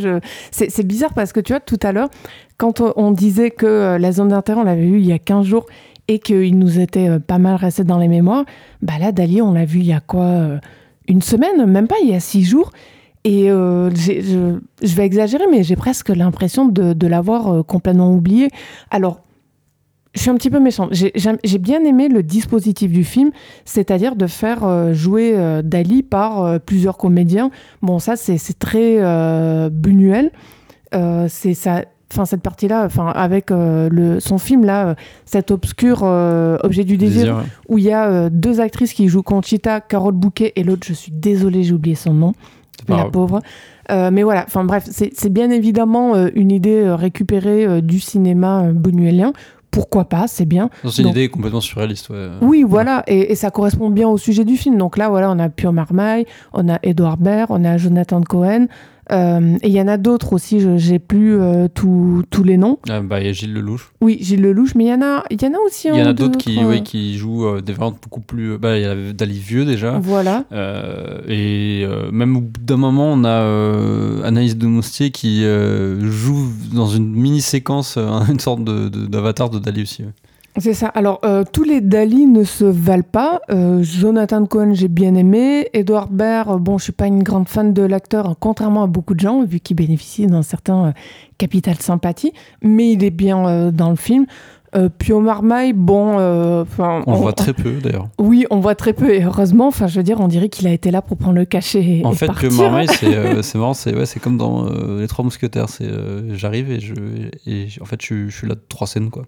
C'est 0.52 0.88
bizarre 0.88 1.14
parce 1.14 1.34
que 1.34 1.40
tu 1.40 1.54
vois, 1.54 1.60
tout 1.60 1.80
à 1.84 1.92
l'heure, 1.92 2.10
quand 2.58 2.82
on 2.96 3.12
disait 3.12 3.52
que 3.52 3.66
euh, 3.66 3.98
la 3.98 4.12
zone 4.12 4.30
d'intérêt, 4.30 4.62
on 4.62 4.64
l'avait 4.64 4.86
vu 4.86 5.00
il 5.00 5.06
y 5.06 5.14
a 5.14 5.20
15 5.20 5.46
jours 5.46 5.66
et 6.08 6.20
qu'il 6.20 6.58
nous 6.58 6.80
était 6.80 7.10
euh, 7.10 7.20
pas 7.20 7.38
mal 7.38 7.56
resté 7.56 7.84
dans 7.84 7.98
les 7.98 8.08
mémoires, 8.08 8.46
bah 8.82 8.94
là, 9.00 9.12
Dali, 9.12 9.42
on 9.42 9.54
l'a 9.54 9.66
vu 9.66 9.80
il 9.80 9.86
y 9.86 9.94
a 9.94 10.00
quoi 10.00 10.24
euh, 10.24 10.60
Une 11.08 11.22
semaine 11.22 11.66
Même 11.66 11.88
pas, 11.88 11.96
il 12.02 12.10
y 12.10 12.16
a 12.16 12.20
6 12.20 12.44
jours. 12.44 12.72
Et 13.26 13.48
je, 13.48 14.60
je, 14.82 14.96
vais 14.96 15.06
exagérer, 15.06 15.46
mais 15.50 15.64
j'ai 15.64 15.78
presque 15.78 16.10
l'impression 16.10 16.66
de, 16.66 16.92
de 16.92 17.08
l'avoir 17.08 17.66
complètement 17.66 18.14
oublié. 18.14 18.50
Alors, 18.92 19.22
je 20.14 20.22
suis 20.22 20.30
un 20.30 20.36
petit 20.36 20.50
peu 20.50 20.60
méchante. 20.60 20.94
J'ai 20.94 21.58
bien 21.58 21.84
aimé 21.84 22.08
le 22.08 22.22
dispositif 22.22 22.92
du 22.92 23.04
film, 23.04 23.32
c'est-à-dire 23.66 24.16
de 24.16 24.28
faire 24.28 24.64
euh, 24.64 24.94
jouer 24.94 25.34
euh, 25.36 25.62
Dali 25.64 26.04
par 26.04 26.44
euh, 26.44 26.60
plusieurs 26.60 26.98
comédiens. 26.98 27.50
Bon, 27.82 28.00
ça, 28.00 28.16
c'est 28.16 28.38
très 28.60 29.00
Buñuel. 29.70 30.32
c'est 30.92 31.54
ça. 31.54 31.84
Enfin, 32.12 32.26
cette 32.26 32.44
partie-là, 32.44 32.86
enfin, 32.86 33.08
avec 33.08 33.50
le, 33.50 34.20
son 34.20 34.38
film 34.38 34.66
là, 34.66 34.96
cet 35.26 35.50
obscur 35.50 36.04
objet 36.04 36.84
du 36.84 36.98
désir, 36.98 37.44
où 37.68 37.80
il 37.80 37.86
y 37.86 37.92
a 37.92 38.30
deux 38.30 38.62
actrices 38.62 38.94
qui 38.94 39.08
jouent 39.08 39.24
Conchita, 39.24 39.82
Carole 39.82 40.14
Bouquet 40.14 40.54
et 40.56 40.64
l'autre, 40.64 40.86
je 40.86 40.94
suis 40.94 41.12
désolée, 41.12 41.64
j'ai 41.64 41.74
oublié 41.74 41.96
son 41.96 42.14
nom, 42.14 42.34
la 42.88 43.06
pauvre. 43.06 43.42
mais 43.90 44.22
voilà, 44.22 44.44
enfin 44.46 44.64
bref, 44.64 44.88
c'est 44.92 45.34
bien 45.34 45.50
évidemment 45.50 46.14
une 46.36 46.52
idée 46.52 46.88
récupérée 46.92 47.82
du 47.82 48.00
cinéma 48.00 48.72
buñuelien 48.72 49.34
pourquoi 49.74 50.06
pas, 50.06 50.28
c'est 50.28 50.46
bien. 50.46 50.70
C'est 50.88 51.02
une 51.02 51.08
idée 51.10 51.30
complètement 51.30 51.60
surréaliste. 51.60 52.10
Oui, 52.42 52.64
voilà, 52.64 53.04
et, 53.08 53.34
ça 53.34 53.50
correspond 53.50 53.90
bien 53.90 54.08
au 54.08 54.20
sujet 54.20 54.46
du 54.46 54.56
film. 54.56 54.78
Donc 54.78 54.98
là, 54.98 55.10
voilà, 55.10 55.32
on 55.32 55.40
a 55.40 55.50
Pio 55.50 55.72
Marmaille, 55.72 56.28
on 56.54 56.70
a 56.70 56.78
Edouard 56.84 57.18
Baird, 57.18 57.48
on 57.50 57.66
a 57.66 57.78
Jonathan 57.78 58.22
Cohen, 58.22 58.68
Euh, 59.12 59.58
et 59.62 59.68
il 59.68 59.74
y 59.74 59.82
en 59.82 59.88
a 59.88 59.98
d'autres 59.98 60.34
aussi, 60.34 60.60
je 60.62 60.78
j'ai 60.78 60.98
plus 61.00 61.40
euh, 61.40 61.68
tous 61.74 62.24
tous 62.30 62.44
les 62.44 62.56
noms. 62.58 62.80
Ah, 62.90 63.02
bah, 63.02 63.20
il 63.20 63.26
y 63.26 63.30
a 63.30 63.34
Gilles 63.34 63.54
Lelouch. 63.54 63.92
Oui, 64.02 64.18
Gilles 64.22 64.42
Lelouch, 64.42 64.76
mais 64.76 64.86
il 64.86 64.90
y 64.90 64.94
en 64.94 65.02
a, 65.02 65.24
il 65.30 65.42
y 65.42 65.46
en 65.46 65.54
a 65.54 65.60
aussi 65.66 65.90
Il 65.90 65.96
y 65.98 66.02
en 66.02 66.06
a 66.08 66.14
d'autres 66.14 66.38
qui, 66.38 66.58
euh, 66.60 66.68
oui, 66.70 66.84
qui 66.84 67.18
jouent 67.18 67.46
euh, 67.48 67.62
des 67.62 67.74
variantes 67.74 67.98
beaucoup 68.02 68.22
plus. 68.22 68.58
Bah, 68.58 68.78
il 68.78 68.82
y 68.84 68.86
a 68.86 68.96
Dali 69.14 69.38
vieux 69.40 69.66
déjà. 69.66 70.00
Voilà. 70.00 70.46
Euh, 70.52 71.20
et 71.28 71.84
euh, 71.86 72.12
même 72.12 72.38
au 72.38 72.42
bout 72.42 72.62
d'un 72.62 72.78
moment, 72.78 73.12
on 73.12 73.24
a 73.26 73.30
euh, 73.30 74.24
Anaïs 74.24 74.58
de 74.58 74.68
Moustier 74.68 75.12
qui 75.12 75.44
euh, 75.44 76.00
joue 76.10 76.48
dans 76.74 76.88
une 76.88 77.12
mini-séquence 77.12 77.96
euh, 77.98 78.10
une 78.30 78.40
sorte 78.40 78.64
de- 78.64 78.88
de- 78.90 79.06
d'avatar 79.06 79.50
de, 79.50 79.60
Dali 79.60 79.82
aussi. 79.82 80.04
ouais. 80.04 80.10
C'est 80.58 80.76
ça. 80.76 80.88
Alors, 80.88 81.20
euh, 81.26 81.44
tous 81.52 81.64
les 81.64 81.82
Dali 81.82 82.28
ne 82.28 82.44
se 82.44 82.64
valent 82.64 83.02
pas. 83.02 83.42
Euh, 83.50 83.82
Jonathan 83.82 84.46
Cohen, 84.46 84.74
j'ai 84.76 84.88
bien 84.88 85.16
aimé. 85.16 85.68
Edouard 85.74 86.10
Baird, 86.10 86.48
euh, 86.52 86.58
bon, 86.58 86.78
je 86.78 86.84
suis 86.84 86.94
pas 86.94 87.08
une 87.08 87.24
grande 87.24 87.50
fan 87.50 87.74
de 87.74 87.82
l'acteur, 87.82 88.36
contrairement 88.40 88.84
à 88.84 88.88
beaucoup 88.88 89.16
de 89.16 89.20
gens, 89.20 89.44
vu 89.44 89.60
qu'il 89.60 89.76
bénéficie 89.76 90.28
d'un 90.28 90.44
certain 90.44 90.86
euh, 90.86 90.92
capital 91.40 91.78
sympathie. 91.78 92.34
Mais 92.62 92.92
il 92.92 93.04
est 93.04 93.10
bien 93.10 93.72
dans 93.72 93.90
le 93.90 93.96
film. 93.96 94.28
Euh, 94.76 94.90
Pio 94.90 95.20
Marmaille, 95.20 95.74
bon, 95.74 96.18
euh, 96.20 96.66
On 96.80 97.14
voit 97.14 97.34
très 97.34 97.54
peu 97.54 97.74
d'ailleurs. 97.74 98.08
Oui, 98.20 98.46
on 98.50 98.60
voit 98.60 98.76
très 98.76 98.94
peu 98.94 99.14
et 99.14 99.24
heureusement. 99.24 99.68
Enfin, 99.68 99.88
je 99.88 99.98
veux 99.98 100.04
dire, 100.04 100.20
on 100.20 100.28
dirait 100.28 100.50
qu'il 100.50 100.66
a 100.68 100.72
été 100.72 100.90
là 100.92 101.02
pour 101.02 101.18
prendre 101.18 101.36
le 101.36 101.46
cachet 101.46 101.84
et, 101.84 102.06
En 102.06 102.12
et 102.12 102.16
fait, 102.16 102.26
partir. 102.28 102.50
que 102.50 102.56
Marmaille, 102.56 102.88
c'est 103.00 103.16
euh, 103.16 103.42
c'est 103.42 103.58
marrant, 103.58 103.74
c'est 103.74 103.96
ouais, 103.96 104.06
c'est 104.06 104.20
comme 104.20 104.38
dans 104.38 104.66
euh, 104.68 105.02
Les 105.02 105.08
Trois 105.08 105.24
Mousquetaires. 105.24 105.70
C'est 105.70 105.86
euh, 105.86 106.36
j'arrive 106.36 106.72
et 106.72 106.80
je 106.80 106.94
et 107.46 107.68
en 107.82 107.86
fait 107.86 108.00
je, 108.02 108.28
je 108.30 108.36
suis 108.36 108.48
là 108.48 108.56
de 108.56 108.62
trois 108.70 108.88
scènes 108.88 109.10
quoi. 109.10 109.24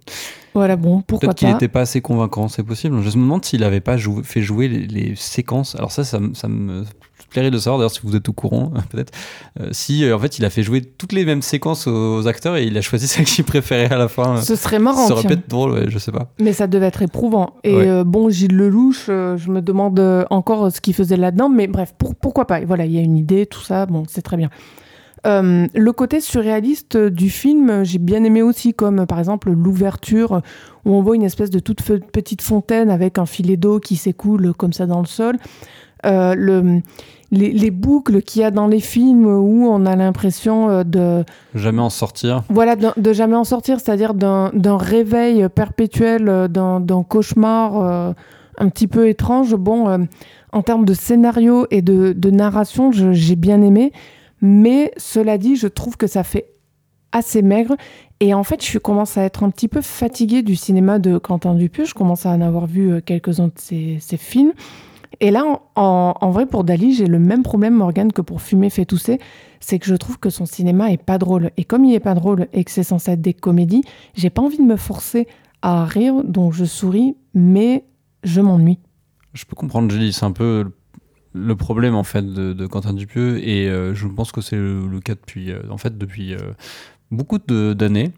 Voilà, 0.54 0.76
bon, 0.78 1.02
pourquoi 1.02 1.28
Peut-être 1.30 1.38
qu'il 1.40 1.48
n'était 1.50 1.68
pas 1.68 1.82
assez 1.82 2.02
convaincant, 2.02 2.48
c'est 2.48 2.64
possible. 2.64 2.96
Je 3.02 3.18
me 3.18 3.24
demande 3.24 3.44
s'il 3.44 3.60
n'avait 3.62 3.82
pas 3.82 3.98
joué- 3.98 4.24
fait 4.24 4.42
jouer 4.42 4.68
les, 4.70 4.88
les 4.88 5.14
séquences. 5.16 5.76
Alors 5.76 5.92
ça, 5.92 6.04
ça, 6.06 6.20
ça 6.34 6.48
me 6.48 6.84
plairait 7.36 7.52
de 7.52 7.58
savoir, 7.58 7.80
d'ailleurs, 7.80 7.92
si 7.92 8.00
vous 8.04 8.16
êtes 8.16 8.30
au 8.30 8.34
courant, 8.34 8.72
peut-être, 8.90 9.12
euh, 9.60 9.68
si 9.72 10.06
euh, 10.06 10.16
en 10.16 10.20
fait 10.20 10.40
il 10.40 10.46
a 10.46 10.50
fait 10.50 10.64
jouer 10.64 10.82
toutes 10.82 11.12
les 11.12 11.26
mêmes 11.26 11.42
séquences 11.42 11.86
aux 11.88 12.26
acteurs 12.28 12.56
et 12.56 12.64
il 12.64 12.78
a 12.78 12.82
choisi 12.82 13.08
celle 13.10 13.26
qu'il 13.26 13.44
préférait 13.44 13.92
à 13.94 13.98
la 13.98 14.08
fin. 14.08 14.42
Ce 14.42 14.56
serait 14.56 14.80
marrant. 14.80 15.06
Ça 15.08 15.14
aurait 15.14 15.24
pu 15.28 15.34
être 15.34 15.50
drôle, 15.50 15.72
ouais, 15.72 15.86
je 15.90 15.98
sais 16.00 16.12
pas. 16.12 16.32
Mais 16.40 16.54
ça 16.54 16.68
devait 16.68 16.86
être 16.88 17.02
éprouvant. 17.02 17.56
Et 17.64 17.76
Ouais. 17.76 17.88
euh, 17.90 18.04
bon, 18.06 18.30
Gilles 18.30 18.56
Lelouch, 18.56 19.08
je 19.08 19.50
me 19.52 19.62
demande 19.62 20.00
encore 20.30 20.72
ce 20.72 20.80
qu'il 20.82 20.94
faisait 20.94 21.18
là-dedans. 21.18 21.50
Mais 21.50 21.68
bref, 21.68 21.94
pour- 21.98 22.16
pourquoi 22.16 22.46
pas? 22.48 22.62
Et 22.62 22.66
Voilà, 22.66 22.86
il 22.86 22.92
y 22.94 22.98
a 22.98 23.02
une 23.02 23.18
idée, 23.18 23.46
tout 23.46 23.62
ça, 23.62 23.86
bon, 23.86 24.04
c'est 24.08 24.22
très 24.22 24.38
bien. 24.38 24.50
Euh, 25.26 25.66
le 25.74 25.92
côté 25.92 26.22
surréaliste 26.22 26.98
du 26.98 27.32
film, 27.32 27.84
j'ai 27.84 27.98
bien 27.98 28.24
aimé 28.24 28.44
aussi, 28.44 28.74
comme 28.76 29.08
par 29.08 29.18
exemple 29.18 29.50
l'ouverture, 29.52 30.42
où 30.86 30.94
on 30.94 31.02
voit 31.02 31.16
une 31.16 31.24
espèce 31.24 31.50
de 31.50 31.58
toute 31.58 31.82
petite 31.82 32.44
fontaine 32.44 32.92
avec 32.92 33.18
un 33.18 33.26
filet 33.26 33.58
d'eau 33.58 33.80
qui 33.80 33.96
s'écoule 33.96 34.54
comme 34.56 34.72
ça 34.72 34.86
dans 34.86 35.00
le 35.00 35.08
sol. 35.08 35.38
Euh, 36.06 36.36
le, 36.36 36.82
les, 37.32 37.52
les 37.52 37.72
boucles 37.72 38.22
qu'il 38.22 38.42
y 38.42 38.46
a 38.46 38.52
dans 38.52 38.68
les 38.68 38.80
films 38.80 39.26
où 39.26 39.68
on 39.68 39.86
a 39.86 39.96
l'impression 39.96 40.70
euh, 40.70 40.84
de, 40.84 41.24
Jamais 41.56 41.82
en 41.82 41.90
sortir. 41.90 42.44
voilà, 42.50 42.76
de, 42.76 42.90
de 42.96 43.14
jamais 43.14 43.36
en 43.36 43.44
sortir, 43.44 43.80
c'est-à-dire 43.80 44.14
d'un 44.14 44.78
réveil 44.78 45.48
perpétuel, 45.50 46.30
euh, 46.30 46.48
d'un 46.48 47.04
cauchemar 47.04 47.82
euh, 47.82 48.14
un 48.58 48.70
petit 48.70 48.88
peu 48.88 49.08
étrange. 49.10 49.56
Bon, 49.56 49.90
euh, 49.90 49.98
en 50.54 50.62
termes 50.62 50.86
de 50.86 50.94
scénario 50.94 51.66
et 51.72 51.82
de, 51.82 52.14
de 52.14 52.30
narration, 52.30 52.92
j'ai 52.92 53.36
bien 53.36 53.62
aimé, 53.62 53.92
mais 54.42 54.92
cela 54.98 55.38
dit, 55.38 55.56
je 55.56 55.68
trouve 55.68 55.98
que 55.98 56.08
ça 56.08 56.24
fait 56.24 56.46
assez 57.12 57.42
maigre. 57.42 57.76
Et 58.22 58.34
en 58.34 58.44
fait, 58.44 58.64
je 58.64 58.78
commence 58.78 59.18
à 59.18 59.24
être 59.24 59.44
un 59.44 59.50
petit 59.50 59.68
peu 59.68 59.82
fatiguée 59.82 60.42
du 60.44 60.56
cinéma 60.56 61.00
de 61.00 61.18
Quentin 61.18 61.56
Dupieux. 61.56 61.86
Je 61.86 61.94
commence 61.94 62.26
à 62.26 62.30
en 62.30 62.40
avoir 62.42 62.66
vu 62.68 63.02
quelques-uns 63.02 63.48
de 63.48 63.54
ses, 63.58 63.98
ses 64.00 64.18
films. 64.18 64.54
Et 65.20 65.32
là, 65.32 65.44
en, 65.76 66.32
vrai, 66.32 66.46
pour 66.46 66.64
Dali, 66.64 66.94
j'ai 66.94 67.08
le 67.08 67.20
même 67.20 67.44
problème, 67.44 67.76
Morgane, 67.76 68.12
que 68.12 68.22
pour 68.22 68.42
Fumer 68.42 68.70
fait 68.70 68.86
tousser. 68.86 69.20
C'est 69.60 69.80
que 69.80 69.86
je 69.86 69.96
trouve 69.96 70.20
que 70.20 70.30
son 70.30 70.46
cinéma 70.46 70.92
est 70.92 71.02
pas 71.02 71.18
drôle. 71.18 71.52
Et 71.58 71.64
comme 71.64 71.86
il 71.86 71.94
est 71.94 72.00
pas 72.00 72.14
drôle 72.14 72.48
et 72.54 72.64
que 72.64 72.72
c'est 72.72 72.84
censé 72.84 73.12
être 73.12 73.22
des 73.22 73.34
comédies, 73.34 73.84
j'ai 74.14 74.30
pas 74.30 74.42
envie 74.42 74.58
de 74.58 74.64
me 74.64 74.76
forcer 74.76 75.28
à 75.62 75.86
rire, 75.86 76.24
donc 76.24 76.54
je 76.54 76.66
souris, 76.66 77.16
mais 77.34 77.86
je 78.24 78.42
m'ennuie. 78.42 78.80
Je 79.34 79.46
peux 79.46 79.56
comprendre, 79.56 79.92
Julie, 79.92 80.14
c'est 80.14 80.26
un 80.26 80.32
peu 80.32 80.66
le- 81.34 81.56
problème 81.56 81.96
en 81.96 82.04
fait 82.04 82.26
de, 82.26 82.68
Quentin 82.68 82.94
Dupieux 82.94 83.46
et 83.46 83.68
euh, 83.68 83.94
je 83.94 84.08
pense 84.08 84.32
que 84.32 84.42
c'est 84.42 84.56
le, 84.58 85.00
cas 85.04 85.16
depuis 85.16 85.52
euh, 85.52 85.62
en 85.70 85.78
fait 85.78 85.98
depuis 85.98 86.34
euh, 86.34 86.54
beaucoup 87.12 87.40
d'années. 87.40 88.12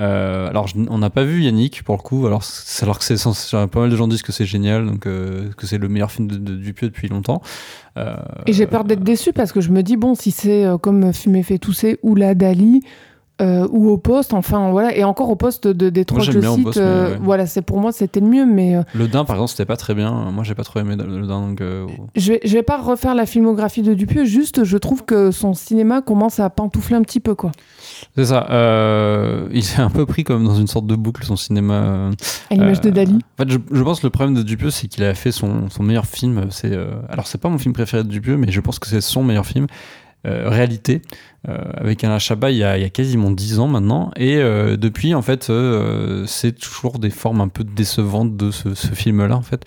Euh, 0.00 0.48
alors 0.48 0.66
je- 0.66 0.76
on 0.88 0.98
n'a 0.98 1.10
pas 1.10 1.24
vu 1.24 1.42
Yannick 1.42 1.82
pour 1.84 1.96
le 1.96 2.00
coup, 2.02 2.26
alors, 2.26 2.40
que 2.40 2.46
c'est 2.46 2.86
pas 2.86 3.80
mal 3.80 3.90
de 3.90 3.96
gens 3.96 4.08
disent 4.08 4.22
que 4.22 4.32
c'est 4.32 4.46
génial, 4.46 4.86
donc 4.86 5.06
euh, 5.06 5.50
que 5.56 5.66
c'est 5.66 5.78
le 5.78 5.88
meilleur 5.88 6.10
film 6.10 6.26
de, 6.26 6.36
de 6.36 6.54
Dupieux 6.56 6.88
depuis 6.88 7.08
longtemps. 7.08 7.42
Euh, 7.98 8.16
Et 8.46 8.52
j'ai 8.52 8.66
peur 8.66 8.84
d'être 8.84 9.02
déçue 9.02 9.32
parce 9.32 9.52
que 9.52 9.60
je 9.60 9.70
me 9.70 9.82
dis, 9.82 9.96
bon, 9.96 10.14
si 10.14 10.30
c'est 10.30 10.64
comme 10.80 11.12
Fumer 11.12 11.42
fait 11.42 11.58
tousser 11.58 11.98
ou 12.02 12.14
la 12.14 12.34
Dali, 12.34 12.82
ou 13.42 13.88
au 13.88 13.96
poste, 13.96 14.34
enfin 14.34 14.70
voilà, 14.70 14.94
et 14.94 15.02
encore 15.02 15.30
au 15.30 15.34
poste 15.36 15.66
de, 15.66 15.88
des 15.88 16.04
trois 16.04 16.20
que 16.20 16.30
je 16.30 16.40
cite, 16.42 16.62
poste, 16.62 16.78
ouais. 16.78 17.16
voilà, 17.22 17.46
c'est 17.46 17.62
pour 17.62 17.78
moi 17.80 17.90
c'était 17.90 18.20
le 18.20 18.26
mieux, 18.26 18.44
mais 18.44 18.76
Le 18.94 19.08
Dain 19.08 19.24
par 19.24 19.36
exemple 19.36 19.52
c'était 19.52 19.64
pas 19.64 19.78
très 19.78 19.94
bien, 19.94 20.30
moi 20.30 20.44
j'ai 20.44 20.54
pas 20.54 20.62
trop 20.62 20.78
aimé 20.80 20.94
le 20.94 21.26
Dain 21.26 21.48
donc 21.48 21.62
euh, 21.62 21.86
je 22.16 22.32
vais, 22.34 22.40
je 22.44 22.52
vais 22.52 22.62
pas 22.62 22.76
refaire 22.76 23.14
la 23.14 23.24
filmographie 23.24 23.80
de 23.80 23.94
Dupieux, 23.94 24.26
juste 24.26 24.64
je 24.64 24.76
trouve 24.76 25.06
que 25.06 25.30
son 25.30 25.54
cinéma 25.54 26.02
commence 26.02 26.38
à 26.38 26.50
pantoufler 26.50 26.96
un 26.96 27.02
petit 27.02 27.18
peu, 27.20 27.34
quoi. 27.34 27.50
C'est 28.16 28.24
ça. 28.26 28.46
Euh, 28.50 29.48
il 29.52 29.62
s'est 29.64 29.80
un 29.80 29.90
peu 29.90 30.06
pris 30.06 30.24
comme 30.24 30.44
dans 30.44 30.54
une 30.54 30.66
sorte 30.66 30.86
de 30.86 30.94
boucle 30.96 31.24
son 31.24 31.36
cinéma. 31.36 32.10
À 32.50 32.54
l'image 32.54 32.80
de 32.80 32.88
Euh, 32.88 32.92
Dali. 32.92 33.14
En 33.38 33.42
fait, 33.44 33.50
je, 33.50 33.58
je 33.70 33.82
pense 33.82 34.00
que 34.00 34.06
le 34.06 34.10
problème 34.10 34.34
de 34.34 34.42
Dupieux, 34.42 34.70
c'est 34.70 34.88
qu'il 34.88 35.04
a 35.04 35.14
fait 35.14 35.32
son, 35.32 35.68
son 35.70 35.82
meilleur 35.82 36.06
film. 36.06 36.46
C'est 36.50 36.72
euh, 36.72 36.90
alors 37.08 37.26
c'est 37.26 37.38
pas 37.38 37.48
mon 37.48 37.58
film 37.58 37.72
préféré 37.74 38.02
de 38.04 38.08
Dupieux, 38.08 38.36
mais 38.36 38.50
je 38.50 38.60
pense 38.60 38.78
que 38.78 38.86
c'est 38.88 39.00
son 39.00 39.22
meilleur 39.24 39.46
film. 39.46 39.66
réalité 40.24 41.02
avec 41.46 42.04
Alain 42.04 42.18
Chabat 42.18 42.50
il 42.50 42.58
y, 42.58 42.64
a, 42.64 42.88
quasiment 42.90 43.30
10 43.30 43.60
ans 43.60 43.68
maintenant. 43.68 44.10
Et 44.16 44.36
euh, 44.36 44.76
depuis 44.76 45.14
en 45.14 45.22
fait 45.22 45.48
euh, 45.48 46.24
c'est 46.26 46.52
toujours 46.52 46.98
des 46.98 47.10
formes 47.10 47.40
un 47.40 47.48
peu 47.48 47.64
décevantes 47.64 48.36
de 48.36 48.50
ce, 48.50 48.74
ce 48.74 48.88
film 48.88 49.26
là 49.26 49.36
en 49.36 49.42
fait. 49.42 49.64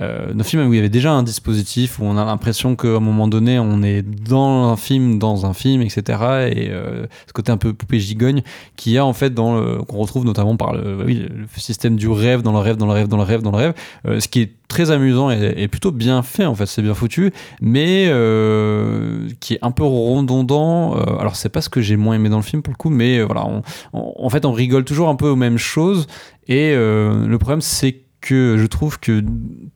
Euh, 0.00 0.32
d'un 0.32 0.42
film 0.42 0.66
où 0.66 0.72
il 0.72 0.76
y 0.76 0.78
avait 0.80 0.88
déjà 0.88 1.12
un 1.12 1.22
dispositif 1.22 2.00
où 2.00 2.04
on 2.04 2.16
a 2.16 2.24
l'impression 2.24 2.74
qu'à 2.74 2.88
un 2.88 3.00
moment 3.00 3.28
donné 3.28 3.60
on 3.60 3.80
est 3.84 4.02
dans 4.02 4.64
un 4.64 4.76
film 4.76 5.20
dans 5.20 5.46
un 5.46 5.54
film 5.54 5.82
etc 5.82 6.02
et 6.50 6.70
euh, 6.70 7.06
ce 7.28 7.32
côté 7.32 7.52
un 7.52 7.56
peu 7.58 7.72
poupée 7.72 8.00
gigogne 8.00 8.42
qu'il 8.74 8.98
a 8.98 9.06
en 9.06 9.12
fait 9.12 9.32
qu'on 9.32 9.84
retrouve 9.98 10.24
notamment 10.24 10.56
par 10.56 10.74
le, 10.74 11.04
oui, 11.04 11.28
le 11.30 11.46
système 11.56 11.94
du 11.94 12.08
rêve 12.08 12.42
dans 12.42 12.50
le 12.50 12.58
rêve 12.58 12.76
dans 12.76 12.86
le 12.86 12.92
rêve 12.92 13.06
dans 13.06 13.18
le 13.18 13.22
rêve 13.22 13.42
dans 13.42 13.52
le 13.52 13.56
rêve. 13.56 13.74
Euh, 14.06 14.18
ce 14.18 14.26
qui 14.26 14.40
est 14.40 14.52
très 14.66 14.90
amusant 14.90 15.30
et, 15.30 15.68
plutôt 15.68 15.92
bien 15.92 16.22
fait 16.22 16.46
en 16.46 16.54
fait 16.56 16.66
c'est 16.66 16.82
bien 16.82 16.94
foutu. 16.94 17.32
Mais 17.60 18.06
euh, 18.08 19.28
qui 19.38 19.54
est 19.54 19.58
un 19.62 19.70
peu 19.70 19.84
redondant 19.84 20.96
euh, 20.96 21.13
alors 21.18 21.36
c'est 21.36 21.48
pas 21.48 21.60
ce 21.60 21.68
que 21.68 21.80
j'ai 21.80 21.96
moins 21.96 22.14
aimé 22.14 22.28
dans 22.28 22.36
le 22.36 22.42
film 22.42 22.62
pour 22.62 22.72
le 22.72 22.76
coup 22.76 22.90
mais 22.90 23.18
euh, 23.18 23.24
voilà 23.24 23.46
en 23.92 24.28
fait 24.30 24.44
on 24.44 24.52
rigole 24.52 24.84
toujours 24.84 25.08
un 25.08 25.16
peu 25.16 25.28
aux 25.28 25.36
mêmes 25.36 25.58
choses. 25.58 26.06
Et 26.46 26.72
euh, 26.74 27.26
le 27.26 27.38
problème 27.38 27.60
c'est 27.60 28.03
que 28.24 28.56
je 28.58 28.66
trouve 28.66 28.98
que 28.98 29.22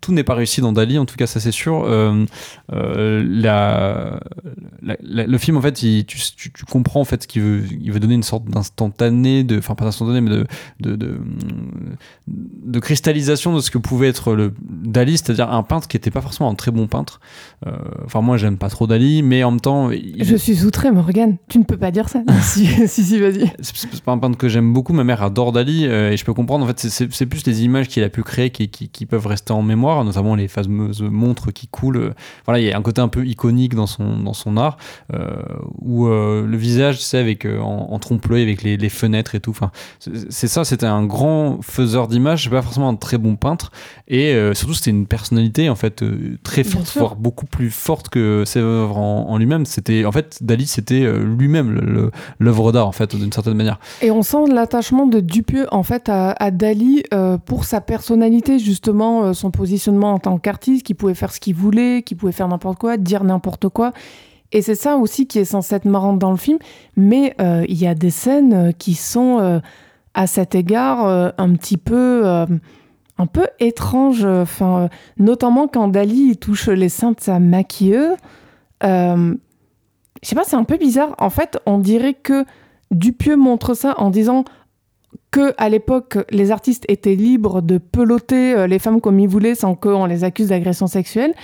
tout 0.01 0.13
n'est 0.13 0.25
pas 0.25 0.35
réussi 0.35 0.61
dans 0.63 0.73
Dali, 0.73 0.99
en 0.99 1.05
tout 1.05 1.17
cas 1.17 1.27
ça 1.27 1.39
c'est 1.41 1.51
sûr. 1.53 1.85
Euh, 1.85 2.25
euh, 2.73 3.23
la, 3.29 4.21
la- 4.83 4.97
la- 5.03 5.27
le 5.27 5.39
film 5.39 5.57
en 5.57 5.61
fait, 5.61 5.83
il- 5.83 6.07
tu, 6.07 6.19
tu- 6.37 6.51
tu 6.53 6.65
comprends 6.65 7.01
en 7.01 7.05
fait 7.05 7.23
ce 7.25 7.29
qu'il 7.29 7.43
veut, 7.43 7.63
il 7.81 7.93
veut 7.93 8.01
donner 8.01 8.15
une 8.15 8.23
sorte 8.23 8.47
d'instantané, 8.47 9.45
de, 9.45 9.59
enfin 9.59 9.75
pas 9.75 9.85
d'instantané, 9.85 10.21
mais 10.21 10.31
de, 10.31 10.47
de, 10.81 10.97
de, 10.97 11.21
de 12.27 12.79
cristallisation 12.81 13.55
de 13.55 13.61
ce 13.61 13.71
que 13.71 13.79
pouvait 13.79 14.09
être 14.09 14.35
le 14.35 14.53
Dali, 14.69 15.19
c'est-à-dire 15.19 15.51
un 15.51 15.63
peintre 15.63 15.89
qui 15.89 15.97
n'était 15.97 16.11
pas 16.11 16.21
forcément 16.21 16.51
un 16.51 16.55
très 16.55 16.71
bon 16.71 16.87
peintre. 16.87 17.21
Euh, 17.67 17.73
Enfin 18.05 18.21
moi 18.23 18.37
j'aime 18.39 18.57
pas 18.57 18.71
trop 18.71 18.87
Dali, 18.87 19.23
mais 19.23 19.45
en 19.45 19.51
même 19.51 19.61
temps, 19.61 19.91
il- 19.91 20.25
Je 20.25 20.37
suis 20.37 20.65
outrée, 20.65 20.91
Morgane. 20.91 21.37
Tu 21.49 21.59
ne 21.59 21.65
peux 21.65 21.77
pas 21.77 21.91
dire 21.91 22.09
ça. 22.09 22.23
si, 22.43 22.67
si, 22.89 23.05
si, 23.05 23.19
vas-y. 23.19 23.51
c'est 23.61 24.03
pas 24.03 24.13
un 24.13 24.19
peintre 24.19 24.39
que 24.39 24.49
j'aime 24.49 24.73
beaucoup. 24.73 24.93
Ma 24.93 25.05
mère 25.05 25.23
adore 25.23 25.53
Dali 25.53 25.85
et 25.85 26.17
je 26.17 26.25
peux 26.25 26.33
comprendre. 26.35 26.65
En 26.65 26.69
fait, 26.69 26.79
c'est 26.89 27.27
plus 27.27 27.45
les 27.47 27.63
images 27.65 27.89
qu'il 27.89 28.03
a 28.03 28.09
pu 28.09 28.23
créer 28.23 28.38
qui, 28.47 28.69
qui, 28.69 28.89
qui 28.89 29.07
peuvent 29.07 29.27
rester 29.27 29.53
en 29.53 29.63
mémoire, 29.63 30.05
notamment 30.05 30.35
les 30.35 30.49
fameuses 30.49 31.03
montres 31.03 31.53
qui 31.53 31.67
coulent. 31.67 32.15
Voilà, 32.45 32.61
il 32.61 32.67
y 32.67 32.73
a 32.73 32.79
un 32.79 32.83
côté 32.83 33.01
un 33.01 33.09
peu 33.09 33.27
iconique 33.27 33.75
dans 33.75 33.87
son, 33.87 34.19
dans 34.21 34.33
son 34.33 34.57
art 34.57 34.77
euh, 35.13 35.43
où 35.81 36.07
euh, 36.07 36.47
le 36.47 36.57
visage, 36.57 36.99
tu 36.99 37.05
sais, 37.05 37.19
avec, 37.19 37.45
euh, 37.45 37.59
en, 37.59 37.89
en 37.91 37.99
trompe-l'œil, 37.99 38.43
avec 38.43 38.63
les, 38.63 38.77
les 38.77 38.89
fenêtres 38.89 39.35
et 39.35 39.41
tout. 39.41 39.51
Enfin, 39.51 39.71
c'est 40.31 40.49
ça, 40.49 40.65
c'était 40.65 40.87
un 40.87 41.05
grand 41.05 41.59
faiseur 41.63 42.09
d'images, 42.09 42.49
pas 42.49 42.63
forcément 42.63 42.89
un 42.89 42.97
très 42.97 43.19
bon 43.19 43.37
peintre 43.37 43.73
et 44.07 44.35
surtout, 44.55 44.75
c'était 44.75 44.91
une 44.91 45.07
personnalité 45.07 45.69
en 45.69 45.75
fait 45.75 46.05
très 46.43 46.65
forte, 46.65 46.97
voire 46.97 47.17
beaucoup 47.17 47.47
plus 47.47 47.71
forte 47.71 48.09
que 48.09 48.45
ses 48.47 48.61
œuvres 48.61 48.99
en, 48.99 49.29
en 49.29 49.39
lui-même. 49.39 49.67
C'était 49.67 50.05
en 50.05 50.13
fait, 50.13 50.39
Dali, 50.43 50.67
c'était 50.67 51.11
lui-même 51.23 52.11
l'œuvre 52.39 52.73
d'art 52.73 52.89
en 52.89 52.93
fait, 52.93 53.15
d'une 53.17 53.33
certaine 53.33 53.55
manière. 53.55 53.79
Et 54.03 54.11
on 54.11 54.23
sent 54.23 54.49
l'attachement 54.53 55.07
de 55.07 55.21
Dupieux 55.21 55.67
en 55.73 55.83
fait 55.83 56.09
à, 56.09 56.31
à 56.33 56.51
Dali 56.51 57.03
pour 57.45 57.65
sa 57.65 57.81
personnalité 57.81 58.28
justement, 58.59 59.25
euh, 59.25 59.33
son 59.33 59.51
positionnement 59.51 60.15
en 60.15 60.19
tant 60.19 60.39
qu'artiste, 60.39 60.85
qui 60.85 60.95
pouvait 60.95 61.15
faire 61.15 61.33
ce 61.33 61.41
qu'il 61.41 61.55
voulait, 61.55 62.03
qui 62.03 62.15
pouvait 62.15 62.33
faire 62.33 62.49
n'importe 62.49 62.79
quoi, 62.79 62.97
dire 62.97 63.25
n'importe 63.25 63.69
quoi. 63.69 63.93
Et 64.53 64.63
c'est 64.63 64.75
ça 64.75 64.97
aussi 64.97 65.27
qui 65.27 65.39
est 65.39 65.45
censé 65.45 65.75
être 65.75 65.85
marrant 65.85 66.15
dans 66.15 66.31
le 66.31 66.37
film. 66.37 66.59
Mais 66.97 67.35
euh, 67.41 67.65
il 67.69 67.79
y 67.79 67.87
a 67.87 67.95
des 67.95 68.11
scènes 68.11 68.55
euh, 68.55 68.73
qui 68.73 68.95
sont 68.95 69.61
à 70.15 70.27
cet 70.27 70.55
égard 70.55 71.07
un 71.39 71.53
petit 71.55 71.77
peu, 71.77 72.25
un 72.27 73.27
peu 73.27 73.47
étranges. 73.61 74.25
Enfin, 74.25 74.89
notamment 75.17 75.69
quand 75.69 75.87
Dali 75.89 76.37
touche 76.37 76.69
les 76.69 76.89
seins 76.89 77.13
de 77.13 77.21
sa 77.21 77.39
maquilleuse. 77.39 78.17
Je 78.83 79.37
sais 80.23 80.35
pas, 80.35 80.45
c'est 80.45 80.57
un 80.57 80.65
peu 80.65 80.77
bizarre. 80.77 81.15
En 81.19 81.31
fait, 81.31 81.61
on 81.67 81.79
dirait 81.79 82.15
que 82.15 82.45
Dupieux 82.91 83.37
montre 83.37 83.75
ça 83.75 83.95
en 83.99 84.11
disant 84.11 84.45
que 85.31 85.53
à 85.59 85.69
l'époque 85.69 86.19
les 86.31 86.51
artistes 86.51 86.85
étaient 86.89 87.15
libres 87.15 87.61
de 87.63 87.79
peloter 87.79 88.55
euh, 88.55 88.67
les 88.67 88.79
femmes 88.79 89.01
comme 89.01 89.21
ils 89.21 89.29
voulaient 89.29 89.55
sans 89.55 89.75
qu'on 89.75 90.07
les 90.07 90.25
accuse 90.25 90.49
d'agression 90.49 90.87
sexuelle. 90.87 91.35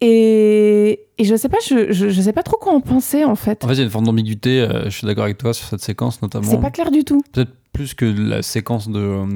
Et, 0.00 1.00
et 1.18 1.24
je 1.24 1.34
sais 1.34 1.48
pas, 1.48 1.56
je, 1.66 1.92
je, 1.92 2.08
je 2.08 2.22
sais 2.22 2.32
pas 2.32 2.44
trop 2.44 2.56
quoi 2.56 2.72
en 2.72 2.80
penser 2.80 3.24
en 3.24 3.34
fait. 3.34 3.64
En 3.64 3.68
fait, 3.68 3.74
il 3.74 3.78
y 3.78 3.80
a 3.80 3.84
une 3.84 3.90
forme 3.90 4.06
d'ambiguïté. 4.06 4.60
euh, 4.60 4.84
je 4.84 4.90
suis 4.90 5.06
d'accord 5.06 5.24
avec 5.24 5.38
toi 5.38 5.52
sur 5.52 5.66
cette 5.66 5.80
séquence, 5.80 6.22
notamment. 6.22 6.48
C'est 6.48 6.60
pas 6.60 6.70
clair 6.70 6.90
du 6.92 7.02
tout. 7.02 7.20
Peut-être 7.32 7.50
plus 7.78 7.94
que 7.94 8.04
la 8.04 8.42
séquence 8.42 8.88
de 8.88 8.98
euh, 8.98 9.26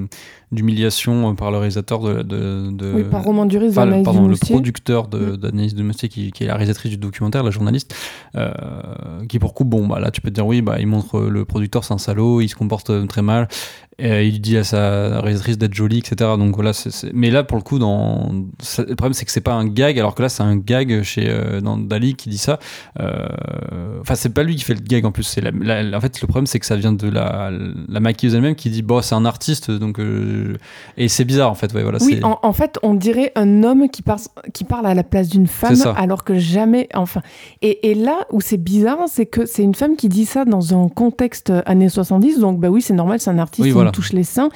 d'humiliation 0.51 1.31
euh, 1.31 1.35
par 1.35 1.51
le 1.53 1.59
réalisateur 1.59 2.01
de. 2.01 2.23
de, 2.23 2.71
de- 2.73 2.93
Oui, 2.97 3.05
par 3.05 3.23
Roman 3.23 3.47
Duris, 3.47 3.69
Enfin, 3.71 3.87
le- 3.87 4.03
pardon, 4.03 4.27
le 4.29 4.35
producteur 4.37 5.07
de- 5.07 5.19
Mm. 5.33 5.37
d'Anaïs 5.37 5.75
de 5.75 5.83
Moustier, 5.85 6.09
qui, 6.09 6.33
qui 6.33 6.43
est 6.45 6.49
la 6.49 6.55
réalisatrice 6.55 6.91
du 6.91 6.99
documentaire, 6.99 7.43
la 7.45 7.51
journaliste, 7.53 7.95
euh, 8.37 8.51
qui 9.29 9.39
pour 9.39 9.55
coup, 9.55 9.65
bon, 9.65 9.87
bah 9.87 10.01
là, 10.01 10.11
tu 10.11 10.21
peux 10.21 10.31
te 10.31 10.35
dire, 10.35 10.47
oui, 10.47 10.61
bah, 10.61 10.77
il 10.81 10.87
montre 10.89 11.21
le 11.21 11.45
producteur, 11.45 11.85
c'est 11.85 11.95
un 11.95 11.99
salaud, 11.99 12.41
il 12.41 12.49
se 12.49 12.57
comporte 12.57 12.91
très 13.09 13.23
mal, 13.23 13.47
et 13.99 14.27
il 14.27 14.41
dit 14.41 14.57
à 14.57 14.65
sa 14.65 15.21
réalisatrice 15.21 15.57
d'être 15.59 15.75
jolie, 15.75 15.99
etc. 15.99 16.15
Donc 16.37 16.55
voilà, 16.57 16.73
c'est- 16.73 17.13
mais 17.15 17.31
là, 17.31 17.45
pour 17.45 17.57
le 17.57 17.63
coup, 17.63 17.79
dans... 17.79 18.31
le 18.79 18.95
problème, 18.97 19.13
c'est 19.15 19.25
que 19.25 19.31
c'est 19.33 19.41
pas 19.41 19.55
un 19.55 19.67
gag, 19.67 19.99
alors 19.99 20.15
que 20.17 20.23
là, 20.23 20.29
c'est 20.29 20.43
un 20.43 20.57
gag 20.57 21.03
chez 21.03 21.27
euh, 21.29 21.61
dans 21.61 21.77
Dali 21.79 22.15
qui 22.15 22.29
dit 22.29 22.39
ça. 22.39 22.59
Euh, 23.01 23.29
Enfin, 24.01 24.17
c'est 24.17 24.35
pas 24.35 24.43
lui 24.43 24.57
qui 24.57 24.65
fait 24.65 24.75
le 24.75 24.81
gag 24.81 25.05
en 25.07 25.13
plus. 25.13 25.23
C'est 25.23 25.41
la, 25.41 25.53
la- 25.83 25.97
en 25.97 26.01
fait, 26.01 26.21
le 26.21 26.27
problème, 26.27 26.47
c'est 26.47 26.59
que 26.59 26.67
ça 26.67 26.75
vient 26.75 26.93
de 26.93 27.09
la, 27.09 27.53
la 27.89 28.01
maquilleuse 28.01 28.32
elle-même 28.35 28.55
qui 28.55 28.71
dit, 28.71 28.83
bon, 28.83 29.03
c'est 29.03 29.15
un 29.15 29.25
artiste, 29.25 29.71
donc. 29.71 29.99
euh, 29.99 30.57
et 30.97 31.09
c'est 31.09 31.25
bizarre, 31.25 31.51
en 31.51 31.55
fait. 31.55 31.73
Ouais, 31.75 31.83
voilà, 31.83 31.99
Oui, 32.03 32.21
en, 32.23 32.39
en 32.43 32.53
fait, 32.53 32.79
on 32.83 32.95
dirait 32.95 33.33
un 33.35 33.63
homme 33.63 33.89
qui, 33.89 34.03
par- 34.03 34.19
qui 34.53 34.65
parle 34.65 34.87
à 34.87 34.95
la 34.95 35.03
place 35.05 35.29
d'une 35.29 35.47
femme, 35.47 35.77
alors 35.97 36.25
que 36.25 36.39
jamais. 36.39 36.89
Enfin, 36.95 37.23
et, 37.63 37.91
et 37.91 37.95
là 37.95 38.27
où 38.33 38.41
c'est 38.41 38.57
bizarre, 38.57 38.99
c'est 39.09 39.27
que 39.27 39.47
c'est 39.47 39.63
une 39.63 39.75
femme 39.75 39.97
qui 39.97 40.09
dit 40.09 40.25
ça 40.27 40.45
dans 40.45 40.75
un 40.81 40.89
contexte 40.89 41.53
années 41.67 41.89
70. 41.89 42.39
Donc, 42.41 42.59
bah 42.61 42.69
oui, 42.69 42.83
c'est 42.83 42.95
normal, 42.95 43.21
c'est 43.21 43.31
un 43.31 43.39
artiste, 43.39 43.63
Oui, 43.63 43.69
il 43.69 43.73
voilà. 43.73 43.91
me 43.91 43.95
touche 43.95 44.13
les 44.13 44.25
seins. 44.25 44.49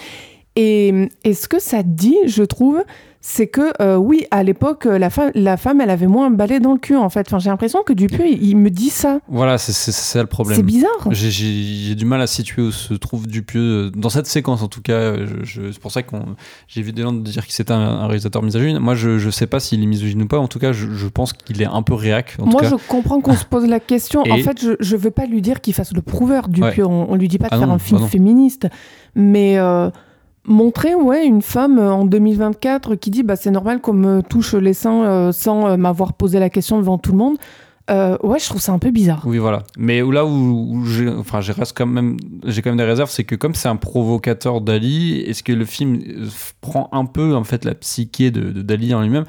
Et, 0.56 1.08
et 1.24 1.34
ce 1.34 1.48
que 1.48 1.60
ça 1.60 1.82
dit, 1.82 2.16
je 2.26 2.42
trouve, 2.42 2.82
c'est 3.28 3.48
que 3.48 3.72
euh, 3.82 3.96
oui, 3.96 4.24
à 4.30 4.44
l'époque, 4.44 4.86
euh, 4.86 4.98
la 4.98 5.10
femme, 5.10 5.32
la 5.34 5.56
femme, 5.56 5.80
elle 5.80 5.90
avait 5.90 6.06
moins 6.06 6.28
un 6.28 6.30
balai 6.30 6.60
dans 6.60 6.72
le 6.74 6.78
cul, 6.78 6.94
en 6.94 7.08
fait. 7.08 7.26
Enfin, 7.26 7.40
j'ai 7.40 7.50
l'impression 7.50 7.82
que 7.82 7.92
Dupieux, 7.92 8.24
il, 8.30 8.40
il 8.50 8.56
me 8.56 8.70
dit 8.70 8.88
ça. 8.88 9.18
Voilà, 9.26 9.58
c'est 9.58 9.72
ça 9.72 10.20
le 10.20 10.28
problème. 10.28 10.56
C'est 10.56 10.62
bizarre. 10.62 11.08
J'ai- 11.10 11.96
du 11.96 12.04
mal 12.04 12.20
à 12.20 12.28
situer 12.28 12.62
où 12.62 12.70
se 12.70 12.94
trouve 12.94 13.26
Dupieux, 13.26 13.90
dans 13.90 14.10
cette 14.10 14.26
séquence 14.28 14.62
en 14.62 14.68
tout 14.68 14.80
cas. 14.80 14.92
euh, 14.92 15.26
c'est 15.44 15.80
pour 15.80 15.90
ça 15.90 16.04
que 16.04 16.14
j'ai 16.68 16.78
évidemment 16.80 17.12
de 17.14 17.20
dire 17.20 17.44
que 17.44 17.52
c'était 17.52 17.72
un, 17.72 17.80
un 17.80 18.06
réalisateur 18.06 18.44
misogyne. 18.44 18.78
Moi, 18.78 18.94
je, 18.94 19.18
je 19.18 19.30
sais 19.30 19.48
pas 19.48 19.58
s'il 19.58 19.82
est 19.82 19.86
misogyne 19.86 20.22
ou 20.22 20.28
pas. 20.28 20.38
En 20.38 20.46
tout 20.46 20.60
cas, 20.60 20.70
je, 20.70 20.92
je 20.92 21.08
pense 21.08 21.32
qu'il 21.32 21.60
est 21.60 21.66
un 21.66 21.82
peu 21.82 21.94
réac. 21.94 22.36
En 22.40 22.46
Moi, 22.46 22.62
tout 22.62 22.70
cas. 22.70 22.76
je 22.80 22.88
comprends 22.88 23.20
qu'on 23.20 23.34
se 23.34 23.44
pose 23.44 23.66
la 23.66 23.80
question. 23.80 24.22
En 24.30 24.36
fait, 24.38 24.62
je, 24.62 24.72
je 24.78 24.94
veux 24.94 25.10
pas 25.10 25.26
lui 25.26 25.42
dire 25.42 25.60
qu'il 25.60 25.74
fasse 25.74 25.92
le 25.92 26.00
prouveur 26.02 26.46
du 26.48 26.62
Ouais. 26.62 26.80
On, 26.82 27.10
on 27.10 27.16
lui 27.16 27.26
dit 27.26 27.38
pas 27.38 27.48
de 27.48 27.54
Ah 27.54 27.58
faire 27.58 27.66
non, 27.66 27.74
un 27.74 27.78
film 27.78 27.98
bah 27.98 28.04
non. 28.04 28.08
féministe. 28.08 28.68
Mais 29.16 29.58
euh, 29.58 29.90
montrer, 30.47 30.94
ouais, 30.94 31.26
une 31.26 31.42
femme 31.42 31.78
euh, 31.78 31.92
en 31.92 32.05
2024 32.05 32.94
qui 32.94 33.11
dit, 33.11 33.22
bah, 33.22 33.36
c'est 33.36 33.51
normal 33.51 33.80
qu'on 33.80 33.92
me 33.92 34.22
touche 34.22 34.55
les 34.55 34.74
seins 34.74 35.05
euh, 35.05 35.32
sans 35.32 35.66
euh, 35.68 35.76
m'avoir 35.76 36.14
posé 36.14 36.38
la 36.38 36.51
question 36.51 36.78
devant 36.78 36.99
tout 36.99 37.12
le 37.12 37.18
monde. 37.18 37.36
Ouais, 37.88 38.40
je 38.40 38.47
trouve 38.47 38.61
ça 38.61 38.72
un 38.72 38.80
peu 38.80 38.90
bizarre. 38.90 39.22
Oui, 39.26 39.38
voilà. 39.38 39.62
Mais 39.78 40.01
là 40.01 40.26
où, 40.26 40.72
où 40.72 40.84
j'ai, 40.86 41.09
enfin, 41.09 41.38
quand 41.72 41.86
même, 41.86 42.16
j'ai 42.44 42.61
quand 42.61 42.70
même 42.70 42.78
des 42.78 42.82
réserves, 42.82 43.11
c'est 43.11 43.22
que 43.22 43.36
comme 43.36 43.55
c'est 43.55 43.68
un 43.68 43.76
provocateur 43.76 44.61
Dali, 44.61 45.20
est-ce 45.20 45.44
que 45.44 45.53
le 45.53 45.64
film 45.64 46.01
prend 46.61 46.88
un 46.90 47.05
peu 47.05 47.36
en 47.36 47.44
fait 47.44 47.64
la 47.64 47.76
psyché 47.76 48.32
de, 48.32 48.61
Dali 48.61 48.92
en 48.92 49.03
lui-même? 49.03 49.24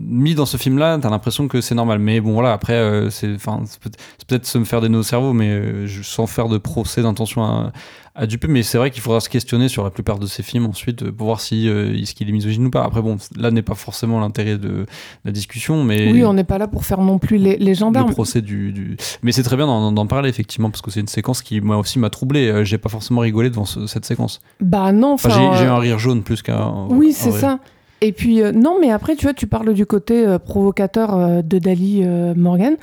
Mis 0.00 0.34
dans 0.34 0.44
ce 0.44 0.56
film-là, 0.56 0.98
t'as 1.00 1.08
l'impression 1.08 1.46
que 1.46 1.60
c'est 1.60 1.76
normal. 1.76 2.00
Mais 2.00 2.20
bon, 2.20 2.32
voilà. 2.32 2.52
Après, 2.52 3.06
c'est, 3.10 3.32
enfin, 3.36 3.62
c'est 3.64 3.78
peut- 3.78 3.90
c'est 4.18 4.26
peut-être 4.26 4.46
se 4.46 4.58
me 4.58 4.64
faire 4.64 4.80
des 4.80 4.88
nœuds 4.88 4.98
au 4.98 5.02
cerveau, 5.04 5.32
mais 5.32 5.86
sans 6.02 6.26
faire 6.26 6.48
de 6.48 6.58
procès 6.58 7.02
d'intention 7.02 7.44
à, 7.44 7.72
à 8.18 8.26
Dupuis. 8.26 8.48
Mais 8.50 8.62
c'est 8.62 8.76
vrai 8.78 8.90
qu'il 8.90 9.00
faudra 9.00 9.20
se 9.20 9.28
questionner 9.28 9.68
sur 9.68 9.84
la 9.84 9.90
plupart 9.90 10.18
de 10.18 10.26
ces 10.26 10.42
films 10.42 10.66
ensuite 10.66 11.02
euh, 11.04 11.12
pour 11.12 11.26
voir 11.28 11.40
si 11.40 11.68
euh, 11.68 11.94
est-ce 11.94 12.14
qu'il 12.14 12.28
est 12.28 12.32
misogyne 12.32 12.66
ou 12.66 12.70
pas. 12.70 12.84
Après, 12.84 13.00
bon, 13.00 13.16
là 13.36 13.50
n'est 13.50 13.62
pas 13.62 13.74
forcément 13.74 14.20
l'intérêt 14.20 14.58
de 14.58 14.84
la 15.24 15.30
discussion, 15.32 15.84
mais 15.84 16.12
Oui, 16.12 16.24
on 16.24 16.34
n'est 16.34 16.44
pas 16.44 16.58
là 16.58 16.68
pour 16.68 16.84
faire 16.84 17.00
non 17.00 17.18
plus 17.18 17.36
les, 17.38 17.56
les 17.56 17.74
gendarmes. 17.74 18.08
le 18.08 18.12
procès 18.14 18.42
du, 18.42 18.72
du- 18.72 18.96
Mais 19.22 19.32
c'est 19.32 19.42
très 19.42 19.56
bien 19.56 19.66
d'en 19.66 20.06
parler, 20.06 20.28
effectivement, 20.28 20.70
parce 20.70 20.82
que 20.82 20.90
c'est 20.90 21.00
une 21.00 21.08
séquence 21.08 21.42
qui, 21.42 21.60
moi 21.60 21.76
aussi, 21.78 21.98
m'a 21.98 22.10
troublé. 22.10 22.48
Euh, 22.48 22.64
J'ai 22.64 22.78
pas 22.78 22.88
forcément 22.88 23.20
rigolé 23.20 23.48
devant 23.50 23.64
ce- 23.64 23.86
cette 23.86 24.04
séquence. 24.04 24.40
Bah 24.60 24.92
non, 24.92 25.12
Enfin, 25.12 25.28
enfin. 25.30 25.52
j'ai 25.58 25.64
euh, 25.66 25.72
un 25.72 25.78
rire 25.78 25.98
jaune 25.98 26.22
plus 26.22 26.42
qu'un. 26.42 26.86
Oui, 26.90 27.10
en 27.10 27.12
c'est 27.14 27.30
ça. 27.32 27.58
Et 28.00 28.12
puis, 28.12 28.42
euh, 28.42 28.52
non, 28.52 28.78
mais 28.80 28.90
après, 28.92 29.16
tu 29.16 29.24
vois, 29.26 29.34
tu 29.34 29.46
parles 29.48 29.74
du 29.74 29.84
côté 29.86 30.36
provocateur 30.44 31.42
de 31.42 31.58
Dali 31.58 32.04
Morgan. 32.36 32.76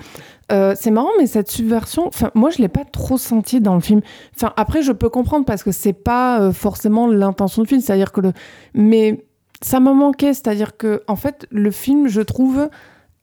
Euh, 0.51 0.75
c'est 0.79 0.91
marrant, 0.91 1.09
mais 1.17 1.25
cette 1.25 1.49
subversion, 1.49 2.11
moi, 2.35 2.51
je 2.51 2.59
l'ai 2.59 2.67
pas 2.67 2.85
trop 2.85 3.17
senti 3.17 3.61
dans 3.61 3.73
le 3.73 3.81
film. 3.81 4.01
Enfin, 4.35 4.53
après, 4.57 4.83
je 4.83 4.91
peux 4.91 5.09
comprendre 5.09 5.45
parce 5.45 5.63
que 5.63 5.71
c'est 5.71 5.93
pas 5.93 6.39
euh, 6.39 6.51
forcément 6.51 7.07
l'intention 7.07 7.63
du 7.63 7.67
film, 7.67 7.81
c'est-à-dire 7.81 8.11
que 8.11 8.21
le. 8.21 8.33
Mais 8.73 9.25
ça 9.61 9.79
m'a 9.79 9.93
manqué, 9.93 10.33
c'est-à-dire 10.33 10.77
que, 10.77 11.03
en 11.07 11.15
fait, 11.15 11.47
le 11.49 11.71
film, 11.71 12.07
je 12.07 12.21
trouve, 12.21 12.69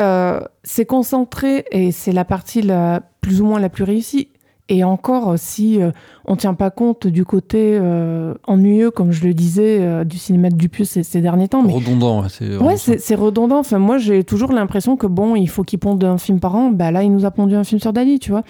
euh, 0.00 0.40
c'est 0.64 0.86
concentré 0.86 1.64
et 1.70 1.92
c'est 1.92 2.12
la 2.12 2.24
partie 2.24 2.60
la, 2.60 3.02
plus 3.20 3.40
ou 3.40 3.46
moins 3.46 3.60
la 3.60 3.68
plus 3.68 3.84
réussie. 3.84 4.31
Et 4.74 4.84
encore, 4.84 5.32
euh, 5.32 5.36
si 5.36 5.82
euh, 5.82 5.90
on 6.24 6.34
tient 6.34 6.54
pas 6.54 6.70
compte 6.70 7.06
du 7.06 7.26
côté 7.26 7.76
euh, 7.78 8.32
ennuyeux, 8.44 8.90
comme 8.90 9.12
je 9.12 9.22
le 9.26 9.34
disais, 9.34 9.80
euh, 9.82 10.02
du 10.02 10.16
cinéma 10.16 10.48
de 10.48 10.54
Dupieux 10.56 10.86
ces, 10.86 11.02
ces 11.02 11.20
derniers 11.20 11.48
temps. 11.48 11.62
Mais 11.62 11.74
Redondant, 11.74 12.26
c'est. 12.30 12.56
ouais, 12.56 12.78
c'est 12.78 13.14
redondant. 13.14 13.58
Enfin, 13.58 13.78
moi, 13.78 13.98
j'ai 13.98 14.24
toujours 14.24 14.50
l'impression 14.50 14.96
que 14.96 15.06
bon, 15.06 15.36
il 15.36 15.46
faut 15.46 15.62
qu'il 15.62 15.78
ponde 15.78 16.02
un 16.02 16.16
film 16.16 16.40
par 16.40 16.56
an. 16.56 16.70
Bah 16.70 16.90
là, 16.90 17.02
il 17.02 17.12
nous 17.12 17.26
a 17.26 17.30
pondu 17.30 17.54
un 17.54 17.64
film 17.64 17.82
sur 17.82 17.92
Dali, 17.92 18.18
tu 18.18 18.30
vois. 18.30 18.44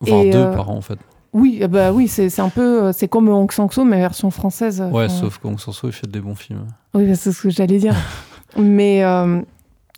Enfin, 0.00 0.20
et, 0.20 0.30
deux 0.30 0.48
par 0.52 0.70
an, 0.70 0.76
en 0.76 0.80
fait. 0.80 0.96
Oui, 1.32 1.58
euh, 1.62 1.66
bah 1.66 1.92
oui, 1.92 2.06
c'est 2.06 2.38
un 2.38 2.50
peu, 2.50 2.92
c'est 2.92 3.08
comme 3.08 3.28
Hong 3.28 3.50
Sang-soo, 3.50 3.82
mais 3.82 3.98
version 3.98 4.30
française. 4.30 4.80
Ouais, 4.92 5.06
enfin, 5.06 5.08
sauf 5.08 5.38
qu'Ong 5.38 5.58
Sanso, 5.58 5.88
il 5.88 5.92
fait 5.92 6.06
des 6.08 6.20
bons 6.20 6.36
films. 6.36 6.66
oui, 6.94 7.04
bah, 7.04 7.16
c'est 7.16 7.32
ce 7.32 7.42
que 7.42 7.50
j'allais 7.50 7.78
dire. 7.78 7.96
Mais 8.56 9.02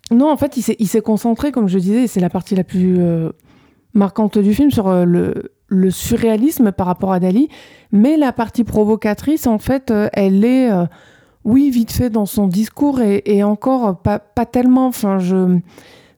non, 0.09 0.31
en 0.31 0.37
fait, 0.37 0.57
il 0.57 0.87
s'est- 0.87 1.01
concentré, 1.01 1.51
comme 1.51 1.67
je 1.67 1.77
disais, 1.77 2.05
et 2.05 2.07
c'est 2.07 2.19
la 2.19 2.31
partie 2.31 2.55
la 2.55 2.63
plus 2.63 2.99
marquante 3.93 4.39
du 4.39 4.55
film, 4.55 4.71
sur 4.71 4.89
le, 5.05 5.51
le 5.67 5.91
surréalisme 5.91 6.71
par 6.71 6.87
rapport 6.87 7.11
à 7.11 7.19
Dali. 7.19 7.49
Mais 7.91 8.17
la 8.17 8.31
partie 8.33 8.63
provocatrice, 8.63 9.47
en 9.47 9.59
fait, 9.59 9.91
euh, 9.91 10.09
elle 10.13 10.43
est, 10.45 10.71
euh, 10.71 10.85
oui, 11.45 11.69
vite 11.69 11.91
fait 11.91 12.09
dans 12.09 12.25
son 12.25 12.47
discours, 12.47 12.99
et, 13.01 13.21
et 13.25 13.43
encore 13.43 13.87
euh, 13.87 13.93
pas, 13.93 14.19
pas 14.19 14.45
tellement. 14.45 14.87
Enfin, 14.87 15.19
je. 15.19 15.59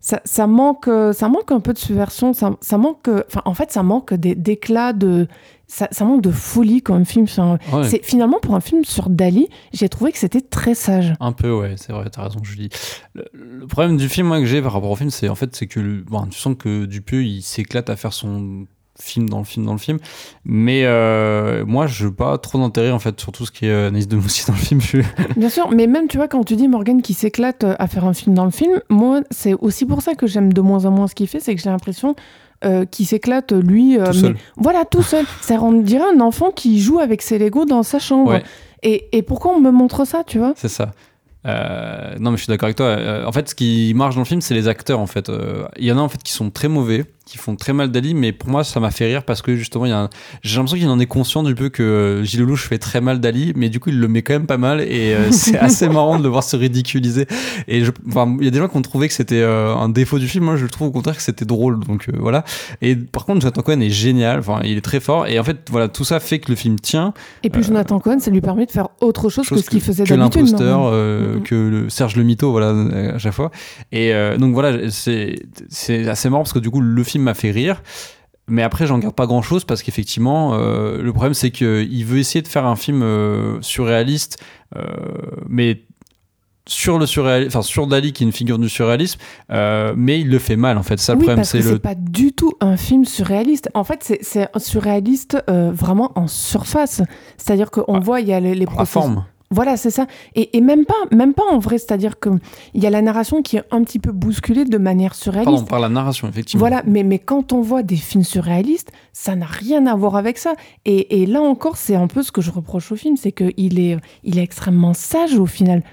Ça, 0.01 0.21
ça 0.23 0.47
manque, 0.47 0.89
ça 1.11 1.27
manque 1.27 1.51
un 1.51 1.59
peu 1.59 1.73
de 1.73 1.77
subversion. 1.77 2.31
Ça, 2.31 2.55
ça 2.61 2.77
manque, 2.77 3.09
enfin, 3.27 3.41
en 3.43 3.53
fait, 3.53 3.69
ça 3.69 3.83
manque 3.83 4.13
d'é- 4.13 4.33
d'éclat, 4.33 4.93
de, 4.93 5.27
ça, 5.67 5.89
ça 5.91 6.05
manque 6.05 6.21
de 6.21 6.31
folie 6.31 6.81
comme 6.81 7.03
film. 7.03 7.25
Enfin, 7.25 7.57
Ouais, 7.73 7.83
c'est 7.83 8.01
finalement 8.05 8.39
pour 8.41 8.55
un 8.55 8.61
film 8.61 8.85
sur 8.85 9.09
Dali, 9.09 9.49
j'ai 9.73 9.89
trouvé 9.89 10.13
que 10.13 10.17
c'était 10.17 10.39
très 10.39 10.73
sage. 10.73 11.13
Un 11.19 11.33
peu, 11.33 11.51
ouais, 11.51 11.73
c'est 11.75 11.91
vrai, 11.91 12.05
t'as 12.09 12.23
raison, 12.23 12.39
Julie. 12.41 12.69
Le, 13.13 13.25
le 13.33 13.67
problème 13.67 13.97
du 13.97 14.07
film, 14.07 14.27
moi, 14.27 14.39
que 14.39 14.45
j'ai 14.45 14.61
par 14.61 14.71
rapport 14.71 14.89
au 14.91 14.95
film, 14.95 15.09
c'est 15.09 15.27
en 15.27 15.35
fait, 15.35 15.53
c'est 15.53 15.67
que 15.67 16.01
bon, 16.09 16.25
tu 16.27 16.39
sens 16.39 16.55
que 16.57 16.85
Dupieux, 16.85 17.23
il 17.23 17.41
s'éclate 17.41 17.89
à 17.89 17.97
faire 17.97 18.13
son 18.13 18.67
film 19.01 19.29
dans 19.29 19.39
le 19.39 19.43
film 19.45 19.65
dans 19.65 19.71
le 19.73 19.77
film 19.79 19.97
mais 20.45 20.81
euh, 20.85 21.65
moi 21.65 21.87
je 21.87 22.05
n'ai 22.07 22.11
pas 22.13 22.37
trop 22.37 22.57
d'intérêt 22.59 22.91
en 22.91 22.99
fait 22.99 23.19
sur 23.19 23.31
tout 23.31 23.45
ce 23.45 23.51
qui 23.51 23.65
est 23.65 23.69
euh, 23.71 23.87
Anaïs 23.87 24.07
de 24.07 24.15
Moussy 24.17 24.45
dans 24.47 24.53
le 24.53 24.59
film 24.59 24.81
je 24.81 24.97
Bien 25.37 25.49
sûr, 25.49 25.69
mais 25.71 25.87
même 25.87 26.07
tu 26.07 26.17
vois 26.17 26.27
quand 26.27 26.43
tu 26.43 26.55
dis 26.55 26.67
Morgan 26.67 27.01
qui 27.01 27.13
s'éclate 27.13 27.63
euh, 27.63 27.75
à 27.79 27.87
faire 27.87 28.05
un 28.05 28.13
film 28.13 28.35
dans 28.35 28.45
le 28.45 28.51
film, 28.51 28.81
moi 28.89 29.21
c'est 29.31 29.53
aussi 29.53 29.85
pour 29.85 30.01
ça 30.01 30.15
que 30.15 30.27
j'aime 30.27 30.51
de 30.53 30.61
moins 30.61 30.85
en 30.85 30.91
moins 30.91 31.07
ce 31.07 31.15
qu'il 31.15 31.27
fait, 31.27 31.39
c'est 31.39 31.55
que 31.55 31.61
j'ai 31.61 31.69
l'impression 31.69 32.15
euh, 32.65 32.83
qu'il 32.85 33.05
s'éclate 33.05 33.53
lui, 33.53 33.97
euh, 33.97 34.05
tout 34.07 34.11
mais- 34.15 34.19
seul 34.19 34.35
voilà 34.57 34.83
tout 34.85 35.01
seul. 35.01 35.25
C'est 35.41 35.57
on 35.57 35.71
dirait 35.81 36.03
un 36.13 36.19
enfant 36.19 36.51
qui 36.51 36.81
joue 36.81 36.99
avec 36.99 37.21
ses 37.21 37.39
Legos 37.39 37.63
dans 37.65 37.83
sa 37.83 37.99
chambre. 37.99 38.31
Ouais. 38.31 38.43
Et, 38.83 39.07
et 39.17 39.21
pourquoi 39.23 39.53
on 39.55 39.61
me 39.61 39.71
montre 39.71 40.05
ça, 40.05 40.23
tu 40.25 40.39
vois? 40.39 40.53
C'est 40.57 40.67
ça. 40.67 40.91
Non, 41.45 42.31
mais 42.31 42.37
je 42.37 42.43
suis 42.43 42.47
d'accord 42.51 42.65
avec 42.67 42.75
toi. 42.75 42.97
En 43.25 43.31
fait, 43.31 43.49
ce 43.49 43.55
qui 43.55 43.93
marche 43.95 44.15
dans 44.15 44.21
le 44.21 44.25
film, 44.25 44.41
c'est 44.41 44.53
les 44.53 44.67
acteurs. 44.67 44.99
En 44.99 45.07
fait, 45.07 45.31
il 45.77 45.85
y 45.85 45.91
en 45.91 45.97
a 45.97 46.01
en 46.01 46.09
fait 46.09 46.21
qui 46.21 46.33
sont 46.33 46.49
très 46.49 46.67
mauvais, 46.67 47.05
qui 47.29 47.37
font 47.37 47.55
très 47.55 47.73
mal 47.73 47.91
Dali, 47.91 48.13
mais 48.15 48.31
pour 48.31 48.49
moi, 48.49 48.63
ça 48.63 48.79
m'a 48.79 48.91
fait 48.91 49.05
rire 49.05 49.23
parce 49.23 49.41
que 49.41 49.55
justement, 49.55 49.85
il 49.85 49.89
y 49.89 49.93
a 49.93 49.99
un- 50.01 50.09
j'ai 50.41 50.57
l'impression 50.57 50.77
qu'il 50.77 50.87
en 50.89 50.99
est 50.99 51.05
conscient 51.05 51.43
du 51.43 51.53
peu 51.55 51.69
que 51.69 51.83
euh, 51.83 52.23
Gilles 52.23 52.39
Lelouch 52.41 52.67
fait 52.67 52.77
très 52.79 53.01
mal 53.01 53.19
Dali, 53.19 53.53
mais 53.55 53.69
du 53.69 53.79
coup, 53.79 53.89
il 53.89 53.99
le 53.99 54.07
met 54.07 54.21
quand 54.23 54.33
même 54.33 54.47
pas 54.47 54.57
mal 54.57 54.81
et 54.81 55.13
euh, 55.13 55.29
c'est 55.31 55.57
assez 55.57 55.87
marrant 55.89 56.17
de 56.17 56.23
le 56.23 56.29
voir 56.29 56.43
se 56.43 56.55
ridiculiser. 56.57 57.27
Et 57.67 57.85
je- 57.85 57.91
enfin, 58.07 58.35
il 58.39 58.45
y 58.45 58.47
a 58.47 58.51
des 58.51 58.57
gens 58.59 58.67
qui 58.67 58.77
ont 58.77 58.81
trouvé 58.81 59.07
que 59.07 59.13
c'était 59.13 59.41
euh, 59.41 59.75
un 59.75 59.89
défaut 59.89 60.17
du 60.19 60.27
film. 60.27 60.45
Moi, 60.45 60.55
je 60.57 60.65
trouve 60.65 60.87
au 60.87 60.91
contraire 60.91 61.15
que 61.15 61.21
c'était 61.21 61.45
drôle. 61.45 61.79
Donc 61.81 62.09
euh, 62.09 62.13
voilà. 62.19 62.43
Et 62.81 62.95
par 62.95 63.25
contre, 63.25 63.41
Jonathan 63.41 63.61
Cohen 63.61 63.79
est 63.81 63.89
génial. 63.89 64.39
Enfin, 64.39 64.61
il 64.63 64.77
est 64.77 64.81
très 64.81 64.99
fort. 64.99 65.27
Et 65.27 65.39
en 65.39 65.43
fait, 65.43 65.57
voilà, 65.69 65.87
tout 65.87 66.03
ça 66.03 66.19
fait 66.19 66.39
que 66.39 66.49
le 66.49 66.55
film 66.55 66.79
tient. 66.79 67.13
Et 67.43 67.49
puis 67.49 67.61
Jonathan 67.63 67.99
Cohen, 67.99 68.19
ça 68.19 68.31
lui 68.31 68.41
permet 68.41 68.65
de 68.65 68.71
faire 68.71 68.89
autre 69.01 69.29
chose, 69.29 69.45
chose 69.45 69.59
que 69.59 69.63
ce 69.65 69.69
qu'il 69.69 69.81
faisait 69.81 70.03
que 70.03 70.09
d'habitude. 70.15 70.41
l'imposteur, 70.41 70.81
euh, 70.85 71.35
Mhm. 71.35 71.43
que 71.43 71.55
le 71.55 71.89
Serge 71.89 72.15
le 72.15 72.23
mytho, 72.23 72.51
voilà, 72.51 72.69
à 73.13 73.17
chaque 73.19 73.33
fois. 73.33 73.51
Et 73.91 74.11
donc 74.39 74.53
voilà, 74.53 74.89
c'est 74.89 75.35
c'est 75.69 76.07
assez 76.07 76.29
marrant 76.29 76.43
parce 76.43 76.53
que 76.53 76.59
du 76.59 76.69
coup, 76.69 76.81
le 76.81 77.03
film 77.03 77.18
m'a 77.21 77.33
fait 77.33 77.51
rire. 77.51 77.81
Mais 78.47 78.63
après, 78.63 78.87
j'en 78.87 78.97
garde 78.97 79.13
pas 79.13 79.27
grand 79.27 79.43
chose 79.43 79.63
parce 79.63 79.83
qu'effectivement, 79.83 80.55
euh, 80.55 81.01
le 81.01 81.13
problème 81.13 81.35
c'est 81.35 81.51
qu'il 81.51 82.03
veut 82.05 82.17
essayer 82.17 82.41
de 82.41 82.47
faire 82.47 82.65
un 82.65 82.75
film 82.75 83.03
euh, 83.03 83.61
surréaliste, 83.61 84.39
euh, 84.75 84.81
mais 85.47 85.83
sur 86.67 86.97
le 86.99 87.05
surréalisme, 87.05 87.49
enfin 87.49 87.61
sur 87.63 87.87
Dali 87.87 88.11
qui 88.13 88.23
est 88.23 88.27
une 88.27 88.31
figure 88.33 88.57
du 88.59 88.69
surréalisme, 88.69 89.19
euh, 89.51 89.93
mais 89.95 90.19
il 90.19 90.29
le 90.29 90.39
fait 90.39 90.55
mal 90.55 90.77
en 90.79 90.83
fait. 90.83 90.99
Ça 90.99 91.13
le 91.13 91.19
oui, 91.19 91.25
problème, 91.25 91.37
parce 91.37 91.51
que 91.51 91.61
c'est 91.61 91.67
le. 91.67 91.73
c'est 91.75 91.79
pas 91.81 91.95
du 91.95 92.33
tout 92.33 92.53
un 92.59 92.75
film 92.77 93.05
surréaliste. 93.05 93.69
En 93.75 93.83
fait, 93.83 94.03
c'est- 94.21 94.49
surréaliste 94.57 95.37
euh, 95.49 95.71
vraiment 95.71 96.11
en 96.15 96.27
surface. 96.27 97.01
C'est-à-dire 97.37 97.69
qu'on 97.71 97.95
Ah, 97.95 97.99
voit, 97.99 98.19
il 98.21 98.27
y 98.27 98.33
a 98.33 98.39
les, 98.39 98.55
les 98.55 98.65
forme. 98.85 99.25
Voilà, 99.51 99.77
c'est 99.77 99.89
ça. 99.89 100.05
Et, 100.35 100.55
et 100.57 100.61
même 100.61 100.85
pas, 100.85 100.93
même 101.11 101.33
pas 101.33 101.43
en 101.49 101.57
vrai. 101.57 101.79
C'est-à-dire 101.79 102.19
que 102.19 102.29
il 102.75 102.83
y 102.83 102.87
a 102.87 102.91
la 102.91 103.01
narration 103.01 103.41
qui 103.41 103.57
est 103.57 103.63
un 103.71 103.83
petit 103.83 103.97
peu 103.97 104.11
bousculée 104.11 104.65
de 104.65 104.77
manière 104.77 105.15
surréaliste. 105.15 105.51
Pardon, 105.51 105.65
par 105.65 105.79
la 105.79 105.89
narration, 105.89 106.27
effectivement. 106.29 106.59
Voilà, 106.59 106.83
mais, 106.85 107.03
mais 107.03 107.17
quand 107.17 107.51
on 107.51 107.61
voit 107.61 107.81
des 107.81 107.95
films 107.95 108.23
surréalistes, 108.23 108.91
ça 109.11 109.35
n'a 109.35 109.47
rien 109.47 109.87
à 109.87 109.95
voir 109.95 110.15
avec 110.15 110.37
ça. 110.37 110.53
Et, 110.85 111.21
et 111.21 111.25
là 111.25 111.41
encore, 111.41 111.77
c'est 111.77 111.95
un 111.95 112.07
peu 112.07 112.21
ce 112.21 112.31
que 112.31 112.41
je 112.41 112.51
reproche 112.51 112.91
au 112.91 112.95
film, 112.95 113.17
c'est 113.17 113.31
qu'il 113.31 113.79
est, 113.79 113.97
il 114.23 114.37
est 114.37 114.43
extrêmement 114.43 114.93
sage 114.93 115.33
au 115.33 115.47
final. 115.47 115.83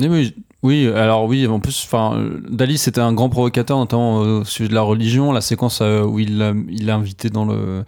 Oui, 0.00 0.08
oui, 0.08 0.34
oui, 0.62 0.88
alors 0.88 1.26
oui, 1.26 1.46
en 1.46 1.60
plus, 1.60 1.84
enfin, 1.84 2.20
Dali 2.48 2.78
c'était 2.78 3.00
un 3.00 3.12
grand 3.12 3.28
provocateur, 3.28 3.78
notamment 3.78 4.22
euh, 4.22 4.40
au 4.40 4.44
sujet 4.44 4.68
de 4.68 4.74
la 4.74 4.82
religion. 4.82 5.32
La 5.32 5.40
séquence 5.40 5.80
euh, 5.82 6.02
où 6.02 6.18
il 6.18 6.38
l'a 6.38 6.94
invité 6.94 7.30
dans 7.30 7.44
le, 7.44 7.84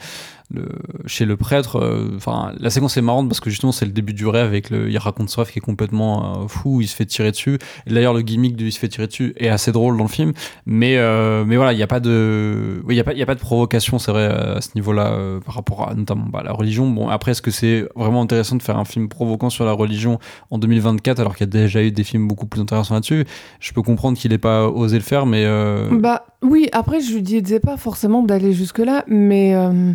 chez 1.06 1.24
le 1.24 1.36
prêtre, 1.36 1.76
euh, 1.76 2.10
enfin, 2.16 2.52
la 2.58 2.70
séquence 2.70 2.96
est 2.96 3.02
marrante 3.02 3.28
parce 3.28 3.40
que 3.40 3.50
justement 3.50 3.72
c'est 3.72 3.84
le 3.84 3.92
début 3.92 4.12
du 4.12 4.26
rêve 4.26 4.46
avec 4.46 4.70
le, 4.70 4.90
il 4.90 4.98
raconte 4.98 5.30
ce 5.30 5.42
qui 5.50 5.58
est 5.58 5.62
complètement 5.62 6.42
euh, 6.42 6.48
fou, 6.48 6.80
il 6.80 6.88
se 6.88 6.96
fait 6.96 7.06
tirer 7.06 7.30
dessus. 7.30 7.58
D'ailleurs, 7.86 8.14
le 8.14 8.22
gimmick 8.22 8.56
de 8.56 8.64
il 8.64 8.72
se 8.72 8.78
fait 8.78 8.88
tirer 8.88 9.06
dessus 9.06 9.32
est 9.36 9.48
assez 9.48 9.72
drôle 9.72 9.96
dans 9.96 10.04
le 10.04 10.08
film, 10.08 10.32
mais 10.66 10.96
euh, 10.96 11.44
mais 11.44 11.56
voilà, 11.56 11.72
il 11.72 11.76
n'y 11.76 11.82
a 11.82 11.86
pas 11.86 12.00
de, 12.00 12.82
il 12.88 12.96
y 12.96 13.00
a 13.00 13.04
pas, 13.04 13.12
il 13.12 13.18
y 13.18 13.22
a 13.22 13.26
pas 13.26 13.34
de 13.34 13.40
provocation, 13.40 13.98
c'est 13.98 14.12
vrai 14.12 14.26
à 14.26 14.60
ce 14.60 14.70
niveau-là 14.74 15.12
euh, 15.12 15.40
par 15.40 15.54
rapport 15.54 15.88
à 15.88 15.94
notamment 15.94 16.26
bah, 16.26 16.42
la 16.44 16.52
religion. 16.52 16.88
Bon, 16.88 17.08
après, 17.08 17.32
est-ce 17.32 17.42
que 17.42 17.50
c'est 17.50 17.86
vraiment 17.96 18.22
intéressant 18.22 18.56
de 18.56 18.62
faire 18.62 18.78
un 18.78 18.84
film 18.84 19.08
provoquant 19.08 19.50
sur 19.50 19.64
la 19.64 19.72
religion 19.72 20.18
en 20.50 20.58
2024 20.58 21.20
alors 21.20 21.36
qu'il 21.36 21.46
y 21.46 21.48
a 21.48 21.52
déjà 21.52 21.82
eu 21.82 21.90
des 21.90 22.04
films 22.04 22.28
beaucoup 22.28 22.46
plus 22.46 22.60
intéressants 22.60 22.94
là-dessus? 22.94 23.24
Je 23.60 23.72
peux 23.72 23.82
comprendre 23.82 24.18
qu'il 24.18 24.30
n'ait 24.30 24.38
pas 24.38 24.68
osé 24.68 24.96
le 24.96 25.04
faire, 25.04 25.26
mais 25.26 25.44
euh, 25.44 25.88
Bah 25.92 26.24
oui, 26.42 26.68
après, 26.72 27.00
je 27.00 27.14
lui 27.14 27.22
disais 27.22 27.60
pas 27.60 27.76
forcément 27.76 28.22
d'aller 28.22 28.52
jusque-là, 28.52 29.04
mais 29.08 29.54
euh, 29.54 29.92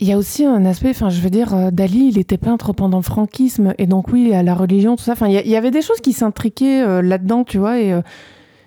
il 0.00 0.08
y 0.08 0.12
a 0.12 0.18
aussi 0.18 0.44
un 0.44 0.64
aspect, 0.64 0.90
enfin, 0.90 1.08
je 1.08 1.20
veux 1.20 1.30
dire, 1.30 1.54
euh, 1.54 1.70
Dali, 1.70 2.08
il 2.08 2.18
était 2.18 2.36
peintre 2.36 2.72
pendant 2.72 2.98
le 2.98 3.04
franquisme, 3.04 3.74
et 3.78 3.86
donc 3.86 4.08
oui, 4.08 4.34
à 4.34 4.42
la 4.42 4.54
religion, 4.54 4.96
tout 4.96 5.04
ça. 5.04 5.12
Enfin, 5.12 5.28
il 5.28 5.48
y, 5.48 5.56
avait 5.56 5.70
des 5.70 5.82
choses 5.82 6.00
qui 6.00 6.12
s'intriquaient 6.12 6.82
euh, 6.82 7.00
là-dedans, 7.00 7.44
tu 7.44 7.58
vois, 7.58 7.78
et 7.78 7.92
euh, 7.92 8.02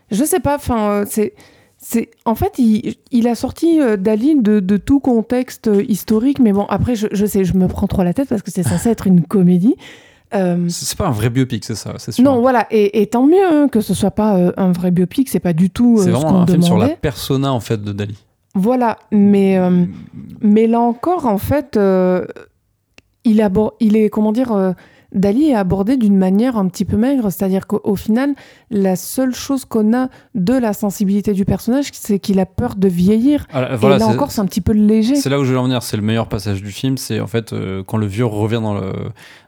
je 0.10 0.24
sais 0.24 0.40
pas, 0.40 0.56
enfin, 0.56 0.90
euh, 0.90 1.06
c'est. 1.08 1.34
C'est, 1.80 2.10
en 2.26 2.34
fait, 2.34 2.58
il, 2.58 2.96
il 3.12 3.28
a 3.28 3.36
sorti 3.36 3.80
Dali 4.00 4.36
de, 4.42 4.60
de 4.60 4.78
tout 4.78 5.00
contexte 5.00 5.70
historique, 5.88 6.40
mais 6.40 6.52
bon, 6.52 6.66
après, 6.70 6.96
je, 6.96 7.06
je 7.12 7.24
sais, 7.24 7.46
je 7.46 7.54
me 7.54 7.68
prends 7.68 7.86
trop 7.86 8.02
la 8.02 8.16
tête 8.16 8.28
parce 8.28 8.42
que 8.42 8.50
c'est 8.50 8.64
censé 8.64 8.90
être 8.90 9.06
une 9.06 9.22
comédie. 9.22 9.76
C'est 10.32 10.98
pas 10.98 11.08
un 11.08 11.12
vrai 11.12 11.30
biopic, 11.30 11.64
c'est 11.64 11.76
ça, 11.76 11.94
c'est 12.00 12.14
sûr. 12.14 12.24
non, 12.24 12.42
voilà, 12.42 12.66
et, 12.72 13.04
et 13.04 13.06
tant 13.06 13.28
mieux 13.28 13.46
hein, 13.46 13.68
que 13.68 13.82
ce 13.82 13.94
soit 13.94 14.10
pas 14.10 14.52
un 14.58 14.72
vrai 14.72 14.90
biopic, 14.90 15.30
c'est 15.30 15.40
pas 15.40 15.54
du 15.54 15.70
tout 15.70 16.00
c'est 16.00 16.06
ce 16.06 16.10
vraiment 16.10 16.32
qu'on 16.32 16.42
un 16.42 16.48
film 16.48 16.64
sur 16.64 16.78
la 16.80 16.90
persona 16.90 17.54
en 17.54 17.60
fait 17.60 17.80
de 17.84 17.92
Dali. 17.92 18.18
Voilà, 18.58 18.98
mais, 19.12 19.58
euh, 19.60 19.86
mais 20.42 20.66
là 20.66 20.80
encore, 20.80 21.28
en 21.28 21.38
fait, 21.38 21.78
euh, 21.78 22.26
il, 23.24 23.40
est, 23.40 24.10
comment 24.10 24.32
dire, 24.32 24.52
euh, 24.52 24.72
Dali 25.14 25.50
est 25.52 25.56
abordé 25.56 25.96
d'une 25.96 26.18
manière 26.18 26.58
un 26.58 26.68
petit 26.68 26.84
peu 26.84 26.98
maigre, 26.98 27.30
c'est-à-dire 27.30 27.68
qu'au 27.68 27.80
au 27.84 27.96
final, 27.96 28.34
la 28.72 28.96
seule 28.96 29.34
chose 29.36 29.64
qu'on 29.64 29.94
a 29.96 30.10
de 30.34 30.54
la 30.54 30.74
sensibilité 30.74 31.34
du 31.34 31.46
personnage, 31.46 31.90
c'est 31.94 32.18
qu'il 32.18 32.40
a 32.40 32.48
peur 32.48 32.76
de 32.76 32.88
vieillir. 32.88 33.46
Ah, 33.54 33.74
Et 33.74 33.76
voilà, 33.78 34.00
là 34.00 34.06
c'est- 34.06 34.12
encore, 34.16 34.32
c'est 34.32 34.42
un 34.42 34.46
petit 34.46 34.62
peu 34.62 34.74
léger. 34.74 35.16
C'est 35.16 35.30
là 35.30 35.40
où 35.40 35.46
je 35.46 35.52
veux 35.54 35.60
en 35.60 35.64
venir, 35.64 35.84
c'est 35.84 35.98
le 35.98 36.04
meilleur 36.04 36.28
passage 36.28 36.64
du 36.64 36.72
film, 36.72 36.98
c'est 36.98 37.20
en 37.20 37.28
fait 37.28 37.54
quand 37.86 37.98
le 37.98 38.08
vieux 38.08 38.26
revient 38.26 38.60
dans 38.62 38.74
le, 38.74 38.92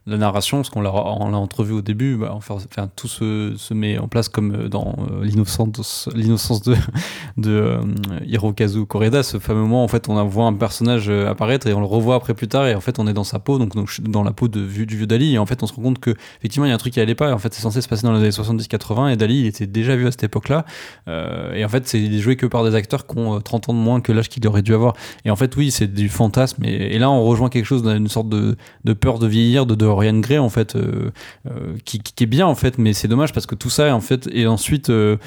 la 0.10 0.18
narration, 0.18 0.58
parce 0.58 0.70
qu'on 0.70 0.82
l'a 0.82 0.92
entrevu 0.92 1.74
au 1.74 1.82
début, 1.82 2.16
bah, 2.16 2.32
enfin, 2.34 2.58
tout 2.96 3.08
se, 3.08 3.54
se 3.58 3.74
met 3.74 3.98
en 3.98 4.08
place 4.08 4.30
comme 4.30 4.54
euh, 4.54 4.70
dans 4.70 4.96
euh, 5.12 5.24
l'innocence 5.24 6.62
de, 6.62 6.76
de 7.38 7.52
euh, 7.52 7.82
Hirokazu 8.26 8.86
Koreda, 8.86 9.24
ce 9.24 9.40
fameux 9.40 9.62
moment 9.62 9.84
en 9.84 9.88
fait 9.88 10.10
on 10.10 10.24
voit 10.26 10.46
un 10.46 10.54
personnage 10.54 11.10
euh, 11.10 11.30
apparaître 11.30 11.68
et 11.68 11.74
on 11.74 11.80
le 11.80 11.86
revoit 11.86 12.16
après 12.16 12.34
plus 12.34 12.48
tard 12.48 12.68
et 12.68 12.76
en 12.76 12.82
fait 12.82 13.00
on 13.00 13.08
est 13.08 13.14
dans 13.14 13.24
sa 13.24 13.40
peau, 13.40 13.58
donc, 13.58 13.74
dans 14.02 14.24
la 14.24 14.32
peau 14.32 14.48
de, 14.48 14.66
du 14.66 14.98
vieux 14.98 15.08
Dali 15.08 15.36
et 15.36 15.38
en 15.38 15.46
fait 15.46 15.62
on 15.64 15.68
se 15.68 15.74
rend 15.74 15.84
compte 15.84 16.00
que 16.00 16.12
effectivement 16.40 16.66
il 16.66 16.70
y 16.70 16.72
a 16.72 16.76
un 16.76 16.80
truc 16.80 16.94
qui 16.94 17.00
allait 17.00 17.16
pas, 17.16 17.30
et 17.30 17.34
en 17.34 17.40
fait 17.40 17.54
c'est 17.54 17.62
censé 17.62 17.82
se 17.82 17.88
passer 17.88 18.04
dans 18.04 18.14
les 18.14 18.20
années 18.20 18.30
70-80 18.30 19.14
et 19.14 19.16
Dali 19.16 19.42
il 19.42 19.46
était 19.46 19.68
déjà 19.68 19.96
vu 19.96 20.08
à 20.08 20.12
cette 20.12 20.24
époque-là 20.24 20.66
euh, 21.08 21.54
et 21.54 21.64
en 21.64 21.70
fait 21.70 21.88
c'est 21.88 22.12
joué 22.20 22.36
que 22.36 22.46
par 22.46 22.64
des 22.64 22.76
acteurs 22.76 23.08
qui 23.08 23.18
ont 23.18 23.38
euh, 23.38 23.40
30 23.40 23.70
ans 23.70 23.74
de 23.74 23.80
moins 23.80 24.02
que 24.02 24.12
l'âge 24.12 24.30
qu'il 24.30 24.46
aurait 24.48 24.62
dû 24.62 24.74
avoir 24.74 24.94
et 25.26 25.32
en 25.32 25.36
fait, 25.36 25.56
oui, 25.56 25.72
c'est 25.72 25.88
du 25.88 26.10
fantasme. 26.10 26.64
Et, 26.66 26.98
là, 27.00 27.10
on 27.10 27.24
rejoint 27.24 27.50
quelque 27.50 27.66
chose 27.66 27.84
d'une 27.84 28.08
sorte 28.08 28.30
de, 28.30 28.56
de 28.84 28.94
peur 28.94 29.20
de 29.20 29.28
vieillir 29.28 29.66
de 29.66 29.76
Dorian 30.00 30.20
Gray, 30.20 30.38
en 30.38 30.50
fait, 30.50 30.76
euh, 30.76 31.12
euh, 31.48 31.76
qui, 31.84 32.00
qui 32.00 32.24
est 32.24 32.28
bien, 32.28 32.48
en 32.48 32.56
fait. 32.56 32.78
Mais 32.78 32.94
c'est 32.94 33.08
dommage 33.08 33.34
parce 33.34 33.46
que 33.46 33.56
tout 33.56 33.70
ça, 33.70 33.94
en 33.94 34.00
fait, 34.00 34.30
est 34.34 34.46
ensuite 34.46 34.90
euh, 34.90 35.18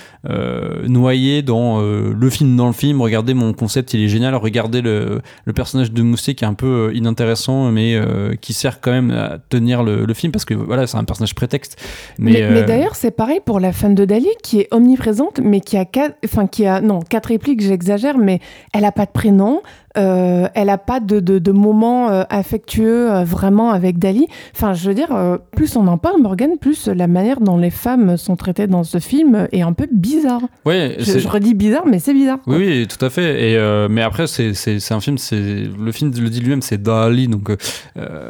noyé 0.86 1.42
dans 1.42 1.80
le 1.80 2.30
film 2.30 2.56
dans 2.56 2.66
le 2.66 2.72
film. 2.72 3.00
Regardez 3.00 3.34
mon 3.34 3.52
concept, 3.52 3.92
il 3.94 4.02
est 4.02 4.08
génial. 4.08 4.34
Regardez 4.34 4.80
le, 4.80 5.20
le 5.44 5.52
personnage 5.52 5.92
de 5.92 6.02
Moussé 6.02 6.34
qui 6.34 6.44
est 6.44 6.46
un 6.46 6.54
peu 6.54 6.90
inintéressant, 6.94 7.70
mais 7.70 8.00
qui 8.40 8.52
sert 8.52 8.80
quand 8.80 8.92
même 8.92 9.10
à 9.10 9.38
tenir 9.48 9.82
le, 9.82 10.04
le 10.06 10.14
film 10.14 10.32
parce 10.32 10.44
que 10.44 10.54
voilà, 10.54 10.86
c'est 10.86 10.96
un 10.96 11.04
personnage 11.04 11.34
prétexte. 11.34 11.78
Mais, 12.18 12.32
Mais, 12.32 12.50
mais 12.50 12.62
d'ailleurs, 12.62 12.94
c'est 12.94 13.10
pareil 13.10 13.40
pour 13.44 13.60
la 13.60 13.72
fan 13.72 13.94
de 13.94 14.04
Dali 14.04 14.28
qui 14.42 14.60
est 14.60 14.68
omniprésente, 14.70 15.40
mais 15.42 15.60
qui 15.60 15.76
a 15.76 15.84
quatre, 15.84 16.16
enfin 16.24 16.46
qui 16.46 16.66
a 16.66 16.80
non 16.80 17.00
quatre 17.00 17.26
répliques, 17.26 17.60
j'exagère, 17.60 18.18
mais 18.18 18.40
elle 18.72 18.84
a 18.84 18.92
pas 18.92 19.06
de 19.06 19.10
prénom, 19.10 19.62
euh, 19.96 20.48
elle 20.54 20.70
a 20.70 20.78
pas 20.78 21.00
de, 21.00 21.20
de, 21.20 21.38
de 21.38 21.52
moments 21.52 22.10
euh, 22.10 22.24
affectueux 22.30 23.10
euh, 23.10 23.24
vraiment 23.24 23.70
avec 23.70 23.98
Dali. 23.98 24.26
Enfin, 24.54 24.72
je 24.72 24.88
veux 24.88 24.94
dire, 24.94 25.08
plus 25.54 25.76
on 25.76 25.86
en 25.86 25.98
parle, 25.98 26.20
Morgan, 26.20 26.52
plus 26.60 26.88
la 26.88 27.06
manière 27.06 27.40
dont 27.40 27.58
les 27.58 27.70
femmes 27.70 28.16
sont 28.16 28.36
traitées 28.36 28.66
dans 28.66 28.84
ce 28.84 28.98
film 28.98 29.48
est 29.52 29.62
un 29.62 29.72
peu 29.72 29.88
bizarre. 29.92 30.40
ouais, 30.64 30.96
Je, 30.98 31.26
redis 31.28 31.54
bizarre, 31.54 31.84
mais 31.86 31.98
c'est 31.98 32.14
bizarre. 32.14 32.38
Oui, 32.46 32.56
oui, 32.56 32.86
tout 32.86 33.02
à 33.04 33.10
fait. 33.10 33.52
Et 33.52 33.88
mais 33.88 34.02
après, 34.02 34.26
c'est 34.26 34.54
c'est 34.54 34.80
c'est 34.80 34.94
un 34.94 35.00
film. 35.00 35.18
C'est 35.18 35.40
le 35.40 35.92
film 35.92 36.12
le 36.14 36.30
dit 36.30 36.40
lui-même, 36.40 36.62
c'est 36.62 36.82
Dali. 36.82 37.28
Donc 37.28 37.50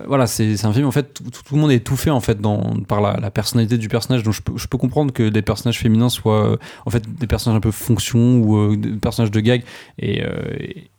voilà, 0.06 0.26
c'est 0.26 0.56
c'est 0.56 0.66
un 0.66 0.72
film 0.72 0.86
en 0.86 0.92
fait. 0.92 1.14
Tout, 1.14 1.24
tout 1.44 1.54
le 1.54 1.60
monde 1.60 1.70
est 1.70 1.76
étouffé 1.76 2.10
en 2.10 2.20
fait 2.20 2.40
dans 2.40 2.74
par 2.88 3.00
la, 3.00 3.18
la 3.20 3.30
personnalité 3.30 3.78
du 3.78 3.88
personnage. 3.88 4.22
Donc 4.22 4.34
je 4.34 4.42
peux 4.42 4.52
je 4.56 4.66
peux 4.66 4.78
comprendre 4.78 5.12
que 5.12 5.28
des 5.28 5.42
personnages 5.42 5.78
féminins 5.78 6.08
soient 6.08 6.58
en 6.86 6.90
fait 6.90 7.02
des 7.18 7.26
personnages 7.26 7.58
un 7.58 7.60
peu 7.60 7.70
fonction 7.70 8.40
ou 8.40 8.76
des 8.76 8.90
personnages 8.90 9.30
de 9.30 9.40
gag. 9.40 9.62
Et 9.98 10.22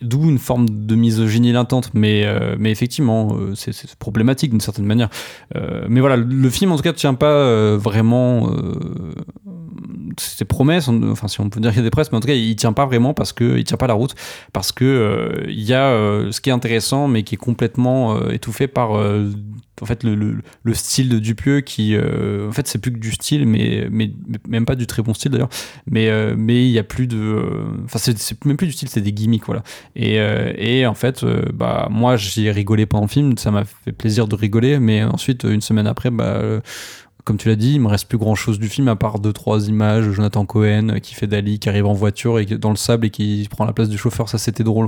d'où 0.01 0.29
une 0.29 0.39
forme 0.39 0.52
de 0.59 0.95
misogynie 0.95 1.51
latente. 1.51 1.91
Mais 1.93 2.23
euh, 2.25 2.55
mais 2.57 2.71
effectivement, 2.71 3.35
euh, 3.35 3.55
c'est 3.55 3.95
problématique 3.95 4.51
d'une 4.51 4.61
certaine 4.61 4.85
manière. 4.85 5.09
Euh, 5.55 5.85
mais 5.89 5.99
voilà, 5.99 6.17
le 6.17 6.49
film 6.49 6.71
en 6.71 6.77
tout 6.77 6.83
cas 6.83 6.93
tient 6.93 7.13
pas 7.13 7.77
vraiment. 7.77 8.49
Ses 10.17 10.45
promesses, 10.45 10.87
enfin 10.89 11.27
si 11.27 11.41
on 11.41 11.49
peut 11.49 11.59
dire 11.59 11.71
qu'il 11.71 11.79
y 11.79 11.81
a 11.81 11.83
des 11.83 11.89
presses, 11.89 12.11
mais 12.11 12.17
en 12.17 12.21
tout 12.21 12.27
cas 12.27 12.33
il 12.33 12.55
tient 12.55 12.73
pas 12.73 12.85
vraiment 12.85 13.13
parce 13.13 13.33
que 13.33 13.57
il 13.57 13.63
tient 13.63 13.77
pas 13.77 13.87
la 13.87 13.93
route. 13.93 14.15
Parce 14.51 14.71
que 14.71 14.85
euh, 14.85 15.51
y 15.51 15.73
a 15.73 15.87
euh, 15.87 16.31
ce 16.31 16.41
qui 16.41 16.49
est 16.49 16.53
intéressant 16.53 17.07
mais 17.07 17.23
qui 17.23 17.35
est 17.35 17.37
complètement 17.37 18.15
euh, 18.15 18.31
étouffé 18.31 18.67
par 18.67 18.91
en 19.81 19.85
fait 19.85 20.03
le, 20.03 20.15
le, 20.15 20.37
le 20.63 20.73
style 20.73 21.09
de 21.09 21.19
Dupieux 21.19 21.61
qui 21.61 21.97
en 21.97 22.51
fait 22.51 22.67
c'est 22.67 22.77
plus 22.77 22.91
que 22.91 22.99
du 22.99 23.11
style 23.11 23.45
mais, 23.47 23.87
mais 23.91 24.11
même 24.47 24.65
pas 24.65 24.75
du 24.75 24.87
très 24.87 25.01
bon 25.01 25.13
style 25.13 25.31
d'ailleurs. 25.31 25.49
Mais 25.89 26.09
mais 26.35 26.65
il 26.65 26.71
y 26.71 26.79
a 26.79 26.83
plus 26.83 27.07
de 27.07 27.43
enfin 27.85 27.99
c'est 27.99 28.45
même 28.45 28.57
plus 28.57 28.67
du 28.67 28.73
style 28.73 28.89
c'est 28.89 29.01
des 29.01 29.11
gimmicks 29.13 29.45
voilà. 29.45 29.63
Et, 29.95 30.15
et 30.57 30.85
en 30.85 30.93
fait 30.93 31.25
bah 31.53 31.87
moi 31.89 32.15
j'ai 32.17 32.51
rigolé 32.51 32.85
pendant 32.85 33.05
le 33.05 33.09
film 33.09 33.37
ça 33.37 33.51
m'a 33.51 33.63
fait 33.65 33.91
plaisir 33.91 34.27
de 34.27 34.35
rigoler 34.35 34.79
mais 34.79 35.03
ensuite 35.03 35.43
une 35.43 35.61
semaine 35.61 35.87
après 35.87 36.11
bah 36.11 36.41
comme 37.23 37.37
tu 37.37 37.47
l'as 37.47 37.55
dit, 37.55 37.75
il 37.75 37.79
me 37.79 37.87
reste 37.87 38.07
plus 38.07 38.17
grand 38.17 38.35
chose 38.35 38.59
du 38.59 38.67
film 38.67 38.87
à 38.89 38.95
part 38.95 39.19
deux 39.19 39.31
trois 39.31 39.67
images. 39.67 40.11
Jonathan 40.11 40.45
Cohen 40.45 40.89
euh, 40.89 40.99
qui 40.99 41.15
fait 41.15 41.27
Dali, 41.27 41.59
qui 41.59 41.69
arrive 41.69 41.85
en 41.85 41.93
voiture 41.93 42.39
et 42.39 42.45
dans 42.45 42.69
le 42.69 42.75
sable 42.75 43.05
et 43.05 43.09
qui 43.09 43.47
prend 43.49 43.65
la 43.65 43.73
place 43.73 43.89
du 43.89 43.97
chauffeur, 43.97 44.27
ça 44.27 44.37
c'était 44.37 44.63
drôle. 44.63 44.87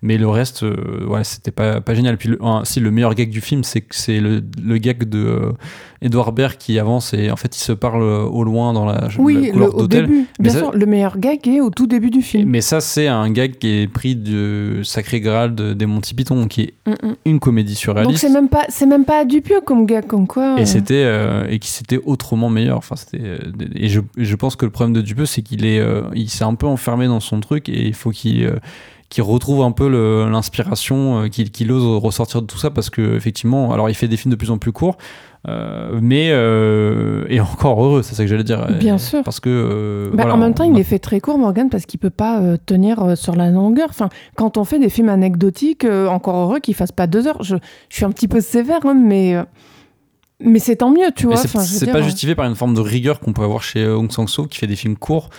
Mais 0.00 0.16
le 0.16 0.28
reste, 0.28 0.62
euh, 0.62 1.06
ouais, 1.06 1.24
c'était 1.24 1.50
pas, 1.50 1.82
génial. 1.94 2.16
Puis 2.16 2.30
le, 2.30 2.38
si 2.64 2.80
le 2.80 2.90
meilleur 2.90 3.14
gag 3.14 3.28
du 3.28 3.40
film, 3.40 3.64
c'est 3.64 3.82
que 3.82 3.94
c'est 3.94 4.20
le, 4.20 4.42
le 4.62 4.78
gag 4.78 5.04
de 5.04 5.18
euh, 5.18 5.52
Edouard 6.00 6.32
Baird 6.32 6.56
qui 6.56 6.78
avance 6.78 7.12
et 7.12 7.30
en 7.30 7.36
fait 7.36 7.56
il 7.56 7.60
se 7.60 7.72
parle 7.72 8.02
euh, 8.02 8.22
au 8.22 8.44
loin 8.44 8.72
dans 8.72 8.84
la, 8.84 9.08
Oui, 9.18 9.34
la 9.34 9.40
le- 9.40 9.52
couleur 9.52 9.74
au 9.74 9.78
d'hôtel. 9.80 10.08
Mais 10.08 10.24
Bien 10.38 10.52
ça- 10.52 10.58
sûr, 10.60 10.72
le 10.72 10.86
meilleur 10.86 11.18
gag 11.18 11.46
est 11.48 11.60
au 11.60 11.70
tout 11.70 11.86
début 11.88 12.10
du 12.10 12.22
film. 12.22 12.48
Mais 12.48 12.60
ça, 12.60 12.80
c'est 12.80 13.08
un 13.08 13.28
gag 13.30 13.56
qui 13.58 13.68
est 13.82 13.88
pris 13.88 14.14
du 14.14 14.84
Sacré 14.84 15.20
Graal 15.20 15.54
de, 15.54 15.72
des 15.72 15.86
Monty 15.86 16.14
Python, 16.14 16.46
qui 16.46 16.60
est 16.62 16.74
Mm, 16.86 16.92
mm. 17.08 17.14
une 17.26 17.40
comédie 17.40 17.72
Donc 17.72 17.78
surréaliste. 17.78 18.20
c'est 18.20 18.30
même 18.32 18.48
pas, 18.48 18.64
c'est 18.68 18.86
même 18.86 19.04
pas 19.04 19.24
Dupieux 19.24 19.60
comme 19.64 19.86
gag, 19.86 20.06
comme 20.06 20.26
quoi. 20.26 20.54
euh, 20.54 20.56
et 20.58 20.66
c'était 20.66 21.02
euh, 21.04 21.46
et 21.50 21.58
qui 21.58 21.68
c'était 21.70 22.00
autrement 22.04 22.48
meilleur 22.48 22.78
enfin 22.78 22.96
c'était 22.96 23.20
euh, 23.22 23.38
et 23.74 23.88
je, 23.88 24.00
je 24.16 24.36
pense 24.36 24.54
que 24.56 24.64
le 24.64 24.70
problème 24.70 24.94
de 24.94 25.00
Dupieux 25.02 25.26
c'est 25.26 25.42
qu'il 25.42 25.66
est 25.66 25.80
euh, 25.80 26.02
il 26.14 26.30
s'est 26.30 26.44
un 26.44 26.54
peu 26.54 26.66
enfermé 26.66 27.06
dans 27.06 27.20
son 27.20 27.40
truc 27.40 27.68
et 27.68 27.86
il 27.86 27.94
faut 27.94 28.10
qu'il 28.10 28.44
euh, 28.44 28.56
retrouve 29.18 29.62
un 29.62 29.72
peu 29.72 29.88
l'inspiration 30.30 31.22
euh, 31.24 31.28
qu'il 31.28 31.50
qu'il 31.50 31.70
ose 31.72 31.84
ressortir 32.02 32.42
de 32.42 32.46
tout 32.46 32.58
ça 32.58 32.70
parce 32.70 32.90
que 32.90 33.16
effectivement 33.16 33.72
alors 33.72 33.88
il 33.90 33.94
fait 33.94 34.08
des 34.08 34.16
films 34.16 34.30
de 34.32 34.36
plus 34.36 34.50
en 34.50 34.58
plus 34.58 34.72
courts 34.72 34.96
euh, 35.48 35.98
mais 36.02 36.28
euh, 36.30 37.24
et 37.28 37.40
encore 37.40 37.82
heureux 37.84 38.02
c'est 38.02 38.14
ça 38.14 38.22
que 38.24 38.28
j'allais 38.28 38.44
dire 38.44 38.66
Bien 38.78 38.96
Euh, 38.96 38.98
sûr. 38.98 39.22
parce 39.24 39.40
que 39.40 39.48
euh, 39.48 40.08
Bah, 40.10 40.22
voilà, 40.24 40.34
en 40.34 40.38
même 40.38 40.54
temps, 40.54 40.66
on 40.66 40.74
il 40.74 40.78
est 40.80 40.84
fait 40.84 40.98
très 40.98 41.20
court, 41.20 41.38
Morgan, 41.38 41.68
parce 41.70 41.86
qu'il 41.86 41.98
peut 42.00 42.10
pas 42.10 42.40
tenir 42.66 43.16
sur 43.16 43.34
la 43.36 43.50
longueur. 43.50 43.88
Enfin, 43.90 44.08
quand 44.36 44.56
on 44.58 44.64
fait 44.64 44.78
des 44.78 44.88
films 44.88 45.08
anecdotiques, 45.08 45.84
encore 45.84 46.36
heureux 46.36 46.58
qu'il 46.60 46.74
fasse 46.74 46.92
pas 46.92 47.06
deux 47.06 47.26
heures. 47.26 47.42
Je, 47.42 47.56
je 47.88 47.96
suis 47.96 48.04
un 48.04 48.10
petit 48.10 48.28
peu 48.28 48.40
sévère, 48.40 48.80
hein, 48.84 48.94
mais 48.94 49.36
mais 50.40 50.60
c'est 50.60 50.76
tant 50.76 50.90
mieux, 50.92 51.10
tu 51.16 51.26
vois. 51.26 51.36
C'est 51.36 51.90
pas 51.90 52.02
justifié 52.02 52.34
par 52.34 52.46
une 52.46 52.54
forme 52.54 52.74
de 52.74 52.80
rigueur 52.80 53.18
qu'on 53.20 53.32
peut 53.32 53.42
avoir 53.42 53.62
chez 53.62 53.86
Hong 53.88 54.10
Sang-soo, 54.12 54.46
qui 54.46 54.58
fait 54.58 54.68
des 54.68 54.76
films 54.76 54.96
courts, 54.96 55.30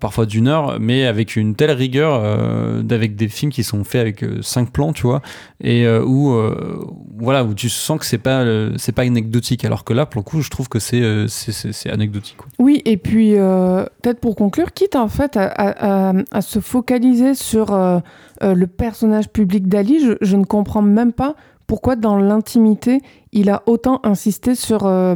parfois 0.00 0.24
d'une 0.24 0.48
heure, 0.48 0.78
mais 0.80 1.04
avec 1.04 1.36
une 1.36 1.54
telle 1.54 1.70
rigueur, 1.70 2.20
euh, 2.22 2.82
avec 2.90 3.16
des 3.16 3.28
films 3.28 3.52
qui 3.52 3.62
sont 3.62 3.84
faits 3.84 4.00
avec 4.00 4.24
euh, 4.24 4.40
cinq 4.40 4.70
plans, 4.70 4.92
tu 4.92 5.02
vois, 5.02 5.20
et 5.62 5.86
où, 5.86 6.34
voilà, 7.18 7.44
où 7.44 7.54
tu 7.54 7.68
sens 7.68 7.98
que 7.98 8.06
c'est 8.06 8.18
pas, 8.18 8.44
pas 8.94 9.02
anecdotique. 9.02 9.64
Alors 9.64 9.84
que 9.84 9.92
là, 9.92 10.06
pour 10.06 10.20
le 10.20 10.24
coup, 10.24 10.40
je 10.40 10.50
trouve 10.50 10.68
que 10.68 10.78
c'est, 10.78 11.90
anecdotique. 11.90 12.36
Oui, 12.58 12.82
et 12.84 12.96
puis 12.96 13.32
peut-être 13.32 14.20
pour 14.20 14.36
conclure, 14.36 14.72
quitte 14.72 14.96
en 14.96 15.08
fait 15.08 15.36
à, 15.36 16.12
se 16.40 16.60
focaliser 16.60 17.34
sur 17.34 17.76
le 18.42 18.66
personnage 18.66 19.28
public 19.28 19.68
d'Ali, 19.68 20.00
je, 20.20 20.36
ne 20.36 20.44
comprends 20.44 20.82
même 20.82 21.12
pas 21.12 21.34
pourquoi 21.66 21.96
dans 21.96 22.18
l'intimité, 22.18 23.00
il 23.32 23.50
a 23.50 23.62
autant 23.66 24.00
insisté 24.04 24.54
sur 24.54 24.86
euh, 24.86 25.14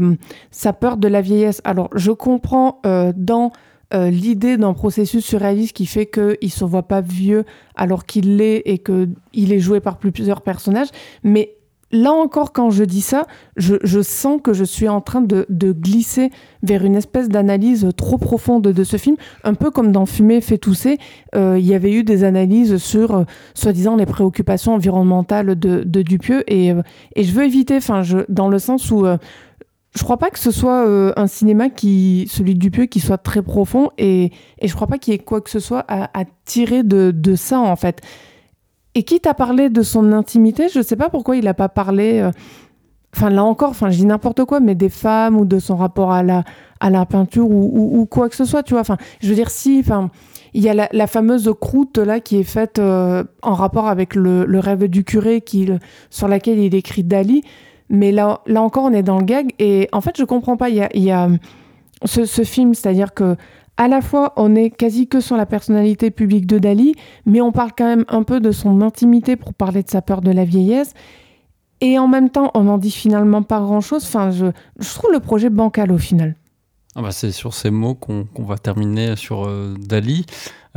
sa 0.50 0.72
peur 0.72 0.96
de 0.96 1.08
la 1.08 1.20
vieillesse. 1.20 1.60
Alors, 1.64 1.88
je 1.94 2.10
comprends 2.10 2.80
euh, 2.86 3.12
dans 3.16 3.52
euh, 3.94 4.10
l'idée 4.10 4.56
d'un 4.56 4.74
processus 4.74 5.24
surréaliste 5.24 5.74
qui 5.74 5.86
fait 5.86 6.06
qu'il 6.06 6.36
ne 6.42 6.48
se 6.48 6.64
voit 6.64 6.82
pas 6.82 7.00
vieux 7.00 7.44
alors 7.74 8.04
qu'il 8.04 8.36
l'est 8.36 8.62
et 8.66 8.78
qu'il 8.78 9.52
est 9.52 9.60
joué 9.60 9.80
par 9.80 9.96
plusieurs 9.96 10.42
personnages, 10.42 10.88
mais 11.22 11.54
là 11.90 12.12
encore, 12.12 12.52
quand 12.52 12.70
je 12.70 12.84
dis 12.84 13.00
ça, 13.00 13.26
je, 13.56 14.02
sens 14.02 14.40
que 14.42 14.52
je 14.52 14.64
suis 14.64 14.88
en 14.88 15.00
train 15.00 15.22
de, 15.22 15.46
glisser 15.72 16.30
vers 16.62 16.84
une 16.84 16.96
espèce 16.96 17.28
d'analyse 17.28 17.88
trop 17.96 18.18
profonde 18.18 18.64
de 18.64 18.84
ce 18.84 18.96
film, 18.96 19.16
un 19.44 19.54
peu 19.54 19.70
comme 19.70 19.92
dans 19.92 20.04
Fumer 20.04 20.40
fait 20.40 20.58
tousser, 20.58 20.98
euh, 21.34 21.56
il 21.58 21.64
y 21.64 21.74
avait 21.74 21.92
eu 21.92 22.04
des 22.04 22.24
analyses 22.24 22.76
sur, 22.76 23.14
euh, 23.14 23.24
soi-disant, 23.54 23.96
les 23.96 24.06
préoccupations 24.06 24.74
environnementales 24.74 25.58
de, 25.58 26.02
Dupieux, 26.02 26.44
et, 26.46 26.74
et, 27.16 27.24
je 27.24 27.32
veux 27.32 27.44
éviter, 27.44 27.76
enfin, 27.76 28.02
dans 28.28 28.48
le 28.48 28.58
sens 28.58 28.90
où 28.90 29.06
je 29.96 30.02
crois 30.02 30.18
pas 30.18 30.30
que 30.30 30.38
ce 30.38 30.50
soit 30.50 30.84
un 31.18 31.26
cinéma 31.26 31.70
qui, 31.70 32.28
celui 32.30 32.54
de 32.54 32.58
Dupieux, 32.60 32.86
qui 32.86 33.00
soit 33.00 33.18
très 33.18 33.42
profond, 33.42 33.90
et, 33.98 34.32
et 34.58 34.68
je 34.68 34.74
crois 34.74 34.86
pas 34.86 34.98
qu'il 34.98 35.12
y 35.12 35.16
ait 35.16 35.18
quoi 35.18 35.40
que 35.40 35.50
ce 35.50 35.60
soit 35.60 35.84
à, 35.88 36.24
tirer 36.44 36.82
de, 36.82 37.34
ça, 37.34 37.60
en 37.60 37.76
fait. 37.76 38.02
Et 38.94 39.02
quitte 39.02 39.26
à 39.26 39.34
parler 39.34 39.70
de 39.70 39.82
son 39.82 40.12
intimité, 40.12 40.68
je 40.68 40.78
ne 40.78 40.84
sais 40.84 40.96
pas 40.96 41.08
pourquoi 41.08 41.36
il 41.36 41.44
n'a 41.44 41.54
pas 41.54 41.68
parlé. 41.68 42.20
Euh, 42.20 42.30
enfin, 43.16 43.30
là 43.30 43.44
encore, 43.44 43.70
enfin, 43.70 43.90
je 43.90 43.96
dis 43.96 44.06
n'importe 44.06 44.44
quoi, 44.44 44.60
mais 44.60 44.74
des 44.74 44.88
femmes 44.88 45.38
ou 45.38 45.44
de 45.44 45.58
son 45.58 45.76
rapport 45.76 46.12
à 46.12 46.22
la, 46.22 46.44
à 46.80 46.90
la 46.90 47.06
peinture 47.06 47.48
ou, 47.50 48.06
quoi 48.10 48.28
que 48.28 48.36
ce 48.36 48.44
soit, 48.44 48.62
tu 48.62 48.74
vois. 48.74 48.80
Enfin, 48.80 48.96
je 49.20 49.28
veux 49.28 49.34
dire, 49.34 49.50
si, 49.50 49.78
enfin, 49.80 50.10
il 50.54 50.62
y 50.62 50.68
a 50.68 50.88
la, 50.90 51.06
fameuse 51.06 51.52
croûte 51.60 51.98
là 51.98 52.20
qui 52.20 52.38
est 52.38 52.44
faite 52.44 52.78
euh, 52.78 53.24
en 53.42 53.54
rapport 53.54 53.88
avec 53.88 54.14
le, 54.14 54.58
rêve 54.58 54.86
du 54.86 55.04
curé 55.04 55.40
qui, 55.40 55.68
sur 56.10 56.28
laquelle 56.28 56.58
il 56.58 56.74
écrit 56.74 57.04
Dali. 57.04 57.42
Mais 57.90 58.12
là, 58.12 58.40
là 58.46 58.62
encore, 58.62 58.84
on 58.84 58.92
est 58.92 59.02
dans 59.02 59.18
le 59.18 59.24
gag. 59.24 59.52
Et 59.58 59.88
en 59.92 60.00
fait, 60.00 60.16
je 60.16 60.24
comprends 60.24 60.56
pas. 60.56 60.68
Il 60.68 60.76
y 60.94 61.10
a, 61.10 61.28
ce, 62.04 62.44
film, 62.44 62.74
c'est-à-dire 62.74 63.14
que 63.14 63.36
à 63.76 63.86
la 63.86 64.00
fois, 64.00 64.32
on 64.36 64.56
est 64.56 64.70
quasi 64.70 65.06
que 65.06 65.20
sur 65.20 65.36
la 65.36 65.46
personnalité 65.46 66.10
publique 66.10 66.46
de 66.46 66.58
Dali, 66.58 66.94
mais 67.26 67.40
on 67.40 67.52
parle 67.52 67.70
quand 67.76 67.84
même 67.84 68.04
un 68.08 68.24
peu 68.24 68.40
de 68.40 68.50
son 68.50 68.82
intimité 68.82 69.36
pour 69.36 69.54
parler 69.54 69.84
de 69.84 69.90
sa 69.90 70.02
peur 70.02 70.20
de 70.20 70.32
la 70.32 70.44
vieillesse. 70.44 70.94
Et 71.80 71.96
en 71.98 72.08
même 72.08 72.28
temps, 72.28 72.50
on 72.54 72.64
n'en 72.64 72.76
dit 72.76 72.90
finalement 72.90 73.42
pas 73.42 73.60
grand-chose. 73.60 74.02
Enfin, 74.04 74.32
je, 74.32 74.46
trouve 74.94 75.12
le 75.12 75.20
projet 75.20 75.48
bancal 75.48 75.92
au 75.92 75.98
final. 75.98 76.34
Ah 76.96 77.02
bah 77.02 77.12
c'est 77.12 77.30
sur 77.30 77.54
ces 77.54 77.70
mots 77.70 77.94
qu'on 77.94 78.26
va 78.38 78.58
terminer 78.58 79.14
sur 79.14 79.46
euh, 79.46 79.76
Dali. 79.78 80.26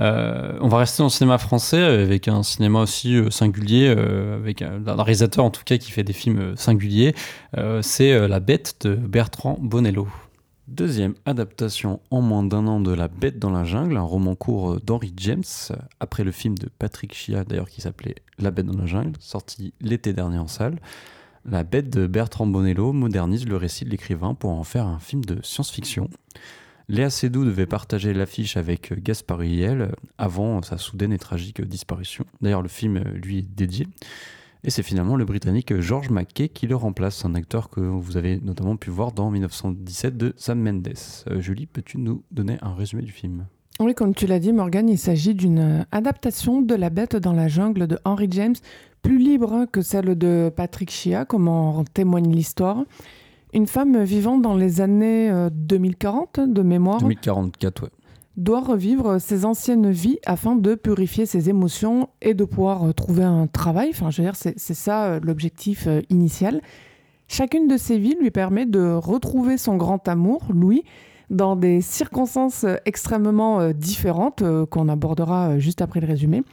Euh, 0.02 0.58
on 0.62 0.68
va 0.68 0.80
rester 0.80 1.00
dans 1.00 1.06
le 1.06 1.12
cinéma 1.12 1.38
français 1.38 1.82
avec 1.82 2.28
un 2.28 2.44
cinéma 2.44 2.82
aussi 2.82 3.16
euh, 3.16 3.30
singulier, 3.30 3.88
avec 3.88 4.62
un, 4.62 4.82
réalisateur 4.98 5.46
en 5.46 5.52
tout 5.52 5.64
cas 5.64 5.78
qui 5.78 5.92
fait 5.92 6.04
des 6.04 6.14
films 6.14 6.56
singuliers. 6.58 7.16
c'est 7.82 8.28
La 8.28 8.40
Bête 8.40 8.76
de 8.82 8.96
Bertrand 8.96 9.58
Bonello. 9.62 10.08
Deuxième 10.68 11.16
adaptation 11.26 12.00
en 12.12 12.22
moins 12.22 12.44
d'un 12.44 12.66
an 12.68 12.80
de 12.80 12.94
La 12.94 13.08
Bête 13.10 13.40
dans 13.40 13.52
la 13.52 13.64
jungle, 13.64 13.98
un 13.98 14.02
roman 14.02 14.36
court 14.36 14.80
d'Henry 14.80 15.14
James, 15.18 15.44
après 16.00 16.24
le 16.24 16.32
film 16.32 16.58
de 16.58 16.70
Patrick 16.80 17.14
Chia 17.14 17.44
d'ailleurs 17.44 17.70
qui 17.70 17.82
s'appelait 17.82 18.16
La 18.40 18.52
Bête 18.52 18.68
dans 18.68 18.80
la 18.80 18.86
jungle, 18.86 19.14
sorti 19.20 19.74
l'été 19.82 20.14
dernier 20.14 20.38
en 20.38 20.48
salle. 20.48 20.80
La 21.44 21.64
Bête 21.64 21.90
de 21.90 22.06
Bertrand 22.06 22.46
Bonello 22.46 22.94
modernise 22.94 23.48
le 23.48 23.58
récit 23.58 23.84
de 23.84 23.90
l'écrivain 23.90 24.36
pour 24.36 24.52
en 24.52 24.64
faire 24.64 24.86
un 24.86 25.00
film 25.00 25.26
de 25.26 25.40
science-fiction. 25.42 26.10
Léa 26.92 27.10
Seydoux 27.10 27.46
devait 27.46 27.68
partager 27.68 28.14
l'affiche 28.14 28.58
avec 28.58 29.02
Gaspard 29.02 29.44
Huliel 29.44 29.94
avant 30.18 30.62
sa 30.62 30.78
soudaine 30.78 31.14
et 31.14 31.18
tragique 31.18 31.62
disparition. 31.62 32.26
D'ailleurs, 32.42 32.62
le 32.62 32.68
film 32.68 32.98
lui 32.98 33.38
est 33.38 33.50
dédié. 33.50 33.88
Et 34.66 34.72
c'est 34.72 34.84
finalement 34.84 35.16
le 35.16 35.24
Britannique 35.24 35.80
George 35.80 36.10
McKay 36.10 36.50
qui 36.50 36.68
le 36.68 36.76
remplace, 36.76 37.24
un 37.24 37.34
acteur 37.34 37.70
que 37.70 37.80
vous 37.80 38.18
avez 38.18 38.42
notamment 38.42 38.76
pu 38.76 38.90
voir 38.90 39.14
dans 39.14 39.32
1917 39.32 40.18
de 40.18 40.34
Sam 40.36 40.60
Mendes. 40.60 40.90
Euh, 41.30 41.40
Julie, 41.40 41.66
peux-tu 41.66 41.98
nous 41.98 42.24
donner 42.30 42.58
un 42.62 42.74
résumé 42.74 43.04
du 43.04 43.14
film? 43.14 43.46
Oui, 43.80 43.96
comme 43.96 44.14
tu 44.14 44.28
l'as 44.28 44.40
dit, 44.40 44.52
Morgan, 44.52 44.90
il 44.90 45.00
s'agit 45.00 45.34
d'une 45.34 45.60
euh, 45.60 45.84
adaptation 45.94 46.62
de 46.62 46.76
La 46.76 46.90
Bête 46.90 47.16
dans 47.16 47.32
la 47.32 47.48
jungle 47.48 47.88
de 47.88 48.00
Henry 48.04 48.28
James, 48.32 48.56
plus 49.02 49.18
libre 49.18 49.66
que 49.72 49.82
celle 49.82 50.18
de 50.18 50.52
Patrick 50.54 50.92
Chia, 50.92 51.24
comme 51.24 51.48
en 51.48 51.86
témoigne 51.86 52.36
l'histoire. 52.36 52.84
Une 53.54 53.68
femme 53.68 54.02
vivant 54.04 54.38
dans 54.38 54.56
les 54.56 54.80
années 54.80 55.32
2040 55.52 56.40
euh, 56.40 56.48
de 56.48 56.62
mémoire. 56.62 57.00
2044, 57.00 57.84
ouais 57.84 57.90
doit 58.38 58.62
revivre 58.62 59.20
ses 59.20 59.44
anciennes 59.44 59.92
vies 59.92 60.18
afin 60.26 60.56
de 60.56 60.74
purifier 60.76 61.26
ses 61.26 61.50
émotions 61.50 62.08
et 62.22 62.34
de 62.34 62.46
pouvoir 62.46 62.88
euh, 62.88 62.94
trouver 62.94 63.26
un 63.26 63.46
travail. 63.46 63.90
Enfin, 63.92 64.10
je 64.10 64.22
veux 64.22 64.28
dire, 64.28 64.38
c'est 64.38 64.58
ça 64.58 65.04
euh, 65.04 65.20
l'objectif 65.22 65.88
initial. 66.10 66.62
Chacune 67.28 67.68
de 67.68 67.76
ces 67.76 67.98
vies 67.98 68.16
lui 68.20 68.32
permet 68.32 68.66
de 68.66 68.94
retrouver 68.94 69.58
son 69.58 69.76
grand 69.76 70.08
amour, 70.08 70.44
Louis, 70.50 70.86
dans 71.30 71.58
des 71.58 71.82
circonstances 71.82 72.66
extrêmement 72.86 73.72
différentes 73.72 74.44
qu'on 74.70 74.90
abordera 74.90 75.58
juste 75.60 75.82
après 75.82 76.02
le 76.02 76.08
résumé. 76.08 76.44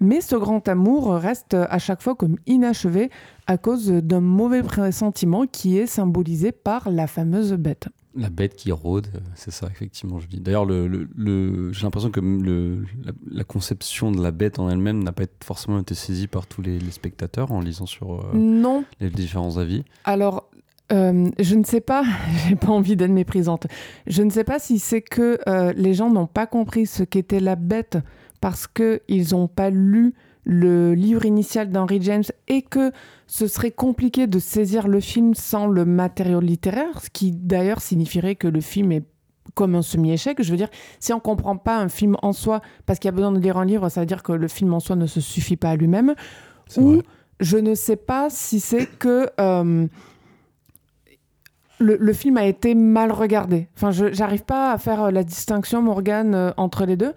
Mais 0.00 0.20
ce 0.20 0.36
grand 0.36 0.66
amour 0.68 1.14
reste 1.14 1.54
à 1.54 1.78
chaque 1.78 2.02
fois 2.02 2.14
comme 2.14 2.36
inachevé 2.46 3.10
à 3.46 3.58
cause 3.58 3.88
d'un 3.88 4.20
mauvais 4.20 4.62
pressentiment 4.62 5.46
qui 5.46 5.78
est 5.78 5.86
symbolisé 5.86 6.52
par 6.52 6.90
la 6.90 7.06
fameuse 7.06 7.52
bête. 7.52 7.88
La 8.16 8.30
bête 8.30 8.54
qui 8.54 8.70
rôde, 8.70 9.08
euh, 9.14 9.18
c'est 9.34 9.50
ça, 9.50 9.66
effectivement, 9.66 10.20
je 10.20 10.28
dis. 10.28 10.38
D'ailleurs, 10.38 10.64
le, 10.64 10.86
le, 10.86 11.72
j'ai 11.72 11.82
l'impression 11.82 12.10
que 12.10 12.20
le, 12.20 12.84
la, 13.28 13.42
conception 13.42 14.12
de 14.12 14.22
la 14.22 14.30
bête 14.30 14.60
en 14.60 14.70
elle-même 14.70 15.02
n'a 15.02 15.10
pas 15.10 15.24
forcément 15.42 15.80
été 15.80 15.96
saisie 15.96 16.28
par 16.28 16.46
tous 16.46 16.62
les, 16.62 16.78
spectateurs 16.92 17.50
en 17.50 17.60
lisant 17.60 17.86
sur 17.86 18.20
euh, 18.20 18.30
non. 18.34 18.84
les 19.00 19.10
différents 19.10 19.58
avis. 19.58 19.82
Alors, 20.04 20.48
euh, 20.92 21.28
je 21.40 21.56
ne 21.56 21.64
sais 21.64 21.80
pas, 21.80 22.04
j'ai 22.48 22.54
pas 22.54 22.68
envie 22.68 22.94
d'être 22.94 23.10
méprisante. 23.10 23.66
Je 24.06 24.22
ne 24.22 24.30
sais 24.30 24.44
pas 24.44 24.60
si 24.60 24.78
c'est 24.78 25.02
que 25.02 25.38
les 25.76 25.94
gens 25.94 26.08
n'ont 26.08 26.28
pas 26.28 26.46
compris 26.46 26.86
ce 26.86 27.02
qu'était 27.02 27.40
la 27.40 27.56
bête 27.56 27.98
parce 28.44 28.66
qu'ils 28.66 29.30
n'ont 29.30 29.48
pas 29.48 29.70
lu 29.70 30.12
le 30.44 30.92
livre 30.92 31.24
initial 31.24 31.70
d'Henry 31.70 32.02
James 32.02 32.24
et 32.46 32.60
que 32.60 32.92
ce 33.26 33.46
serait 33.46 33.70
compliqué 33.70 34.26
de 34.26 34.38
saisir 34.38 34.86
le 34.86 35.00
film 35.00 35.32
sans 35.32 35.66
le 35.66 35.86
matériau 35.86 36.40
littéraire, 36.40 37.00
ce 37.00 37.08
qui 37.08 37.32
d'ailleurs 37.32 37.80
signifierait 37.80 38.34
que 38.34 38.46
le 38.46 38.60
film 38.60 38.92
est 38.92 39.04
comme 39.54 39.74
un 39.74 39.80
semi-échec. 39.80 40.42
Je 40.42 40.50
veux 40.50 40.58
dire, 40.58 40.68
si 41.00 41.14
on 41.14 41.16
ne 41.16 41.22
comprend 41.22 41.56
pas 41.56 41.78
un 41.78 41.88
film 41.88 42.18
en 42.20 42.34
soi 42.34 42.60
parce 42.84 42.98
qu'il 42.98 43.08
y 43.08 43.14
a 43.14 43.16
besoin 43.16 43.32
de 43.32 43.38
lire 43.38 43.56
un 43.56 43.64
livre, 43.64 43.88
ça 43.88 44.00
veut 44.00 44.06
dire 44.06 44.22
que 44.22 44.32
le 44.32 44.48
film 44.48 44.74
en 44.74 44.80
soi 44.80 44.94
ne 44.94 45.06
se 45.06 45.22
suffit 45.22 45.56
pas 45.56 45.70
à 45.70 45.76
lui-même. 45.76 46.14
Ou 46.76 47.00
je 47.40 47.56
ne 47.56 47.74
sais 47.74 47.96
pas 47.96 48.28
si 48.28 48.60
c'est 48.60 48.84
que 48.98 49.26
euh, 49.40 49.86
le, 51.78 52.12
film 52.12 52.36
a 52.36 52.44
été 52.44 52.74
mal 52.74 53.10
regardé. 53.10 53.68
Enfin, 53.74 53.90
je 53.90 54.04
n'arrive 54.04 54.44
pas 54.44 54.70
à 54.72 54.76
faire 54.76 55.10
la 55.10 55.24
distinction, 55.24 55.80
Morgane, 55.80 56.34
euh, 56.34 56.50
entre 56.58 56.84
les 56.84 56.98
deux. 56.98 57.14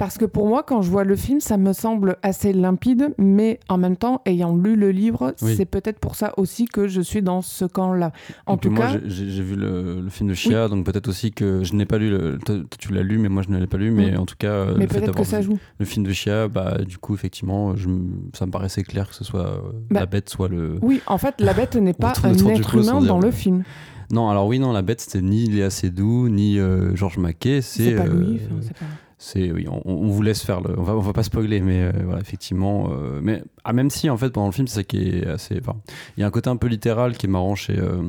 Parce 0.00 0.16
que 0.16 0.24
pour 0.24 0.46
moi, 0.46 0.62
quand 0.62 0.80
je 0.80 0.90
vois 0.90 1.04
le 1.04 1.14
film, 1.14 1.40
ça 1.40 1.58
me 1.58 1.74
semble 1.74 2.16
assez 2.22 2.54
limpide, 2.54 3.12
mais 3.18 3.60
en 3.68 3.76
même 3.76 3.98
temps, 3.98 4.22
ayant 4.24 4.56
lu 4.56 4.74
le 4.74 4.92
livre, 4.92 5.34
c'est 5.36 5.66
peut-être 5.66 5.98
pour 5.98 6.14
ça 6.14 6.32
aussi 6.38 6.64
que 6.64 6.88
je 6.88 7.02
suis 7.02 7.20
dans 7.20 7.42
ce 7.42 7.66
camp-là. 7.66 8.10
En 8.46 8.56
tout 8.56 8.70
moi, 8.70 8.92
cas, 8.92 9.00
j'ai 9.04 9.42
vu 9.42 9.56
le, 9.56 10.06
film 10.08 10.30
de 10.30 10.34
Chia, 10.34 10.68
donc 10.68 10.86
peut-être 10.86 11.06
aussi 11.06 11.32
que 11.32 11.64
je 11.64 11.74
n'ai 11.74 11.84
pas 11.84 11.98
lu. 11.98 12.08
Le, 12.08 12.38
tu 12.78 12.94
l'as 12.94 13.02
lu, 13.02 13.18
mais 13.18 13.28
moi 13.28 13.42
je 13.42 13.50
ne 13.50 13.58
l'ai 13.58 13.66
pas 13.66 13.76
lu. 13.76 13.90
Mais 13.90 14.16
en 14.16 14.24
tout 14.24 14.36
cas, 14.38 14.68
mais 14.74 14.86
peut-être 14.86 15.14
que 15.14 15.22
ça 15.22 15.42
joue. 15.42 15.58
Le 15.78 15.84
film 15.84 16.06
de 16.06 16.12
Chia, 16.14 16.48
bah 16.48 16.78
du 16.78 16.96
coup, 16.96 17.14
effectivement, 17.14 17.76
je, 17.76 17.90
ça 18.32 18.46
me 18.46 18.50
paraissait 18.50 18.84
clair 18.84 19.06
que 19.06 19.14
ce 19.14 19.24
soit 19.24 19.48
euh, 19.48 19.60
bah, 19.90 20.00
la 20.00 20.06
bête, 20.06 20.30
soit 20.30 20.48
le. 20.48 20.78
Oui, 20.80 21.02
en 21.08 21.18
fait, 21.18 21.34
la 21.42 21.52
bête 21.52 21.76
n'est 21.76 21.92
pas 21.92 22.14
un 22.24 22.32
être 22.32 22.74
humain 22.74 23.02
dans 23.02 23.20
le 23.20 23.30
film. 23.30 23.64
Non, 24.10 24.30
alors 24.30 24.46
oui, 24.46 24.58
non, 24.58 24.72
la 24.72 24.80
bête, 24.80 25.02
c'était 25.02 25.20
ni 25.20 25.44
Léa 25.44 25.68
Seydoux, 25.68 26.30
ni 26.30 26.58
euh, 26.58 26.96
Georges 26.96 27.18
Mackay. 27.18 27.60
C'est 27.60 27.94
pas 27.96 28.06
Louis, 28.06 28.40
c'est 28.62 28.78
pas 28.78 28.86
c'est 29.22 29.52
oui, 29.52 29.66
on, 29.68 30.08
vous 30.08 30.22
laisse 30.22 30.42
faire 30.42 30.62
le. 30.62 30.78
On 30.78 30.82
va, 30.82 30.96
on 30.96 31.00
va 31.00 31.12
pas 31.12 31.22
spoiler, 31.22 31.60
mais 31.60 31.82
euh, 31.82 31.92
voilà, 32.04 32.20
effectivement. 32.20 32.88
Euh, 32.90 33.20
mais 33.22 33.42
ah, 33.64 33.72
même 33.72 33.90
si 33.90 34.10
en 34.10 34.16
fait 34.16 34.30
pendant 34.30 34.46
le 34.46 34.52
film 34.52 34.66
c'est 34.66 34.76
ça 34.76 34.84
qui 34.84 35.08
est 35.08 35.26
assez 35.26 35.58
enfin 35.60 35.76
il 36.16 36.20
y 36.20 36.24
a 36.24 36.26
un 36.26 36.30
côté 36.30 36.50
un 36.50 36.56
peu 36.56 36.66
littéral 36.66 37.16
qui 37.16 37.26
est 37.26 37.28
marrant 37.28 37.54
chez 37.54 37.78
euh, 37.78 38.02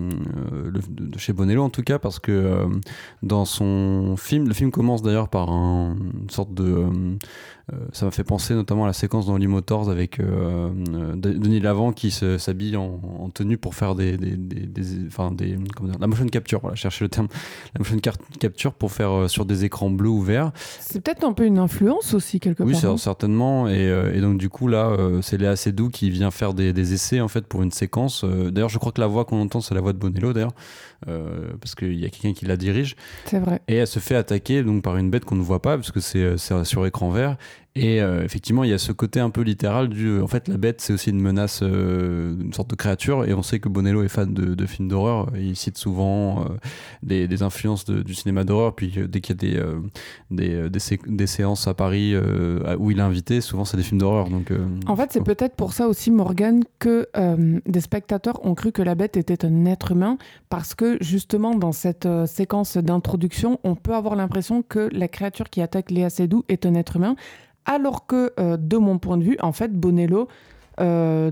le, 0.52 0.82
chez 1.18 1.34
Bonello 1.34 1.64
en 1.64 1.70
tout 1.70 1.84
cas 1.84 2.00
parce 2.00 2.20
que 2.20 2.68
dans 3.24 3.46
son 3.46 4.16
film 4.18 4.48
le 4.48 4.54
film 4.54 4.72
commence 4.72 5.02
d'ailleurs 5.02 5.30
par 5.30 5.50
un, 5.50 5.96
une 6.22 6.30
sorte 6.30 6.54
de 6.54 6.86
euh, 7.74 7.78
ça 7.94 8.06
m'a 8.06 8.12
fait 8.12 8.24
penser 8.24 8.54
notamment 8.54 8.84
à 8.84 8.88
la 8.88 8.94
séquence 8.94 9.28
dans 9.28 9.34
Holy 9.34 9.48
Motors 9.48 9.90
avec 9.90 10.20
euh, 10.20 10.70
euh, 10.94 11.16
Denis 11.16 11.60
Lavant 11.60 11.94
qui 11.94 12.12
s'habille 12.12 12.76
en, 12.76 13.30
tenue 13.34 13.58
pour 13.58 13.76
faire 13.76 13.96
des, 13.96 14.18
des, 14.18 14.36
des, 14.36 15.08
enfin 15.08 15.32
des 15.32 15.58
comment 15.76 15.90
dire, 15.90 16.00
la 16.00 16.08
motion 16.08 16.26
capture, 16.28 16.60
voilà, 16.60 16.76
chercher 16.76 17.06
le 17.06 17.10
terme, 17.10 17.28
la 17.76 17.80
motion 17.80 17.98
capture 18.40 18.74
pour 18.74 18.92
faire 18.92 19.30
sur 19.30 19.46
des 19.46 19.64
écrans 19.64 19.90
bleus 19.90 20.10
ou 20.10 20.22
verts. 20.22 20.52
C'est 20.80 21.02
peut-être 21.02 21.24
un 21.24 21.32
peu 21.32 21.46
une 21.46 21.60
influence 21.60 22.14
aussi 22.14 22.40
quelque 22.40 22.64
oui, 22.64 22.74
part. 22.74 22.92
Oui, 22.92 23.00
certainement. 23.00 23.70
Et, 23.70 23.86
et, 24.14 24.20
donc 24.20 24.38
du 24.38 24.50
coup 24.50 24.68
là, 24.68 24.98
c'est 25.22 25.38
Léa 25.42 25.56
Seydoux 25.56 25.90
qui 25.90 26.10
vient 26.10 26.32
faire 26.32 26.54
des, 26.54 26.94
essais 26.94 27.20
en 27.20 27.28
fait 27.28 27.46
pour 27.46 27.64
une 27.64 27.72
séquence. 27.72 28.24
D'ailleurs, 28.24 28.70
je 28.70 28.78
crois 28.78 28.92
que 28.92 29.02
la 29.02 29.08
voix 29.08 29.26
qu'on 29.26 29.42
entend, 29.42 29.62
c'est 29.62 29.76
la 29.76 29.82
voix 29.82 29.94
de 29.94 29.98
Bonello 29.98 30.34
d'ailleurs, 30.34 30.54
parce 31.06 31.76
qu'il 31.76 32.00
y 32.00 32.06
a 32.06 32.10
quelqu'un 32.10 32.34
qui 32.34 32.46
la 32.46 32.58
dirige. 32.58 32.96
C'est 33.26 33.40
vrai. 33.40 33.62
Et 33.68 33.76
elle 33.76 33.88
se 33.88 34.00
fait 34.00 34.16
attaquer 34.16 34.64
donc 34.64 34.84
par 34.84 34.98
une 34.98 35.10
bête 35.10 35.26
qu'on 35.26 35.36
ne 35.36 35.44
voit 35.44 35.62
pas 35.62 35.78
parce 35.78 35.92
que 35.92 36.00
c'est 36.00 36.38
sur 36.38 36.86
écran 36.86 37.10
vert 37.10 37.38
et 37.74 38.02
euh, 38.02 38.26
effectivement, 38.26 38.66
il 38.66 38.70
y 38.70 38.74
a 38.74 38.78
ce 38.78 38.92
côté 38.92 39.22
un 39.22 39.30
peu 39.30 39.42
littéral 39.42 39.88
du. 39.88 40.20
En 40.20 40.28
fait, 40.28 40.50
la 40.50 40.58
bête, 40.58 40.82
c'est 40.82 40.92
aussi 40.92 41.10
une 41.10 41.22
menace, 41.22 41.62
euh, 41.64 42.36
une 42.38 42.52
sorte 42.52 42.70
de 42.70 42.76
créature. 42.76 43.24
Et 43.24 43.34
on 43.34 43.44
sait 43.44 43.60
que 43.60 43.70
Bonello 43.70 44.04
est 44.04 44.10
fan 44.10 44.34
de, 44.34 44.56
de 44.56 44.66
films 44.66 44.90
d'horreur. 44.90 45.32
Il 45.38 45.56
cite 45.56 45.78
souvent 45.78 46.42
euh, 46.42 46.44
des, 47.02 47.30
des, 47.30 47.44
influences 47.44 47.86
du 47.86 48.14
cinéma 48.14 48.44
d'horreur. 48.44 48.76
Puis 48.76 48.94
dès 49.08 49.22
qu'il 49.22 49.42
y 49.42 49.58
a 49.58 49.64
des, 50.32 50.68
des, 50.68 50.70
des, 50.70 51.00
des, 51.08 51.28
séances 51.28 51.66
à 51.66 51.74
Paris 51.74 52.14
où 52.78 52.92
il 52.92 53.00
est 53.00 53.02
invité, 53.02 53.40
souvent 53.40 53.64
c'est 53.64 53.78
des 53.78 53.84
films 53.84 54.00
d'horreur. 54.00 54.30
Donc, 54.30 54.52
en 54.86 54.96
fait, 54.98 55.14
c'est 55.14 55.24
peut-être 55.24 55.56
pour 55.56 55.72
ça 55.72 55.88
aussi, 55.88 56.12
Morgan, 56.12 56.64
que 56.80 57.08
des 57.66 57.82
spectateurs 57.82 58.46
ont 58.46 58.54
cru 58.54 58.74
que 58.74 58.82
la 58.82 58.96
bête 58.96 59.16
était 59.16 59.46
un 59.46 59.66
être 59.66 59.94
humain. 59.94 60.18
Parce 60.50 60.76
que 60.76 60.91
justement, 61.00 61.56
dans 61.56 61.72
cette 61.72 62.08
séquence 62.26 62.78
d'introduction, 62.78 63.60
on 63.64 63.76
peut 63.76 63.94
avoir 63.94 64.16
l'impression 64.16 64.62
que 64.62 64.90
la 64.92 65.08
créature 65.08 65.50
qui 65.50 65.62
attaque 65.62 65.92
Léa 65.92 66.10
Seydoux 66.10 66.44
est 66.50 66.66
un 66.66 66.76
être 66.76 66.98
humain 66.98 67.16
alors 67.66 68.06
que, 68.06 68.34
euh, 68.40 68.58
de 68.58 68.78
mon 68.78 68.98
point 68.98 69.18
de 69.18 69.24
vue, 69.24 69.38
en 69.42 69.52
fait, 69.52 69.72
Bonello, 69.72 70.28
euh, 70.80 71.32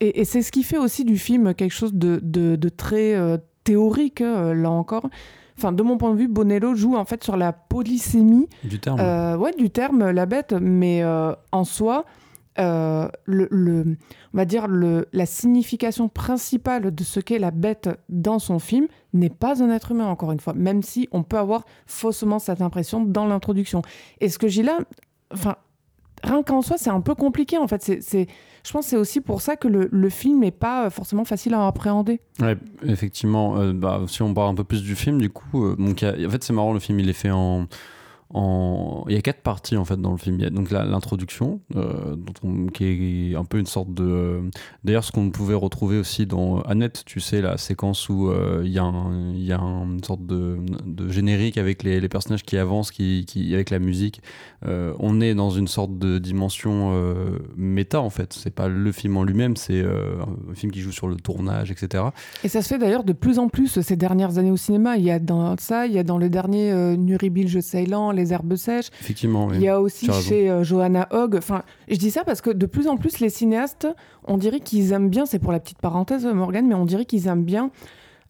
et, 0.00 0.24
c'est 0.24 0.42
ce 0.42 0.52
qui 0.52 0.62
fait 0.62 0.78
aussi 0.78 1.04
du 1.04 1.16
film 1.16 1.54
quelque 1.54 1.72
chose 1.72 1.94
de, 1.94 2.68
très 2.76 3.14
euh, 3.14 3.38
théorique, 3.64 4.20
là 4.20 4.70
encore. 4.70 5.08
Enfin, 5.56 5.72
de 5.72 5.82
mon 5.82 5.96
point 5.96 6.12
de 6.12 6.18
vue, 6.18 6.28
Bonello 6.28 6.74
joue 6.74 6.96
en 6.96 7.04
fait 7.04 7.22
sur 7.22 7.36
la 7.36 7.52
polysémie. 7.52 8.48
Du 8.64 8.78
terme. 8.78 9.00
ouais, 9.38 9.52
du 9.56 9.70
terme, 9.70 10.10
la 10.10 10.26
bête, 10.26 10.52
mais 10.52 11.04
en 11.52 11.64
soi, 11.64 12.04
le, 12.56 13.96
on 14.34 14.36
va 14.36 14.44
dire 14.44 14.68
le, 14.68 15.08
la 15.12 15.26
signification 15.26 16.08
principale 16.08 16.94
de 16.94 17.04
ce 17.04 17.20
qu'est 17.20 17.38
la 17.38 17.50
bête 17.50 17.88
dans 18.08 18.38
son 18.38 18.58
film 18.58 18.86
n'est 19.12 19.30
pas 19.30 19.62
un 19.62 19.70
être 19.70 19.92
humain, 19.92 20.06
encore 20.06 20.32
une 20.32 20.40
fois, 20.40 20.52
même 20.54 20.82
si 20.82 21.08
on 21.12 21.22
peut 21.22 21.38
avoir 21.38 21.64
faussement 21.86 22.38
cette 22.38 22.62
impression 22.62 23.04
dans 23.04 23.26
l'introduction. 23.26 23.82
Et 24.20 24.28
ce 24.28 24.38
que 24.38 24.48
j'ai 24.48 24.62
là, 24.62 24.78
enfin, 25.32 25.56
rien 26.22 26.42
qu'en 26.42 26.62
soi, 26.62 26.76
c'est 26.78 26.90
un 26.90 27.00
peu 27.00 27.14
compliqué 27.14 27.58
en 27.58 27.66
fait. 27.66 27.82
C'est, 27.82 28.26
je 28.62 28.72
pense 28.72 28.84
que 28.84 28.90
c'est 28.90 28.96
aussi 28.96 29.20
pour 29.20 29.40
ça 29.40 29.56
que 29.56 29.68
le, 29.68 29.88
le 29.90 30.08
film 30.10 30.40
n'est 30.40 30.50
pas 30.50 30.86
euh, 30.86 30.90
forcément 30.90 31.24
facile 31.24 31.54
à 31.54 31.66
appréhender. 31.66 32.20
Ouais, 32.40 32.56
effectivement. 32.84 33.58
Euh, 33.58 33.72
bah, 33.72 34.02
si 34.06 34.22
on 34.22 34.34
parle 34.34 34.50
un 34.50 34.54
peu 34.54 34.64
plus 34.64 34.82
du 34.82 34.94
film, 34.94 35.20
du 35.20 35.30
coup, 35.30 35.64
euh, 35.64 35.76
donc, 35.76 36.02
en 36.02 36.30
fait, 36.30 36.44
c'est 36.44 36.52
marrant, 36.52 36.72
le 36.72 36.80
film, 36.80 37.00
il 37.00 37.08
est 37.08 37.14
fait 37.14 37.30
en 37.30 37.66
il 38.32 39.14
y 39.14 39.16
a 39.16 39.22
quatre 39.22 39.40
parties 39.40 39.76
en 39.76 39.84
fait 39.84 40.00
dans 40.00 40.12
le 40.12 40.16
film. 40.16 40.36
Il 40.38 40.42
y 40.42 40.46
a 40.46 40.50
donc 40.50 40.70
l'introduction, 40.70 41.60
euh, 41.74 42.16
qui 42.72 43.32
est 43.32 43.36
un 43.36 43.44
peu 43.44 43.58
une 43.58 43.66
sorte 43.66 43.92
de. 43.92 44.04
Euh, 44.04 44.40
d'ailleurs, 44.84 45.04
ce 45.04 45.10
qu'on 45.10 45.30
pouvait 45.30 45.54
retrouver 45.54 45.98
aussi 45.98 46.26
dans 46.26 46.60
Annette, 46.62 47.02
tu 47.04 47.20
sais, 47.20 47.40
la 47.40 47.58
séquence 47.58 48.08
où 48.08 48.28
euh, 48.28 48.62
il, 48.64 48.70
y 48.70 48.78
a 48.78 48.84
une 48.84 50.04
sorte 50.04 50.24
de, 50.26 50.58
générique 51.08 51.58
avec 51.58 51.82
les, 51.82 52.08
personnages 52.08 52.44
qui 52.44 52.56
avancent, 52.56 52.90
qui, 52.90 53.24
avec 53.52 53.70
la 53.70 53.78
musique. 53.78 54.20
on 54.64 55.20
est 55.20 55.34
dans 55.34 55.50
une 55.50 55.68
sorte 55.68 55.98
de 55.98 56.18
dimension 56.18 56.92
méta 57.56 58.00
en 58.00 58.10
fait. 58.10 58.32
C'est 58.32 58.54
pas 58.54 58.68
le 58.68 58.92
film 58.92 59.16
en 59.16 59.24
lui-même, 59.24 59.56
c'est 59.56 59.82
un 59.82 60.54
film 60.54 60.72
qui 60.72 60.80
joue 60.80 60.92
sur 60.92 61.08
le 61.08 61.16
tournage, 61.16 61.70
etc. 61.70 62.04
Et 62.44 62.48
ça 62.48 62.62
se 62.62 62.68
fait 62.68 62.78
d'ailleurs 62.78 63.04
de 63.04 63.12
plus 63.12 63.38
en 63.38 63.48
plus 63.48 63.80
ces 63.80 63.96
dernières 63.96 64.38
années 64.38 64.50
au 64.50 64.56
cinéma. 64.56 64.96
Il 64.96 65.04
y 65.04 65.10
a 65.10 65.18
dans 65.18 65.56
ça, 65.58 65.86
il 65.86 65.92
y 65.92 65.98
a 65.98 66.02
dans 66.02 66.18
le 66.18 66.28
dernier 66.28 66.72
Nuribil 66.96 67.48
Je 67.48 67.60
Ceylan, 67.60 68.12
les 68.20 68.32
herbes 68.32 68.56
sèches. 68.56 68.90
Effectivement, 69.00 69.52
Il 69.52 69.60
y 69.60 69.68
a 69.68 69.80
aussi 69.80 70.10
chez 70.12 70.50
euh, 70.50 70.64
Johanna 70.64 71.08
Hogg. 71.10 71.36
Enfin, 71.36 71.62
je 71.88 71.96
dis 71.96 72.10
ça 72.10 72.24
parce 72.24 72.40
que 72.40 72.50
de 72.50 72.66
plus 72.66 72.86
en 72.88 72.96
plus, 72.96 73.20
les 73.20 73.30
cinéastes, 73.30 73.88
on 74.24 74.36
dirait 74.36 74.60
qu'ils 74.60 74.92
aiment 74.92 75.08
bien, 75.08 75.26
c'est 75.26 75.38
pour 75.38 75.52
la 75.52 75.60
petite 75.60 75.78
parenthèse, 75.78 76.26
Morgane, 76.26 76.66
mais 76.66 76.74
on 76.74 76.84
dirait 76.84 77.04
qu'ils 77.04 77.26
aiment 77.26 77.44
bien 77.44 77.70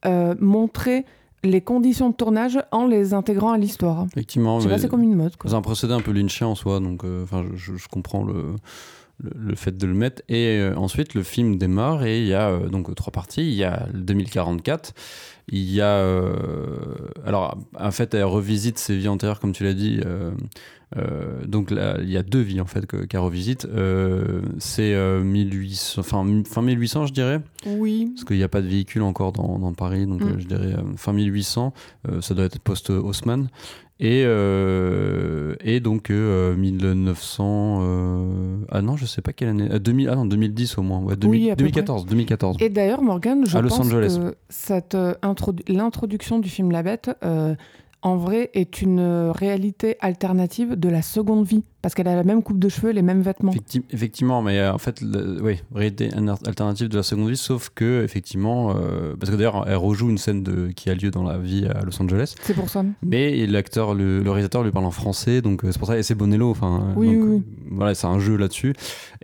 euh, 0.07 0.35
montrer 0.41 1.05
les 1.43 1.61
conditions 1.61 2.11
de 2.11 2.15
tournage 2.15 2.59
en 2.71 2.87
les 2.87 3.15
intégrant 3.15 3.53
à 3.53 3.59
l'histoire. 3.59 4.07
Effectivement. 4.13 4.61
C'est 4.61 4.89
comme 4.89 5.03
une 5.03 5.15
mode. 5.15 5.33
C'est 5.45 5.55
un 5.55 5.63
procédé 5.63 5.95
un 5.95 6.01
peu 6.01 6.13
lynchien 6.13 6.47
en 6.47 6.55
soi, 6.55 6.81
donc 6.81 7.05
euh, 7.05 7.25
je, 7.55 7.77
je, 7.77 7.89
comprends 7.89 8.25
le, 8.25 8.57
le, 9.19 9.55
fait 9.55 9.77
de 9.77 9.87
le 9.87 9.95
mettre. 9.95 10.23
Et 10.29 10.63
ensuite, 10.77 11.15
le 11.15 11.23
film 11.23 11.57
démarre 11.57 12.05
et 12.05 12.21
il 12.21 12.27
y 12.27 12.35
a 12.35 12.59
donc 12.69 12.95
trois 12.95 13.13
parties. 13.13 13.49
Il 13.49 13.55
y 13.55 13.65
a 13.65 13.87
2044 13.95 14.93
il 15.51 15.71
y 15.73 15.81
a. 15.81 15.97
Euh, 15.97 16.33
alors, 17.27 17.59
en 17.79 17.91
fait, 17.91 18.15
elle 18.15 18.25
revisite 18.25 18.79
ses 18.79 18.97
vies 18.97 19.09
antérieures, 19.09 19.41
comme 19.41 19.53
tu 19.53 19.65
l'as 19.65 19.75
dit. 19.75 20.01
Euh, 20.97 21.01
euh, 21.01 21.47
donc, 21.47 21.71
là, 21.71 21.97
il 22.01 22.11
y 22.11 22.17
a 22.17 22.23
deux 22.23 22.41
vies, 22.41 22.61
en 22.61 22.67
fait, 22.67 22.87
qu'elle 22.87 23.21
revisite. 23.21 23.67
c'est 24.59 25.23
1800, 25.23 26.01
enfin, 26.01 26.43
fin 26.47 26.63
1800, 26.63 27.07
je 27.07 27.13
dirais. 27.13 27.41
Oui. 27.67 28.11
Parce 28.15 28.25
qu'il 28.25 28.37
n'y 28.37 28.43
a 28.43 28.49
pas 28.49 28.63
de 28.63 28.69
véhicule 28.69 29.03
encore 29.03 29.33
dans, 29.33 29.59
dans 29.59 29.73
Paris, 29.73 30.07
donc 30.07 30.23
mm. 30.23 30.41
je 30.41 30.47
dirais 30.47 30.77
fin 30.97 31.13
1800. 31.13 31.73
ça 32.21 32.35
doit 32.35 32.45
être 32.45 32.59
post-Haussmann. 32.61 33.49
Et, 34.03 34.23
euh, 34.25 35.55
et 35.61 35.79
donc 35.81 36.09
1900. 36.09 37.81
Euh, 37.83 37.85
euh, 37.85 38.57
ah 38.71 38.81
non, 38.81 38.97
je 38.97 39.05
sais 39.05 39.21
pas 39.21 39.35
quelle 39.35 39.49
année. 39.51 39.69
2000, 39.79 40.09
ah 40.09 40.17
non, 40.17 40.25
2010 40.25 40.79
au 40.79 40.83
moins. 40.83 41.01
Ouais, 41.01 41.17
2014, 41.17 42.07
2014. 42.07 42.57
Et 42.61 42.71
d'ailleurs, 42.71 43.03
Morgan, 43.03 43.45
je 43.47 43.59
pense 43.59 43.91
que 43.91 44.35
cette, 44.49 44.97
l'introduction 45.69 46.39
du 46.39 46.49
film 46.49 46.71
La 46.71 46.83
Bête 46.83 47.11
en 48.03 48.17
vrai, 48.17 48.51
est 48.55 48.83
une 48.83 49.31
réalité 49.31 49.97
alternative 50.01 50.75
de 50.75 50.89
la 50.89 51.03
seconde 51.03 51.47
vie. 51.47 51.63
Parce 51.83 51.95
qu'elle 51.95 52.09
a 52.09 52.15
la 52.15 52.25
même 52.25 52.43
coupe 52.43 52.59
de 52.59 52.69
cheveux, 52.69 52.91
les 52.91 53.01
mêmes 53.01 53.23
vêtements. 53.23 53.53
effectivement, 53.91 54.43
mais 54.43 54.59
euh, 54.59 54.75
en 54.75 54.79
fait, 54.79 55.03
oui, 55.41 55.61
réalité 55.75 56.11
alternative 56.47 56.89
de 56.89 56.97
la 56.99 57.03
seconde 57.03 57.31
vie, 57.31 57.39
sauf 57.39 57.71
que, 57.75 58.05
effectivement, 58.05 58.75
euh, 58.77 59.17
parce 59.19 59.31
que 59.31 59.37
d'ailleurs, 59.37 59.65
elle 59.67 59.77
rejoue 59.77 60.11
une 60.11 60.19
scène 60.19 60.43
de, 60.43 60.69
qui 60.69 60.91
a 60.91 60.95
lieu 60.95 61.11
dans 61.11 61.23
la 61.23 61.39
vie 61.39 61.67
à 61.67 61.83
Los 61.83 62.01
Angeles. 62.03 62.35
C'est 62.43 62.53
pour 62.53 62.69
ça. 62.69 62.85
Mais 63.03 63.47
l'acteur, 63.47 63.95
le, 63.95 64.21
réalisateur 64.27 64.63
lui 64.63 64.73
parle 64.73 64.85
en 64.85 64.91
français, 64.91 65.41
donc 65.41 65.65
euh, 65.65 65.73
c'est 65.73 65.79
pour 65.79 65.89
ça, 65.89 65.97
et 65.97 66.03
c'est 66.03 66.15
Bonello, 66.15 66.51
enfin. 66.51 66.93
Oui, 66.97 67.17
oui. 67.17 67.43
Voilà, 67.71 67.95
c'est 67.95 68.07
un 68.07 68.19
jeu 68.19 68.37
là-dessus. 68.37 68.75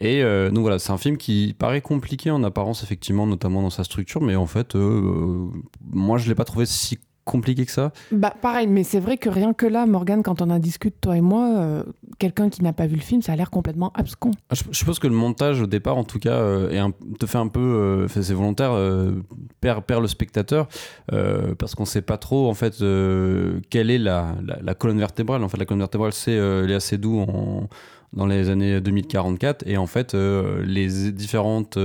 Et 0.00 0.22
donc 0.22 0.60
voilà, 0.60 0.78
c'est 0.78 0.92
un 0.92 0.98
film 0.98 1.16
qui 1.16 1.54
paraît 1.58 1.80
compliqué 1.80 2.30
en 2.30 2.42
apparence, 2.42 2.82
effectivement, 2.82 3.26
notamment 3.26 3.60
dans 3.60 3.70
sa 3.70 3.84
structure, 3.84 4.22
mais 4.22 4.36
en 4.36 4.46
fait, 4.46 4.76
moi, 4.76 6.16
je 6.18 6.28
l'ai 6.28 6.34
pas 6.34 6.44
trouvé 6.44 6.64
si 6.64 6.98
compliqué 7.26 7.66
que 7.66 7.72
ça 7.72 7.92
Bah 8.12 8.32
pareil, 8.40 8.68
mais 8.68 8.84
c'est 8.84 9.00
vrai 9.00 9.18
que 9.18 9.28
rien 9.28 9.52
que 9.52 9.66
là, 9.66 9.84
Morgane, 9.84 10.22
quand 10.22 10.40
on 10.40 10.48
en 10.48 10.58
discute, 10.58 10.94
toi 11.00 11.16
et 11.16 11.20
moi, 11.20 11.48
euh, 11.58 11.82
quelqu'un 12.18 12.48
qui 12.48 12.62
n'a 12.62 12.72
pas 12.72 12.86
vu 12.86 12.94
le 12.94 13.02
film, 13.02 13.20
ça 13.20 13.32
a 13.32 13.36
l'air 13.36 13.50
complètement 13.50 13.92
abscon. 13.94 14.30
Je, 14.52 14.62
je, 14.70 14.84
pense 14.84 14.98
que 15.00 15.08
le 15.08 15.14
montage, 15.14 15.60
au 15.60 15.66
départ, 15.66 15.98
en 15.98 16.04
tout 16.04 16.20
cas, 16.20 16.38
euh, 16.38 16.70
est 16.70 16.78
un, 16.78 16.92
te 17.18 17.26
fait 17.26 17.36
un 17.36 17.48
peu, 17.48 17.60
euh, 17.60 18.08
c'est 18.08 18.32
volontaire, 18.32 18.72
perd, 19.60 19.84
perd, 19.84 20.02
le 20.02 20.08
spectateur, 20.08 20.68
parce 21.58 21.74
qu'on 21.74 21.84
sait 21.84 22.02
pas 22.02 22.16
trop, 22.16 22.48
en 22.48 22.54
fait, 22.54 22.78
quelle 23.70 23.90
est 23.90 23.98
la, 23.98 24.34
la, 24.62 24.74
colonne 24.74 24.98
vertébrale. 24.98 25.42
En 25.42 25.48
fait, 25.48 25.58
la 25.58 25.64
colonne 25.66 25.80
vertébrale, 25.80 26.12
c'est 26.12 26.36
Léa 26.66 26.80
Seydoux 26.80 27.20
en 27.20 27.68
dans 28.12 28.26
les 28.26 28.48
années 28.48 28.80
2044 28.80 29.64
et 29.66 29.76
en 29.76 29.86
fait 29.86 30.14
les 30.14 31.10
différentes 31.10 31.76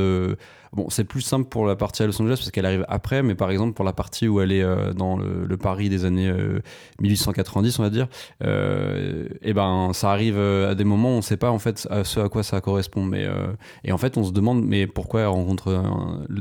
Bon, 0.73 0.89
c'est 0.89 1.03
plus 1.03 1.19
simple 1.19 1.49
pour 1.49 1.65
la 1.65 1.75
partie 1.75 2.01
à 2.01 2.05
Los 2.05 2.21
Angeles 2.21 2.37
parce 2.37 2.49
qu'elle 2.49 2.65
arrive 2.65 2.85
après, 2.87 3.23
mais 3.23 3.35
par 3.35 3.51
exemple 3.51 3.73
pour 3.73 3.83
la 3.83 3.91
partie 3.91 4.29
où 4.29 4.39
elle 4.39 4.53
est 4.53 4.63
euh, 4.63 4.93
dans 4.93 5.17
le, 5.17 5.57
Paris 5.57 5.89
des 5.89 6.05
années 6.05 6.33
1890, 7.01 7.69
euh, 7.69 7.75
on 7.79 7.83
va 7.83 7.89
dire, 7.89 8.05
et 8.05 8.45
euh, 8.45 9.27
eh 9.41 9.53
ben 9.53 9.91
ça 9.91 10.11
arrive 10.11 10.39
à 10.39 10.73
des 10.73 10.85
moments 10.85 11.09
où 11.09 11.13
on 11.15 11.17
ne 11.17 11.21
sait 11.21 11.35
pas 11.35 11.51
en 11.51 11.59
fait 11.59 11.85
à 11.91 12.05
ce 12.05 12.21
à 12.21 12.29
quoi 12.29 12.43
ça 12.43 12.61
correspond. 12.61 13.03
Mais 13.03 13.27
et 13.83 13.91
en 13.91 13.97
fait 13.97 14.15
on 14.15 14.23
se 14.23 14.31
demande 14.31 14.63
mais 14.65 14.87
pourquoi 14.87 15.21
elle 15.21 15.27
rencontre 15.27 15.83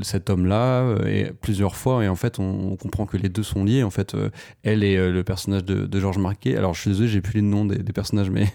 cet 0.01 0.29
homme-là 0.29 0.95
et 1.05 1.31
plusieurs 1.41 1.75
fois 1.75 2.01
et 2.03 2.07
en 2.07 2.15
fait 2.15 2.39
on, 2.39 2.77
comprend 2.77 3.05
que 3.05 3.17
les 3.17 3.27
deux 3.27 3.43
sont 3.43 3.65
liés. 3.65 3.83
En 3.83 3.89
fait, 3.89 4.15
elle 4.63 4.83
et 4.83 5.11
le 5.11 5.23
personnage 5.25 5.65
de, 5.65 5.99
Georges 5.99 6.19
Marquet. 6.19 6.55
Alors 6.55 6.73
je 6.73 6.79
suis 6.79 6.91
désolé, 6.91 7.09
j'ai 7.09 7.21
plus 7.21 7.41
les 7.41 7.41
noms 7.41 7.65
des, 7.65 7.83
personnages, 7.91 8.29
mais 8.29 8.47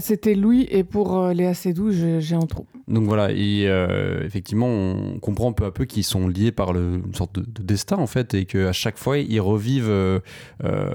c'était 0.00 0.34
Louis 0.34 0.66
et 0.70 0.82
pour 0.82 1.28
Léa 1.28 1.54
Seydoux, 1.54 1.92
j'ai 1.92 2.34
un 2.34 2.46
trou. 2.46 2.66
Donc 2.86 3.04
voilà, 3.04 3.30
et 3.32 3.64
euh, 3.66 4.22
effectivement, 4.24 4.66
on 4.68 5.18
comprend 5.18 5.52
peu 5.54 5.64
à 5.64 5.70
peu 5.70 5.86
qu'ils 5.86 6.04
sont 6.04 6.28
liés 6.28 6.52
par 6.52 6.72
le, 6.74 7.00
une 7.06 7.14
sorte 7.14 7.34
de, 7.34 7.40
de 7.40 7.62
destin 7.62 7.96
en 7.96 8.06
fait, 8.06 8.34
et 8.34 8.44
qu'à 8.44 8.72
chaque 8.72 8.98
fois 8.98 9.16
ils 9.18 9.40
revivent. 9.40 9.88
euh, 9.88 10.20
euh, 10.64 10.92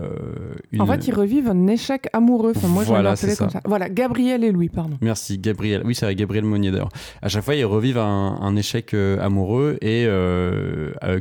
une... 0.71 0.81
En 0.81 0.85
fait, 0.85 1.07
ils 1.07 1.13
revivent 1.13 1.49
un 1.49 1.65
échec 1.67 2.07
amoureux. 2.13 2.53
Enfin, 2.55 2.67
moi, 2.67 2.83
je 2.83 2.89
Voilà, 2.89 3.03
vais 3.03 3.09
l'appeler 3.15 3.31
c'est 3.31 3.37
comme 3.37 3.49
ça. 3.49 3.59
ça. 3.59 3.67
Voilà, 3.67 3.89
Gabriel 3.89 4.43
et 4.43 4.51
Louis, 4.51 4.69
pardon. 4.69 4.97
Merci 5.01 5.39
Gabriel. 5.39 5.81
Oui, 5.83 5.95
c'est 5.95 6.05
vrai, 6.05 6.15
Gabriel 6.15 6.43
Monnier 6.45 6.71
d'ailleurs. 6.71 6.89
À 7.21 7.29
chaque 7.29 7.43
fois, 7.43 7.55
ils 7.55 7.65
revivent 7.65 7.97
un, 7.97 8.37
un 8.39 8.55
échec 8.55 8.93
amoureux 8.93 9.77
et 9.81 10.07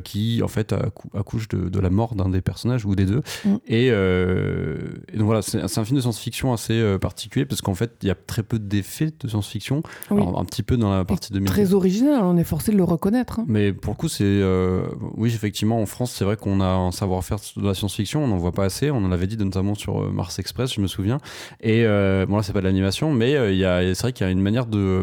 qui, 0.04 0.42
en 0.42 0.48
fait, 0.48 0.72
accou- 0.72 1.08
accouche 1.18 1.48
de, 1.48 1.68
de 1.68 1.80
la 1.80 1.90
mort 1.90 2.14
d'un 2.14 2.28
des 2.28 2.40
personnages 2.42 2.84
ou 2.84 2.94
des 2.94 3.06
deux. 3.06 3.22
Mm. 3.44 3.54
Et, 3.68 3.86
et 3.86 5.16
donc 5.16 5.26
voilà, 5.26 5.42
c'est 5.42 5.62
un 5.62 5.84
film 5.84 5.96
de 5.96 6.02
science-fiction 6.02 6.52
assez 6.52 6.96
particulier 7.00 7.46
parce 7.46 7.62
qu'en 7.62 7.74
fait, 7.74 7.92
il 8.02 8.08
y 8.08 8.10
a 8.10 8.14
très 8.14 8.42
peu 8.42 8.58
d'effets 8.58 9.12
de 9.18 9.28
science-fiction. 9.28 9.82
Oui. 10.10 10.22
Un 10.36 10.44
petit 10.44 10.57
peu 10.62 10.76
dans 10.76 10.90
la 10.94 11.04
partie 11.04 11.32
2000. 11.32 11.48
Très 11.48 11.74
original, 11.74 12.22
on 12.24 12.36
est 12.36 12.44
forcé 12.44 12.72
de 12.72 12.76
le 12.76 12.84
reconnaître. 12.84 13.40
hein. 13.40 13.44
Mais 13.48 13.72
pour 13.72 13.94
le 13.94 13.98
coup, 13.98 14.08
c'est. 14.08 14.24
euh, 14.24 14.82
oui, 15.16 15.28
effectivement, 15.34 15.80
en 15.80 15.86
France, 15.86 16.12
c'est 16.16 16.24
vrai 16.24 16.36
qu'on 16.36 16.60
a 16.60 16.66
un 16.66 16.92
savoir-faire 16.92 17.38
de 17.56 17.66
la 17.66 17.74
science-fiction, 17.74 18.22
on 18.24 18.28
n'en 18.28 18.36
voit 18.38 18.52
pas 18.52 18.64
assez. 18.64 18.90
On 18.90 18.98
en 19.04 19.12
avait 19.12 19.26
dit 19.26 19.36
notamment 19.36 19.74
sur 19.74 20.02
euh, 20.02 20.10
Mars 20.10 20.38
Express, 20.38 20.74
je 20.74 20.80
me 20.80 20.86
souviens. 20.86 21.18
Et 21.60 21.84
euh, 21.84 22.26
bon, 22.26 22.36
là, 22.36 22.42
c'est 22.42 22.52
pas 22.52 22.60
de 22.60 22.64
l'animation, 22.66 23.12
mais 23.12 23.32
il 23.52 23.58
y 23.58 23.64
a- 23.64 23.82
c'est 23.94 24.02
vrai 24.02 24.12
qu'il 24.12 24.26
y 24.26 24.28
a 24.28 24.32
une 24.32 24.40
manière 24.42 24.66
de, 24.66 25.02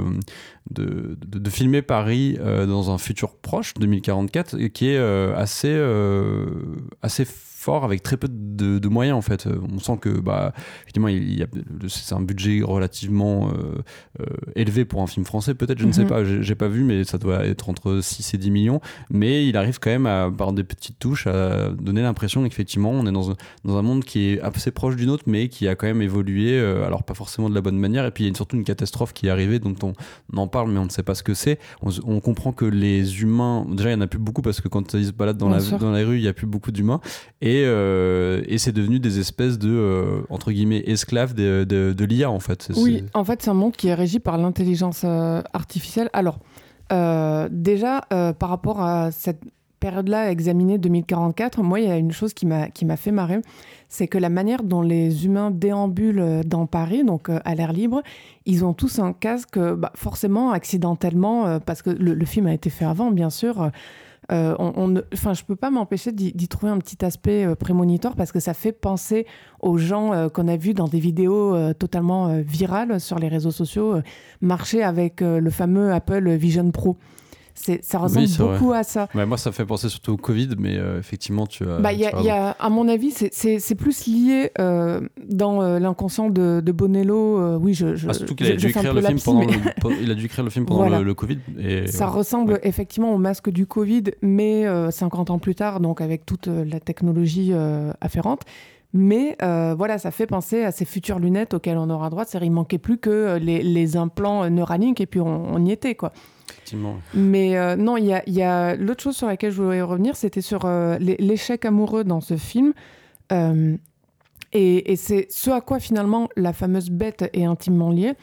de, 0.71 1.17
de- 1.25 1.39
de 1.39 1.49
filmer 1.49 1.81
Paris 1.81 2.37
euh, 2.39 2.65
dans 2.65 2.91
un 2.91 2.97
futur 2.97 3.35
proche, 3.35 3.73
2044, 3.75 4.59
et 4.59 4.69
qui 4.71 4.89
est 4.89 4.97
euh, 4.97 5.35
assez, 5.35 5.69
euh, 5.71 6.45
assez 7.01 7.25
fort 7.65 7.83
avec 7.83 8.03
très 8.03 8.17
peu 8.17 8.27
de, 8.31 8.79
de 8.79 8.87
moyens 8.87 9.17
en 9.17 9.21
fait. 9.21 9.47
Euh, 9.47 9.59
On 9.73 9.79
sent 9.79 9.97
que 10.01 10.09
bah 10.09 10.53
effectivement 10.83 11.07
il 11.07 11.37
y 11.39 11.43
a 11.43 11.47
c'est 11.87 12.13
un 12.15 12.21
budget 12.21 12.61
relativement 12.63 13.49
euh, 13.49 13.81
euh, 14.21 14.25
élevé 14.55 14.85
pour 14.85 15.01
un 15.01 15.07
film 15.07 15.25
français 15.25 15.55
peut-être 15.55 15.79
je 15.79 15.85
ne 15.87 15.91
sais 15.91 16.03
Mhm. 16.03 16.09
pas 16.09 16.23
j'ai 16.23 16.55
pas 16.55 16.67
vu 16.67 16.83
mais 16.83 17.03
ça 17.03 17.17
doit 17.17 17.45
être 17.45 17.69
entre 17.69 17.99
6 18.01 18.33
et 18.33 18.37
10 18.37 18.51
millions 18.51 18.79
mais 19.09 19.47
il 19.47 19.57
arrive 19.57 19.79
quand 19.79 19.89
même 19.89 20.05
à, 20.05 20.29
par 20.35 20.53
des 20.53 20.63
petites 20.63 20.99
touches 20.99 21.25
à 21.27 21.69
donner 21.69 22.01
l'impression 22.01 22.43
qu'effectivement 22.43 22.91
on 22.91 23.05
est 23.07 23.11
dans 23.11 23.31
un, 23.31 23.35
dans 23.63 23.77
un 23.77 23.81
monde 23.81 24.03
qui 24.03 24.19
est 24.33 24.41
assez 24.41 24.71
proche 24.71 24.95
du 24.95 25.05
nôtre 25.07 25.23
mais 25.27 25.49
qui 25.49 25.67
a 25.67 25.75
quand 25.75 25.87
même 25.87 26.01
évolué 26.01 26.51
euh, 26.59 26.85
alors 26.85 27.03
pas 27.03 27.13
forcément 27.15 27.49
de 27.49 27.55
la 27.55 27.61
bonne 27.61 27.77
manière 27.79 28.05
et 28.05 28.11
puis 28.11 28.25
il 28.25 28.27
y 28.27 28.31
a 28.31 28.35
surtout 28.35 28.55
une 28.57 28.63
catastrophe 28.63 29.13
qui 29.13 29.27
est 29.27 29.29
arrivée 29.31 29.59
dont 29.59 29.75
on, 29.83 29.93
on 30.33 30.37
en 30.37 30.47
parle 30.47 30.71
mais 30.71 30.79
on 30.79 30.85
ne 30.85 30.89
sait 30.89 31.03
pas 31.03 31.15
ce 31.15 31.23
que 31.23 31.33
c'est 31.33 31.57
on, 31.81 32.19
comprend 32.19 32.51
que 32.51 32.65
les 32.65 33.21
humains 33.21 33.65
déjà 33.71 33.89
il 33.89 33.93
y 33.93 33.95
en 33.97 34.01
a 34.01 34.07
plus 34.07 34.19
beaucoup 34.19 34.41
parce 34.41 34.61
que 34.61 34.67
quand 34.67 34.93
ils 34.93 35.07
se 35.07 35.11
baladent 35.11 35.37
dans, 35.37 35.47
Bien 35.47 35.55
la, 35.57 35.61
sûr. 35.63 35.77
dans 35.79 35.91
la 35.91 36.03
rue 36.05 36.17
il 36.17 36.23
y 36.23 36.27
a 36.27 36.33
plus 36.33 36.47
beaucoup 36.47 36.71
d'humains 36.71 36.99
et, 37.41 37.54
euh, 37.65 38.41
et 38.47 38.57
c'est 38.57 38.71
devenu 38.71 38.99
des 38.99 39.19
espèces 39.19 39.57
de 39.57 39.69
euh, 39.69 40.21
entre 40.29 40.51
guillemets 40.51 40.83
esclaves 40.85 41.33
de, 41.33 41.63
de, 41.63 41.93
de 41.93 42.05
l'IA 42.05 42.29
en 42.29 42.39
fait 42.39 42.69
Oui, 42.75 43.03
en 43.13 43.23
fait, 43.23 43.41
c'est 43.41 43.49
un 43.49 43.55
monde 43.55 43.75
qui 43.75 43.87
est 43.87 43.93
régi 43.93 44.19
par 44.19 44.37
l'intelligence 44.37 45.01
euh, 45.03 45.41
artificielle. 45.53 46.09
Alors, 46.13 46.39
déjà, 47.51 48.01
par 48.39 48.49
rapport 48.49 48.81
à 48.81 49.11
cette 49.11 49.41
période-là 49.79 50.31
examinée 50.31 50.77
2044, 50.77 51.61
moi, 51.63 51.79
il 51.79 51.87
y 51.87 51.91
a 51.91 51.97
une 51.97 52.11
chose 52.11 52.33
qui 52.33 52.45
m'a 52.45 52.69
qui 52.69 52.85
m'a 52.85 52.95
fait 52.95 53.11
marrer, 53.11 53.39
c'est 53.89 54.07
que 54.07 54.17
la 54.17 54.29
manière 54.29 54.63
dont 54.63 54.81
les 54.81 55.25
humains 55.25 55.51
déambulent 55.51 56.41
dans 56.45 56.67
Paris, 56.67 57.03
donc 57.03 57.29
à 57.29 57.55
l'air 57.55 57.73
libre, 57.73 58.03
ils 58.45 58.63
ont 58.65 58.73
tous 58.73 58.99
un 58.99 59.13
casque, 59.13 59.59
bah, 59.59 59.91
forcément 59.95 60.51
accidentellement, 60.51 61.59
parce 61.59 61.81
que 61.81 61.89
le, 61.89 62.13
le 62.13 62.25
film 62.25 62.45
a 62.47 62.53
été 62.53 62.69
fait 62.69 62.85
avant, 62.85 63.11
bien 63.11 63.29
sûr. 63.29 63.71
Euh, 64.31 64.55
on, 64.57 64.95
enfin, 65.13 65.33
je 65.33 65.43
peux 65.43 65.55
pas 65.55 65.69
m'empêcher 65.69 66.11
d'y 66.11 66.47
trouver 66.47 66.71
un 66.71 66.79
petit 66.79 67.03
aspect 67.05 67.45
euh, 67.45 67.55
prémonitoire 67.55 68.15
parce 68.15 68.31
que 68.31 68.39
ça 68.39 68.53
fait 68.53 68.71
penser 68.71 69.25
aux 69.59 69.77
gens 69.77 70.13
euh, 70.13 70.29
qu'on 70.29 70.47
a 70.47 70.57
vus 70.57 70.73
dans 70.73 70.87
des 70.87 70.99
vidéos 70.99 71.55
euh, 71.55 71.73
totalement 71.73 72.27
euh, 72.27 72.41
virales 72.41 72.99
sur 72.99 73.19
les 73.19 73.27
réseaux 73.27 73.51
sociaux 73.51 73.95
marcher 74.41 74.83
avec 74.83 75.21
le 75.21 75.49
fameux 75.49 75.91
Apple 75.91 76.29
Vision 76.31 76.69
Pro. 76.71 76.97
Ça 77.55 77.97
ressemble 77.99 78.25
vrai. 78.27 78.59
beaucoup 78.59 78.73
à 78.73 78.83
ça. 78.83 79.07
Ouais, 79.15 79.25
moi 79.25 79.37
ça 79.37 79.51
fait 79.51 79.65
penser 79.65 79.87
surtout 79.89 80.11
au 80.13 80.17
Covid 80.17 80.49
mais 80.59 80.77
euh, 80.77 80.99
effectivement 80.99 81.47
tu 81.47 81.63
as 81.67 81.79
Bah, 81.79 81.93
y 81.93 81.99
tu 81.99 82.05
a, 82.05 82.17
as 82.17 82.21
y 82.21 82.29
a- 82.29 82.51
à 82.51 82.69
mon 82.69 82.87
avis, 82.87 83.11
c'est, 83.11 83.33
c'est- 83.33 83.59
c'est 83.59 83.75
plus 83.75 84.07
lié 84.07 84.51
euh, 84.59 85.01
dans 85.27 85.61
euh, 85.61 85.79
l'inconscient 85.79 86.29
de, 86.29 86.61
de 86.63 86.71
Bonello. 86.71 87.57
oui, 87.57 87.73
je, 87.73 87.95
je, 87.95 88.07
Ah, 88.09 88.13
surtout 88.13 88.35
qu'il 88.35 88.51
a 88.51 88.55
dû 88.55 88.67
écrire 88.67 88.93
le 88.93 89.01
film 89.01 89.19
pendant 89.23 89.41
il 90.01 90.11
a 90.11 90.15
dû 90.15 90.25
écrire 90.25 90.43
le 90.43 90.49
film 90.49 90.65
pendant 90.67 90.99
le, 90.99 91.13
Covid 91.13 91.39
et 91.57 91.87
Ça 91.87 92.05
ouais. 92.07 92.11
ressemble 92.11 92.53
Ouais. 92.53 92.59
effectivement 92.63 93.13
au 93.13 93.17
masque 93.17 93.49
du 93.49 93.65
Covid, 93.65 94.03
mais 94.21 94.65
euh, 94.65 94.91
50 94.91 95.29
ans 95.29 95.39
plus 95.39 95.55
tard, 95.55 95.79
donc 95.79 96.01
avec 96.01 96.25
toute 96.25 96.47
la 96.47 96.79
technologie 96.79 97.53
afférente. 98.01 98.41
Mais 98.93 99.35
euh, 99.41 99.75
voilà, 99.77 99.97
ça 99.97 100.09
fait 100.11 100.25
penser 100.27 100.63
à 100.63 100.71
ces 100.71 100.85
futures 100.85 101.19
lunettes 101.19 101.53
auxquelles 101.53 101.77
on 101.77 101.89
aura 101.89 102.09
droit. 102.09 102.23
C'est-à-dire, 102.25 102.47
il 102.47 102.51
manquait 102.51 102.77
plus 102.77 102.97
que 102.97 103.37
les, 103.41 103.61
les 103.61 103.97
implants 103.97 104.49
Neuralink 104.49 105.01
et 105.01 105.05
puis 105.05 105.19
on, 105.19 105.53
on 105.53 105.65
y 105.65 105.71
était, 105.71 105.95
quoi. 105.95 106.13
Mais 107.13 107.57
euh, 107.57 107.75
non, 107.75 107.97
il 107.97 108.05
y 108.05 108.41
a, 108.41 108.75
l'autre 108.75 109.03
chose 109.03 109.15
sur 109.15 109.27
laquelle 109.27 109.51
je 109.51 109.61
voulais 109.61 109.81
revenir, 109.81 110.15
c'était 110.15 110.41
sur 110.41 110.65
euh, 110.65 110.97
l'é- 110.99 111.17
l'échec 111.19 111.65
amoureux 111.65 112.03
dans 112.03 112.21
ce 112.21 112.37
film. 112.37 112.73
Euh, 113.31 113.77
et 114.53 114.95
c'est 114.95 115.27
ce 115.29 115.51
à 115.51 115.59
quoi 115.59 115.79
finalement 115.79 116.29
la 116.37 116.53
fameuse 116.53 116.89
bête 116.89 117.29
est 117.33 117.43
intimement 117.43 117.91
liée. 117.91 118.13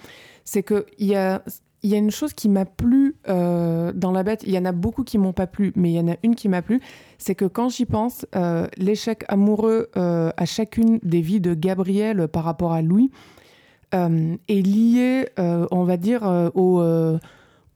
C'est 0.45 0.63
qu'il 0.63 0.85
y 0.99 1.15
a, 1.15 1.43
une 1.85 2.11
chose 2.11 2.33
qui 2.33 2.49
m'a 2.49 2.65
plu 2.65 3.17
dans 3.27 4.13
la 4.15 4.23
bête. 4.23 4.43
Il 4.47 4.53
y 4.53 4.57
en 4.57 4.65
a 4.65 4.73
beaucoup 4.73 5.05
qui 5.05 5.19
m'ont 5.19 5.35
pas 5.35 5.47
plu, 5.47 5.75
mais 5.77 5.91
il 5.91 5.95
y 5.95 6.01
en 6.01 6.09
a 6.09 6.17
une 6.23 6.35
qui 6.35 6.49
m'a 6.49 6.63
plu. 6.63 6.81
C'est 7.19 7.35
que 7.35 7.45
quand 7.45 7.69
j'y 7.69 7.85
pense, 7.85 8.25
l'échec 8.79 9.25
amoureux 9.29 9.91
à 9.95 10.45
chacune 10.47 11.01
des 11.03 11.21
vies 11.21 11.41
de 11.41 11.53
Gabriel 11.53 12.29
par 12.29 12.45
rapport 12.45 12.73
à 12.73 12.81
Louis 12.81 13.11
est 13.93 14.67
lié, 14.67 15.29
on 15.37 15.85
va 15.85 15.99
dire, 15.99 16.23
au. 16.55 16.81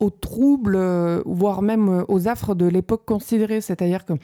Aux 0.01 0.10
troubles, 0.10 0.77
euh, 0.77 1.23
voire 1.24 1.62
même 1.62 1.89
euh, 1.89 2.05
aux 2.09 2.28
affres 2.28 2.55
de 2.55 2.66
l'époque 2.66 3.05
considérée. 3.05 3.60
C'est-à-dire 3.60 4.05
que 4.05 4.14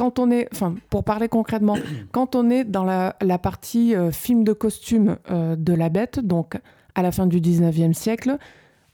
quand 0.00 0.18
on 0.18 0.30
est, 0.30 0.48
enfin, 0.52 0.76
pour 0.88 1.04
parler 1.04 1.28
concrètement, 1.28 1.76
quand 2.12 2.34
on 2.34 2.48
est 2.48 2.64
dans 2.64 2.84
la, 2.84 3.16
la 3.20 3.38
partie 3.38 3.94
euh, 3.94 4.10
film 4.10 4.44
de 4.44 4.54
costume 4.54 5.18
euh, 5.30 5.56
de 5.56 5.74
la 5.74 5.90
bête, 5.90 6.20
donc 6.20 6.58
à 6.94 7.02
la 7.02 7.12
fin 7.12 7.26
du 7.26 7.38
19e 7.38 7.92
siècle, 7.92 8.38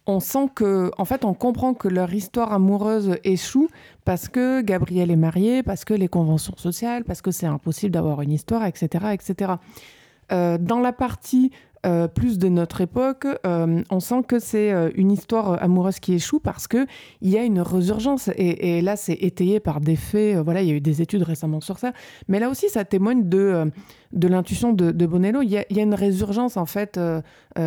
on 0.06 0.18
sent 0.18 0.48
que, 0.56 0.90
en 0.98 1.04
fait, 1.04 1.24
on 1.24 1.32
comprend 1.32 1.74
que 1.74 1.86
leur 1.86 2.12
histoire 2.12 2.52
amoureuse 2.52 3.16
échoue 3.22 3.68
parce 4.04 4.28
que 4.28 4.62
Gabriel 4.62 5.12
est 5.12 5.16
marié, 5.16 5.62
parce 5.62 5.84
que 5.84 5.94
les 5.94 6.08
conventions 6.08 6.56
sociales, 6.56 7.04
parce 7.04 7.22
que 7.22 7.30
c'est 7.30 7.46
impossible 7.46 7.92
d'avoir 7.92 8.22
une 8.22 8.32
histoire, 8.32 8.64
etc., 8.66 9.06
etc. 9.12 9.54
Euh, 10.32 10.58
dans 10.58 10.80
la 10.80 10.92
partie 10.92 11.52
euh, 11.86 12.08
plus 12.08 12.38
de 12.38 12.48
notre 12.48 12.80
époque, 12.80 13.26
euh, 13.46 13.82
on 13.90 14.00
sent 14.00 14.22
que 14.26 14.40
c'est 14.40 14.72
euh, 14.72 14.90
une 14.96 15.12
histoire 15.12 15.62
amoureuse 15.62 16.00
qui 16.00 16.14
échoue 16.14 16.40
parce 16.40 16.66
que 16.66 16.86
il 17.20 17.30
y 17.30 17.38
a 17.38 17.44
une 17.44 17.60
résurgence 17.60 18.28
et, 18.36 18.80
là 18.82 18.96
c'est 18.96 19.14
étayé 19.14 19.60
par 19.60 19.80
des 19.80 19.94
faits. 19.94 20.36
voilà, 20.38 20.62
il 20.62 20.68
y 20.68 20.72
a 20.72 20.74
eu 20.74 20.80
des 20.80 21.00
études 21.00 21.22
récemment 21.22 21.60
sur 21.60 21.78
ça, 21.78 21.92
mais 22.28 22.40
là 22.40 22.50
aussi 22.50 22.68
ça 22.68 22.84
témoigne 22.84 23.28
de 23.28 23.70
de 24.12 24.28
l'intuition 24.28 24.72
de, 24.72 25.06
Bonello. 25.06 25.42
Il 25.42 25.50
y, 25.50 25.58
a, 25.58 25.64
il 25.70 25.76
y 25.76 25.80
a 25.80 25.82
une 25.82 25.94
résurgence 25.94 26.56
en 26.56 26.66
fait 26.66 26.98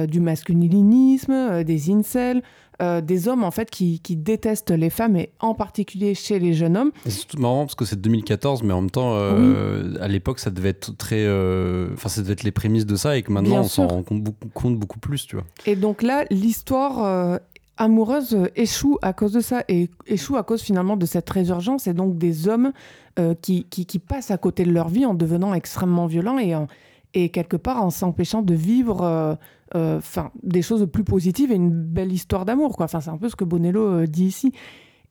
du 0.07 0.19
masculinisme, 0.19 1.63
des 1.63 1.91
incels. 1.91 2.41
Euh, 2.81 3.01
des 3.01 3.27
hommes 3.27 3.43
en 3.43 3.51
fait 3.51 3.69
qui, 3.69 3.99
qui 3.99 4.15
détestent 4.15 4.71
les 4.71 4.89
femmes 4.89 5.15
et 5.17 5.29
en 5.39 5.53
particulier 5.53 6.15
chez 6.15 6.39
les 6.39 6.53
jeunes 6.53 6.77
hommes. 6.77 6.91
C'est 7.05 7.27
tout 7.27 7.39
marrant 7.39 7.65
parce 7.65 7.75
que 7.75 7.85
c'est 7.85 7.99
2014, 7.99 8.63
mais 8.63 8.73
en 8.73 8.81
même 8.81 8.89
temps, 8.91 9.13
euh, 9.15 9.95
à 10.01 10.07
l'époque, 10.07 10.39
ça 10.39 10.49
devait 10.49 10.69
être 10.69 10.95
très. 10.97 11.23
euh, 11.25 11.89
Enfin, 11.93 12.09
ça 12.09 12.21
devait 12.21 12.33
être 12.33 12.43
les 12.43 12.51
prémices 12.51 12.85
de 12.85 12.95
ça 12.95 13.17
et 13.17 13.21
que 13.23 13.31
maintenant, 13.31 13.49
Bien 13.51 13.59
on 13.61 13.67
s'en 13.67 13.87
rend 13.87 14.03
compte 14.03 14.23
beaucoup, 14.23 14.47
compte 14.53 14.77
beaucoup 14.77 14.99
plus, 14.99 15.25
tu 15.27 15.35
vois. 15.35 15.45
Et 15.65 15.75
donc 15.75 16.01
là, 16.01 16.25
l'histoire 16.31 17.39
amoureuse 17.77 18.37
échoue 18.55 18.97
à 19.01 19.13
cause 19.13 19.31
de 19.31 19.39
ça 19.39 19.63
et 19.69 19.89
échoue 20.05 20.35
à 20.37 20.43
cause 20.43 20.61
finalement 20.61 20.97
de 20.97 21.05
cette 21.05 21.29
résurgence 21.29 21.87
et 21.87 21.93
donc 21.93 22.17
des 22.17 22.47
hommes 22.49 22.71
euh, 23.19 23.33
qui, 23.41 23.63
qui, 23.69 23.85
qui 23.85 23.99
passent 23.99 24.31
à 24.31 24.37
côté 24.37 24.63
de 24.65 24.71
leur 24.71 24.89
vie 24.89 25.05
en 25.05 25.13
devenant 25.13 25.53
extrêmement 25.53 26.05
violents 26.05 26.37
et, 26.39 26.55
en- 26.55 26.67
et 27.13 27.29
quelque 27.29 27.57
part 27.57 27.83
en 27.83 27.89
s'empêchant 27.89 28.41
de 28.41 28.53
vivre 28.53 29.01
euh, 29.01 29.35
euh, 29.75 30.01
'fin, 30.01 30.31
des 30.43 30.61
choses 30.61 30.87
plus 30.91 31.03
positives 31.03 31.51
et 31.51 31.55
une 31.55 31.71
belle 31.71 32.11
histoire 32.11 32.45
d'amour. 32.45 32.75
Enfin, 32.79 32.99
c'est 32.99 33.09
un 33.09 33.17
peu 33.17 33.29
ce 33.29 33.35
que 33.35 33.43
Bonello 33.43 33.81
euh, 33.81 34.07
dit 34.07 34.25
ici. 34.25 34.53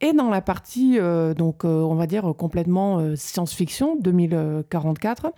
Et 0.01 0.13
dans 0.13 0.31
la 0.31 0.41
partie, 0.41 0.97
donc, 1.37 1.65
on 1.65 1.97
va 1.97 2.07
dire, 2.07 2.33
complètement 2.39 3.17
science-fiction, 3.17 3.97
2044, 4.01 5.33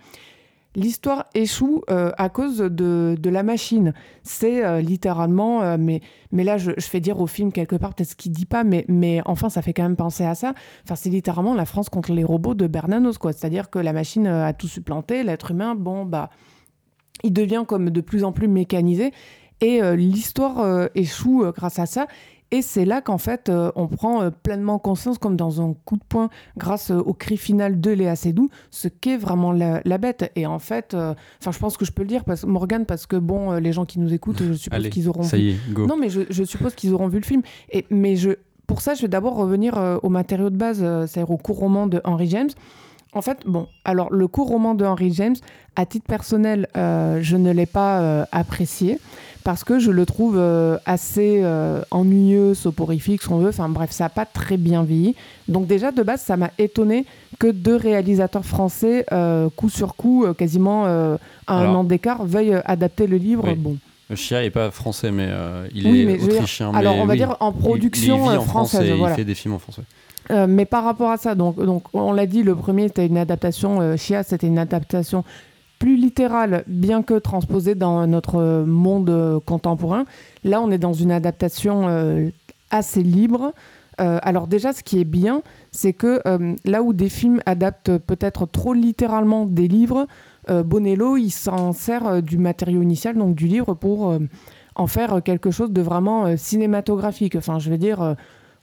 l'histoire 0.75 1.25
échoue 1.33 1.81
à 1.87 2.29
cause 2.29 2.59
de, 2.59 3.17
de 3.19 3.29
la 3.31 3.41
machine. 3.41 3.95
C'est 4.21 4.83
littéralement, 4.83 5.79
mais, 5.79 6.01
mais 6.31 6.43
là, 6.43 6.59
je, 6.59 6.73
fais 6.77 6.99
dire 6.99 7.19
au 7.19 7.25
film 7.25 7.51
quelque 7.51 7.75
part, 7.75 7.95
peut-être 7.95 8.09
ce 8.09 8.15
qu'il 8.15 8.33
dit 8.33 8.45
pas, 8.45 8.63
mais, 8.63 8.85
mais 8.87 9.21
enfin, 9.25 9.49
ça 9.49 9.63
fait 9.63 9.73
quand 9.73 9.81
même 9.81 9.95
penser 9.95 10.25
à 10.25 10.35
ça. 10.35 10.53
Enfin, 10.83 10.93
c'est 10.93 11.09
littéralement 11.09 11.55
la 11.55 11.65
France 11.65 11.89
contre 11.89 12.11
les 12.11 12.23
robots 12.23 12.53
de 12.53 12.67
Bernanos, 12.67 13.17
quoi. 13.17 13.33
C'est-à-dire 13.33 13.71
que 13.71 13.79
la 13.79 13.93
machine 13.93 14.27
a 14.27 14.53
tout 14.53 14.67
supplanté, 14.67 15.23
l'être 15.23 15.49
humain, 15.49 15.73
bon, 15.73 16.05
bah, 16.05 16.29
il 17.23 17.33
devient 17.33 17.63
comme 17.67 17.89
de 17.89 18.01
plus 18.01 18.23
en 18.23 18.31
plus 18.31 18.47
mécanisé. 18.47 19.11
Et 19.61 19.81
euh, 19.81 19.95
l'histoire 19.95 20.59
euh, 20.59 20.87
échoue 20.95 21.43
euh, 21.43 21.51
grâce 21.51 21.79
à 21.79 21.85
ça. 21.85 22.07
Et 22.53 22.61
c'est 22.61 22.83
là 22.83 22.99
qu'en 22.99 23.17
fait, 23.17 23.49
on 23.77 23.87
prend 23.87 24.29
pleinement 24.29 24.77
conscience, 24.77 25.17
comme 25.17 25.37
dans 25.37 25.61
un 25.61 25.73
coup 25.85 25.95
de 25.95 26.03
poing, 26.03 26.29
grâce 26.57 26.91
au 26.91 27.13
cri 27.13 27.37
final 27.37 27.79
de 27.79 27.91
Léa 27.91 28.17
Seydoux, 28.17 28.49
ce 28.71 28.89
qu'est 28.89 29.15
vraiment 29.15 29.53
la, 29.53 29.79
la, 29.85 29.97
bête. 29.97 30.29
Et 30.35 30.45
en 30.45 30.59
fait, 30.59 30.93
enfin, 30.93 31.51
je 31.51 31.59
pense 31.59 31.77
que 31.77 31.85
je 31.85 31.93
peux 31.93 32.01
le 32.01 32.09
dire, 32.09 32.25
parce, 32.25 32.43
Morgane, 32.43 32.85
parce 32.85 33.05
que 33.05 33.15
bon, 33.15 33.53
les 33.53 33.71
gens 33.71 33.85
qui 33.85 33.99
nous 33.99 34.13
écoutent, 34.13 34.43
je 34.43 34.51
suppose 34.51 34.89
qu'ils 34.89 35.07
auront 35.07 35.23
ça 35.23 35.37
vu. 35.37 35.43
Y 35.43 35.49
est, 35.51 35.71
go. 35.71 35.85
Non, 35.85 35.95
mais 35.95 36.09
je, 36.09 36.23
je 36.29 36.43
suppose 36.43 36.75
qu'ils 36.75 36.93
auront 36.93 37.07
vu 37.07 37.19
le 37.19 37.25
film. 37.25 37.41
Et, 37.69 37.85
mais 37.89 38.17
je, 38.17 38.31
pour 38.67 38.81
ça, 38.81 38.95
je 38.95 39.03
vais 39.03 39.07
d'abord 39.07 39.37
revenir 39.37 39.99
au 40.03 40.09
matériau 40.09 40.49
de 40.49 40.57
base, 40.57 40.79
c'est-à-dire 40.79 41.31
au 41.31 41.37
court 41.37 41.55
roman 41.57 41.87
de 41.87 42.01
Henry 42.03 42.27
James. 42.27 42.49
En 43.13 43.21
fait, 43.21 43.39
bon, 43.45 43.67
alors 43.83 44.11
le 44.11 44.27
court 44.27 44.47
roman 44.47 44.73
de 44.73 44.85
Henry 44.85 45.13
James, 45.13 45.35
à 45.75 45.85
titre 45.85 46.05
personnel, 46.05 46.67
euh, 46.77 47.19
je 47.21 47.35
ne 47.35 47.51
l'ai 47.51 47.65
pas 47.65 47.99
euh, 47.99 48.25
apprécié 48.31 48.99
parce 49.43 49.63
que 49.63 49.79
je 49.79 49.91
le 49.91 50.05
trouve 50.05 50.37
euh, 50.37 50.77
assez 50.85 51.43
ennuyeux, 51.89 52.53
soporifique, 52.53 53.23
si 53.23 53.29
on 53.29 53.39
veut. 53.39 53.49
Enfin 53.49 53.67
bref, 53.67 53.91
ça 53.91 54.05
n'a 54.05 54.09
pas 54.09 54.25
très 54.25 54.55
bien 54.55 54.83
vieilli. 54.83 55.15
Donc 55.49 55.67
déjà, 55.67 55.91
de 55.91 56.03
base, 56.03 56.21
ça 56.21 56.37
m'a 56.37 56.51
étonné 56.57 57.05
que 57.37 57.47
deux 57.47 57.75
réalisateurs 57.75 58.45
français, 58.45 59.05
coup 59.57 59.69
sur 59.69 59.95
coup, 59.95 60.25
quasiment 60.37 60.85
à 60.85 61.17
un 61.47 61.59
Alors, 61.59 61.79
an 61.79 61.83
d'écart, 61.83 62.23
veuillent 62.23 62.61
adapter 62.65 63.07
le 63.07 63.17
livre. 63.17 63.43
Oui. 63.47 63.55
Bon. 63.55 63.77
Chia 64.15 64.41
n'est 64.41 64.51
pas 64.51 64.71
français, 64.71 65.11
mais 65.11 65.29
il 65.73 65.87
Oui, 65.87 66.01
est 66.01 66.05
mais 66.05 66.17
dire, 66.17 66.33
autrichien. 66.35 66.73
alors, 66.73 66.95
mais 66.95 67.01
on 67.01 67.05
va 67.05 67.13
oui, 67.13 67.17
dire 67.17 67.35
en 67.39 67.51
production, 67.51 68.17
il, 68.25 68.31
vit 68.31 68.37
en 68.37 68.41
France 68.41 68.71
française, 68.71 68.89
et 68.89 68.93
voilà. 68.93 69.15
il 69.15 69.17
fait 69.17 69.25
des 69.25 69.35
films 69.35 69.55
en 69.55 69.59
français. 69.59 69.83
Euh, 70.29 70.45
mais 70.47 70.65
par 70.65 70.83
rapport 70.83 71.09
à 71.09 71.17
ça, 71.17 71.35
donc, 71.35 71.55
on 71.93 72.13
l'a 72.13 72.25
dit, 72.27 72.43
le 72.43 72.55
premier 72.55 72.87
c'était 72.87 73.07
une 73.07 73.17
adaptation, 73.17 73.81
euh, 73.81 73.97
Chia 73.97 74.23
c'était 74.23 74.47
une 74.47 74.59
adaptation 74.59 75.23
plus 75.79 75.95
littérale, 75.97 76.63
bien 76.67 77.01
que 77.01 77.15
transposée 77.15 77.73
dans 77.73 78.05
notre 78.05 78.63
monde 78.65 79.09
euh, 79.09 79.39
contemporain. 79.39 80.05
Là, 80.43 80.61
on 80.61 80.69
est 80.69 80.77
dans 80.77 80.93
une 80.93 81.11
adaptation 81.11 81.87
euh, 81.87 82.29
assez 82.69 83.01
libre. 83.01 83.53
Alors 83.97 84.47
déjà, 84.47 84.73
ce 84.73 84.81
qui 84.81 84.99
est 84.99 85.05
bien, 85.05 85.43
c'est 85.71 85.93
que 85.93 86.23
là 86.65 86.81
où 86.81 86.91
des 86.91 87.09
films 87.09 87.39
adaptent 87.45 87.99
peut-être 87.99 88.47
trop 88.47 88.73
littéralement 88.73 89.45
des 89.45 89.67
livres, 89.67 90.07
Bonello, 90.49 91.17
il 91.17 91.29
s'en 91.29 91.71
sert 91.71 92.23
du 92.23 92.39
matériau 92.39 92.81
initial, 92.81 93.15
donc 93.15 93.35
du 93.35 93.45
livre, 93.45 93.75
pour 93.75 94.17
en 94.73 94.87
faire 94.87 95.21
quelque 95.21 95.51
chose 95.51 95.69
de 95.69 95.83
vraiment 95.83 96.35
cinématographique. 96.35 97.35
Enfin, 97.35 97.59
je 97.59 97.69
veux 97.69 97.77
dire, 97.77 98.15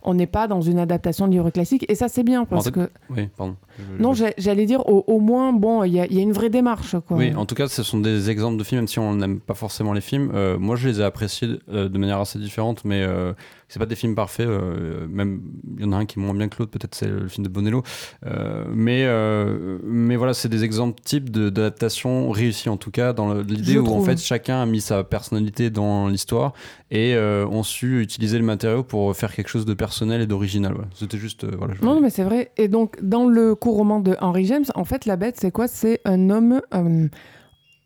on 0.03 0.15
n'est 0.15 0.27
pas 0.29 0.47
dans 0.47 0.61
une 0.61 0.79
adaptation 0.79 1.27
de 1.27 1.33
livre 1.33 1.51
classique, 1.51 1.85
et 1.89 1.95
ça 1.95 2.09
c'est 2.09 2.23
bien 2.23 2.45
parce 2.45 2.66
fait, 2.66 2.70
que 2.73 2.91
Oui, 3.11 3.29
pardon. 3.37 3.57
Je- 3.79 4.03
non, 4.03 4.12
je- 4.15 4.27
j'allais 4.39 4.65
dire 4.66 4.87
au, 4.89 5.05
au 5.07 5.19
moins 5.20 5.53
bon, 5.53 5.83
il 5.85 5.93
y, 5.93 6.01
a- 6.01 6.07
il 6.07 6.15
y 6.15 6.19
a 6.19 6.23
une 6.23 6.33
vraie 6.33 6.51
démarche 6.51 6.97
quoi. 7.07 7.16
Oui, 7.16 7.35
en 7.35 7.47
tout 7.47 7.55
cas, 7.55 7.66
ce 7.69 7.83
sont 7.83 7.99
des 7.99 8.31
exemples 8.31 8.57
de 8.59 8.65
films, 8.65 8.81
même 8.83 8.89
si 8.89 8.99
on 9.01 9.15
n'aime 9.16 9.41
pas 9.41 9.55
forcément 9.55 9.93
les 9.93 10.01
films. 10.01 10.31
euh, 10.35 10.57
moi, 10.59 10.77
je 10.77 10.89
les 10.89 11.01
ai 11.01 11.05
appréciés 11.05 11.49
euh, 11.73 11.89
de 11.89 11.99
manière 11.99 12.19
assez 12.20 12.39
différente, 12.39 12.85
mais 12.85 13.03
euh, 13.03 13.33
c'est 13.69 13.78
pas 13.78 13.86
des 13.86 13.95
films 13.95 14.15
parfaits. 14.15 14.47
euh, 14.47 15.07
même 15.09 15.43
il 15.77 15.85
y 15.85 15.89
en 15.89 15.93
a 15.93 15.97
un 15.97 16.07
qui 16.07 16.19
est 16.19 16.23
moins 16.23 16.35
bien 16.35 16.49
que 16.49 16.57
l'autre, 16.59 16.70
peut-être 16.70 16.95
c'est 16.95 17.09
le 17.09 17.28
film 17.28 17.47
de 17.47 17.53
Bonello. 17.53 17.82
Euh, 18.27 18.65
mais, 18.73 19.05
euh, 19.05 19.78
mais 19.85 20.16
voilà, 20.16 20.35
c'est 20.35 20.49
des 20.49 20.65
exemples 20.65 21.01
types 21.03 21.31
d'adaptation 21.31 22.31
réussie 22.31 22.69
en 22.69 22.77
tout 22.77 22.90
cas 22.90 23.12
dans 23.12 23.35
l'idée 23.35 23.78
où 23.78 23.89
en 23.89 24.03
fait 24.03 24.19
chacun 24.19 24.62
a 24.62 24.66
mis 24.66 24.81
sa 24.81 25.05
personnalité 25.05 25.70
dans 25.70 26.09
l'histoire 26.09 26.53
et 26.90 27.16
ont 27.19 27.62
su 27.62 28.01
utiliser 28.01 28.39
le 28.39 28.45
matériau 28.45 28.82
pour 28.82 29.15
faire 29.15 29.35
quelque 29.35 29.49
chose 29.49 29.66
de 29.66 29.74
personnel 29.74 30.20
et 30.20 30.27
d'original. 30.27 30.73
voilà. 30.73 30.89
C'était 30.95 31.19
juste 31.19 31.45
voilà. 31.45 31.74
je 31.74 31.85
Non, 31.85 32.01
mais 32.01 32.11
c'est 32.11 32.24
vrai. 32.24 32.51
Et 32.57 32.69
donc, 32.69 32.97
dans 33.03 33.27
le 33.27 33.55
court 33.55 33.77
roman 33.77 34.01
de 34.01 34.16
Henry 34.20 34.45
James, 34.47 34.65
en 34.74 34.85
fait, 34.85 35.07
la 35.07 35.16
bête, 35.16 35.36
c'est 35.39 35.51
quoi? 35.51 35.69
C'est 35.69 36.01
un 36.05 36.31
homme. 36.31 36.61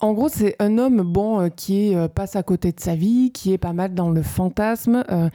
en 0.00 0.12
gros, 0.12 0.28
c'est 0.28 0.56
un 0.58 0.78
homme 0.78 1.02
bon 1.02 1.40
euh, 1.40 1.48
qui 1.48 1.94
euh, 1.94 2.08
passe 2.08 2.36
à 2.36 2.42
côté 2.42 2.72
de 2.72 2.80
sa 2.80 2.94
vie, 2.94 3.30
qui 3.32 3.52
est 3.52 3.58
pas 3.58 3.72
mal 3.72 3.94
dans 3.94 4.10
le 4.10 4.22
fantasme, 4.22 5.04
euh, 5.10 5.28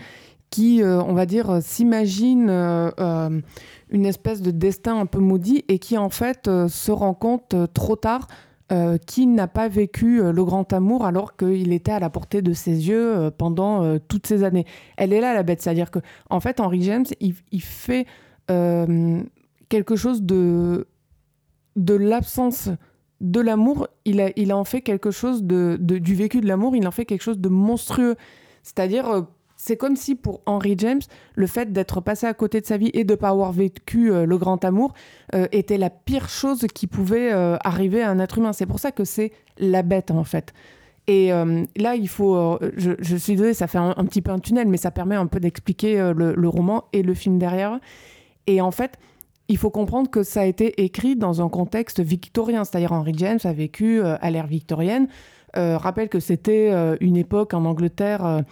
qui, 0.49 0.81
euh, 0.81 1.01
on 1.01 1.13
va 1.13 1.25
dire, 1.25 1.49
euh, 1.49 1.59
s'imagine 1.61 2.47
euh, 2.49 3.41
une 3.89 4.05
espèce 4.05 4.41
de 4.41 4.51
destin 4.51 4.97
un 4.99 5.05
peu 5.05 5.19
maudit 5.19 5.63
et 5.67 5.79
qui, 5.79 5.97
en 5.97 6.09
fait, 6.09 6.49
se 6.67 6.91
rend 6.91 7.13
compte 7.13 7.55
trop 7.73 7.95
tard 7.95 8.27
qu'il 9.05 9.33
n'a 9.33 9.47
pas 9.47 9.69
vécu 9.69 10.21
le 10.21 10.43
grand 10.43 10.73
amour 10.73 11.05
alors 11.05 11.37
qu'il 11.37 11.71
était 11.71 11.93
à 11.93 11.99
la 11.99 12.09
portée 12.09 12.41
de 12.41 12.51
ses 12.51 12.89
yeux 12.89 13.31
pendant 13.37 13.97
toutes 14.09 14.27
ces 14.27 14.43
années. 14.43 14.65
Elle 14.97 15.13
est 15.13 15.21
là, 15.21 15.33
la 15.33 15.43
bête. 15.43 15.61
C'est-à-dire 15.61 15.89
que, 15.89 15.99
en 16.29 16.41
fait, 16.41 16.59
Henry 16.59 16.81
James, 16.81 17.05
il, 17.21 17.61
fait 17.61 18.05
quelque 19.69 19.95
chose 19.95 20.21
de, 20.21 20.85
de 21.77 21.93
l'absence 21.93 22.69
de 23.21 23.39
l'amour, 23.39 23.87
il, 24.03 24.33
il 24.35 24.51
en 24.51 24.65
fait 24.65 24.81
quelque 24.81 25.11
chose 25.11 25.43
de, 25.43 25.77
du 25.79 26.13
vécu 26.13 26.41
de 26.41 26.47
l'amour, 26.47 26.75
il 26.75 26.85
en 26.89 26.91
fait 26.91 27.05
quelque 27.05 27.23
chose 27.23 27.39
de 27.39 27.47
monstrueux. 27.47 28.17
C'est-à-dire, 28.63 29.27
c'est 29.67 29.75
comme 29.75 29.97
si 29.97 30.15
pour 30.15 30.41
Henry 30.45 30.75
James, 30.77 31.01
le 31.35 31.45
fait 31.45 31.73
d'être 31.73 31.99
passé 31.99 32.25
à 32.25 32.33
côté 32.33 32.61
de 32.61 32.65
sa 32.65 32.77
vie 32.77 32.89
et 32.93 33.03
de 33.03 33.11
ne 33.11 33.17
pas 33.17 33.29
avoir 33.29 33.51
vécu 33.51 34.11
euh, 34.11 34.25
le 34.25 34.37
grand 34.37 34.63
amour 34.63 34.93
euh, 35.35 35.47
était 35.51 35.77
la 35.77 35.89
pire 35.89 36.29
chose 36.29 36.65
qui 36.73 36.87
pouvait 36.87 37.33
euh, 37.33 37.57
arriver 37.65 38.01
à 38.01 38.09
un 38.09 38.19
être 38.19 38.37
humain. 38.37 38.53
C'est 38.53 38.65
pour 38.65 38.79
ça 38.79 38.91
que 38.93 39.03
c'est 39.03 39.33
la 39.57 39.83
bête, 39.83 40.09
en 40.11 40.23
fait. 40.23 40.53
Et 41.09 41.29
là, 41.29 41.95
il 41.95 42.09
faut. 42.09 42.59
je, 42.75 43.15
suis 43.15 43.35
désolée, 43.35 43.53
ça 43.53 43.67
fait 43.67 43.77
un, 43.77 43.93
un 43.95 44.03
petit 44.03 44.21
peu 44.21 44.31
un 44.31 44.39
tunnel, 44.39 44.67
mais 44.67 44.75
ça 44.75 44.91
permet 44.91 45.15
un 45.15 45.27
peu 45.27 45.39
d'expliquer 45.39 46.11
le, 46.13 46.33
le 46.35 46.49
roman 46.49 46.83
et 46.91 47.01
le 47.01 47.13
film 47.13 47.39
derrière. 47.39 47.79
Et 48.45 48.59
en 48.59 48.71
fait, 48.71 48.99
il 49.47 49.57
faut 49.57 49.69
comprendre 49.69 50.09
que 50.09 50.21
ça 50.23 50.41
a 50.41 50.43
été 50.43 50.83
écrit 50.83 51.15
dans 51.15 51.41
un 51.41 51.47
contexte 51.47 52.01
victorien, 52.01 52.65
c'est-à-dire 52.65 52.91
Henry 52.91 53.13
James 53.15 53.39
a 53.45 53.53
vécu 53.53 54.01
à 54.01 54.29
l'ère 54.29 54.47
victorienne. 54.47 55.07
Rappelle 55.55 56.09
que 56.09 56.19
c'était 56.19 56.73
une 56.99 57.15
époque 57.15 57.53
en 57.53 57.63
Angleterre, 57.63 58.43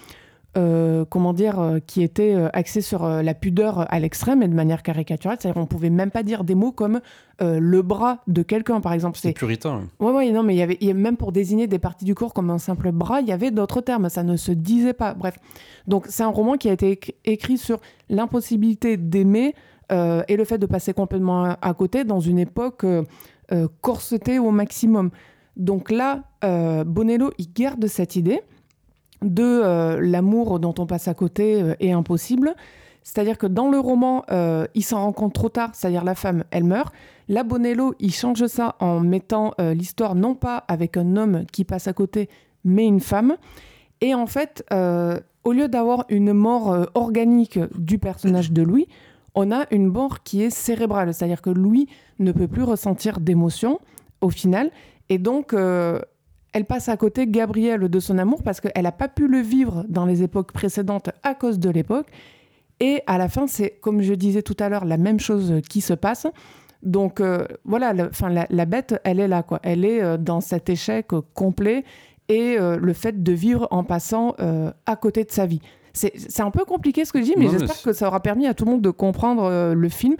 euh, 0.58 1.04
comment 1.04 1.34
dire, 1.34 1.60
euh, 1.60 1.80
qui 1.86 2.02
était 2.02 2.34
euh, 2.34 2.48
axée 2.54 2.80
sur 2.80 3.06
la 3.06 3.34
pudeur 3.34 3.92
à 3.92 4.00
l'extrême 4.00 4.42
et 4.42 4.48
de 4.48 4.54
manière 4.54 4.84
caricaturale. 4.84 5.38
C'est-à-dire 5.40 5.62
on 5.62 5.66
pouvait 5.66 5.90
même 5.90 6.12
pas 6.12 6.24
dire 6.24 6.46
des 6.46 6.56
mots 6.56 6.72
comme 6.72 7.02
le 7.42 7.82
bras 7.82 8.20
de 8.28 8.42
quelqu'un, 8.44 8.80
par 8.80 8.94
exemple. 8.94 9.20
C'est 9.22 9.34
puritain. 9.34 9.82
oui. 10.00 10.08
Ouais, 10.08 10.14
ouais, 10.14 10.32
non, 10.32 10.44
mais 10.44 10.56
il 10.56 10.58
y 10.58 10.62
avait, 10.62 10.78
y 10.80 10.90
avait- 10.90 11.00
même 11.00 11.18
pour 11.18 11.34
désigner 11.34 11.68
des 11.68 11.80
parties 11.80 12.06
du 12.06 12.16
corps 12.16 12.34
comme 12.34 12.50
un 12.50 12.58
simple 12.58 12.94
bras, 12.94 13.20
il 13.20 13.28
y 13.28 13.34
avait 13.34 13.52
d'autres 13.52 13.82
termes, 13.82 14.08
ça 14.08 14.24
ne 14.24 14.38
se 14.38 14.54
disait 14.54 14.94
pas. 14.94 15.14
Bref. 15.14 15.38
Donc, 15.86 16.06
c'est 16.08 16.24
un 16.24 16.30
roman 16.30 16.54
qui 16.54 16.70
a 16.70 16.72
été 16.74 16.98
écrit, 17.26 17.58
sur 17.58 17.80
l'impossibilité 18.10 18.96
d'aimer 18.96 19.54
et 19.92 20.38
le 20.38 20.46
fait 20.46 20.58
de 20.58 20.66
passer 20.66 20.94
complètement 20.94 21.58
à, 21.62 21.74
côté 21.74 22.06
dans 22.06 22.22
une 22.22 22.40
époque 22.40 22.86
corsetée 23.82 24.40
au 24.40 24.52
maximum. 24.52 25.10
Donc 25.58 25.92
là, 25.92 26.24
Bonello, 26.86 27.32
il 27.38 27.52
garde 27.52 27.86
cette 27.88 28.16
idée 28.16 28.42
de 29.22 29.44
euh, 29.44 30.00
l'amour 30.02 30.60
dont 30.60 30.74
on 30.78 30.86
passe 30.86 31.08
à 31.08 31.14
côté 31.14 31.62
euh, 31.62 31.76
est 31.80 31.92
impossible. 31.92 32.56
C'est-à-dire 33.04 33.38
que 33.38 33.48
dans 33.48 33.70
le 33.70 33.80
roman, 33.80 34.24
euh, 34.32 34.66
il 34.74 34.84
s'en 34.84 35.04
rend 35.04 35.12
compte 35.12 35.34
trop 35.34 35.50
tard, 35.50 35.70
c'est-à-dire 35.74 36.04
la 36.04 36.16
femme, 36.16 36.44
elle 36.52 36.64
meurt. 36.64 36.94
Là, 37.28 37.44
Bonello, 37.44 37.94
il 38.00 38.14
change 38.14 38.46
ça 38.48 38.76
en 38.80 39.00
mettant 39.00 39.54
l'histoire 39.60 40.14
non 40.14 40.36
pas 40.36 40.58
avec 40.68 40.96
un 40.96 41.16
homme 41.16 41.44
qui 41.52 41.64
passe 41.64 41.88
à 41.88 41.94
côté, 41.94 42.30
mais 42.64 42.86
une 42.86 43.00
femme. 43.00 43.36
Et 44.02 44.14
en 44.14 44.28
fait, 44.28 44.64
au 45.44 45.52
lieu 45.52 45.68
d'avoir 45.68 46.06
une 46.10 46.34
mort 46.34 46.88
organique 46.94 47.60
du 47.78 47.98
personnage 47.98 48.52
de 48.52 48.62
Louis, 48.62 48.88
on 49.34 49.52
a 49.52 49.66
une 49.72 49.88
mort 49.88 50.22
qui 50.22 50.44
est 50.44 50.52
cérébrale. 50.52 51.16
C'est-à-dire 51.16 51.42
que 51.42 51.50
Louis 51.50 51.88
ne 52.20 52.32
peut 52.32 52.48
plus 52.48 52.64
ressentir 52.64 53.20
d'émotion 53.20 53.80
au 54.22 54.30
final. 54.30 54.70
Et 55.10 55.18
donc, 55.18 55.56
elle 56.56 56.64
passe 56.66 56.88
à 56.88 56.96
côté, 56.96 57.28
Gabrielle, 57.28 57.82
de 57.90 58.00
son 58.00 58.18
amour 58.18 58.42
parce 58.42 58.62
qu'elle 58.62 58.84
n'a 58.84 58.94
pas 58.94 59.10
pu 59.10 59.28
le 59.28 59.40
vivre 59.40 59.84
dans 59.90 60.06
les 60.06 60.24
époques 60.24 60.54
précédentes 60.54 61.10
à 61.22 61.36
cause 61.36 61.60
de 61.60 61.70
l'époque. 61.70 62.08
Et 62.80 63.02
à 63.08 63.18
la 63.18 63.28
fin, 63.28 63.46
c'est, 63.46 63.72
comme 63.82 64.02
je 64.02 64.14
disais 64.14 64.42
tout 64.42 64.56
à 64.60 64.70
l'heure, 64.70 64.86
la 64.86 64.96
même 64.98 65.20
chose 65.20 65.56
qui 65.70 65.82
se 65.82 65.94
passe. 65.94 66.28
Donc 66.82 67.20
euh, 67.20 67.46
voilà, 67.66 67.92
le- 67.94 68.10
la, 68.30 68.48
la 68.50 68.66
bête, 68.66 68.96
elle 69.04 69.20
est 69.20 69.28
là, 69.28 69.44
quoi. 69.44 69.60
Elle 69.64 69.84
est 69.84 70.02
euh, 70.02 70.16
dans 70.18 70.40
cet 70.40 70.70
échec 70.70 71.12
euh, 71.14 71.22
complet 71.34 71.84
et 72.30 72.58
le 72.58 72.94
fait 72.94 73.22
de 73.22 73.32
vivre 73.34 73.68
en 73.70 73.84
passant 73.84 74.34
à 74.88 74.96
côté 74.96 75.26
de 75.26 75.32
sa 75.32 75.46
vie. 75.46 75.62
C'est 75.94 76.42
un 76.42 76.50
peu 76.50 76.66
compliqué 76.66 77.06
ce 77.06 77.14
que 77.14 77.20
je 77.20 77.26
dis, 77.26 77.34
mais 77.38 77.50
j'espère 77.50 77.80
que 77.84 77.94
ça 77.94 78.08
aura 78.08 78.20
permis 78.20 78.48
à 78.48 78.56
tout 78.56 78.66
le 78.66 78.72
monde 78.72 78.82
de 78.82 78.90
comprendre 78.90 79.74
le 79.76 79.90
film. 79.90 80.16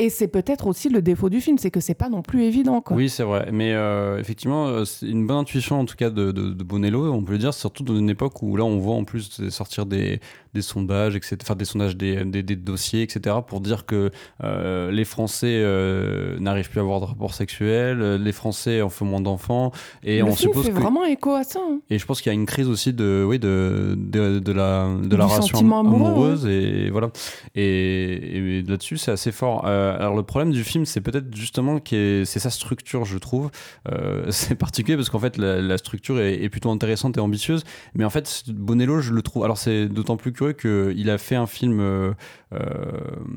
Et 0.00 0.10
c'est 0.10 0.28
peut-être 0.28 0.68
aussi 0.68 0.88
le 0.88 1.02
défaut 1.02 1.28
du 1.28 1.40
film, 1.40 1.58
c'est 1.58 1.72
que 1.72 1.80
c'est 1.80 1.94
pas 1.94 2.08
non 2.08 2.22
plus 2.22 2.44
évident, 2.44 2.80
quoi. 2.80 2.96
Oui, 2.96 3.08
c'est 3.08 3.24
vrai. 3.24 3.48
Mais 3.52 3.72
euh, 3.72 4.18
effectivement, 4.20 4.68
euh, 4.68 4.84
c'est 4.84 5.06
une 5.08 5.26
bonne 5.26 5.38
intuition 5.38 5.80
en 5.80 5.84
tout 5.86 5.96
cas 5.96 6.08
de, 6.10 6.30
de, 6.30 6.50
de 6.50 6.64
Bonello, 6.64 7.12
on 7.12 7.22
peut 7.24 7.32
le 7.32 7.38
dire, 7.38 7.52
surtout 7.52 7.82
dans 7.82 7.96
une 7.96 8.08
époque 8.08 8.40
où 8.42 8.56
là 8.56 8.62
on 8.64 8.78
voit 8.78 8.94
en 8.94 9.02
plus 9.02 9.48
sortir 9.50 9.86
des, 9.86 10.20
des 10.54 10.62
sondages, 10.62 11.16
etc., 11.16 11.36
enfin 11.42 11.56
des 11.56 11.64
sondages, 11.64 11.96
des, 11.96 12.24
des, 12.24 12.44
des 12.44 12.54
dossiers, 12.54 13.02
etc., 13.02 13.36
pour 13.44 13.60
dire 13.60 13.86
que 13.86 14.10
euh, 14.44 14.92
les 14.92 15.04
Français 15.04 15.48
euh, 15.62 16.38
n'arrivent 16.38 16.70
plus 16.70 16.78
à 16.78 16.82
avoir 16.82 17.00
de 17.00 17.06
rapports 17.06 17.34
sexuels, 17.34 18.14
les 18.22 18.32
Français 18.32 18.82
en 18.82 18.90
font 18.90 19.04
moins 19.04 19.20
d'enfants, 19.20 19.72
et 20.04 20.18
le 20.18 20.24
on 20.24 20.26
film 20.34 20.52
suppose 20.52 20.66
fait 20.66 20.72
que. 20.72 20.80
vraiment 20.80 21.04
écho 21.06 21.32
à 21.32 21.42
ça. 21.42 21.58
hein. 21.60 21.80
Et 21.90 21.98
je 21.98 22.06
pense 22.06 22.20
qu'il 22.22 22.30
y 22.30 22.34
a 22.34 22.38
une 22.38 22.46
crise 22.46 22.68
aussi 22.68 22.92
de, 22.92 23.24
oui, 23.26 23.40
de, 23.40 23.94
de, 23.98 24.38
de 24.38 24.52
la, 24.52 24.88
de 25.02 25.16
la 25.16 25.26
relation 25.26 25.58
amoureux, 25.58 26.06
amoureuse, 26.06 26.46
et 26.46 26.88
voilà. 26.90 27.10
Et, 27.56 28.58
et 28.58 28.62
là-dessus, 28.62 28.96
c'est 28.96 29.10
assez 29.10 29.32
fort. 29.32 29.64
Euh, 29.66 29.87
alors 29.96 30.16
le 30.16 30.22
problème 30.22 30.52
du 30.52 30.64
film, 30.64 30.84
c'est 30.84 31.00
peut-être 31.00 31.34
justement 31.34 31.80
que 31.80 32.22
c'est 32.24 32.38
sa 32.38 32.50
structure, 32.50 33.04
je 33.04 33.18
trouve. 33.18 33.50
c'est 34.30 34.54
particulier 34.54 34.96
parce 34.96 35.10
qu'en 35.10 35.18
fait, 35.18 35.36
la, 35.36 35.78
structure 35.78 36.20
est, 36.20 36.48
plutôt 36.48 36.70
intéressante 36.70 37.16
et 37.16 37.20
ambitieuse. 37.20 37.64
Mais 37.94 38.04
en 38.04 38.10
fait, 38.10 38.44
Bonello, 38.48 39.00
je 39.00 39.12
le 39.12 39.22
trouve. 39.22 39.44
Alors 39.44 39.58
c'est 39.58 39.86
d'autant 39.88 40.16
plus 40.16 40.32
curieux 40.32 40.52
qu'il 40.52 41.10
a 41.10 41.18
fait 41.18 41.36
un 41.36 41.46
film, 41.46 42.14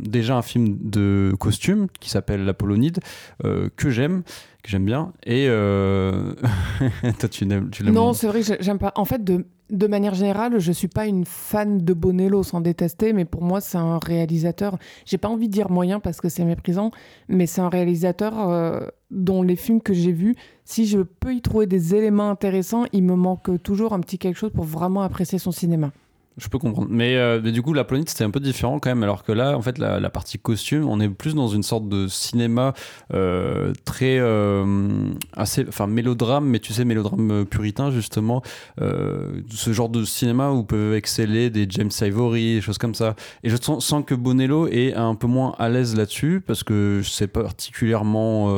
déjà 0.01 0.35
un 0.35 0.41
film 0.41 0.77
de 0.81 1.33
costume 1.39 1.87
qui 1.99 2.09
s'appelle 2.09 2.45
L'Apollonide, 2.45 2.99
que 3.43 3.89
j'aime 3.89 4.23
que 4.61 4.69
j'aime 4.69 4.85
bien. 4.85 5.13
Et 5.25 5.47
euh, 5.47 6.33
toi, 7.19 7.29
tu 7.29 7.45
l'aimes 7.45 7.69
Non, 7.85 8.13
c'est 8.13 8.27
vrai 8.27 8.41
que 8.41 8.61
j'aime 8.61 8.77
pas. 8.77 8.91
En 8.95 9.05
fait, 9.05 9.23
de, 9.23 9.45
de 9.69 9.87
manière 9.87 10.13
générale, 10.13 10.59
je 10.59 10.71
suis 10.71 10.87
pas 10.87 11.07
une 11.07 11.25
fan 11.25 11.79
de 11.79 11.93
Bonello 11.93 12.43
sans 12.43 12.61
détester, 12.61 13.13
mais 13.13 13.25
pour 13.25 13.43
moi, 13.43 13.61
c'est 13.61 13.77
un 13.77 13.99
réalisateur. 13.99 14.77
J'ai 15.05 15.17
pas 15.17 15.29
envie 15.29 15.47
de 15.47 15.53
dire 15.53 15.71
moyen 15.71 15.99
parce 15.99 16.21
que 16.21 16.29
c'est 16.29 16.45
méprisant, 16.45 16.91
mais 17.27 17.47
c'est 17.47 17.61
un 17.61 17.69
réalisateur 17.69 18.49
euh, 18.49 18.81
dont 19.09 19.43
les 19.43 19.55
films 19.55 19.81
que 19.81 19.93
j'ai 19.93 20.11
vus, 20.11 20.35
si 20.65 20.85
je 20.85 20.99
peux 20.99 21.33
y 21.33 21.41
trouver 21.41 21.67
des 21.67 21.95
éléments 21.95 22.29
intéressants, 22.29 22.85
il 22.93 23.03
me 23.03 23.15
manque 23.15 23.61
toujours 23.63 23.93
un 23.93 23.99
petit 23.99 24.17
quelque 24.17 24.37
chose 24.37 24.51
pour 24.53 24.65
vraiment 24.65 25.01
apprécier 25.01 25.39
son 25.39 25.51
cinéma. 25.51 25.91
Je 26.37 26.47
peux 26.47 26.57
comprendre. 26.57 26.87
Mais, 26.89 27.17
euh, 27.17 27.41
mais, 27.43 27.51
du 27.51 27.61
coup, 27.61 27.73
la 27.73 27.83
planète, 27.83 28.07
c'était 28.07 28.23
un 28.23 28.29
peu 28.29 28.39
différent 28.39 28.79
quand 28.79 28.89
même. 28.89 29.03
Alors 29.03 29.23
que 29.23 29.33
là, 29.33 29.57
en 29.57 29.61
fait, 29.61 29.77
la, 29.77 29.99
la 29.99 30.09
partie 30.09 30.39
costume, 30.39 30.87
on 30.87 31.01
est 31.01 31.09
plus 31.09 31.35
dans 31.35 31.49
une 31.49 31.61
sorte 31.61 31.89
de 31.89 32.07
cinéma 32.07 32.73
euh, 33.13 33.73
très. 33.83 34.17
Euh, 34.17 35.09
assez. 35.33 35.65
Enfin, 35.67 35.87
mélodrame, 35.87 36.45
mais 36.45 36.59
tu 36.59 36.71
sais, 36.71 36.85
mélodrame 36.85 37.45
puritain, 37.45 37.91
justement. 37.91 38.41
Ce 38.79 39.73
genre 39.73 39.89
de 39.89 40.05
cinéma 40.05 40.51
où 40.51 40.63
peuvent 40.63 40.93
exceller 40.93 41.49
des 41.49 41.67
James 41.69 41.91
Ivory, 41.99 42.55
des 42.55 42.61
choses 42.61 42.77
comme 42.77 42.95
ça. 42.95 43.15
Et 43.43 43.49
je 43.49 43.57
sens, 43.61 43.85
sens 43.85 44.03
que 44.05 44.15
Bonello 44.15 44.67
est 44.67 44.93
un 44.93 45.15
peu 45.15 45.27
moins 45.27 45.53
à 45.59 45.67
l'aise 45.67 45.97
là-dessus, 45.97 46.41
parce 46.45 46.63
que 46.63 47.01
c'est 47.03 47.27
particulièrement. 47.27 48.53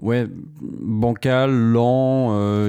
Ouais, 0.00 0.28
bancal, 0.62 1.50
lent. 1.50 2.68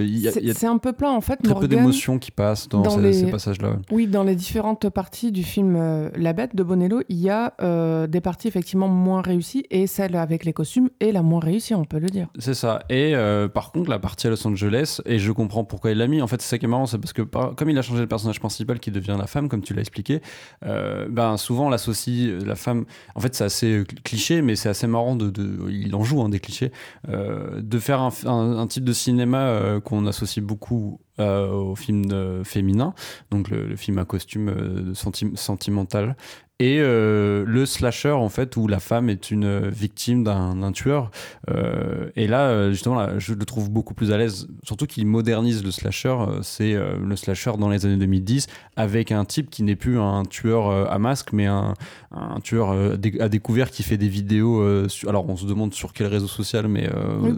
c'est 0.54 0.66
un 0.66 0.80
peu 0.80 0.94
plat, 0.94 1.12
en 1.12 1.22
fait. 1.22 1.38
Très 1.44 1.54
peu 1.54 1.68
d'émotions 1.68 2.18
qui 2.18 2.32
passent 2.32 2.68
dans, 2.68 2.82
dans 2.82 2.90
ces, 2.96 3.02
les... 3.02 3.14
ces 3.14 3.30
passages 3.30 3.51
oui, 3.92 4.08
dans 4.08 4.24
les 4.24 4.36
différentes 4.36 4.90
parties 4.90 5.32
du 5.32 5.44
film 5.44 5.76
euh, 5.76 6.10
La 6.16 6.34
Bête 6.34 6.56
de 6.56 6.64
Bonello, 6.64 7.02
il 7.10 7.18
y 7.18 7.30
a 7.30 7.54
euh, 7.62 8.08
des 8.08 8.22
parties 8.22 8.48
effectivement 8.48 8.88
moins 8.88 9.22
réussies 9.22 9.66
et 9.70 9.88
celle 9.88 10.16
avec 10.16 10.46
les 10.46 10.54
costumes 10.54 10.90
est 11.00 11.12
la 11.12 11.22
moins 11.22 11.40
réussie, 11.40 11.74
on 11.74 11.86
peut 11.86 12.00
le 12.00 12.10
dire. 12.10 12.28
C'est 12.40 12.54
ça. 12.54 12.84
Et 12.90 13.16
euh, 13.16 13.48
par 13.48 13.72
contre, 13.72 13.90
la 13.90 14.00
partie 14.00 14.28
à 14.28 14.30
Los 14.30 14.46
Angeles, 14.48 15.02
et 15.06 15.20
je 15.20 15.32
comprends 15.32 15.64
pourquoi 15.64 15.92
il 15.92 15.98
l'a 15.98 16.08
mis, 16.08 16.22
en 16.22 16.28
fait, 16.28 16.42
c'est 16.42 16.50
ça 16.50 16.58
qui 16.58 16.66
est 16.66 16.70
marrant, 16.70 16.86
c'est 16.86 16.98
parce 16.98 17.14
que 17.14 17.22
comme 17.22 17.70
il 17.70 17.78
a 17.78 17.82
changé 17.82 18.02
le 18.02 18.08
personnage 18.08 18.40
principal 18.40 18.80
qui 18.80 18.92
devient 18.92 19.16
la 19.18 19.28
femme, 19.28 19.50
comme 19.50 19.62
tu 19.62 19.74
l'as 19.74 19.82
expliqué, 19.82 20.22
ben, 20.62 21.38
souvent 21.38 21.68
on 21.68 21.70
l'associe, 21.70 22.44
la 22.46 22.56
femme, 22.56 22.86
en 23.16 23.20
fait, 23.20 23.36
c'est 23.36 23.44
assez 23.44 23.84
cliché, 24.04 24.42
mais 24.42 24.56
c'est 24.56 24.70
assez 24.70 24.88
marrant 24.88 25.16
de, 25.16 25.32
Il 25.70 25.96
en 25.96 26.04
joue 26.04 26.22
hein, 26.22 26.30
des 26.30 26.40
clichés, 26.40 26.72
de 27.08 27.80
faire 27.80 28.02
un, 28.02 28.12
un 28.26 28.68
type 28.68 28.84
de 28.84 28.94
cinéma 28.94 29.80
qu'on 29.84 30.06
associe 30.06 30.44
beaucoup 30.44 31.00
euh, 31.20 31.52
au 31.52 31.76
film 31.76 32.44
féminin, 32.46 32.94
donc 33.32 33.50
le, 33.50 33.76
film 33.76 33.98
à 33.98 34.06
costume 34.06 34.50
euh, 34.50 34.94
sentimental 35.36 36.16
et 36.62 36.78
euh, 36.80 37.44
le 37.48 37.66
slasher 37.66 38.12
en 38.12 38.30
fait 38.30 38.56
où 38.56 38.68
la 38.68 38.80
femme 38.80 39.10
est 39.10 39.32
une 39.32 39.68
victime 39.68 40.24
d'un 40.24 40.72
tueur 40.72 41.10
euh, 41.50 42.12
et 42.16 42.28
là 42.28 42.50
euh, 42.50 42.72
justement 42.72 42.94
là, 42.94 43.18
je 43.18 43.34
le 43.34 43.46
trouve 43.46 43.72
beaucoup 43.72 43.96
plus 43.96 44.12
à 44.12 44.18
l'aise. 44.18 44.48
Surtout 44.64 44.86
qu'il 44.86 45.08
modernise 45.08 45.64
le 45.64 45.72
slasher 45.72 46.16
c'est 46.44 46.76
le 46.76 47.16
slasher 47.16 47.54
dans 47.58 47.68
les 47.68 47.88
années 47.88 47.98
2010 47.98 48.46
avec 48.76 49.12
un 49.12 49.26
type 49.26 49.50
qui 49.50 49.64
n'est 49.64 49.76
plus 49.76 50.00
un 50.00 50.24
tueur 50.24 50.70
à 50.92 51.00
masque 51.00 51.34
mais 51.34 51.48
un, 51.48 51.74
un 52.12 52.40
tueur 52.42 52.72
à 53.20 53.30
découvert 53.30 53.72
qui 53.72 53.82
fait 53.82 53.98
des 53.98 54.08
vidéos 54.08 54.62
alors 55.08 55.28
on 55.28 55.38
se 55.38 55.48
demande 55.48 55.74
sur 55.74 55.94
quel 55.94 56.08
réseau 56.08 56.28
social 56.28 56.68
mais 56.68 56.88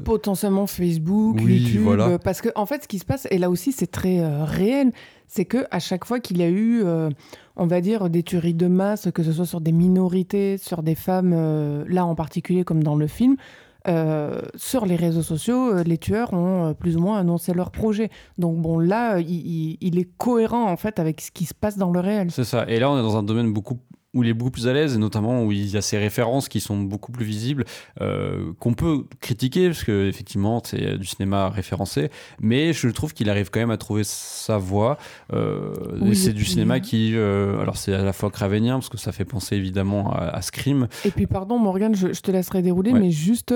potentiellement 0.04 0.68
Facebook 0.68 1.40
YouTube 1.40 1.88
parce 2.26 2.42
que 2.42 2.50
en 2.56 2.66
fait 2.66 2.84
ce 2.84 2.88
qui 2.90 3.00
se 3.00 3.06
passe 3.06 3.26
et 3.32 3.38
là 3.38 3.50
aussi 3.50 3.72
c'est 3.72 3.88
très 3.88 4.22
réel 4.44 4.92
c'est 5.34 5.46
que 5.46 5.66
à 5.72 5.80
chaque 5.80 6.06
fois 6.06 6.20
qu'il 6.20 6.38
y 6.38 6.44
a 6.44 6.48
eu, 6.48 6.84
euh, 6.84 7.10
on 7.56 7.68
va 7.68 7.82
dire, 7.82 8.10
des 8.10 8.24
tueries 8.24 8.54
de 8.54 8.68
masse, 8.68 9.10
que 9.14 9.24
ce 9.24 9.32
soit 9.32 9.46
sur 9.46 9.62
des 9.62 9.72
minorités, 9.72 10.58
sur 10.58 10.84
des 10.84 10.96
femmes, 10.96 11.34
euh, 11.36 11.84
là 11.88 12.06
en 12.06 12.16
particulier 12.16 12.64
comme 12.64 12.84
dans 12.84 12.96
le 12.96 13.08
film, 13.08 13.36
euh, 13.88 14.42
sur 14.56 14.86
les 14.86 14.96
réseaux 14.96 15.22
sociaux, 15.22 15.84
les 15.84 15.98
tueurs 15.98 16.34
ont 16.34 16.74
plus 16.74 16.96
ou 16.96 17.02
moins 17.02 17.20
annoncé 17.20 17.54
leur 17.54 17.70
projet. 17.70 18.10
Donc 18.38 18.58
bon, 18.62 18.80
là, 18.80 19.20
il, 19.20 19.78
il, 19.82 20.00
est 20.00 20.10
cohérent 20.18 20.72
en 20.72 20.78
fait 20.78 21.00
avec 21.00 21.20
ce 21.20 21.32
qui 21.32 21.46
se 21.46 21.54
passe 21.54 21.78
dans 21.78 21.92
le 21.92 22.00
réel. 22.00 22.32
C'est 22.32 22.46
ça. 22.46 22.66
Et 22.70 22.80
là, 22.80 22.90
on 22.90 22.98
est 22.98 23.02
dans 23.02 23.18
un 23.18 23.24
domaine 23.24 23.52
beaucoup 23.52 23.78
où 24.14 24.24
il 24.24 24.30
est 24.30 24.34
beaucoup 24.34 24.52
plus 24.52 24.68
à 24.68 24.74
l'aise 24.74 24.96
et 24.96 24.98
notamment 24.98 25.44
où 25.44 25.52
il 25.52 25.70
y 25.70 25.78
a 25.78 25.82
ces 25.82 25.98
références 25.98 26.48
qui 26.50 26.60
sont 26.60 26.78
beaucoup 26.78 27.12
plus 27.12 27.26
visibles 27.26 27.66
euh, 28.02 28.54
qu'on 28.60 28.74
peut 28.74 29.06
critiquer 29.22 29.68
parce 29.68 29.84
que 29.84 30.08
effectivement 30.08 30.62
c'est 30.64 30.98
du 30.98 31.06
cinéma 31.06 31.50
référencé. 31.50 32.10
Mais 32.40 32.74
je 32.74 32.90
trouve 32.90 33.14
qu'il 33.14 33.30
arrive 33.30 33.50
quand 33.50 33.60
même 33.60 33.72
à 33.72 33.78
trouver 33.78 34.04
sa 34.04 34.58
voix 34.58 34.98
euh, 35.34 35.74
c'est 36.14 36.34
du 36.34 36.46
cinéma 36.46 36.80
qui 36.80 37.14
euh, 37.16 37.60
alors 37.60 37.78
c'est 37.78 37.94
à 37.94 38.04
la 38.04 38.14
fois 38.14 38.30
cravenien 38.30 38.76
parce 38.76 38.90
que 38.90 38.98
ça 38.98 39.12
fait 39.12 39.26
penser 39.26 39.56
évidemment 39.56 40.14
à, 40.14 40.42
Scream. 40.42 40.88
Et 41.06 41.12
puis 41.12 41.28
pardon 41.28 41.58
Morgane 41.58 41.96
je, 41.96 42.08
te 42.08 42.32
laisserai 42.32 42.62
dérouler 42.62 42.94
mais 42.94 43.12
juste 43.12 43.54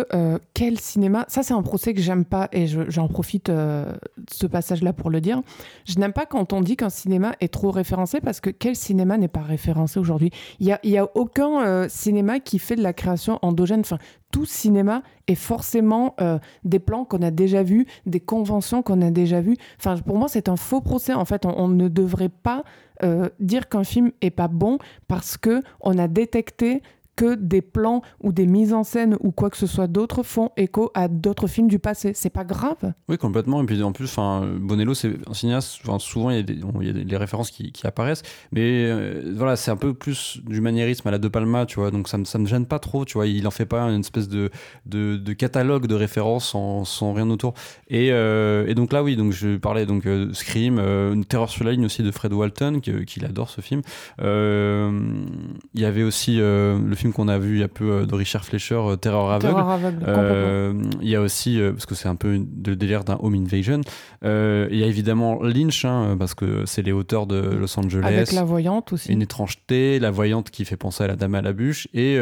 quel 0.53 0.79
cinéma 0.79 1.25
ça 1.27 1.43
c'est 1.43 1.53
un 1.53 1.61
procès 1.61 1.93
que 1.93 2.01
j'aime 2.01 2.25
pas 2.25 2.49
et 2.51 2.67
j'en 2.67 3.07
profite 3.07 3.49
euh, 3.49 3.85
ce 4.31 4.47
passage 4.47 4.81
là 4.84 4.93
pour 4.93 5.09
le 5.09 5.21
dire. 5.21 5.41
Je 5.85 5.99
n'aime 5.99 6.13
pas 6.13 6.25
quand 6.25 6.53
on 6.53 6.61
dit 6.61 6.75
qu'un 6.75 6.89
cinéma 6.89 7.35
est 7.39 7.51
trop 7.51 7.71
référencé 7.71 8.19
parce 8.21 8.39
que 8.39 8.49
quel 8.49 8.75
cinéma 8.75 9.17
n'est 9.17 9.27
pas 9.27 9.41
référencé 9.41 9.99
aujourd'hui? 9.99 10.31
Il 10.59 10.77
n'y 10.83 10.97
a, 10.97 11.03
a, 11.03 11.07
aucun 11.15 11.65
euh, 11.65 11.89
cinéma 11.89 12.39
qui 12.39 12.59
fait 12.59 12.75
de 12.75 12.83
la 12.83 12.93
création 12.93 13.39
endogène. 13.41 13.81
Enfin, 13.81 13.97
tout 14.31 14.45
cinéma 14.45 15.03
est 15.27 15.35
forcément 15.35 16.15
euh, 16.21 16.37
des 16.63 16.79
plans 16.79 17.05
qu'on 17.05 17.21
a 17.21 17.31
déjà 17.31 17.63
vus, 17.63 17.85
des 18.05 18.19
conventions 18.19 18.81
qu'on 18.81 19.01
a 19.01 19.11
déjà 19.11 19.41
vues. 19.41 19.57
Enfin, 19.79 19.97
pour 19.97 20.17
moi, 20.17 20.27
c'est 20.27 20.49
un 20.49 20.57
faux 20.57 20.81
procès. 20.81 21.13
En 21.13 21.25
fait, 21.25 21.45
on, 21.45 21.67
ne 21.67 21.87
devrait 21.87 22.29
pas 22.29 22.63
euh, 23.03 23.29
dire 23.39 23.69
qu'un 23.69 23.83
film 23.83 24.11
est 24.21 24.31
pas 24.31 24.47
bon 24.47 24.79
parce 25.07 25.37
que 25.37 25.61
on 25.81 25.97
a 25.97 26.07
détecté 26.07 26.81
que 27.18 27.35
des 27.35 27.61
plans 27.61 28.02
ou 28.22 28.31
des 28.31 28.45
mises 28.45 28.73
en 28.73 28.84
scène 28.84 29.18
ou 29.19 29.31
quoi 29.31 29.49
que 29.49 29.57
ce 29.57 29.68
soit 29.68 29.88
d'autre 29.88 30.23
font 30.23 30.52
écho 30.56 30.91
à 30.94 31.07
d'autres 31.07 31.48
films 31.48 31.68
du 31.68 31.80
passé. 31.80 32.11
C'est 32.14 32.30
pas 32.30 32.45
grave? 32.45 32.94
Oui, 33.10 33.18
complètement. 33.18 33.61
Et 33.61 33.65
puis 33.65 33.81
en 33.84 33.91
plus, 33.91 34.15
Bonello, 34.60 34.94
c'est 34.94 35.11
un 35.27 35.34
cinéaste. 35.34 35.81
souvent, 35.99 36.30
il 36.30 36.38
y 36.38 36.89
a, 36.89 36.94
des, 36.94 37.18
références 37.18 37.49
qui, 37.49 37.73
apparaissent, 37.84 38.22
mais 38.52 38.85
euh, 38.85 39.34
voilà, 39.35 39.56
c'est 39.56 39.72
un 39.72 39.77
peu 39.77 39.94
plus 39.94 40.39
du 40.45 40.61
maniérisme 40.61 41.07
à 41.07 41.11
la 41.11 41.18
De 41.18 41.27
Palma, 41.27 41.65
tu 41.65 41.80
vois. 41.80 41.89
Donc 41.89 42.07
ça, 42.07 42.18
ça 42.23 42.38
me 42.38 42.45
gêne 42.45 42.68
pas 42.68 42.80
trop, 42.80 43.03
tu 43.03 43.15
vois. 43.15 43.26
Il 43.26 43.48
en 43.48 43.52
fait 43.52 43.65
pas 43.65 43.81
une 43.81 44.02
espèce 44.02 44.30
de, 44.30 44.52
de, 44.85 45.34
catalogue 45.34 45.88
de 45.88 45.95
références 45.95 46.49
sans, 46.49 46.85
sans 46.85 47.14
rien 47.14 47.30
autour. 47.31 47.56
Et, 47.88 48.11
euh, 48.11 48.68
et, 48.68 48.76
donc 48.76 48.94
là, 48.94 49.02
oui, 49.02 49.15
donc 49.15 49.31
je 49.31 49.57
parlais 49.57 49.88
donc 49.88 50.06
euh, 50.06 50.31
Scream, 50.34 50.77
une 50.77 51.26
Terreur 51.26 51.49
sur 51.49 51.64
la 51.65 51.72
ligne 51.72 51.85
aussi 51.85 52.03
de 52.03 52.11
Fred 52.11 52.31
Walton, 52.31 52.80
qu'il 52.80 53.26
adore 53.26 53.49
ce 53.49 53.61
film. 53.61 53.81
Il 54.19 55.81
y 55.81 55.85
avait 55.85 56.03
aussi 56.03 56.38
le 56.38 56.94
film 56.95 57.06
qu'on 57.11 57.27
a 57.27 57.38
vu 57.38 57.55
il 57.55 57.59
y 57.59 57.63
a 57.63 57.67
peu 57.67 57.91
euh, 57.91 58.05
de 58.05 58.15
Richard 58.15 58.45
Fleischer, 58.45 58.75
euh, 58.75 58.95
Terror 58.95 59.31
aveugle. 59.31 60.03
Euh, 60.07 60.73
il 61.01 61.09
y 61.09 61.15
a 61.15 61.21
aussi, 61.21 61.59
parce 61.71 61.85
que 61.85 61.95
c'est 61.95 62.07
un 62.07 62.15
peu 62.15 62.34
le 62.34 62.75
délire 62.75 63.03
d'un 63.03 63.17
home 63.21 63.35
invasion, 63.35 63.81
il 64.23 64.77
y 64.77 64.84
a 64.84 64.88
évidemment 64.88 65.41
Lynch, 65.41 65.85
hein, 65.85 66.15
parce 66.17 66.34
que 66.34 66.65
c'est 66.65 66.81
les 66.81 66.91
auteurs 66.91 67.27
de 67.27 67.38
Los 67.38 67.77
Angeles. 67.79 68.05
Avec 68.05 68.31
la 68.31 68.43
voyante 68.43 68.93
aussi. 68.93 69.11
Une 69.11 69.21
étrangeté, 69.21 69.99
la 69.99 70.11
voyante 70.11 70.49
qui 70.49 70.65
fait 70.65 70.77
penser 70.77 71.03
à 71.03 71.07
la 71.07 71.15
dame 71.15 71.35
à 71.35 71.41
la 71.41 71.53
bûche, 71.53 71.88
et 71.93 72.19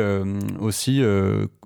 aussi 0.59 1.01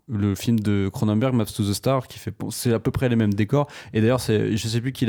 le 0.10 0.36
film 0.36 0.60
de 0.60 0.90
Cronenberg, 0.92 1.34
Maps 1.34 1.46
to 1.46 1.64
the 1.64 1.74
Star, 1.74 2.08
qui 2.08 2.20
fait 2.20 2.34
c'est 2.50 2.74
à 2.74 2.80
peu 2.80 2.92
près 2.92 3.10
les 3.10 3.16
mêmes 3.16 3.34
décors. 3.34 3.68
Et 3.94 4.02
d'ailleurs, 4.02 4.22
c'est, 4.22 4.58
je 4.58 4.68
sais 4.68 4.82
plus 4.82 4.92
qui 4.92 5.06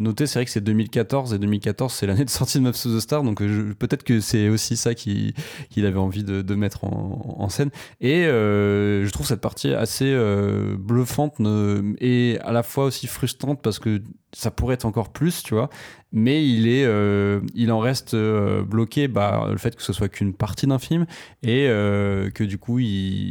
noté, 0.00 0.26
c'est 0.26 0.38
vrai 0.38 0.44
que 0.44 0.50
c'est 0.50 0.60
2014 0.60 1.34
et 1.34 1.38
2014 1.38 1.92
c'est 1.92 2.06
l'année 2.06 2.24
de 2.24 2.30
sortie 2.30 2.58
de 2.58 2.64
Maps 2.64 2.72
to 2.72 2.96
the 2.96 3.00
Star, 3.00 3.22
donc 3.22 3.38
peut-être 3.38 4.02
que 4.02 4.20
c'est 4.20 4.48
aussi 4.48 4.76
ça 4.76 4.94
qu'il 4.94 5.34
avait 5.76 5.98
envie 5.98 6.24
de, 6.24 6.54
mettre 6.54 6.84
en, 6.84 7.48
scène. 7.48 7.70
Et 8.00 8.24
euh, 8.26 9.04
je 9.04 9.10
trouve 9.10 9.26
cette 9.26 9.40
partie 9.40 9.74
assez 9.74 10.06
euh, 10.06 10.76
bluffante 10.78 11.40
et 11.98 12.38
à 12.42 12.52
la 12.52 12.62
fois 12.62 12.84
aussi 12.84 13.06
frustrante 13.06 13.62
parce 13.62 13.78
que 13.78 14.02
ça 14.32 14.50
pourrait 14.50 14.74
être 14.74 14.86
encore 14.86 15.10
plus, 15.10 15.42
tu 15.42 15.54
vois. 15.54 15.68
Mais 16.12 16.46
il 16.46 16.68
est, 16.68 16.84
euh, 16.84 17.40
il 17.54 17.72
en 17.72 17.78
reste 17.78 18.14
bloqué, 18.14 19.08
bah, 19.08 19.48
le 19.50 19.58
fait 19.58 19.74
que 19.74 19.82
ce 19.82 19.92
soit 19.92 20.08
qu'une 20.08 20.34
partie 20.34 20.66
d'un 20.66 20.78
film 20.78 21.06
et 21.42 21.66
que 21.66 22.44
du 22.44 22.58
coup, 22.58 22.78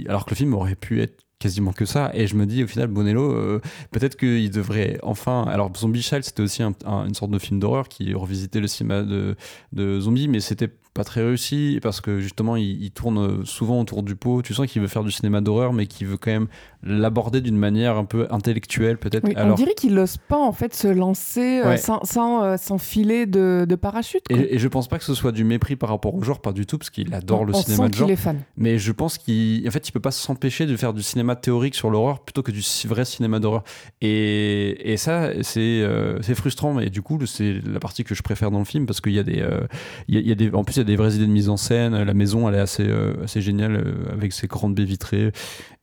alors 0.08 0.26
que 0.26 0.32
le 0.32 0.36
film 0.36 0.54
aurait 0.54 0.76
pu 0.76 1.02
être 1.02 1.24
quasiment 1.42 1.74
que 1.74 1.86
ça. 1.86 2.12
Et 2.14 2.28
je 2.28 2.36
me 2.36 2.46
dis, 2.46 2.64
au 2.64 2.68
final, 2.68 2.88
Bonello, 2.88 3.32
euh, 3.34 3.62
peut-être 3.92 4.16
qu'il 4.16 4.52
devrait 4.52 5.00
enfin. 5.02 5.44
Alors, 5.50 5.72
Zombie 5.76 6.02
Child, 6.02 6.24
c'était 6.24 6.44
aussi 6.44 6.62
une 6.62 7.14
sorte 7.14 7.32
de 7.32 7.40
film 7.40 7.60
d'horreur 7.60 7.90
qui 7.90 8.14
revisitait 8.14 8.60
le 8.60 8.68
cinéma 8.68 9.02
de, 9.02 9.36
de 9.74 10.00
zombies, 10.00 10.28
mais 10.28 10.40
c'était 10.40 10.70
pas 10.94 11.04
très 11.06 11.22
réussi 11.24 11.80
parce 11.82 12.02
que 12.02 12.20
justement 12.20 12.56
il, 12.58 12.84
il 12.84 12.92
tourne 12.92 13.46
souvent 13.46 13.80
autour 13.80 14.04
du 14.04 14.16
pot. 14.16 14.42
Tu 14.42 14.54
sens 14.54 14.68
qu'il 14.68 14.82
veut 14.82 14.88
faire 14.90 15.04
du 15.04 15.12
cinéma 15.12 15.40
d'horreur, 15.42 15.72
mais 15.74 15.86
qu'il 15.88 16.08
veut 16.08 16.18
quand 16.18 16.32
même 16.32 16.48
l'aborder 16.84 17.42
d'une 17.42 17.58
manière 17.58 17.96
un 17.98 18.06
peu 18.06 18.28
intellectuelle 18.32 18.98
peut-être. 18.98 19.24
Oui, 19.26 19.34
Alors, 19.36 19.54
On 19.54 19.56
dirait 19.56 19.74
qu'il 19.76 19.94
n'ose 19.94 20.18
pas 20.18 20.38
en 20.38 20.52
fait 20.52 20.74
se 20.74 20.88
lancer 20.88 21.62
euh, 21.64 21.78
sans, 21.78 22.04
sans, 22.04 22.44
euh, 22.44 22.58
sans 22.58 22.78
filet 22.78 23.26
de, 23.26 23.66
de 23.70 23.76
parachute. 23.76 24.24
quoi. 24.28 24.38
et, 24.38 24.56
et 24.56 24.60
je 24.60 24.68
pense 24.68 24.88
pas 24.88 24.98
que 24.98 25.04
ce 25.06 25.14
soit 25.14 25.32
du 25.32 25.44
mépris 25.44 25.76
par 25.76 25.90
rapport 25.90 26.14
au 26.16 26.22
genre, 26.24 26.42
pas 26.42 26.52
du 26.54 26.66
tout, 26.66 26.78
parce 26.78 26.90
qu'il 26.90 27.14
adore 27.14 27.46
le 27.46 27.54
on 27.56 27.62
cinéma 27.62 27.84
sent 27.86 27.90
de 27.90 27.96
genre. 27.96 28.08
qu'il 28.08 28.14
est 28.14 28.18
fan. 28.18 28.42
Mais 28.58 28.78
je 28.78 28.92
pense 28.92 29.18
qu'il 29.18 29.66
en 29.68 29.72
fait, 29.72 29.88
il 29.88 29.92
peut 29.92 30.00
pas 30.00 30.12
s'empêcher 30.12 30.66
de 30.66 30.76
faire 30.76 30.94
du 30.94 31.04
cinéma 31.04 31.36
théorique 31.36 31.76
sur 31.76 31.90
l'horreur 31.90 32.20
plutôt 32.20 32.42
que 32.44 32.52
du 32.52 32.62
vrai 32.88 33.06
cinéma 33.06 33.40
d'horreur. 33.40 33.64
Et, 34.02 34.92
et 34.92 34.98
ça, 34.98 35.30
c'est 35.44 35.60
euh, 35.84 36.22
frustrant. 36.34 36.74
Mais 36.74 36.90
du 36.90 37.02
coup, 37.02 37.20
c'est 37.26 37.62
la 37.66 37.80
partie 37.80 38.04
que 38.04 38.16
je 38.16 38.22
préfère 38.24 38.52
dans 38.52 38.60
le 38.60 38.66
film 38.66 38.86
parce 38.86 39.02
qu'il 39.02 39.14
y 39.14 39.20
a 39.20 39.24
des, 39.24 39.40
euh, 39.42 39.62
il 40.08 40.16
y 40.16 40.18
a- 40.18 40.22
il 40.22 40.28
y 40.28 40.32
a 40.32 40.36
des, 40.36 40.52
en 40.54 40.64
plus, 40.64 40.78
il 40.78 40.81
y 40.82 40.92
a 40.94 40.96
des 40.96 40.96
vraies 40.96 41.16
idées 41.16 41.28
de 41.28 41.32
mise 41.32 41.50
en 41.50 41.58
scène. 41.58 42.04
La 42.04 42.14
maison, 42.14 42.48
elle 42.50 42.56
est 42.56 42.60
assez, 42.60 42.88
euh, 42.88 43.14
assez 43.24 43.42
géniale 43.42 43.76
euh, 43.76 44.14
avec 44.14 44.34
ses 44.34 44.48
grandes 44.48 44.76
baies 44.76 44.84
vitrées. 44.86 45.32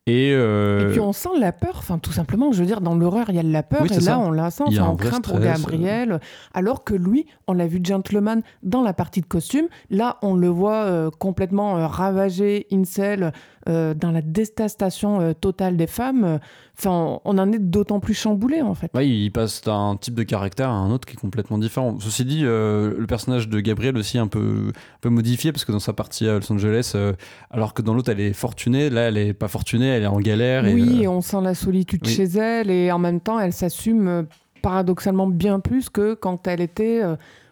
Et, 0.06 0.32
euh, 0.32 0.88
Et 0.88 0.92
puis 0.92 1.00
on 1.00 1.12
sent 1.12 1.28
la 1.38 1.52
peur, 1.52 1.74
enfin 1.76 1.98
tout 1.98 2.12
simplement, 2.12 2.50
je 2.50 2.60
veux 2.60 2.66
dire, 2.66 2.80
dans 2.80 2.94
l'horreur, 2.94 3.26
il 3.28 3.34
y 3.34 3.38
a 3.38 3.42
de 3.42 3.52
la 3.52 3.62
peur, 3.62 3.82
Oui, 3.82 3.88
et 3.90 3.96
là 3.96 4.00
ça. 4.00 4.18
on 4.18 4.30
la 4.30 4.50
sent, 4.50 4.64
enfin, 4.66 4.88
on 4.88 4.96
craint 4.96 5.20
pour 5.20 5.38
Gabriel, 5.38 6.18
alors 6.54 6.82
que 6.82 6.94
lui, 6.94 7.26
on 7.46 7.52
l'a 7.52 7.66
vu 7.66 7.78
gentleman 7.82 8.40
dans 8.62 8.80
la 8.80 8.94
partie 8.94 9.20
de 9.20 9.26
costume, 9.26 9.66
là 9.90 10.16
on 10.22 10.34
le 10.34 10.48
voit 10.48 10.84
euh, 10.84 11.10
complètement 11.10 11.86
ravagé, 11.86 12.66
incel, 12.72 13.32
dans 13.66 14.10
la 14.10 14.22
détestation 14.22 15.34
totale 15.34 15.76
des 15.76 15.86
femmes, 15.86 16.38
enfin 16.78 17.20
on 17.24 17.38
en 17.38 17.52
est 17.52 17.58
d'autant 17.58 18.00
plus 18.00 18.14
chamboulé 18.14 18.62
en 18.62 18.74
fait. 18.74 18.90
Ouais, 18.94 19.08
il 19.08 19.30
passe 19.30 19.62
d'un 19.62 19.96
type 20.00 20.14
de 20.14 20.22
caractère 20.22 20.70
à 20.70 20.74
un 20.74 20.90
autre 20.90 21.06
qui 21.06 21.14
est 21.14 21.20
complètement 21.20 21.58
différent. 21.58 21.96
Ceci 22.00 22.24
dit, 22.24 22.42
euh, 22.44 22.94
le 22.96 23.06
personnage 23.06 23.48
de 23.48 23.60
Gabriel 23.60 23.96
aussi 23.96 24.18
un 24.18 24.26
peu, 24.28 24.68
un 24.68 24.98
peu 25.00 25.08
modifié 25.08 25.52
parce 25.52 25.64
que 25.64 25.72
dans 25.72 25.80
sa 25.80 25.92
partie 25.92 26.28
à 26.28 26.38
Los 26.38 26.52
Angeles, 26.52 26.92
euh, 26.94 27.12
alors 27.50 27.74
que 27.74 27.82
dans 27.82 27.94
l'autre 27.94 28.10
elle 28.10 28.20
est 28.20 28.32
fortunée, 28.32 28.90
là 28.90 29.08
elle 29.08 29.16
est 29.18 29.34
pas 29.34 29.48
fortunée, 29.48 29.88
elle 29.88 30.04
est 30.04 30.06
en 30.06 30.20
galère. 30.20 30.66
et, 30.66 30.74
Oui, 30.74 31.06
euh, 31.06 31.10
on 31.10 31.20
sent 31.20 31.40
la 31.42 31.54
solitude 31.54 32.02
oui. 32.04 32.12
chez 32.12 32.24
elle 32.24 32.70
et 32.70 32.92
en 32.92 32.98
même 32.98 33.20
temps, 33.20 33.38
elle 33.40 33.52
s'assume 33.52 34.26
paradoxalement 34.62 35.26
bien 35.26 35.60
plus 35.60 35.88
que 35.88 36.14
quand 36.14 36.46
elle 36.46 36.60
était 36.60 37.02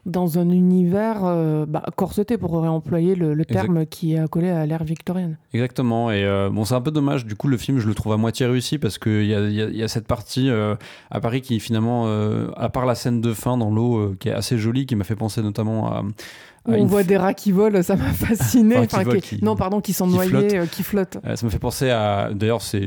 dans 0.06 0.38
un 0.38 0.48
univers 0.48 1.24
euh, 1.24 1.66
bah, 1.66 1.82
corseté, 1.96 2.38
pour 2.38 2.58
réemployer 2.60 3.14
le, 3.14 3.34
le 3.34 3.42
Exact. 3.42 3.62
terme 3.62 3.86
qui 3.86 4.14
est 4.14 4.18
accolé 4.18 4.48
à 4.48 4.64
l'ère 4.64 4.84
victorienne. 4.84 5.36
Exactement. 5.52 6.10
Et 6.10 6.24
euh, 6.24 6.48
bon, 6.50 6.64
c'est 6.64 6.74
un 6.74 6.80
peu 6.80 6.90
dommage. 6.92 7.26
Du 7.26 7.34
coup, 7.34 7.48
le 7.48 7.58
film, 7.58 7.78
je 7.78 7.88
le 7.88 7.94
trouve 7.94 8.12
à 8.12 8.16
moitié 8.16 8.46
réussi 8.46 8.78
parce 8.78 8.98
qu'il 8.98 9.26
y 9.26 9.34
a, 9.34 9.40
y, 9.40 9.82
y 9.82 9.88
cette 9.88 10.06
partie 10.06 10.48
euh, 10.48 10.76
à 11.10 11.20
Paris 11.20 11.42
qui 11.42 11.60
finalement, 11.60 12.06
à 12.56 12.68
part 12.68 12.86
la 12.86 12.94
scène 12.94 13.20
de 13.20 13.32
fin 13.32 13.58
dans 13.58 13.70
l'eau, 13.70 14.14
qui 14.18 14.28
est 14.28 14.32
assez 14.32 14.56
jolie, 14.56 14.86
qui 14.86 14.96
m'a 14.96 15.04
fait 15.04 15.16
penser 15.16 15.42
notamment 15.42 15.92
à. 15.92 16.02
Où 16.66 16.72
à 16.74 16.76
on 16.76 16.84
voit 16.86 17.02
des 17.02 17.16
rats 17.16 17.34
qui 17.34 17.52
volent, 17.52 17.82
ça 17.82 17.96
m'a 17.96 18.12
fasciné. 18.12 18.76
Enfin, 18.76 18.86
qui 18.86 18.94
Enfin, 18.96 19.04
volent, 19.04 19.20
qui- 19.20 19.36
qui- 19.38 19.44
Non, 19.44 19.56
pardon, 19.56 19.80
qui 19.80 19.92
sont 19.92 20.06
qui 20.08 20.14
noyés, 20.14 20.30
flottent. 20.30 20.52
euh, 20.54 20.66
qui 20.66 20.82
flottent. 20.82 21.18
Euh, 21.26 21.36
ça 21.36 21.46
me 21.46 21.50
fait 21.50 21.58
penser 21.58 21.90
à. 21.90 22.30
D'ailleurs, 22.34 22.62
c'est. 22.62 22.86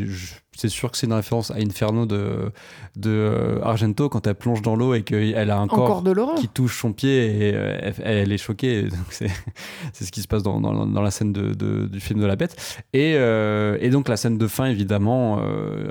sûr 0.67 0.91
que 0.91 0.97
c'est 0.97 1.07
une 1.07 1.13
référence 1.13 1.51
à 1.51 1.55
Inferno 1.55 2.05
de, 2.05 2.51
de 2.97 3.09
euh, 3.09 3.61
Argento 3.63 4.09
quand 4.09 4.27
elle 4.27 4.35
plonge 4.35 4.61
dans 4.61 4.75
l'eau 4.75 4.93
et 4.93 5.03
qu'elle 5.03 5.49
a 5.51 5.57
un 5.57 5.67
corps 5.67 6.01
de 6.01 6.13
qui 6.37 6.49
touche 6.49 6.81
son 6.81 6.91
pied 6.91 7.47
et 7.47 7.53
euh, 7.55 7.77
elle, 7.81 7.93
elle 8.17 8.31
est 8.33 8.37
choquée. 8.37 8.89
C'est 9.09 10.03
ce 10.05 10.11
qui 10.11 10.21
se 10.21 10.27
passe 10.27 10.43
dans, 10.43 10.59
dans, 10.59 10.85
dans 10.85 11.01
la 11.01 11.11
scène 11.11 11.31
de, 11.31 11.53
de- 11.53 11.85
du 11.87 12.01
film 12.01 12.19
de 12.19 12.25
la 12.25 12.35
bête. 12.35 12.57
Et, 12.91 13.13
euh, 13.15 13.77
et 13.79 13.89
donc 13.89 14.09
la 14.09 14.17
scène 14.17 14.37
de 14.37 14.47
fin, 14.47 14.65
évidemment, 14.65 15.41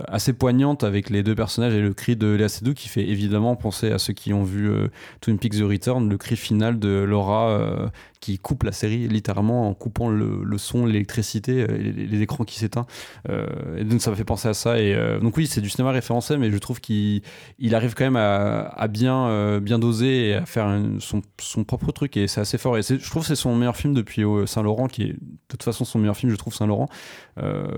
assez 0.06 0.34
poignante 0.34 0.84
avec 0.84 1.08
les 1.08 1.22
deux 1.22 1.34
personnages 1.34 1.72
et 1.74 1.80
le 1.80 1.94
cri 1.94 2.16
de 2.16 2.26
Léa 2.26 2.48
Seydoux 2.50 2.74
qui 2.74 2.88
fait 2.88 3.08
évidemment 3.08 3.56
penser 3.56 3.90
à 3.90 3.98
ceux 3.98 4.12
qui 4.12 4.34
ont 4.34 4.42
vu 4.44 4.70
Twin 5.22 5.38
Peaks 5.38 5.54
The 5.58 5.62
Return, 5.62 6.10
le 6.10 6.16
cri 6.18 6.36
final 6.36 6.78
de 6.78 6.90
Laura 7.08 7.58
euh, 7.78 7.88
qui 8.20 8.38
coupe 8.38 8.64
la 8.64 8.72
série 8.72 9.08
littéralement 9.08 9.68
en 9.68 9.74
coupant 9.74 10.08
le, 10.08 10.58
son, 10.58 10.86
l'électricité, 10.86 11.66
euh, 11.68 11.76
les, 11.76 12.20
écrans 12.20 12.44
qui 12.44 12.58
s'éteignent. 12.58 12.84
Euh, 13.28 13.78
et 13.78 13.84
donc 13.84 14.00
ça 14.00 14.10
m'a 14.10 14.16
fait 14.16 14.24
penser 14.24 14.48
à 14.48 14.54
ça. 14.54 14.78
Et 14.80 14.94
euh, 14.94 15.20
donc 15.20 15.36
oui, 15.36 15.46
c'est 15.46 15.60
du 15.60 15.70
cinéma 15.70 15.92
référencé, 15.92 16.36
mais 16.36 16.50
je 16.50 16.58
trouve 16.58 16.80
qu'il 16.80 17.22
il 17.58 17.74
arrive 17.74 17.94
quand 17.94 18.04
même 18.04 18.16
à, 18.16 18.88
bien, 18.88 19.78
doser 19.78 20.28
et 20.28 20.34
à 20.34 20.46
faire 20.46 20.68
son, 20.98 21.22
propre 21.64 21.92
truc. 21.92 22.16
Et 22.16 22.26
c'est 22.26 22.40
assez 22.40 22.58
fort. 22.58 22.76
Et 22.76 22.82
je 22.82 23.10
trouve 23.10 23.22
que 23.22 23.28
c'est 23.28 23.36
son 23.36 23.54
meilleur 23.54 23.76
film 23.76 23.94
depuis 23.94 24.22
Saint-Laurent, 24.46 24.88
qui 24.88 25.02
est 25.02 25.12
de 25.12 25.18
toute 25.48 25.62
façon 25.62 25.84
son 25.84 25.98
meilleur 25.98 26.16
film, 26.16 26.30
je 26.30 26.36
trouve, 26.36 26.54
Saint-Laurent. 26.54 26.88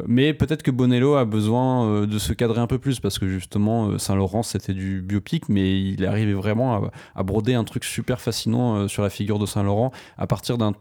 Mais 0.06 0.32
peut-être 0.32 0.62
que 0.62 0.70
Bonello 0.70 1.14
a 1.14 1.24
besoin 1.24 2.06
de 2.06 2.18
se 2.18 2.32
cadrer 2.32 2.60
un 2.60 2.66
peu 2.66 2.78
plus 2.78 3.00
parce 3.00 3.18
que 3.18 3.28
justement, 3.28 3.98
Saint-Laurent, 3.98 4.42
c'était 4.42 4.74
du 4.74 5.02
biopic, 5.02 5.48
mais 5.48 5.80
il 5.80 6.02
est 6.02 6.06
arrivé 6.06 6.32
vraiment 6.32 6.90
à, 7.14 7.22
broder 7.22 7.54
un 7.54 7.64
truc 7.64 7.84
super 7.84 8.20
fascinant 8.20 8.88
sur 8.88 9.02
la 9.02 9.10
figure 9.10 9.38
de 9.38 9.46
Saint-Laurent 9.46 9.92
partir 10.30 10.56
d'un- 10.56 10.72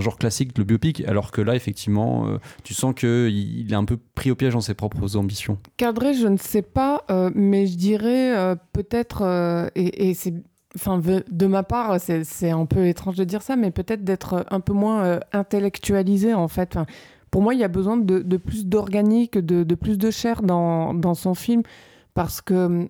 genre 0.00 0.16
classique, 0.16 0.56
le 0.56 0.64
biopic. 0.64 1.04
Alors 1.06 1.30
que 1.32 1.42
là, 1.42 1.54
effectivement, 1.54 2.26
euh, 2.28 2.38
tu 2.62 2.72
sens 2.72 2.94
qu'il 2.94 3.08
il 3.28 3.70
est 3.72 3.76
un 3.76 3.84
peu 3.84 3.98
pris 4.14 4.30
au 4.30 4.34
piège 4.36 4.54
dans 4.54 4.60
ses 4.62 4.74
propres 4.74 5.16
ambitions. 5.16 5.58
Cadré, 5.76 6.14
je 6.14 6.26
ne 6.28 6.36
sais 6.38 6.62
pas, 6.62 7.02
euh, 7.10 7.30
mais 7.34 7.66
je 7.66 7.76
dirais 7.76 8.34
euh, 8.36 8.54
peut-être, 8.72 9.22
et, 9.74 10.14
c'est, 10.14 10.34
enfin, 10.76 11.00
de 11.00 11.46
ma 11.46 11.62
part, 11.64 11.98
c'est 12.00 12.50
un 12.50 12.66
peu 12.66 12.86
étrange 12.86 13.16
de 13.16 13.24
dire 13.24 13.42
ça, 13.42 13.56
mais 13.56 13.70
peut-être 13.70 14.04
d'être 14.04 14.46
un 14.50 14.60
peu 14.60 14.72
moins 14.72 15.20
intellectualisé 15.32 16.32
en 16.34 16.48
fait. 16.48 16.78
Pour 17.30 17.42
moi, 17.42 17.54
il 17.54 17.60
y 17.60 17.64
a 17.64 17.68
besoin 17.68 17.96
de, 17.96 18.20
de 18.20 18.36
plus 18.36 18.64
d'organique, 18.66 19.36
de, 19.36 19.64
de 19.64 19.74
plus 19.74 19.98
de 19.98 20.10
chair 20.12 20.42
dans, 20.42 20.94
dans 20.94 21.14
son 21.14 21.34
film, 21.34 21.62
parce 22.14 22.40
que 22.40 22.86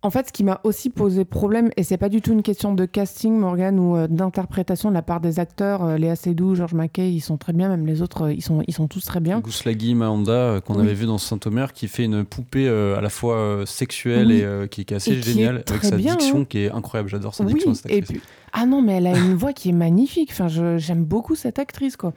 en 0.00 0.10
fait, 0.10 0.28
ce 0.28 0.32
qui 0.32 0.44
m'a 0.44 0.60
aussi 0.62 0.90
posé 0.90 1.24
problème, 1.24 1.70
et 1.76 1.82
c'est 1.82 1.96
pas 1.96 2.08
du 2.08 2.20
tout 2.22 2.32
une 2.32 2.44
question 2.44 2.72
de 2.72 2.84
casting, 2.84 3.36
Morgan, 3.36 3.80
ou 3.80 3.96
euh, 3.96 4.06
d'interprétation 4.06 4.90
de 4.90 4.94
la 4.94 5.02
part 5.02 5.20
des 5.20 5.40
acteurs, 5.40 5.82
euh, 5.82 5.96
Léa 5.96 6.14
Seydoux, 6.14 6.54
Georges 6.54 6.74
Mackay, 6.74 7.10
ils 7.12 7.20
sont 7.20 7.36
très 7.36 7.52
bien, 7.52 7.68
même 7.68 7.84
les 7.84 8.00
autres, 8.00 8.26
euh, 8.26 8.32
ils 8.32 8.40
sont, 8.40 8.62
ils 8.68 8.74
sont 8.74 8.86
tous 8.86 9.04
très 9.04 9.18
bien. 9.18 9.40
Gouslagi 9.40 9.96
Mahanda, 9.96 10.30
euh, 10.32 10.60
qu'on 10.60 10.76
Oui. 10.76 10.82
avait 10.82 10.94
vu 10.94 11.06
dans 11.06 11.18
Saint-Omer, 11.18 11.72
qui 11.72 11.88
fait 11.88 12.04
une 12.04 12.24
poupée 12.24 12.68
à 12.68 13.00
la 13.00 13.08
fois 13.10 13.64
sexuelle 13.66 14.28
Oui. 14.28 14.42
et 14.64 14.68
qui, 14.68 14.84
qui 14.84 14.94
est 14.94 14.96
assez 14.98 15.10
Et 15.10 15.20
qui 15.20 15.30
est 15.30 15.32
géniale, 15.32 15.64
avec 15.68 15.82
sa 15.84 15.96
bien, 15.96 16.14
diction 16.14 16.42
hein. 16.42 16.46
qui 16.48 16.58
est 16.60 16.70
incroyable. 16.70 17.08
J'adore 17.08 17.34
sa 17.34 17.42
Oui, 17.42 17.54
diction, 17.54 17.74
cette 17.74 17.90
et 17.90 17.98
actrice. 17.98 18.20
puis... 18.20 18.28
Ah 18.52 18.66
non, 18.66 18.82
mais 18.82 18.92
elle 18.98 19.08
a 19.08 19.18
une 19.18 19.34
voix 19.34 19.52
qui 19.52 19.70
est 19.70 19.72
magnifique. 19.72 20.30
Enfin, 20.30 20.46
j'aime 20.78 21.02
beaucoup 21.04 21.34
cette 21.34 21.58
actrice, 21.58 21.96
quoi. 21.96 22.12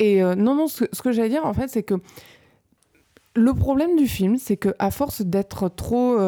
Et 0.00 0.20
non, 0.20 0.56
non, 0.56 0.66
ce, 0.66 0.84
ce 0.92 1.00
que 1.00 1.12
j'allais 1.12 1.28
dire, 1.28 1.46
en 1.46 1.54
fait, 1.54 1.68
c'est 1.68 1.84
que 1.84 1.94
le 3.36 3.54
problème 3.54 3.96
du 3.96 4.06
film, 4.08 4.36
c'est 4.36 4.56
que 4.56 4.70
à 4.80 4.90
force 4.90 5.22
d'être 5.22 5.68
trop 5.68 6.18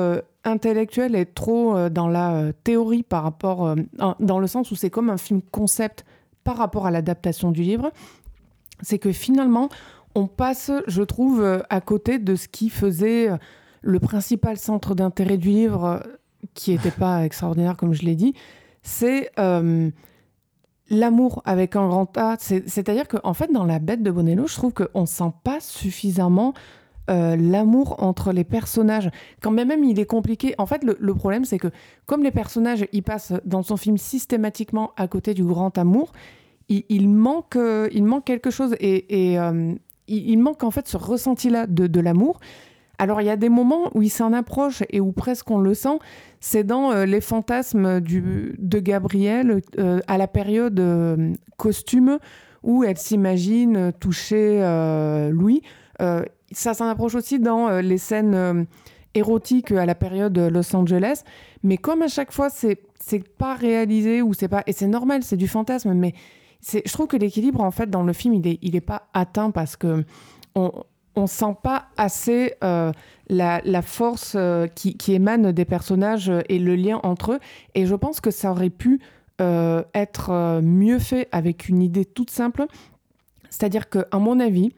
intellectuel 0.47 1.15
et 1.17 1.27
trop 1.27 1.77
euh, 1.77 1.91
dans 1.91 2.09
la 2.09 2.35
euh, 2.37 2.53
théorie 2.65 3.03
par 3.03 3.23
rapport, 3.23 3.67
euh, 3.67 3.75
dans 4.21 4.39
le 4.39 4.47
sens 4.47 4.71
où 4.71 4.77
c'est 4.77 4.91
comme 4.91 5.11
un 5.11 5.17
film 5.19 5.43
concept 5.43 6.05
par 6.45 6.57
rapport 6.57 6.87
à 6.87 6.91
l'adaptation 6.91 7.51
du 7.51 7.63
livre, 7.63 7.91
c'est 8.81 8.99
que 8.99 9.13
finalement, 9.13 9.69
on 10.15 10.27
passe, 10.29 10.71
je 10.87 11.03
trouve, 11.03 11.63
à 11.69 11.81
côté 11.81 12.19
de 12.19 12.37
ce 12.37 12.49
qui 12.49 12.71
faisait 12.71 13.29
le 13.83 14.01
principal 14.01 14.57
centre 14.57 14.95
d'intérêt 14.95 15.37
du 15.39 15.49
livre, 15.49 16.03
qui 16.55 16.71
n'était 16.71 16.91
pas 16.93 17.25
extraordinaire, 17.25 17.77
comme 17.77 17.93
je 17.93 18.03
l'ai 18.05 18.15
dit, 18.15 18.33
c'est 18.83 19.31
euh, 19.39 19.91
l'amour 20.89 21.43
avec 21.45 21.75
un 21.77 21.89
grand 21.89 22.17
A. 22.17 22.37
C'est- 22.39 22.69
C'est-à-dire 22.69 23.09
qu'en 23.09 23.21
en 23.25 23.35
fait, 23.35 23.53
dans 23.53 23.65
La 23.65 23.79
Bête 23.79 24.03
de 24.03 24.11
Bonello, 24.11 24.47
je 24.47 24.55
trouve 24.55 24.73
qu'on 24.73 25.01
ne 25.03 25.07
sent 25.07 25.33
pas 25.43 25.59
suffisamment 25.61 26.55
euh, 27.09 27.37
l'amour 27.37 28.03
entre 28.03 28.33
les 28.33 28.43
personnages. 28.43 29.11
Quand 29.41 29.53
même, 29.53 29.69
même 29.69 29.85
il 29.85 30.01
est 30.01 30.07
compliqué. 30.07 30.55
En 30.59 30.67
fait, 30.67 30.83
le, 30.83 31.15
problème, 31.15 31.45
c'est 31.45 31.59
que 31.59 31.69
comme 32.05 32.25
les 32.25 32.33
personnages, 32.33 32.85
ils 32.93 33.05
passent 33.05 33.33
dans 33.45 33.63
son 33.63 33.77
film 33.77 33.97
systématiquement 33.97 34.93
à 34.97 35.07
côté 35.07 35.33
du 35.33 35.45
grand 35.45 35.79
amour, 35.79 36.13
il, 36.69 37.09
manque, 37.09 37.55
euh, 37.55 37.89
il 37.93 38.03
manque 38.03 38.25
quelque 38.25 38.51
chose. 38.51 38.75
Et, 38.81 39.39
euh, 39.39 39.73
il, 40.09 40.37
manque 40.39 40.65
en 40.65 40.73
fait 40.73 40.89
ce 40.89 40.97
ressenti-là 40.97 41.69
de, 41.69 42.01
l'amour. 42.01 42.41
Alors, 42.99 43.21
il 43.21 43.27
y 43.27 43.31
a 43.31 43.37
des 43.37 43.51
moments 43.51 43.91
où 43.95 44.03
il 44.03 44.11
s'en 44.11 44.33
approche 44.33 44.83
et 44.91 45.01
où 45.01 45.13
presque 45.13 45.49
on 45.49 45.59
le 45.59 45.75
sent. 45.75 45.99
C'est 46.41 46.65
dans 46.65 47.05
les 47.05 47.21
fantasmes 47.21 48.01
de 48.01 48.79
Gabrielle 48.81 49.61
euh, 49.79 50.01
à 50.09 50.19
la 50.19 50.27
période 50.27 50.83
costume 51.57 52.19
où 52.65 52.83
elle 52.83 52.99
s'imagine 52.99 53.93
toucher 54.01 54.59
Louis. 55.31 55.63
Euh, 56.51 56.55
ça 56.55 56.75
s'en 56.75 56.87
approche 56.87 57.15
aussi 57.15 57.39
dans 57.39 57.69
euh, 57.69 57.83
les 57.83 57.99
scènes 57.99 58.35
euh, 58.35 58.65
érotiques 59.15 59.73
à 59.73 59.87
la 59.87 59.95
période 59.95 60.37
Los 60.39 60.75
Angeles. 60.75 61.23
Mais 61.63 61.77
comme 61.77 62.03
à 62.03 62.09
chaque 62.09 62.33
fois, 62.33 62.49
c'est 62.51 62.79
pas 63.39 63.55
réalisé 63.55 64.23
ou 64.23 64.35
c'est 64.35 64.49
pas 64.49 64.63
et 64.67 64.73
c'est 64.73 64.87
normal, 64.87 65.23
c'est 65.23 65.37
du 65.37 65.49
fantasme. 65.49 65.93
Mais 65.95 66.15
je 66.73 66.93
trouve 66.93 67.07
que 67.07 67.17
l'équilibre 67.17 67.61
en 67.61 67.71
fait 67.71 67.89
dans 67.89 68.03
le 68.03 68.13
film 68.13 68.35
il 68.35 68.47
est 68.47 68.59
il 68.63 68.75
est 68.77 68.81
pas 68.81 69.09
atteint 69.15 69.51
parce 69.51 69.77
que 69.77 70.05
on 70.55 70.73
on 71.17 71.27
sent 71.27 71.57
pas 71.63 71.87
assez 71.97 72.55
euh, 72.63 72.93
la, 73.29 73.61
la 73.65 73.83
force 73.83 74.35
euh, 74.37 74.67
qui, 74.67 74.97
qui 74.97 75.15
émane 75.15 75.51
des 75.51 75.65
personnages 75.65 76.29
euh, 76.29 76.43
et 76.49 76.59
le 76.59 76.77
lien 76.77 77.01
entre 77.03 77.33
eux. 77.33 77.41
Et 77.75 77.87
je 77.87 77.95
pense 77.95 78.21
que 78.21 78.31
ça 78.31 78.51
aurait 78.51 78.71
pu 78.71 79.01
euh, 79.41 79.83
être 79.95 80.31
euh, 80.31 80.61
mieux 80.61 80.99
fait 80.99 81.29
avec 81.33 81.69
une 81.69 81.83
idée 81.83 82.05
toute 82.05 82.31
simple. 82.31 82.67
C'est-à-dire 83.49 83.89
que, 83.89 84.01
à 84.11 84.19
mon 84.19 84.39
avis, 84.39 84.73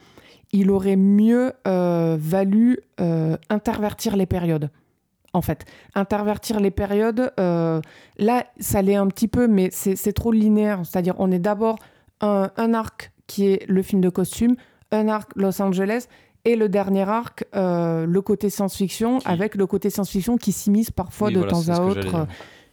il 0.52 0.70
aurait 0.70 0.96
mieux 0.96 1.52
euh, 1.66 2.16
valu 2.18 2.78
euh, 3.00 3.36
intervertir 3.50 4.16
les 4.16 4.26
périodes. 4.26 4.70
en 5.34 5.42
fait. 5.42 5.64
Intervertir 5.94 6.58
les 6.58 6.70
périodes, 6.70 7.32
euh, 7.38 7.80
là, 8.16 8.46
ça 8.58 8.82
l'est 8.82 8.96
un 8.96 9.06
petit 9.08 9.28
peu, 9.28 9.46
mais 9.46 9.68
c'est 9.70 10.12
trop 10.12 10.32
linéaire. 10.32 10.80
C'est-à-dire, 10.84 11.14
on 11.18 11.30
est 11.30 11.38
d'abord 11.38 11.78
un, 12.20 12.50
un, 12.56 12.74
arc 12.74 13.12
qui 13.26 13.46
est 13.46 13.68
le 13.68 13.82
film 13.82 14.00
de 14.00 14.08
costume, 14.08 14.56
un 14.90 15.06
arc 15.08 15.30
Los 15.36 15.60
Angeles, 15.60 16.06
et 16.44 16.56
le 16.56 16.68
dernier 16.68 17.02
arc, 17.02 17.44
le 17.52 18.20
côté 18.20 18.48
science-fiction, 18.48 19.18
avec 19.26 19.54
le 19.54 19.66
côté 19.66 19.90
science-fiction 19.90 20.38
qui 20.38 20.52
s'immisce 20.52 20.90
parfois 20.90 21.30
de 21.30 21.42
temps 21.42 21.68
à 21.68 21.82
autre. 21.82 22.26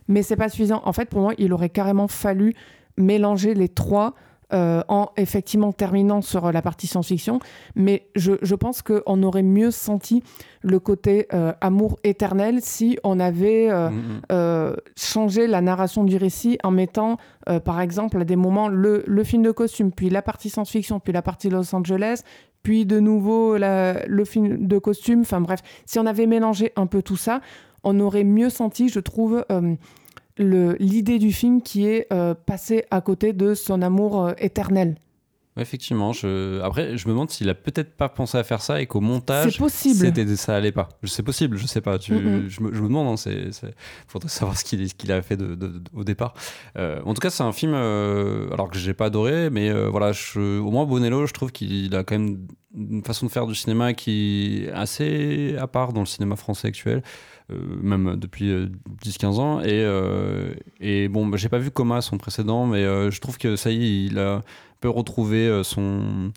Mais 0.07 0.23
c'est 0.23 0.37
pas 0.37 0.49
suffisant. 0.49 0.81
En 0.85 0.93
fait, 0.93 1.09
pour 1.09 1.21
moi, 1.21 1.33
il 1.37 1.51
aurait 1.51 1.69
carrément 1.69 2.07
fallu 2.07 2.53
mélanger 2.97 3.53
les 3.53 3.67
trois 3.67 4.13
euh, 4.53 4.83
en 4.89 5.09
effectivement 5.17 5.71
terminant 5.73 6.21
sur 6.21 6.51
la 6.51 6.61
partie 6.61 6.85
science-fiction, 6.85 7.39
mais 7.75 8.07
je, 8.15 8.33
je 8.43 8.53
pense 8.53 8.83
qu'on 8.83 9.23
aurait 9.23 9.41
mieux 9.41 9.71
senti 9.71 10.21
le 10.61 10.79
côté 10.79 11.27
euh, 11.33 11.51
amour 11.61 11.97
éternel 12.03 12.59
si 12.61 12.99
on 13.03 13.19
avait 13.19 13.69
euh, 13.71 13.89
mm-hmm. 13.89 14.75
changé 14.95 15.47
la 15.47 15.61
narration 15.61 16.03
du 16.03 16.17
récit 16.17 16.59
en 16.63 16.69
mettant, 16.69 17.17
par 17.63 17.81
exemple, 17.81 18.21
à 18.21 18.23
des 18.23 18.35
moments 18.35 18.67
le, 18.67 19.03
le, 19.07 19.23
film 19.23 19.41
de 19.41 19.51
costume, 19.51 19.91
puis 19.91 20.09
la 20.09 20.21
partie 20.21 20.49
science-fiction, 20.49 20.99
puis 20.99 21.11
la 21.11 21.23
partie 21.23 21.49
Los 21.49 21.73
Angeles, 21.73 22.21
puis 22.61 22.85
de 22.85 22.99
nouveau 22.99 23.57
la, 23.57 24.05
le 24.05 24.25
film 24.25 24.67
de 24.67 24.77
costume. 24.77 25.21
Enfin 25.21 25.41
bref, 25.41 25.61
si 25.85 25.97
on 25.97 26.05
avait 26.05 26.27
mélangé 26.27 26.71
un 26.75 26.85
peu 26.85 27.01
tout 27.01 27.17
ça, 27.17 27.41
on 27.83 27.99
aurait 27.99 28.23
mieux 28.23 28.49
senti, 28.49 28.89
je 28.89 28.99
trouve 28.99 29.43
l'idée 30.37 31.19
du 31.19 31.31
film 31.31 31.61
qui 31.61 31.85
est 31.87 32.07
euh, 32.11 32.33
passé 32.33 32.85
à 32.91 33.01
côté 33.01 33.33
de 33.33 33.53
son 33.53 33.81
amour 33.81 34.25
euh, 34.25 34.33
éternel. 34.37 34.95
Effectivement, 35.57 36.11
je... 36.11 36.59
après, 36.63 36.97
je 36.97 37.07
me 37.07 37.13
demande 37.13 37.29
s'il 37.29 37.49
a 37.49 37.53
peut-être 37.53 37.95
pas 37.95 38.09
pensé 38.09 38.37
à 38.37 38.43
faire 38.43 38.61
ça 38.61 38.81
et 38.81 38.87
qu'au 38.87 38.99
montage, 38.99 39.57
possible. 39.57 40.35
ça 40.35 40.57
allait 40.57 40.73
pas. 40.73 40.89
C'est 41.05 41.23
possible, 41.23 41.55
je 41.55 41.65
sais 41.65 41.79
pas. 41.79 41.97
Tu... 41.97 42.11
je, 42.13 42.19
me, 42.19 42.73
je, 42.73 42.81
me, 42.81 42.89
demande, 42.89 43.17
hein, 43.17 43.31
il 43.31 43.53
faudrait 44.05 44.27
savoir 44.27 44.57
ce 44.57 44.65
qu'il 44.65 44.93
qu'il 44.93 45.13
a 45.13 45.21
fait 45.21 45.37
de, 45.37 45.81
au 45.93 46.03
départ. 46.03 46.33
Euh, 46.77 47.01
en 47.05 47.13
tout 47.13 47.21
cas, 47.21 47.29
c'est 47.29 47.43
un 47.43 47.53
film, 47.53 47.73
alors 47.73 48.69
que 48.69 48.77
j'ai 48.77 48.93
pas 48.93 49.05
adoré, 49.05 49.49
mais 49.49 49.71
voilà, 49.87 50.11
je... 50.11 50.59
au 50.59 50.71
moins 50.71 50.83
Bonello, 50.83 51.25
je 51.25 51.33
trouve 51.33 51.53
qu'il 51.53 51.95
a 51.95 52.03
quand 52.03 52.19
même 52.19 52.47
une 52.75 53.03
façon 53.05 53.25
de 53.25 53.31
faire 53.31 53.47
du 53.47 53.55
cinéma 53.55 53.93
qui 53.93 54.65
est 54.65 54.71
assez 54.71 55.55
à 55.57 55.67
part 55.67 55.93
dans 55.93 56.01
le 56.01 56.05
cinéma 56.05 56.35
français 56.35 56.67
actuel. 56.67 57.01
Euh, 57.51 57.57
même 57.79 58.15
depuis 58.15 58.51
10-15 59.03 59.25
euh, 59.25 59.39
ans. 59.39 59.61
Et, 59.61 59.67
euh, 59.71 60.53
et 60.79 61.07
bon, 61.07 61.27
bah, 61.27 61.37
j'ai 61.37 61.49
pas 61.49 61.59
vu 61.59 61.69
Coma, 61.69 62.01
son 62.01 62.17
précédent, 62.17 62.65
mais 62.65 62.83
je 62.83 63.21
trouve 63.21 63.37
que 63.37 63.55
ça 63.55 63.71
y 63.71 63.83
est, 63.83 64.05
il 64.05 64.19
a 64.19 64.37
un 64.37 64.43
peu 64.81 64.89
retrouvé 64.89 65.61
son 65.63 66.31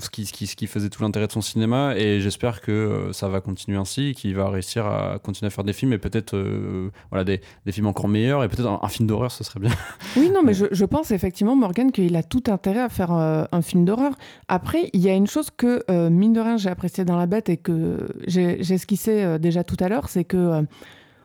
ce 0.00 0.10
qui, 0.10 0.26
ce, 0.26 0.32
qui, 0.32 0.46
ce 0.46 0.56
qui 0.56 0.66
faisait 0.66 0.88
tout 0.88 1.02
l'intérêt 1.02 1.28
de 1.28 1.32
son 1.32 1.40
cinéma 1.40 1.94
et 1.96 2.20
j'espère 2.20 2.60
que 2.60 2.72
euh, 2.72 3.12
ça 3.12 3.28
va 3.28 3.40
continuer 3.40 3.78
ainsi 3.78 4.12
qu'il 4.14 4.34
va 4.34 4.48
réussir 4.50 4.84
à 4.86 5.20
continuer 5.22 5.46
à 5.46 5.50
faire 5.50 5.62
des 5.62 5.72
films 5.72 5.92
et 5.92 5.98
peut-être 5.98 6.34
euh, 6.34 6.90
voilà 7.10 7.22
des, 7.22 7.40
des, 7.64 7.72
films 7.72 7.86
encore 7.86 8.08
meilleurs 8.08 8.42
et 8.42 8.48
peut-être 8.48 8.66
un, 8.82 8.88
film 8.88 9.06
d'horreur 9.06 9.30
ce 9.30 9.44
serait 9.44 9.60
bien. 9.60 9.70
Oui 10.16 10.30
non 10.30 10.42
mais 10.42 10.54
je, 10.54 10.66
je 10.72 10.84
pense 10.84 11.12
effectivement 11.12 11.54
Morgan 11.54 11.92
qu'il 11.92 12.16
a 12.16 12.24
tout 12.24 12.42
intérêt 12.48 12.80
à 12.80 12.88
faire 12.88 13.12
euh, 13.12 13.44
un 13.52 13.62
film 13.62 13.84
d'horreur. 13.84 14.14
Après 14.48 14.90
il 14.92 15.00
y 15.00 15.08
a 15.08 15.14
une 15.14 15.28
chose 15.28 15.50
que 15.56 15.84
mine 16.08 16.32
de 16.32 16.40
rien 16.40 16.56
j'ai 16.56 16.70
apprécié 16.70 17.04
dans 17.04 17.16
La 17.16 17.26
Bête 17.26 17.48
et 17.48 17.56
que 17.56 18.08
j'ai 18.26 18.60
esquissé 18.72 19.38
déjà 19.38 19.62
tout 19.62 19.76
à 19.78 19.88
l'heure 19.88 20.08
c'est 20.08 20.24
que 20.24 20.64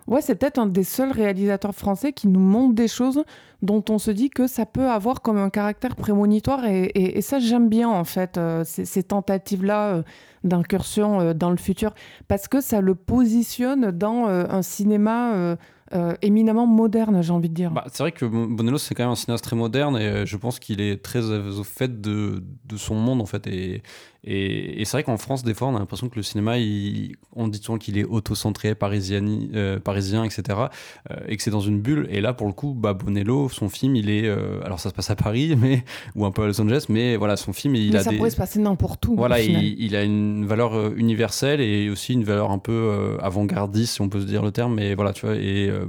Ouais, 0.10 0.22
c'est 0.22 0.34
peut-être 0.34 0.57
un 0.57 0.65
des 0.65 0.84
seuls 0.84 1.11
réalisateurs 1.11 1.76
français 1.76 2.14
qui 2.14 2.27
nous 2.27 2.40
montre 2.40 2.73
des 2.73 2.88
choses 2.88 3.23
dont 3.61 3.84
on 3.90 3.99
se 3.99 4.10
dit 4.10 4.31
que 4.31 4.48
ça 4.48 4.65
peut 4.65 4.90
avoir 4.90 5.22
comme 5.22 5.38
un 5.38 5.52
caractère 5.52 5.95
prémonitoire. 5.95 6.65
Et, 6.65 7.22
ça, 7.22 7.38
j'aime 7.38 7.69
bien, 7.69 7.88
en 7.90 8.03
fait, 8.03 8.38
euh, 8.38 8.64
ces, 8.65 9.03
tentatives-là 9.03 9.90
euh, 9.90 10.03
d'incursion 10.44 11.22
euh, 11.22 11.34
dans 11.36 11.52
le 11.52 11.57
futur, 11.57 11.94
parce 12.27 12.48
que 12.48 12.60
ça 12.60 12.81
le 12.81 12.95
positionne 12.95 13.91
dans 13.91 14.26
un 14.27 14.61
cinéma 14.64 15.57
éminemment 16.22 16.65
moderne, 16.65 17.22
j'ai 17.22 17.31
envie 17.31 17.49
de 17.49 17.53
dire. 17.53 17.72
Bah, 17.72 17.86
c'est 17.91 18.02
vrai 18.02 18.11
que 18.11 18.26
Bonello, 18.26 18.80
c'est 18.80 18.95
quand 18.95 19.03
même 19.03 19.11
un 19.11 19.15
cinéaste 19.15 19.44
très 19.44 19.56
moderne 19.56 19.98
et 19.98 20.26
je 20.26 20.38
pense 20.38 20.60
qu'il 20.60 20.81
est 20.81 21.03
très 21.03 21.22
au 21.22 21.64
fait 21.64 22.02
de, 22.02 22.44
de, 22.65 22.77
son 22.77 22.95
monde 22.95 23.22
en 23.22 23.26
fait. 23.26 23.48
Et, 23.48 23.81
et, 24.23 24.83
c'est 24.85 24.91
vrai 24.91 25.03
qu'en 25.03 25.17
France, 25.17 25.43
des 25.43 25.53
fois, 25.53 25.67
on 25.69 25.75
a 25.75 25.79
l'impression 25.79 26.09
que 26.09 26.15
le 26.15 26.23
cinéma, 26.23 26.55
on 27.35 27.47
dit 27.47 27.59
souvent 27.59 27.77
qu'il 27.77 27.97
est 27.97 28.03
auto-centré, 28.03 28.75
parisien, 28.75 29.23
euh, 29.53 29.79
parisien, 29.79 30.23
etc. 30.23 30.59
et 31.27 31.37
que 31.37 31.43
c'est 31.43 31.51
dans 31.51 31.59
une 31.61 31.79
bulle. 31.79 32.07
Et 32.11 32.19
là, 32.19 32.33
pour 32.33 32.47
le 32.47 32.53
coup, 32.53 32.73
bah, 32.73 32.93
Bonello, 32.93 33.49
son 33.49 33.69
film, 33.69 33.95
il 33.95 34.09
est. 34.09 34.29
alors, 34.63 34.79
ça 34.79 34.89
se 34.89 34.93
passe 34.93 35.09
à 35.09 35.15
Paris, 35.15 35.55
mais, 35.59 35.83
ou 36.15 36.25
un 36.25 36.31
peu 36.31 36.43
à 36.43 36.47
Los 36.47 36.59
Angeles, 36.59 36.85
mais 36.89 37.15
voilà, 37.15 37.37
son 37.37 37.53
film, 37.53 37.75
il 37.75 37.93
mais 37.93 37.99
a 37.99 38.03
ça 38.03 38.11
pourrait 38.11 38.29
se 38.29 38.37
passer 38.37 38.59
n'importe 38.59 39.05
où. 39.07 39.15
Voilà, 39.15 39.41
il, 39.41 39.79
il, 39.81 39.95
a 39.95 40.03
une 40.03 40.45
valeur 40.45 40.93
universelle 40.95 41.61
et 41.61 41.89
aussi 41.89 42.13
une 42.13 42.23
valeur 42.23 42.51
un 42.51 42.59
peu 42.59 43.17
avant-gardiste, 43.21 43.95
si 43.95 44.01
on 44.01 44.09
peut 44.09 44.21
se 44.21 44.25
dire 44.25 44.43
le 44.43 44.51
terme. 44.51 44.75
Mais 44.75 44.95
voilà, 44.95 45.13
tu 45.13 45.25
vois. 45.25 45.35
Et 45.35 45.69
euh, 45.69 45.85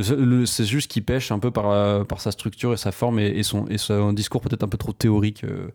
c'est 0.00 0.64
juste 0.64 0.90
qu'il 0.90 1.04
pêche 1.04 1.32
un 1.32 1.38
peu 1.38 1.50
par, 1.50 2.06
par 2.06 2.20
sa 2.20 2.30
structure 2.30 2.72
et 2.72 2.76
sa 2.76 2.92
forme 2.92 3.18
et, 3.18 3.42
son, 3.42 3.66
et 3.66 3.78
son 3.78 4.12
discours 4.12 4.40
peut-être 4.40 4.62
un 4.62 4.68
peu 4.68 4.78
trop 4.78 4.92
théorique. 4.92 5.44
Euh. 5.44 5.68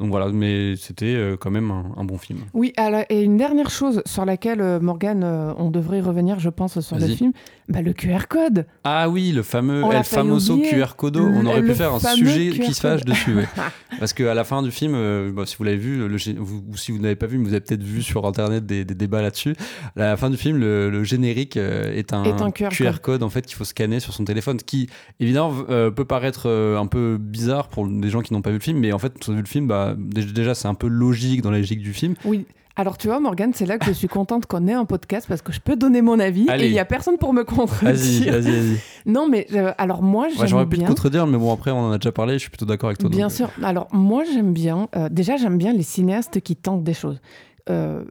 donc 0.00 0.10
voilà, 0.10 0.28
mais 0.28 0.76
c'était 0.76 1.14
euh, 1.14 1.36
quand 1.36 1.50
même 1.50 1.70
un, 1.70 2.04
bon 2.04 2.18
film. 2.18 2.40
Oui, 2.54 2.72
et 3.08 3.22
une 3.22 3.36
dernière 3.36 3.70
chose 3.70 4.02
sur 4.06 4.24
laquelle, 4.24 4.80
Morgan, 4.80 5.24
on 5.58 5.70
devrait 5.70 6.00
revenir, 6.00 6.38
je 6.38 6.50
pense, 6.50 6.80
sur 6.80 6.98
le 6.98 7.06
film, 7.06 7.32
bah, 7.68 7.82
le 7.82 7.92
QR 7.92 8.26
code. 8.28 8.66
Ah 8.84 9.08
oui, 9.08 9.32
le 9.32 9.42
fameux 9.42 9.82
El 9.92 10.04
Famoso 10.04 10.58
QR 10.58 10.96
Code. 10.96 11.16
On 11.16 11.44
aurait 11.46 11.62
pu 11.62 11.74
faire 11.74 11.94
un 11.94 12.00
sujet 12.00 12.50
qui 12.50 12.74
se 12.74 12.80
fâche 12.80 13.04
dessus. 13.04 13.36
Parce 13.98 14.12
qu'à 14.12 14.34
la 14.34 14.44
fin 14.44 14.62
du 14.62 14.70
film, 14.70 14.92
bah, 15.32 15.44
si 15.46 15.56
vous 15.56 15.64
l'avez 15.64 15.76
vu, 15.76 16.08
le, 16.08 16.16
ou 16.16 16.76
si 16.76 16.92
vous 16.92 16.98
n'avez 16.98 17.16
pas 17.16 17.26
vu, 17.26 17.38
mais 17.38 17.44
vous 17.44 17.54
avez 17.54 17.60
peut-être 17.60 17.82
vu 17.82 18.02
sur 18.02 18.26
Internet 18.26 18.66
des, 18.66 18.84
débats 18.84 19.22
là-dessus, 19.22 19.54
à 19.96 20.00
la 20.00 20.16
fin 20.16 20.30
du 20.30 20.36
film, 20.36 20.58
le, 20.58 21.04
générique 21.04 21.56
est 21.56 22.12
un, 22.12 22.24
est 22.24 22.40
un 22.40 22.50
QR, 22.50 22.68
QR 22.70 23.00
code 23.02 23.22
en 23.22 23.30
fait 23.30 23.46
qu'il 23.46 23.56
faut 23.56 23.64
scanner 23.64 24.00
sur 24.00 24.12
son 24.12 24.24
téléphone, 24.24 24.58
ce 24.58 24.64
qui 24.64 24.88
évidemment 25.20 25.54
euh, 25.68 25.90
peut 25.90 26.04
paraître 26.04 26.44
euh, 26.46 26.78
un 26.78 26.86
peu 26.86 27.18
bizarre 27.18 27.68
pour 27.68 27.86
des 27.86 28.10
gens 28.10 28.22
qui 28.22 28.32
n'ont 28.32 28.42
pas 28.42 28.50
vu 28.50 28.56
le 28.56 28.62
film, 28.62 28.78
mais 28.78 28.92
en 28.92 28.98
fait, 28.98 29.12
quand 29.14 29.30
on 29.30 29.32
a 29.32 29.36
vu 29.36 29.42
le 29.42 29.48
film, 29.48 29.66
bah, 29.66 29.94
déjà 29.96 30.54
c'est 30.54 30.68
un 30.68 30.74
peu 30.74 30.88
logique 30.88 31.42
dans 31.42 31.50
la 31.50 31.58
logique 31.58 31.80
du 31.80 31.92
film. 31.92 32.14
Oui. 32.24 32.46
Alors 32.78 32.98
tu 32.98 33.08
vois, 33.08 33.20
Morgane, 33.20 33.52
c'est 33.54 33.64
là 33.64 33.78
que 33.78 33.86
je 33.86 33.92
suis 33.92 34.08
contente 34.08 34.44
qu'on 34.46 34.66
ait 34.66 34.74
un 34.74 34.84
podcast 34.84 35.26
parce 35.26 35.40
que 35.40 35.50
je 35.50 35.60
peux 35.60 35.76
donner 35.76 36.02
mon 36.02 36.20
avis 36.20 36.46
et 36.58 36.66
il 36.66 36.72
n'y 36.72 36.78
a 36.78 36.84
personne 36.84 37.16
pour 37.16 37.32
me 37.32 37.42
contredire. 37.42 38.32
Vas-y, 38.32 38.42
vas-y, 38.42 38.52
vas-y. 38.52 38.76
Non, 39.06 39.28
mais 39.28 39.46
euh, 39.54 39.72
alors 39.78 40.02
moi, 40.02 40.28
j'aime 40.28 40.46
J'aurais 40.46 40.66
pu 40.66 40.78
te 40.78 40.84
contredire, 40.84 41.26
mais 41.26 41.38
bon, 41.38 41.52
après, 41.52 41.70
on 41.70 41.78
en 41.78 41.92
a 41.92 41.98
déjà 41.98 42.12
parlé, 42.12 42.34
je 42.34 42.40
suis 42.40 42.50
plutôt 42.50 42.66
d'accord 42.66 42.88
avec 42.88 42.98
toi. 42.98 43.08
Bien 43.08 43.30
sûr. 43.30 43.50
Alors 43.62 43.88
moi, 43.92 44.24
j'aime 44.24 44.52
bien, 44.52 44.88
déjà, 45.10 45.36
j'aime 45.36 45.58
bien 45.58 45.72
les 45.72 45.82
cinéastes 45.82 46.40
qui 46.40 46.54
tentent 46.54 46.84
des 46.84 46.94
choses. 46.94 47.20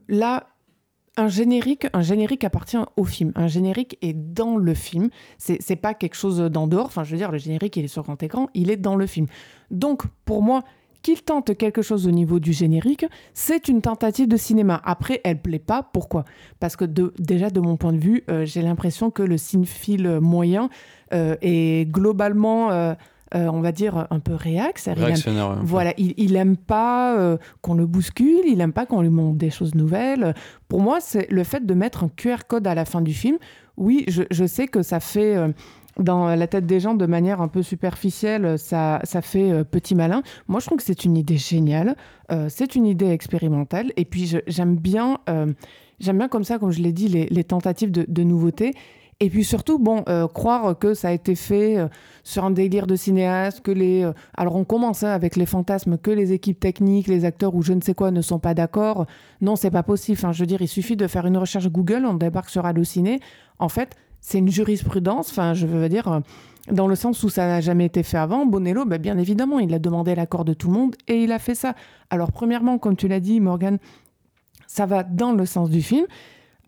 là, 0.08 0.48
un 1.18 1.28
générique, 1.28 1.88
un 1.94 2.02
générique 2.02 2.44
appartient 2.44 2.78
au 2.98 3.06
film. 3.06 3.32
Un 3.36 3.48
générique 3.48 3.98
est 4.02 4.14
dans 4.14 4.58
le 4.58 4.74
film. 4.74 5.10
C'est 5.38 5.76
pas 5.76 5.94
quelque 5.94 6.16
chose 6.16 6.40
d'en 6.40 6.68
dehors. 6.68 6.88
Enfin, 6.88 7.04
je 7.04 7.12
veux 7.12 7.18
dire, 7.18 7.32
le 7.32 7.38
générique, 7.38 7.78
il 7.78 7.86
est 7.86 7.90
sur 7.90 8.04
grand 8.04 8.22
écran, 8.22 8.50
il 8.54 8.70
est 8.70 8.78
dans 8.78 8.96
le 8.96 9.06
film. 9.06 9.28
Donc, 9.72 10.04
pour 10.26 10.42
moi, 10.42 10.64
qu'il 11.06 11.22
tente 11.22 11.56
quelque 11.56 11.84
chose 11.84 12.08
au 12.08 12.12
niveau 12.12 12.40
du 12.40 12.52
générique, 12.52 13.06
c'est 13.36 13.68
une 13.68 13.84
tentative 13.84 14.28
de 14.28 14.38
cinéma. 14.38 14.82
Après, 14.84 15.22
elle 15.24 15.40
plaît 15.40 15.60
pas. 15.60 15.84
Pourquoi? 15.84 16.26
Parce 16.60 16.76
que 16.76 16.86
déjà, 16.86 17.52
de 17.52 17.60
mon 17.60 17.78
point 17.78 17.94
de 17.94 18.00
vue, 18.00 18.24
euh, 18.32 18.44
j'ai 18.44 18.64
l'impression 18.64 19.12
que 19.12 19.22
le 19.22 19.38
cinéphile 19.38 20.20
moyen 20.20 20.70
euh, 21.14 21.36
est 21.44 21.88
globalement 21.88 22.96
euh, 23.34 23.48
on 23.48 23.60
va 23.60 23.72
dire, 23.72 24.08
un 24.12 24.20
peu. 24.20 24.36
Réactionnaire. 24.36 25.60
voilà, 25.64 25.94
il, 25.98 26.14
il 26.18 26.36
aime 26.36 26.56
pas 26.56 27.18
euh, 27.18 27.38
qu'on 27.62 27.74
le 27.74 27.86
bouscule, 27.86 28.44
il 28.48 28.62
aime 28.62 28.72
pas 28.72 28.86
qu'on 28.86 29.02
lui 29.02 29.10
montre 29.10 29.38
des 29.38 29.50
choses 29.50 29.74
nouvelles. 29.74 30.36
Pour 30.70 30.80
moi, 30.80 31.00
c'est 31.02 31.30
le 31.32 31.44
fait 31.44 31.66
de 31.66 31.74
mettre 31.74 32.04
un 32.04 32.10
QR 32.10 32.46
code 32.48 32.68
à 32.68 32.76
la 32.76 32.86
fin 32.86 33.02
du 33.02 33.14
film. 33.14 33.38
Oui, 33.78 34.06
je, 34.08 34.46
sais 34.46 34.68
que 34.68 34.84
ça 34.84 35.00
fait. 35.00 35.36
Euh, 35.36 35.50
dans 36.00 36.28
la 36.28 36.48
tête 36.48 36.66
des 36.66 36.80
gens, 36.80 36.94
de 36.94 37.06
manière 37.06 37.42
un 37.42 37.48
peu 37.48 37.64
superficielle, 37.64 38.60
ça, 38.60 39.00
ça 39.04 39.22
fait 39.22 39.64
petit 39.64 39.96
malin. 39.96 40.24
Moi, 40.48 40.60
je 40.60 40.66
trouve 40.66 40.78
que 40.78 40.84
c'est 40.84 41.06
une 41.06 41.16
idée 41.16 41.38
géniale. 41.38 41.96
c'est 42.50 42.76
une 42.76 42.86
idée 42.86 43.10
expérimentale. 43.12 43.94
Et 43.96 44.04
puis, 44.04 44.36
j'aime 44.48 44.76
bien, 44.76 45.20
j'aime 46.00 46.18
bien 46.18 46.28
comme 46.28 46.44
ça, 46.44 46.60
comme 46.60 46.72
je 46.72 46.82
l'ai 46.82 46.92
dit, 46.92 47.08
les, 47.08 47.44
tentatives 47.46 47.92
de, 47.92 48.06
de 48.08 48.24
nouveautés. 48.24 48.74
Et 49.22 49.30
puis 49.30 49.46
surtout, 49.46 49.80
bon, 49.80 50.04
euh, 50.10 50.28
croire 50.28 50.78
que 50.78 50.94
ça 50.94 51.08
a 51.08 51.12
été 51.12 51.36
fait 51.36 51.78
euh, 51.78 51.88
sur 52.24 52.44
un 52.44 52.52
délire 52.52 52.86
de 52.86 52.98
cinéaste, 52.98 53.62
que 53.62 53.72
les... 53.72 54.04
Euh, 54.04 54.12
alors 54.36 54.58
on 54.58 54.66
commence 54.66 55.04
hein, 55.04 55.10
avec 55.10 55.38
les 55.38 55.46
fantasmes 55.46 55.98
que 55.98 56.12
les 56.12 56.34
équipes 56.34 56.60
techniques, 56.60 57.08
les 57.08 57.24
acteurs 57.24 57.56
ou 57.56 57.62
je 57.62 57.72
ne 57.72 57.80
sais 57.80 57.94
quoi 57.94 58.12
ne 58.12 58.22
sont 58.22 58.40
pas 58.40 58.54
d'accord. 58.54 59.06
Non, 59.40 59.56
c'est 59.56 59.72
pas 59.72 59.84
possible. 59.84 60.18
Enfin, 60.20 60.34
je 60.34 60.42
veux 60.42 60.46
dire, 60.46 60.62
il 60.62 60.68
suffit 60.68 60.98
de 60.98 61.08
faire 61.08 61.26
une 61.26 61.38
recherche 61.38 61.70
Google, 61.70 62.06
on 62.06 62.16
débarque 62.16 62.50
sur 62.50 62.66
Allociné. 62.66 63.22
En 63.58 63.70
fait, 63.70 63.96
c'est 64.26 64.40
une 64.40 64.50
jurisprudence, 64.50 65.30
enfin, 65.30 65.54
je 65.54 65.68
veux 65.68 65.88
dire, 65.88 66.22
dans 66.72 66.88
le 66.88 66.96
sens 66.96 67.22
où 67.22 67.30
ça 67.30 67.46
n'a 67.46 67.62
jamais 67.62 67.86
été 67.86 68.02
fait 68.02 68.18
avant. 68.18 68.48
Bonello, 68.48 68.84
ben, 68.84 69.00
bien 69.00 69.20
évidemment, 69.20 69.60
il 69.60 69.72
a 69.72 69.78
demandé 69.78 70.16
l'accord 70.16 70.46
de 70.46 70.54
tout 70.54 70.68
le 70.68 70.74
monde 70.74 70.96
et 71.08 71.24
il 71.24 71.32
a 71.32 71.38
fait 71.38 71.54
ça. 71.54 71.76
Alors, 72.10 72.32
premièrement, 72.32 72.80
comme 72.80 72.96
tu 72.96 73.08
l'as 73.08 73.20
dit, 73.20 73.40
Morgan, 73.40 73.78
ça 74.66 74.88
va 74.88 75.04
dans 75.04 75.32
le 75.32 75.46
sens 75.46 75.70
du 75.70 75.84
film. 75.84 76.08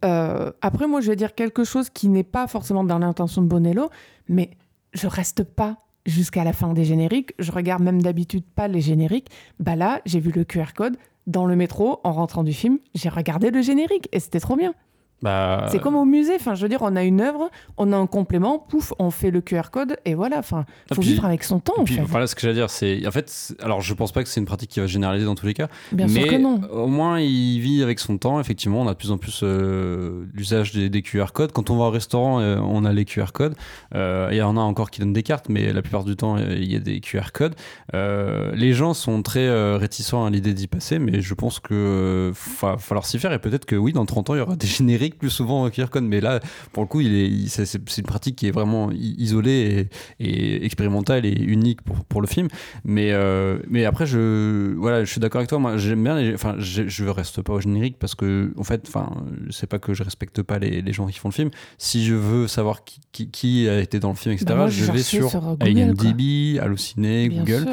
Euh, 0.06 0.52
après, 0.62 0.86
moi, 0.86 1.02
je 1.02 1.10
vais 1.10 1.16
dire 1.16 1.34
quelque 1.34 1.64
chose 1.64 1.90
qui 1.90 2.10
n'est 2.10 2.24
pas 2.24 2.46
forcément 2.46 2.84
dans 2.84 3.00
l'intention 3.00 3.42
de 3.42 3.48
Bonello, 3.48 3.90
mais 4.30 4.52
je 4.94 5.08
reste 5.08 5.44
pas 5.44 5.78
jusqu'à 6.06 6.44
la 6.44 6.54
fin 6.54 6.74
des 6.74 6.86
génériques. 6.86 7.32
Je 7.40 7.52
regarde 7.52 7.82
même 7.82 8.04
d'habitude 8.04 8.44
pas 8.46 8.68
les 8.68 8.82
génériques. 8.82 9.32
Bah 9.60 9.76
là, 9.76 10.02
j'ai 10.06 10.20
vu 10.20 10.32
le 10.32 10.44
QR 10.44 10.74
code 10.76 10.96
dans 11.26 11.48
le 11.48 11.56
métro 11.56 12.02
en 12.04 12.12
rentrant 12.14 12.44
du 12.44 12.54
film. 12.54 12.78
J'ai 12.94 13.10
regardé 13.10 13.50
le 13.50 13.64
générique 13.64 14.10
et 14.12 14.20
c'était 14.20 14.40
trop 14.40 14.56
bien. 14.56 14.76
Bah, 15.24 15.66
C'est 15.72 15.80
comme 15.80 15.96
au 15.96 16.06
musée, 16.06 16.36
enfin, 16.36 16.54
je 16.54 16.62
veux 16.62 16.70
dire, 16.70 16.80
on 16.82 16.96
a 16.96 17.04
une 17.04 17.22
œuvre, 17.22 17.50
on 17.78 17.92
a 17.92 17.98
un 17.98 18.06
complément, 18.06 18.60
pouf, 18.60 18.94
on 19.00 19.10
fait 19.10 19.32
le 19.32 19.42
QR 19.42 19.72
code, 19.72 19.98
et 20.06 20.14
voilà, 20.14 20.38
enfin, 20.38 20.66
Ah, 20.92 20.96
faut 20.96 21.02
puis- 21.02 21.12
vivre 21.12 21.26
avec 21.26 21.44
son 21.44 21.60
temps, 21.60 21.74
en 21.78 21.84
puis 21.86 21.96
fait. 21.96 22.02
voilà 22.04 22.28
ce 22.28 22.36
que 22.36 22.42
j'allais 22.42 22.54
dire, 22.54 22.70
c'est 22.70 23.06
en 23.08 23.12
fait, 23.12 23.56
alors 23.64 23.82
je 23.82 23.94
pense 23.96 24.12
pas 24.12 24.22
que 24.22 24.30
c'est 24.30 24.40
une 24.40 24.46
pratique 24.46 24.70
qui 24.70 24.80
va 24.80 24.86
se 24.88 24.92
généraliser 24.92 25.26
dans 25.26 25.34
tous 25.34 25.48
les 25.48 25.56
cas, 25.56 25.70
Bien 25.92 26.06
mais 26.06 26.22
sûr 26.22 26.28
que 26.28 26.36
non. 26.38 26.62
au 26.72 26.86
moins 26.88 27.20
il 27.20 27.60
vit 27.60 27.82
avec 27.82 27.98
son 28.00 28.18
temps. 28.20 28.40
Effectivement, 28.40 28.82
on 28.82 28.88
a 28.88 28.94
de 28.94 28.98
plus 28.98 29.10
en 29.12 29.18
plus 29.18 29.40
euh, 29.44 30.26
l'usage 30.36 30.72
des, 30.74 30.90
des 30.90 31.02
QR 31.02 31.28
codes. 31.34 31.52
Quand 31.52 31.70
on 31.72 31.78
va 31.78 31.86
au 31.86 31.90
restaurant, 31.92 32.40
euh, 32.40 32.58
on 32.62 32.86
a 32.86 32.94
les 32.94 33.06
QR 33.06 33.32
codes. 33.34 33.56
Euh, 33.96 34.30
Il 34.32 34.38
y 34.38 34.42
en 34.44 34.56
a 34.56 34.62
encore 34.62 34.92
qui 34.92 35.00
donnent 35.00 35.14
des 35.14 35.24
cartes, 35.24 35.50
mais 35.50 35.74
la 35.74 35.82
plupart 35.82 36.04
du 36.04 36.16
temps, 36.16 36.38
euh, 36.38 36.56
il 36.56 36.72
y 36.72 36.76
a 36.76 36.80
des 36.80 37.00
QR 37.00 37.32
codes. 37.34 37.56
Les 37.94 38.74
gens 38.74 38.94
sont 38.94 39.22
très 39.24 39.48
réticents 39.78 40.26
à 40.26 40.30
l'idée 40.30 40.54
d'y 40.54 40.68
passer, 40.68 41.00
mais 41.00 41.22
je 41.22 41.34
pense 41.34 41.60
que 41.60 42.32
va 42.62 42.78
falloir 42.78 43.06
s'y 43.06 43.18
faire 43.20 43.34
et 43.34 43.40
peut-être 43.40 43.66
que 43.66 43.76
oui, 43.76 43.94
dans 43.94 44.06
30 44.06 44.30
ans, 44.30 44.36
il 44.36 44.40
y 44.40 44.42
aura 44.42 44.56
des 44.56 44.68
génériques 44.68 45.07
plus 45.16 45.30
souvent 45.30 45.70
QR 45.70 45.86
code. 45.90 46.04
Mais 46.04 46.20
là, 46.22 46.40
pour 46.74 46.84
le 46.84 46.88
coup, 46.88 47.02
il 47.02 47.14
est, 47.16 47.28
il- 47.28 47.50
c'est 47.50 47.98
une 47.98 48.06
pratique 48.06 48.36
qui 48.36 48.48
est 48.48 48.52
vraiment 48.52 48.90
isolée 48.92 49.88
et, 50.20 50.26
et 50.28 50.66
expérimentale 50.66 51.26
et 51.26 51.32
unique 51.34 51.82
pour, 51.82 52.04
pour 52.06 52.22
le 52.22 52.28
film. 52.28 52.48
Mais, 52.84 53.12
euh, 53.12 53.60
mais 53.70 53.86
après, 53.86 54.06
je, 54.06 54.74
voilà, 54.76 55.04
je 55.04 55.12
suis 55.12 55.20
d'accord 55.22 55.40
avec 55.40 55.50
toi. 55.50 55.60
Moi, 55.60 55.78
j'aime 55.78 56.04
bien. 56.04 56.18
les- 56.20 56.34
Enfin, 56.34 56.56
je, 56.60 57.04
reste 57.06 57.42
pas 57.42 57.54
au 57.54 57.62
générique 57.62 57.98
parce 58.00 58.16
que, 58.16 58.52
en 58.58 58.64
fait, 58.64 58.84
enfin, 58.88 59.10
c'est 59.50 59.68
pas 59.68 59.80
que 59.80 59.94
je 59.94 60.04
respecte 60.04 60.42
pas 60.42 60.60
les, 60.60 60.82
les 60.82 60.94
gens 60.94 61.08
qui 61.08 61.18
font 61.20 61.30
le 61.30 61.34
film. 61.34 61.50
Si 61.78 62.06
je 62.06 62.14
veux 62.14 62.48
savoir 62.48 62.84
qui, 62.84 63.00
qui, 63.12 63.30
qui 63.30 63.70
a 63.70 63.80
été 63.80 64.00
dans 64.00 64.10
le 64.10 64.16
film, 64.16 64.34
etc., 64.34 64.46
Bah, 64.50 64.56
moi, 64.56 64.68
je 64.70 64.92
vais 64.92 65.00
sur, 65.04 65.30
sur, 65.30 65.48
euh, 65.48 65.56
Google, 65.56 65.80
IMDb, 65.80 66.60
Halluciné, 66.60 67.30
Bien 67.30 67.44
Google. 67.44 67.66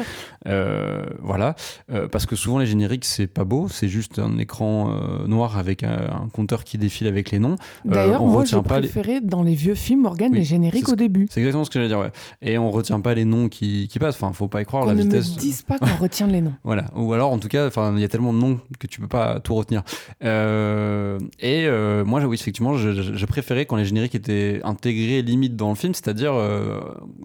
Euh, 0.47 1.03
voilà, 1.21 1.55
Euh, 1.91 2.07
parce 2.07 2.25
que 2.25 2.35
souvent 2.35 2.59
les 2.59 2.65
génériques 2.67 3.05
c'est 3.05 3.27
pas 3.27 3.43
beau, 3.43 3.67
c'est 3.67 3.87
juste 3.87 4.19
un 4.19 4.37
écran 4.37 4.95
noir 5.27 5.57
avec 5.57 5.83
un, 5.83 6.23
un 6.23 6.29
compteur 6.29 6.63
qui 6.63 6.77
défile 6.77 7.07
avec 7.07 7.24
les 7.31 7.39
noms. 7.39 7.55
D'ailleurs, 7.85 8.21
on 8.23 8.27
moi, 8.27 8.41
retient 8.41 8.63
pas 8.63 8.79
les- 8.79 8.87
préférais 8.87 9.21
dans 9.21 9.43
les 9.43 9.55
vieux 9.55 9.75
films, 9.75 10.01
Morgane, 10.01 10.31
Oui, 10.31 10.39
les 10.39 10.43
génériques 10.43 10.89
au 10.89 10.95
début. 10.95 11.27
C'est 11.29 11.39
exactement 11.39 11.63
ce 11.63 11.69
que 11.69 11.75
j'allais 11.79 11.87
dire, 11.87 11.99
ouais. 11.99 12.11
Et 12.41 12.57
on 12.57 12.71
retient 12.71 12.99
pas 13.01 13.13
les 13.13 13.25
noms 13.25 13.49
qui, 13.49 13.87
qui 13.87 13.99
passent. 13.99 14.15
Enfin, 14.15 14.31
faut 14.33 14.47
pas 14.47 14.61
y 14.61 14.65
croire 14.65 14.83
Qu'on 14.83 14.89
la 14.89 14.95
ne 14.95 15.01
vitesse. 15.03 15.33
me 15.35 15.39
dise 15.39 15.61
pas 15.61 15.77
qu'on 15.77 15.95
retient 16.01 16.27
les 16.27 16.41
noms. 16.41 16.53
Voilà. 16.63 16.85
Ou 16.95 17.13
alors, 17.13 17.31
en 17.31 17.37
tout 17.37 17.47
cas, 17.47 17.67
enfin, 17.67 17.93
il 17.95 18.01
y 18.01 18.03
a 18.03 18.07
tellement 18.07 18.33
de 18.33 18.39
noms 18.39 18.59
que 18.79 18.87
tu 18.87 18.99
peux 19.01 19.07
pas 19.07 19.39
tout 19.39 19.55
retenir. 19.55 19.83
Euh, 20.29 21.19
et 21.39 21.65
euh, 21.67 22.03
moi, 22.03 22.21
oui, 22.25 22.35
effectivement, 22.35 22.75
je, 22.77 22.91
je- 22.91 23.13
je 23.15 23.25
préférais 23.25 23.65
quand 23.65 23.75
les 23.75 23.85
génériques 23.85 24.15
étaient 24.15 24.59
intégrés 24.63 25.21
limite 25.21 25.55
dans 25.55 25.69
le 25.69 25.75
film, 25.75 25.93
c'est-à-dire 25.93 26.33
euh, 26.33 26.79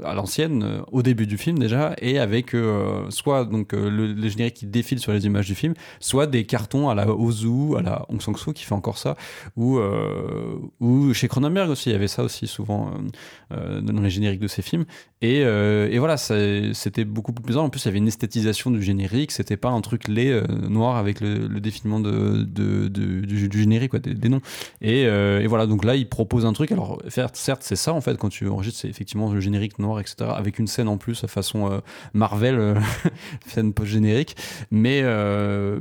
à 0.04 0.14
l'ancienne, 0.14 0.62
euh, 0.62 0.80
au 0.92 1.02
début 1.02 1.26
du 1.26 1.38
film 1.38 1.58
déjà, 1.58 1.94
et 2.00 2.18
avec 2.18 2.54
euh, 2.54 3.04
soit 3.10 3.44
donc 3.44 3.72
euh, 3.74 3.88
le, 3.90 4.12
les 4.12 4.30
génériques 4.30 4.54
qui 4.54 4.66
défilent 4.66 4.98
sur 5.00 5.12
les 5.12 5.24
images 5.26 5.46
du 5.46 5.54
film, 5.54 5.74
soit 5.98 6.26
des 6.26 6.44
cartons 6.44 6.88
à 6.88 6.94
la 6.94 7.08
Ozu, 7.10 7.76
à 7.78 7.82
la 7.82 8.06
Hong 8.08 8.20
Sang-soo 8.20 8.52
qui 8.52 8.64
fait 8.64 8.74
encore 8.74 8.98
ça, 8.98 9.16
ou 9.56 9.78
euh, 9.90 10.56
ou 10.80 11.12
chez 11.14 11.28
Cronenberg 11.28 11.70
aussi, 11.70 11.90
il 11.90 11.92
y 11.92 11.96
avait 11.96 12.08
ça 12.08 12.22
aussi 12.22 12.46
souvent 12.46 12.88
euh, 12.88 13.56
euh, 13.56 13.80
dans 13.80 14.00
les 14.00 14.10
génériques 14.10 14.40
de 14.40 14.48
ses 14.48 14.62
films. 14.62 14.84
Et, 15.22 15.42
euh, 15.44 15.88
et 15.90 15.98
voilà, 15.98 16.16
c'était 16.16 17.04
beaucoup 17.04 17.32
plus 17.32 17.42
plaisant. 17.42 17.64
En 17.64 17.70
plus, 17.70 17.84
il 17.84 17.86
y 17.86 17.88
avait 17.88 17.98
une 17.98 18.08
esthétisation 18.08 18.70
du 18.70 18.82
générique. 18.82 19.32
C'était 19.32 19.56
pas 19.56 19.68
un 19.68 19.80
truc 19.80 20.08
laid 20.08 20.42
noir 20.68 20.96
avec 20.96 21.20
le, 21.20 21.46
le 21.46 21.60
de, 21.60 22.88
du, 22.88 23.58
générique, 23.60 23.90
quoi, 23.90 23.98
des, 23.98 24.28
noms. 24.28 24.40
Et, 24.80 25.02
et 25.02 25.46
voilà, 25.46 25.66
donc 25.66 25.84
là, 25.84 25.94
il 25.96 26.08
propose 26.08 26.46
un 26.46 26.52
truc. 26.52 26.72
Alors, 26.72 27.02
certes, 27.08 27.62
c'est 27.62 27.76
ça 27.76 27.92
en 27.92 28.00
fait 28.00 28.16
quand 28.16 28.30
tu 28.30 28.48
enregistres, 28.48 28.80
c'est 28.80 28.88
effectivement 28.88 29.30
le 29.30 29.40
générique 29.40 29.78
noir, 29.78 30.00
etc. 30.00 30.30
Avec 30.34 30.58
une 30.58 30.66
scène 30.66 30.88
en 30.88 30.96
plus, 30.96 31.26
façon 31.26 31.82
Marvel, 32.14 32.76
scène 33.46 33.74
post-générique. 33.74 34.36
Mais, 34.70 35.02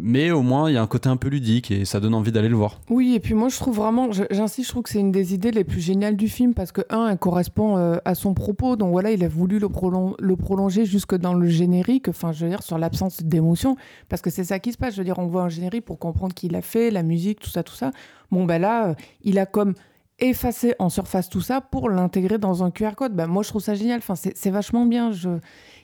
mais 0.02 0.32
au 0.32 0.42
moins, 0.42 0.70
il 0.70 0.74
y 0.74 0.78
a 0.78 0.82
un 0.82 0.88
côté 0.88 1.08
un 1.08 1.18
peu 1.18 1.30
ludique 1.30 1.72
et 1.72 1.86
ça 1.86 2.00
donne 2.00 2.14
envie 2.14 2.32
d'aller 2.32 2.50
le 2.50 2.56
voir. 2.56 2.82
Oui, 2.90 3.14
et 3.16 3.20
puis 3.20 3.34
moi, 3.34 3.50
je 3.50 3.58
trouve 3.58 3.78
vraiment, 3.78 3.99
j'insiste, 4.32 4.68
je 4.68 4.72
trouve 4.72 4.84
que 4.84 4.90
c'est 4.90 5.00
une 5.00 5.12
des 5.12 5.34
idées 5.34 5.52
les 5.52 5.64
plus 5.64 5.80
géniales 5.82 6.16
du 6.16 6.28
film 6.28 6.54
parce 6.54 6.72
que, 6.72 6.82
un, 6.90 7.10
elle 7.10 7.18
correspond 7.18 7.78
euh, 7.78 7.98
à 8.06 8.16
son 8.16 8.34
propos. 8.34 8.76
Donc 8.76 8.92
voilà, 8.92 9.12
il 9.12 9.24
a 9.24 9.28
voulu 9.28 9.60
le, 9.60 9.68
prolon- 9.68 10.16
le 10.20 10.36
prolonger 10.36 10.86
jusque 10.86 11.16
dans 11.16 11.34
le 11.34 11.48
générique, 11.48 12.08
enfin, 12.08 12.32
je 12.32 12.46
veux 12.46 12.50
dire, 12.50 12.64
sur 12.64 12.78
l'absence 12.78 13.24
d'émotion. 13.24 13.76
Parce 14.10 14.22
que 14.22 14.30
c'est 14.30 14.44
ça 14.44 14.60
qui 14.60 14.72
se 14.72 14.78
passe. 14.78 14.94
Je 14.94 15.00
veux 15.00 15.06
dire, 15.06 15.20
on 15.20 15.28
voit 15.28 15.44
un 15.44 15.50
générique 15.50 15.86
pour 15.86 16.00
comprendre 16.00 16.34
qui 16.34 16.50
l'a 16.50 16.62
fait, 16.62 16.92
la 16.92 17.04
musique, 17.04 17.40
tout 17.40 17.50
ça, 17.50 17.64
tout 17.64 17.76
ça. 17.76 17.92
Bon, 18.32 18.46
ben 18.46 18.60
là, 18.60 18.90
euh, 18.90 18.94
il 19.24 19.40
a 19.40 19.46
comme 19.46 19.74
effacé 20.20 20.76
en 20.80 20.90
surface 20.90 21.30
tout 21.30 21.42
ça 21.42 21.62
pour 21.62 21.90
l'intégrer 21.90 22.38
dans 22.38 22.64
un 22.64 22.72
QR 22.72 22.92
code. 22.96 23.14
Ben, 23.14 23.28
moi, 23.28 23.44
je 23.44 23.50
trouve 23.50 23.62
ça 23.62 23.76
génial. 23.76 24.00
Enfin, 24.00 24.16
c'est 24.16 24.50
vachement 24.52 24.86
bien. 24.86 25.12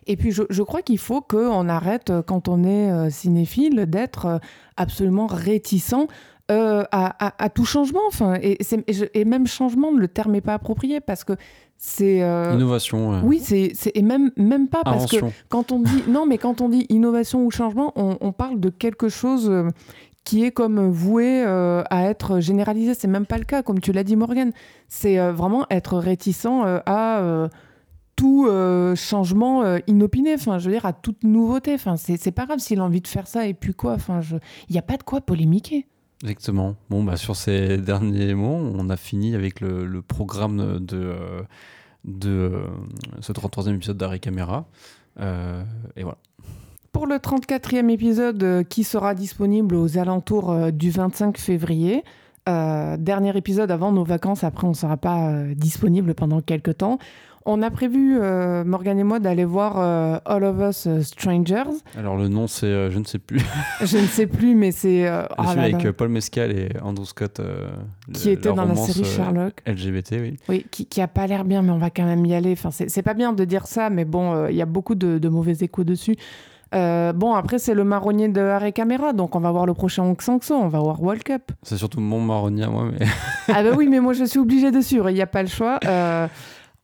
Et 0.07 0.17
puis, 0.17 0.31
je, 0.31 0.61
crois 0.63 0.81
qu'il 0.81 0.99
faut 0.99 1.21
qu'on 1.21 1.69
arrête, 1.69 2.09
euh, 2.09 2.21
quand 2.21 2.47
on 2.47 2.63
est 2.63 3.09
cinéphile, 3.09 3.85
d'être 3.87 4.39
absolument 4.77 5.27
réticent 5.27 6.07
euh, 6.51 6.83
à, 6.91 7.27
à- 7.27 7.43
à 7.45 7.49
tout 7.49 7.65
changement. 7.65 8.01
Enfin, 8.07 8.35
et, 8.41 8.57
c'est- 8.61 8.83
et 8.87 8.93
je- 8.93 9.05
et 9.13 9.25
même 9.25 9.47
changement, 9.47 9.91
le 9.91 10.07
terme 10.07 10.33
n'est 10.33 10.41
pas 10.41 10.53
approprié 10.53 11.01
parce 11.01 11.23
que 11.23 11.33
c'est. 11.77 12.21
euh, 12.23 12.53
Innovation. 12.53 13.13
euh, 13.13 13.21
oui, 13.23 13.39
c'est 13.39 13.73
et 13.95 14.01
même 14.01 14.31
même 14.37 14.67
pas 14.67 14.81
parce 14.83 15.05
que 15.11 15.25
quand 15.49 15.71
on 15.71 15.79
dit 15.79 16.03
non, 16.07 16.25
mais 16.25 16.37
quand 16.37 16.61
on 16.61 16.69
dit 16.69 16.85
innovation 16.89 17.43
ou 17.45 17.51
changement, 17.51 17.91
on, 17.95 18.17
on 18.21 18.31
parle 18.31 18.59
de 18.59 18.69
quelque 18.69 19.09
chose 19.09 19.49
euh, 19.49 19.69
qui 20.23 20.43
est 20.45 20.51
comme 20.51 20.89
voué 20.89 21.43
euh, 21.45 21.83
à 21.89 22.03
être 22.05 22.39
généralisé. 22.39 22.93
C'est 22.93 23.07
même 23.07 23.25
pas 23.25 23.37
le 23.37 23.43
cas, 23.45 23.61
comme 23.63 23.79
tu 23.79 23.91
l'as 23.91 24.03
dit, 24.03 24.15
Morgan. 24.15 24.51
C'est 24.87 25.19
euh, 25.19 25.31
vraiment 25.33 25.65
être 25.69 25.97
réticent 25.97 26.45
euh, 26.47 26.79
à 26.85 27.47
tout 28.15 28.47
changement 28.95 29.63
inopiné. 29.87 30.35
Enfin, 30.35 30.57
je 30.57 30.67
veux 30.69 30.71
dire, 30.75 30.85
à 30.85 30.93
toute 30.93 31.23
nouveauté. 31.23 31.73
Enfin, 31.73 31.95
c'est 31.97 32.31
pas 32.31 32.45
grave 32.45 32.59
s'il 32.59 32.79
a 32.79 32.83
envie 32.83 33.01
de 33.01 33.07
faire 33.07 33.27
ça 33.27 33.45
et 33.47 33.53
puis 33.53 33.73
quoi. 33.73 33.93
Enfin, 33.93 34.21
je... 34.21 34.37
il 34.69 34.73
n'y 34.73 34.79
a 34.79 34.83
pas 34.83 34.95
de 34.97 35.03
quoi 35.03 35.19
polémiquer. 35.21 35.87
Exactement. 36.23 36.75
Bon, 36.89 37.03
bah, 37.03 37.17
sur 37.17 37.35
ces 37.35 37.77
derniers 37.77 38.33
mots, 38.33 38.71
on 38.73 38.89
a 38.89 38.97
fini 38.97 39.35
avec 39.35 39.59
le, 39.61 40.01
programme 40.01 40.79
de, 40.79 40.97
euh, 40.97 41.41
de 42.05 42.29
euh, 42.29 42.67
ce 43.19 43.33
33e 43.33 43.75
épisode 43.75 43.97
d'Arrêt 43.97 44.19
Caméra. 44.19 44.65
Euh, 45.19 45.63
et 45.95 46.03
voilà. 46.03 46.17
Pour 46.91 47.07
le 47.07 47.15
34e 47.15 47.89
épisode 47.89 48.65
qui 48.69 48.85
sera 48.85 49.15
disponible 49.15 49.75
aux 49.75 49.97
alentours 49.97 50.71
du 50.71 50.91
25 50.91 51.37
février, 51.37 52.05
dernier 52.47 53.35
épisode 53.35 53.69
avant 53.69 53.91
nos 53.91 54.05
vacances, 54.05 54.45
après 54.45 54.65
on 54.65 54.69
ne 54.69 54.75
sera 54.75 54.95
pas 54.95 55.43
disponible 55.55 56.13
pendant 56.13 56.39
quelques 56.39 56.77
temps, 56.77 56.97
on 57.45 57.61
a 57.61 57.69
prévu, 57.69 58.17
euh, 58.19 58.63
Morgane 58.63 58.99
et 58.99 59.03
moi, 59.03 59.19
d'aller 59.19 59.45
voir 59.45 59.75
euh, 59.77 60.17
All 60.25 60.43
of 60.43 60.57
Us 60.59 60.87
euh, 60.87 61.01
Strangers. 61.01 61.63
Alors, 61.97 62.17
le 62.17 62.27
nom, 62.27 62.47
c'est, 62.47 62.65
euh, 62.65 62.89
je 62.89 62.99
ne 62.99 63.03
sais 63.03 63.19
plus, 63.19 63.39
Je 63.83 63.97
ne 63.97 64.07
sais 64.07 64.27
plus, 64.27 64.55
mais 64.55 64.71
c'est... 64.71 65.09
oh 65.09 65.41
avec 65.41 65.83
là, 65.83 65.93
Paul 65.93 66.09
Mescal 66.09 66.51
et 66.51 66.69
Andrew 66.81 67.05
Scott. 67.05 67.41
qui 68.13 68.27
le- 68.27 68.33
était 68.33 68.51
dans 68.53 68.65
la 68.65 68.75
série 68.75 69.05
Sherlock. 69.05 69.61
LGBT, 69.67 70.11
oui. 70.21 70.37
Oui, 70.49 70.65
qui, 70.71 70.85
qui 70.85 71.01
a 71.01 71.07
pas 71.07 71.27
l'air 71.27 71.45
bien, 71.45 71.61
mais 71.61 71.71
on 71.71 71.77
va 71.77 71.89
quand 71.89 72.05
même 72.05 72.25
y 72.25 72.33
aller. 72.33 72.53
Enfin, 72.53 72.69
c'est 72.71 73.03
pas 73.03 73.13
bien 73.13 73.33
de 73.33 73.45
dire 73.45 73.67
ça, 73.67 73.89
mais 73.89 74.05
bon, 74.05 74.47
il 74.47 74.55
y 74.55 74.61
a 74.61 74.65
beaucoup 74.65 74.95
de, 74.95 75.17
de 75.17 75.29
mauvais 75.29 75.57
échos 75.61 75.83
dessus. 75.83 76.15
Euh, 76.73 77.13
bon, 77.13 77.33
après, 77.33 77.59
c'est 77.59 77.73
le 77.73 77.83
marronnier 77.83 78.27
de 78.27 78.41
Arrêt 78.41 78.71
Caméra, 78.71 79.13
donc 79.13 79.35
on 79.35 79.39
va 79.39 79.51
voir 79.51 79.65
le 79.65 79.73
prochain 79.73 80.03
Hong 80.03 80.17
on 80.51 80.67
va 80.67 80.79
voir 80.79 81.01
World 81.01 81.23
Cup. 81.23 81.51
C'est 81.63 81.77
surtout 81.77 81.99
mon 82.01 82.19
marronnier 82.19 82.63
à 82.63 82.69
moi, 82.69 82.89
mais 82.91 83.05
ah 83.47 83.63
bah 83.63 83.69
oui, 83.77 83.87
mais 83.87 83.99
moi 83.99 84.13
je 84.13 84.25
suis 84.25 84.39
obligée 84.39 84.71
de 84.71 84.81
suivre, 84.81 85.09
il 85.09 85.13
n'y 85.13 85.21
a 85.21 85.27
pas 85.27 85.43
le 85.43 85.47
choix. 85.47 85.79
Euh, 85.85 86.27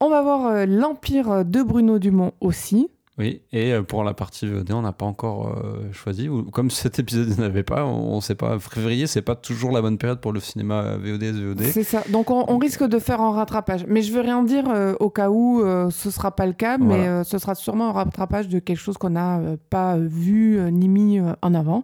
on 0.02 0.10
va 0.10 0.22
voir 0.22 0.48
euh, 0.48 0.66
l'Empire 0.66 1.46
de 1.46 1.64
Bruno 1.64 1.98
Dumont 2.00 2.34
aussi. 2.42 2.90
oui. 3.18 3.42
Et 3.54 3.72
euh, 3.74 3.84
pour 3.84 4.04
la 4.04 4.14
partie 4.14 4.48
VOD, 4.48 4.72
on 4.72 4.82
n'a 4.82 4.92
pas 4.94 5.06
encore 5.06 5.50
euh, 5.50 5.92
choisi. 5.94 6.28
Comme 6.52 6.70
cet 6.82 6.98
épisode 7.00 7.38
n'avait 7.40 7.64
pas, 7.64 7.86
on 7.86 8.16
ne 8.18 8.22
sait 8.22 8.36
pas. 8.36 8.58
Février, 8.60 9.06
c'est 9.08 9.22
pas 9.22 9.36
toujours 9.36 9.72
la 9.72 9.82
bonne 9.82 9.98
période 9.98 10.20
pour 10.20 10.34
le 10.34 10.40
cinéma 10.40 10.98
VOD, 10.98 11.24
VOD. 11.24 11.62
C'est 11.64 11.84
ça. 11.84 12.04
Donc 12.10 12.32
on, 12.32 12.46
on 12.48 12.58
risque 12.58 12.84
de 12.84 13.00
faire 13.00 13.22
un 13.22 13.32
rattrapage. 13.32 13.86
Mais 13.88 14.02
je 14.02 14.12
veux 14.12 14.22
rien 14.22 14.44
dire 14.44 14.66
euh, 14.70 14.96
au 15.00 15.10
cas 15.10 15.30
où 15.30 15.62
euh, 15.62 15.90
ce 15.92 16.10
sera 16.10 16.32
pas 16.36 16.46
le 16.48 16.54
cas, 16.54 16.78
mais 16.78 16.86
Voilà. 16.98 17.20
euh, 17.20 17.24
ce 17.24 17.38
sera 17.38 17.54
sûrement 17.56 17.90
un 17.90 17.94
rattrapage 17.94 18.48
de 18.50 18.60
quelque 18.60 18.80
chose 18.80 18.98
qu'on 18.98 19.12
n'a 19.12 19.40
euh, 19.40 19.58
pas 19.70 19.96
euh, 19.98 20.08
vu 20.10 20.58
euh, 20.60 20.72
ni 20.72 20.88
mis 20.88 21.20
euh, 21.20 21.34
en 21.42 21.54
avant. 21.54 21.84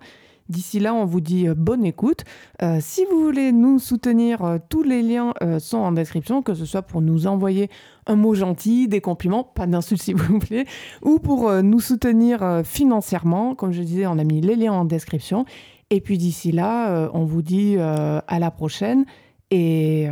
D'ici 0.49 0.79
là, 0.79 0.93
on 0.93 1.03
vous 1.03 1.19
dit 1.19 1.45
euh, 1.49 1.53
bonne 1.55 1.83
écoute. 1.83 2.23
Euh, 2.61 2.77
si 2.79 3.03
vous 3.11 3.21
voulez 3.21 3.51
nous 3.51 3.79
soutenir, 3.79 4.45
euh, 4.45 4.57
tous 4.69 4.81
les 4.81 5.01
liens 5.03 5.33
euh, 5.43 5.59
sont 5.59 5.79
en 5.79 5.91
description, 5.91 6.41
que 6.41 6.53
ce 6.53 6.63
soit 6.63 6.83
pour 6.83 7.01
nous 7.01 7.27
envoyer 7.27 7.69
un 8.07 8.15
mot 8.15 8.33
gentil, 8.33 8.87
des 8.87 9.01
compliments, 9.01 9.43
pas 9.43 9.67
d'insultes 9.67 10.01
s'il 10.03 10.15
vous 10.15 10.39
plaît, 10.39 10.65
ou 11.03 11.19
pour 11.19 11.49
euh, 11.49 11.61
nous 11.61 11.79
soutenir 11.79 12.43
euh, 12.43 12.63
financièrement. 12.63 13.55
Comme 13.55 13.71
je 13.71 13.81
disais, 13.81 14.07
on 14.07 14.17
a 14.17 14.23
mis 14.23 14.41
les 14.41 14.55
liens 14.55 14.73
en 14.73 14.85
description. 14.85 15.45
Et 15.89 16.01
puis 16.01 16.17
d'ici 16.17 16.51
là, 16.51 16.91
euh, 16.91 17.09
on 17.13 17.23
vous 17.23 17.41
dit 17.41 17.77
à 17.77 18.39
la 18.39 18.51
prochaine 18.51 19.05
et 19.51 20.07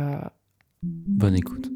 Bonne 0.82 1.34
écoute. 1.34 1.70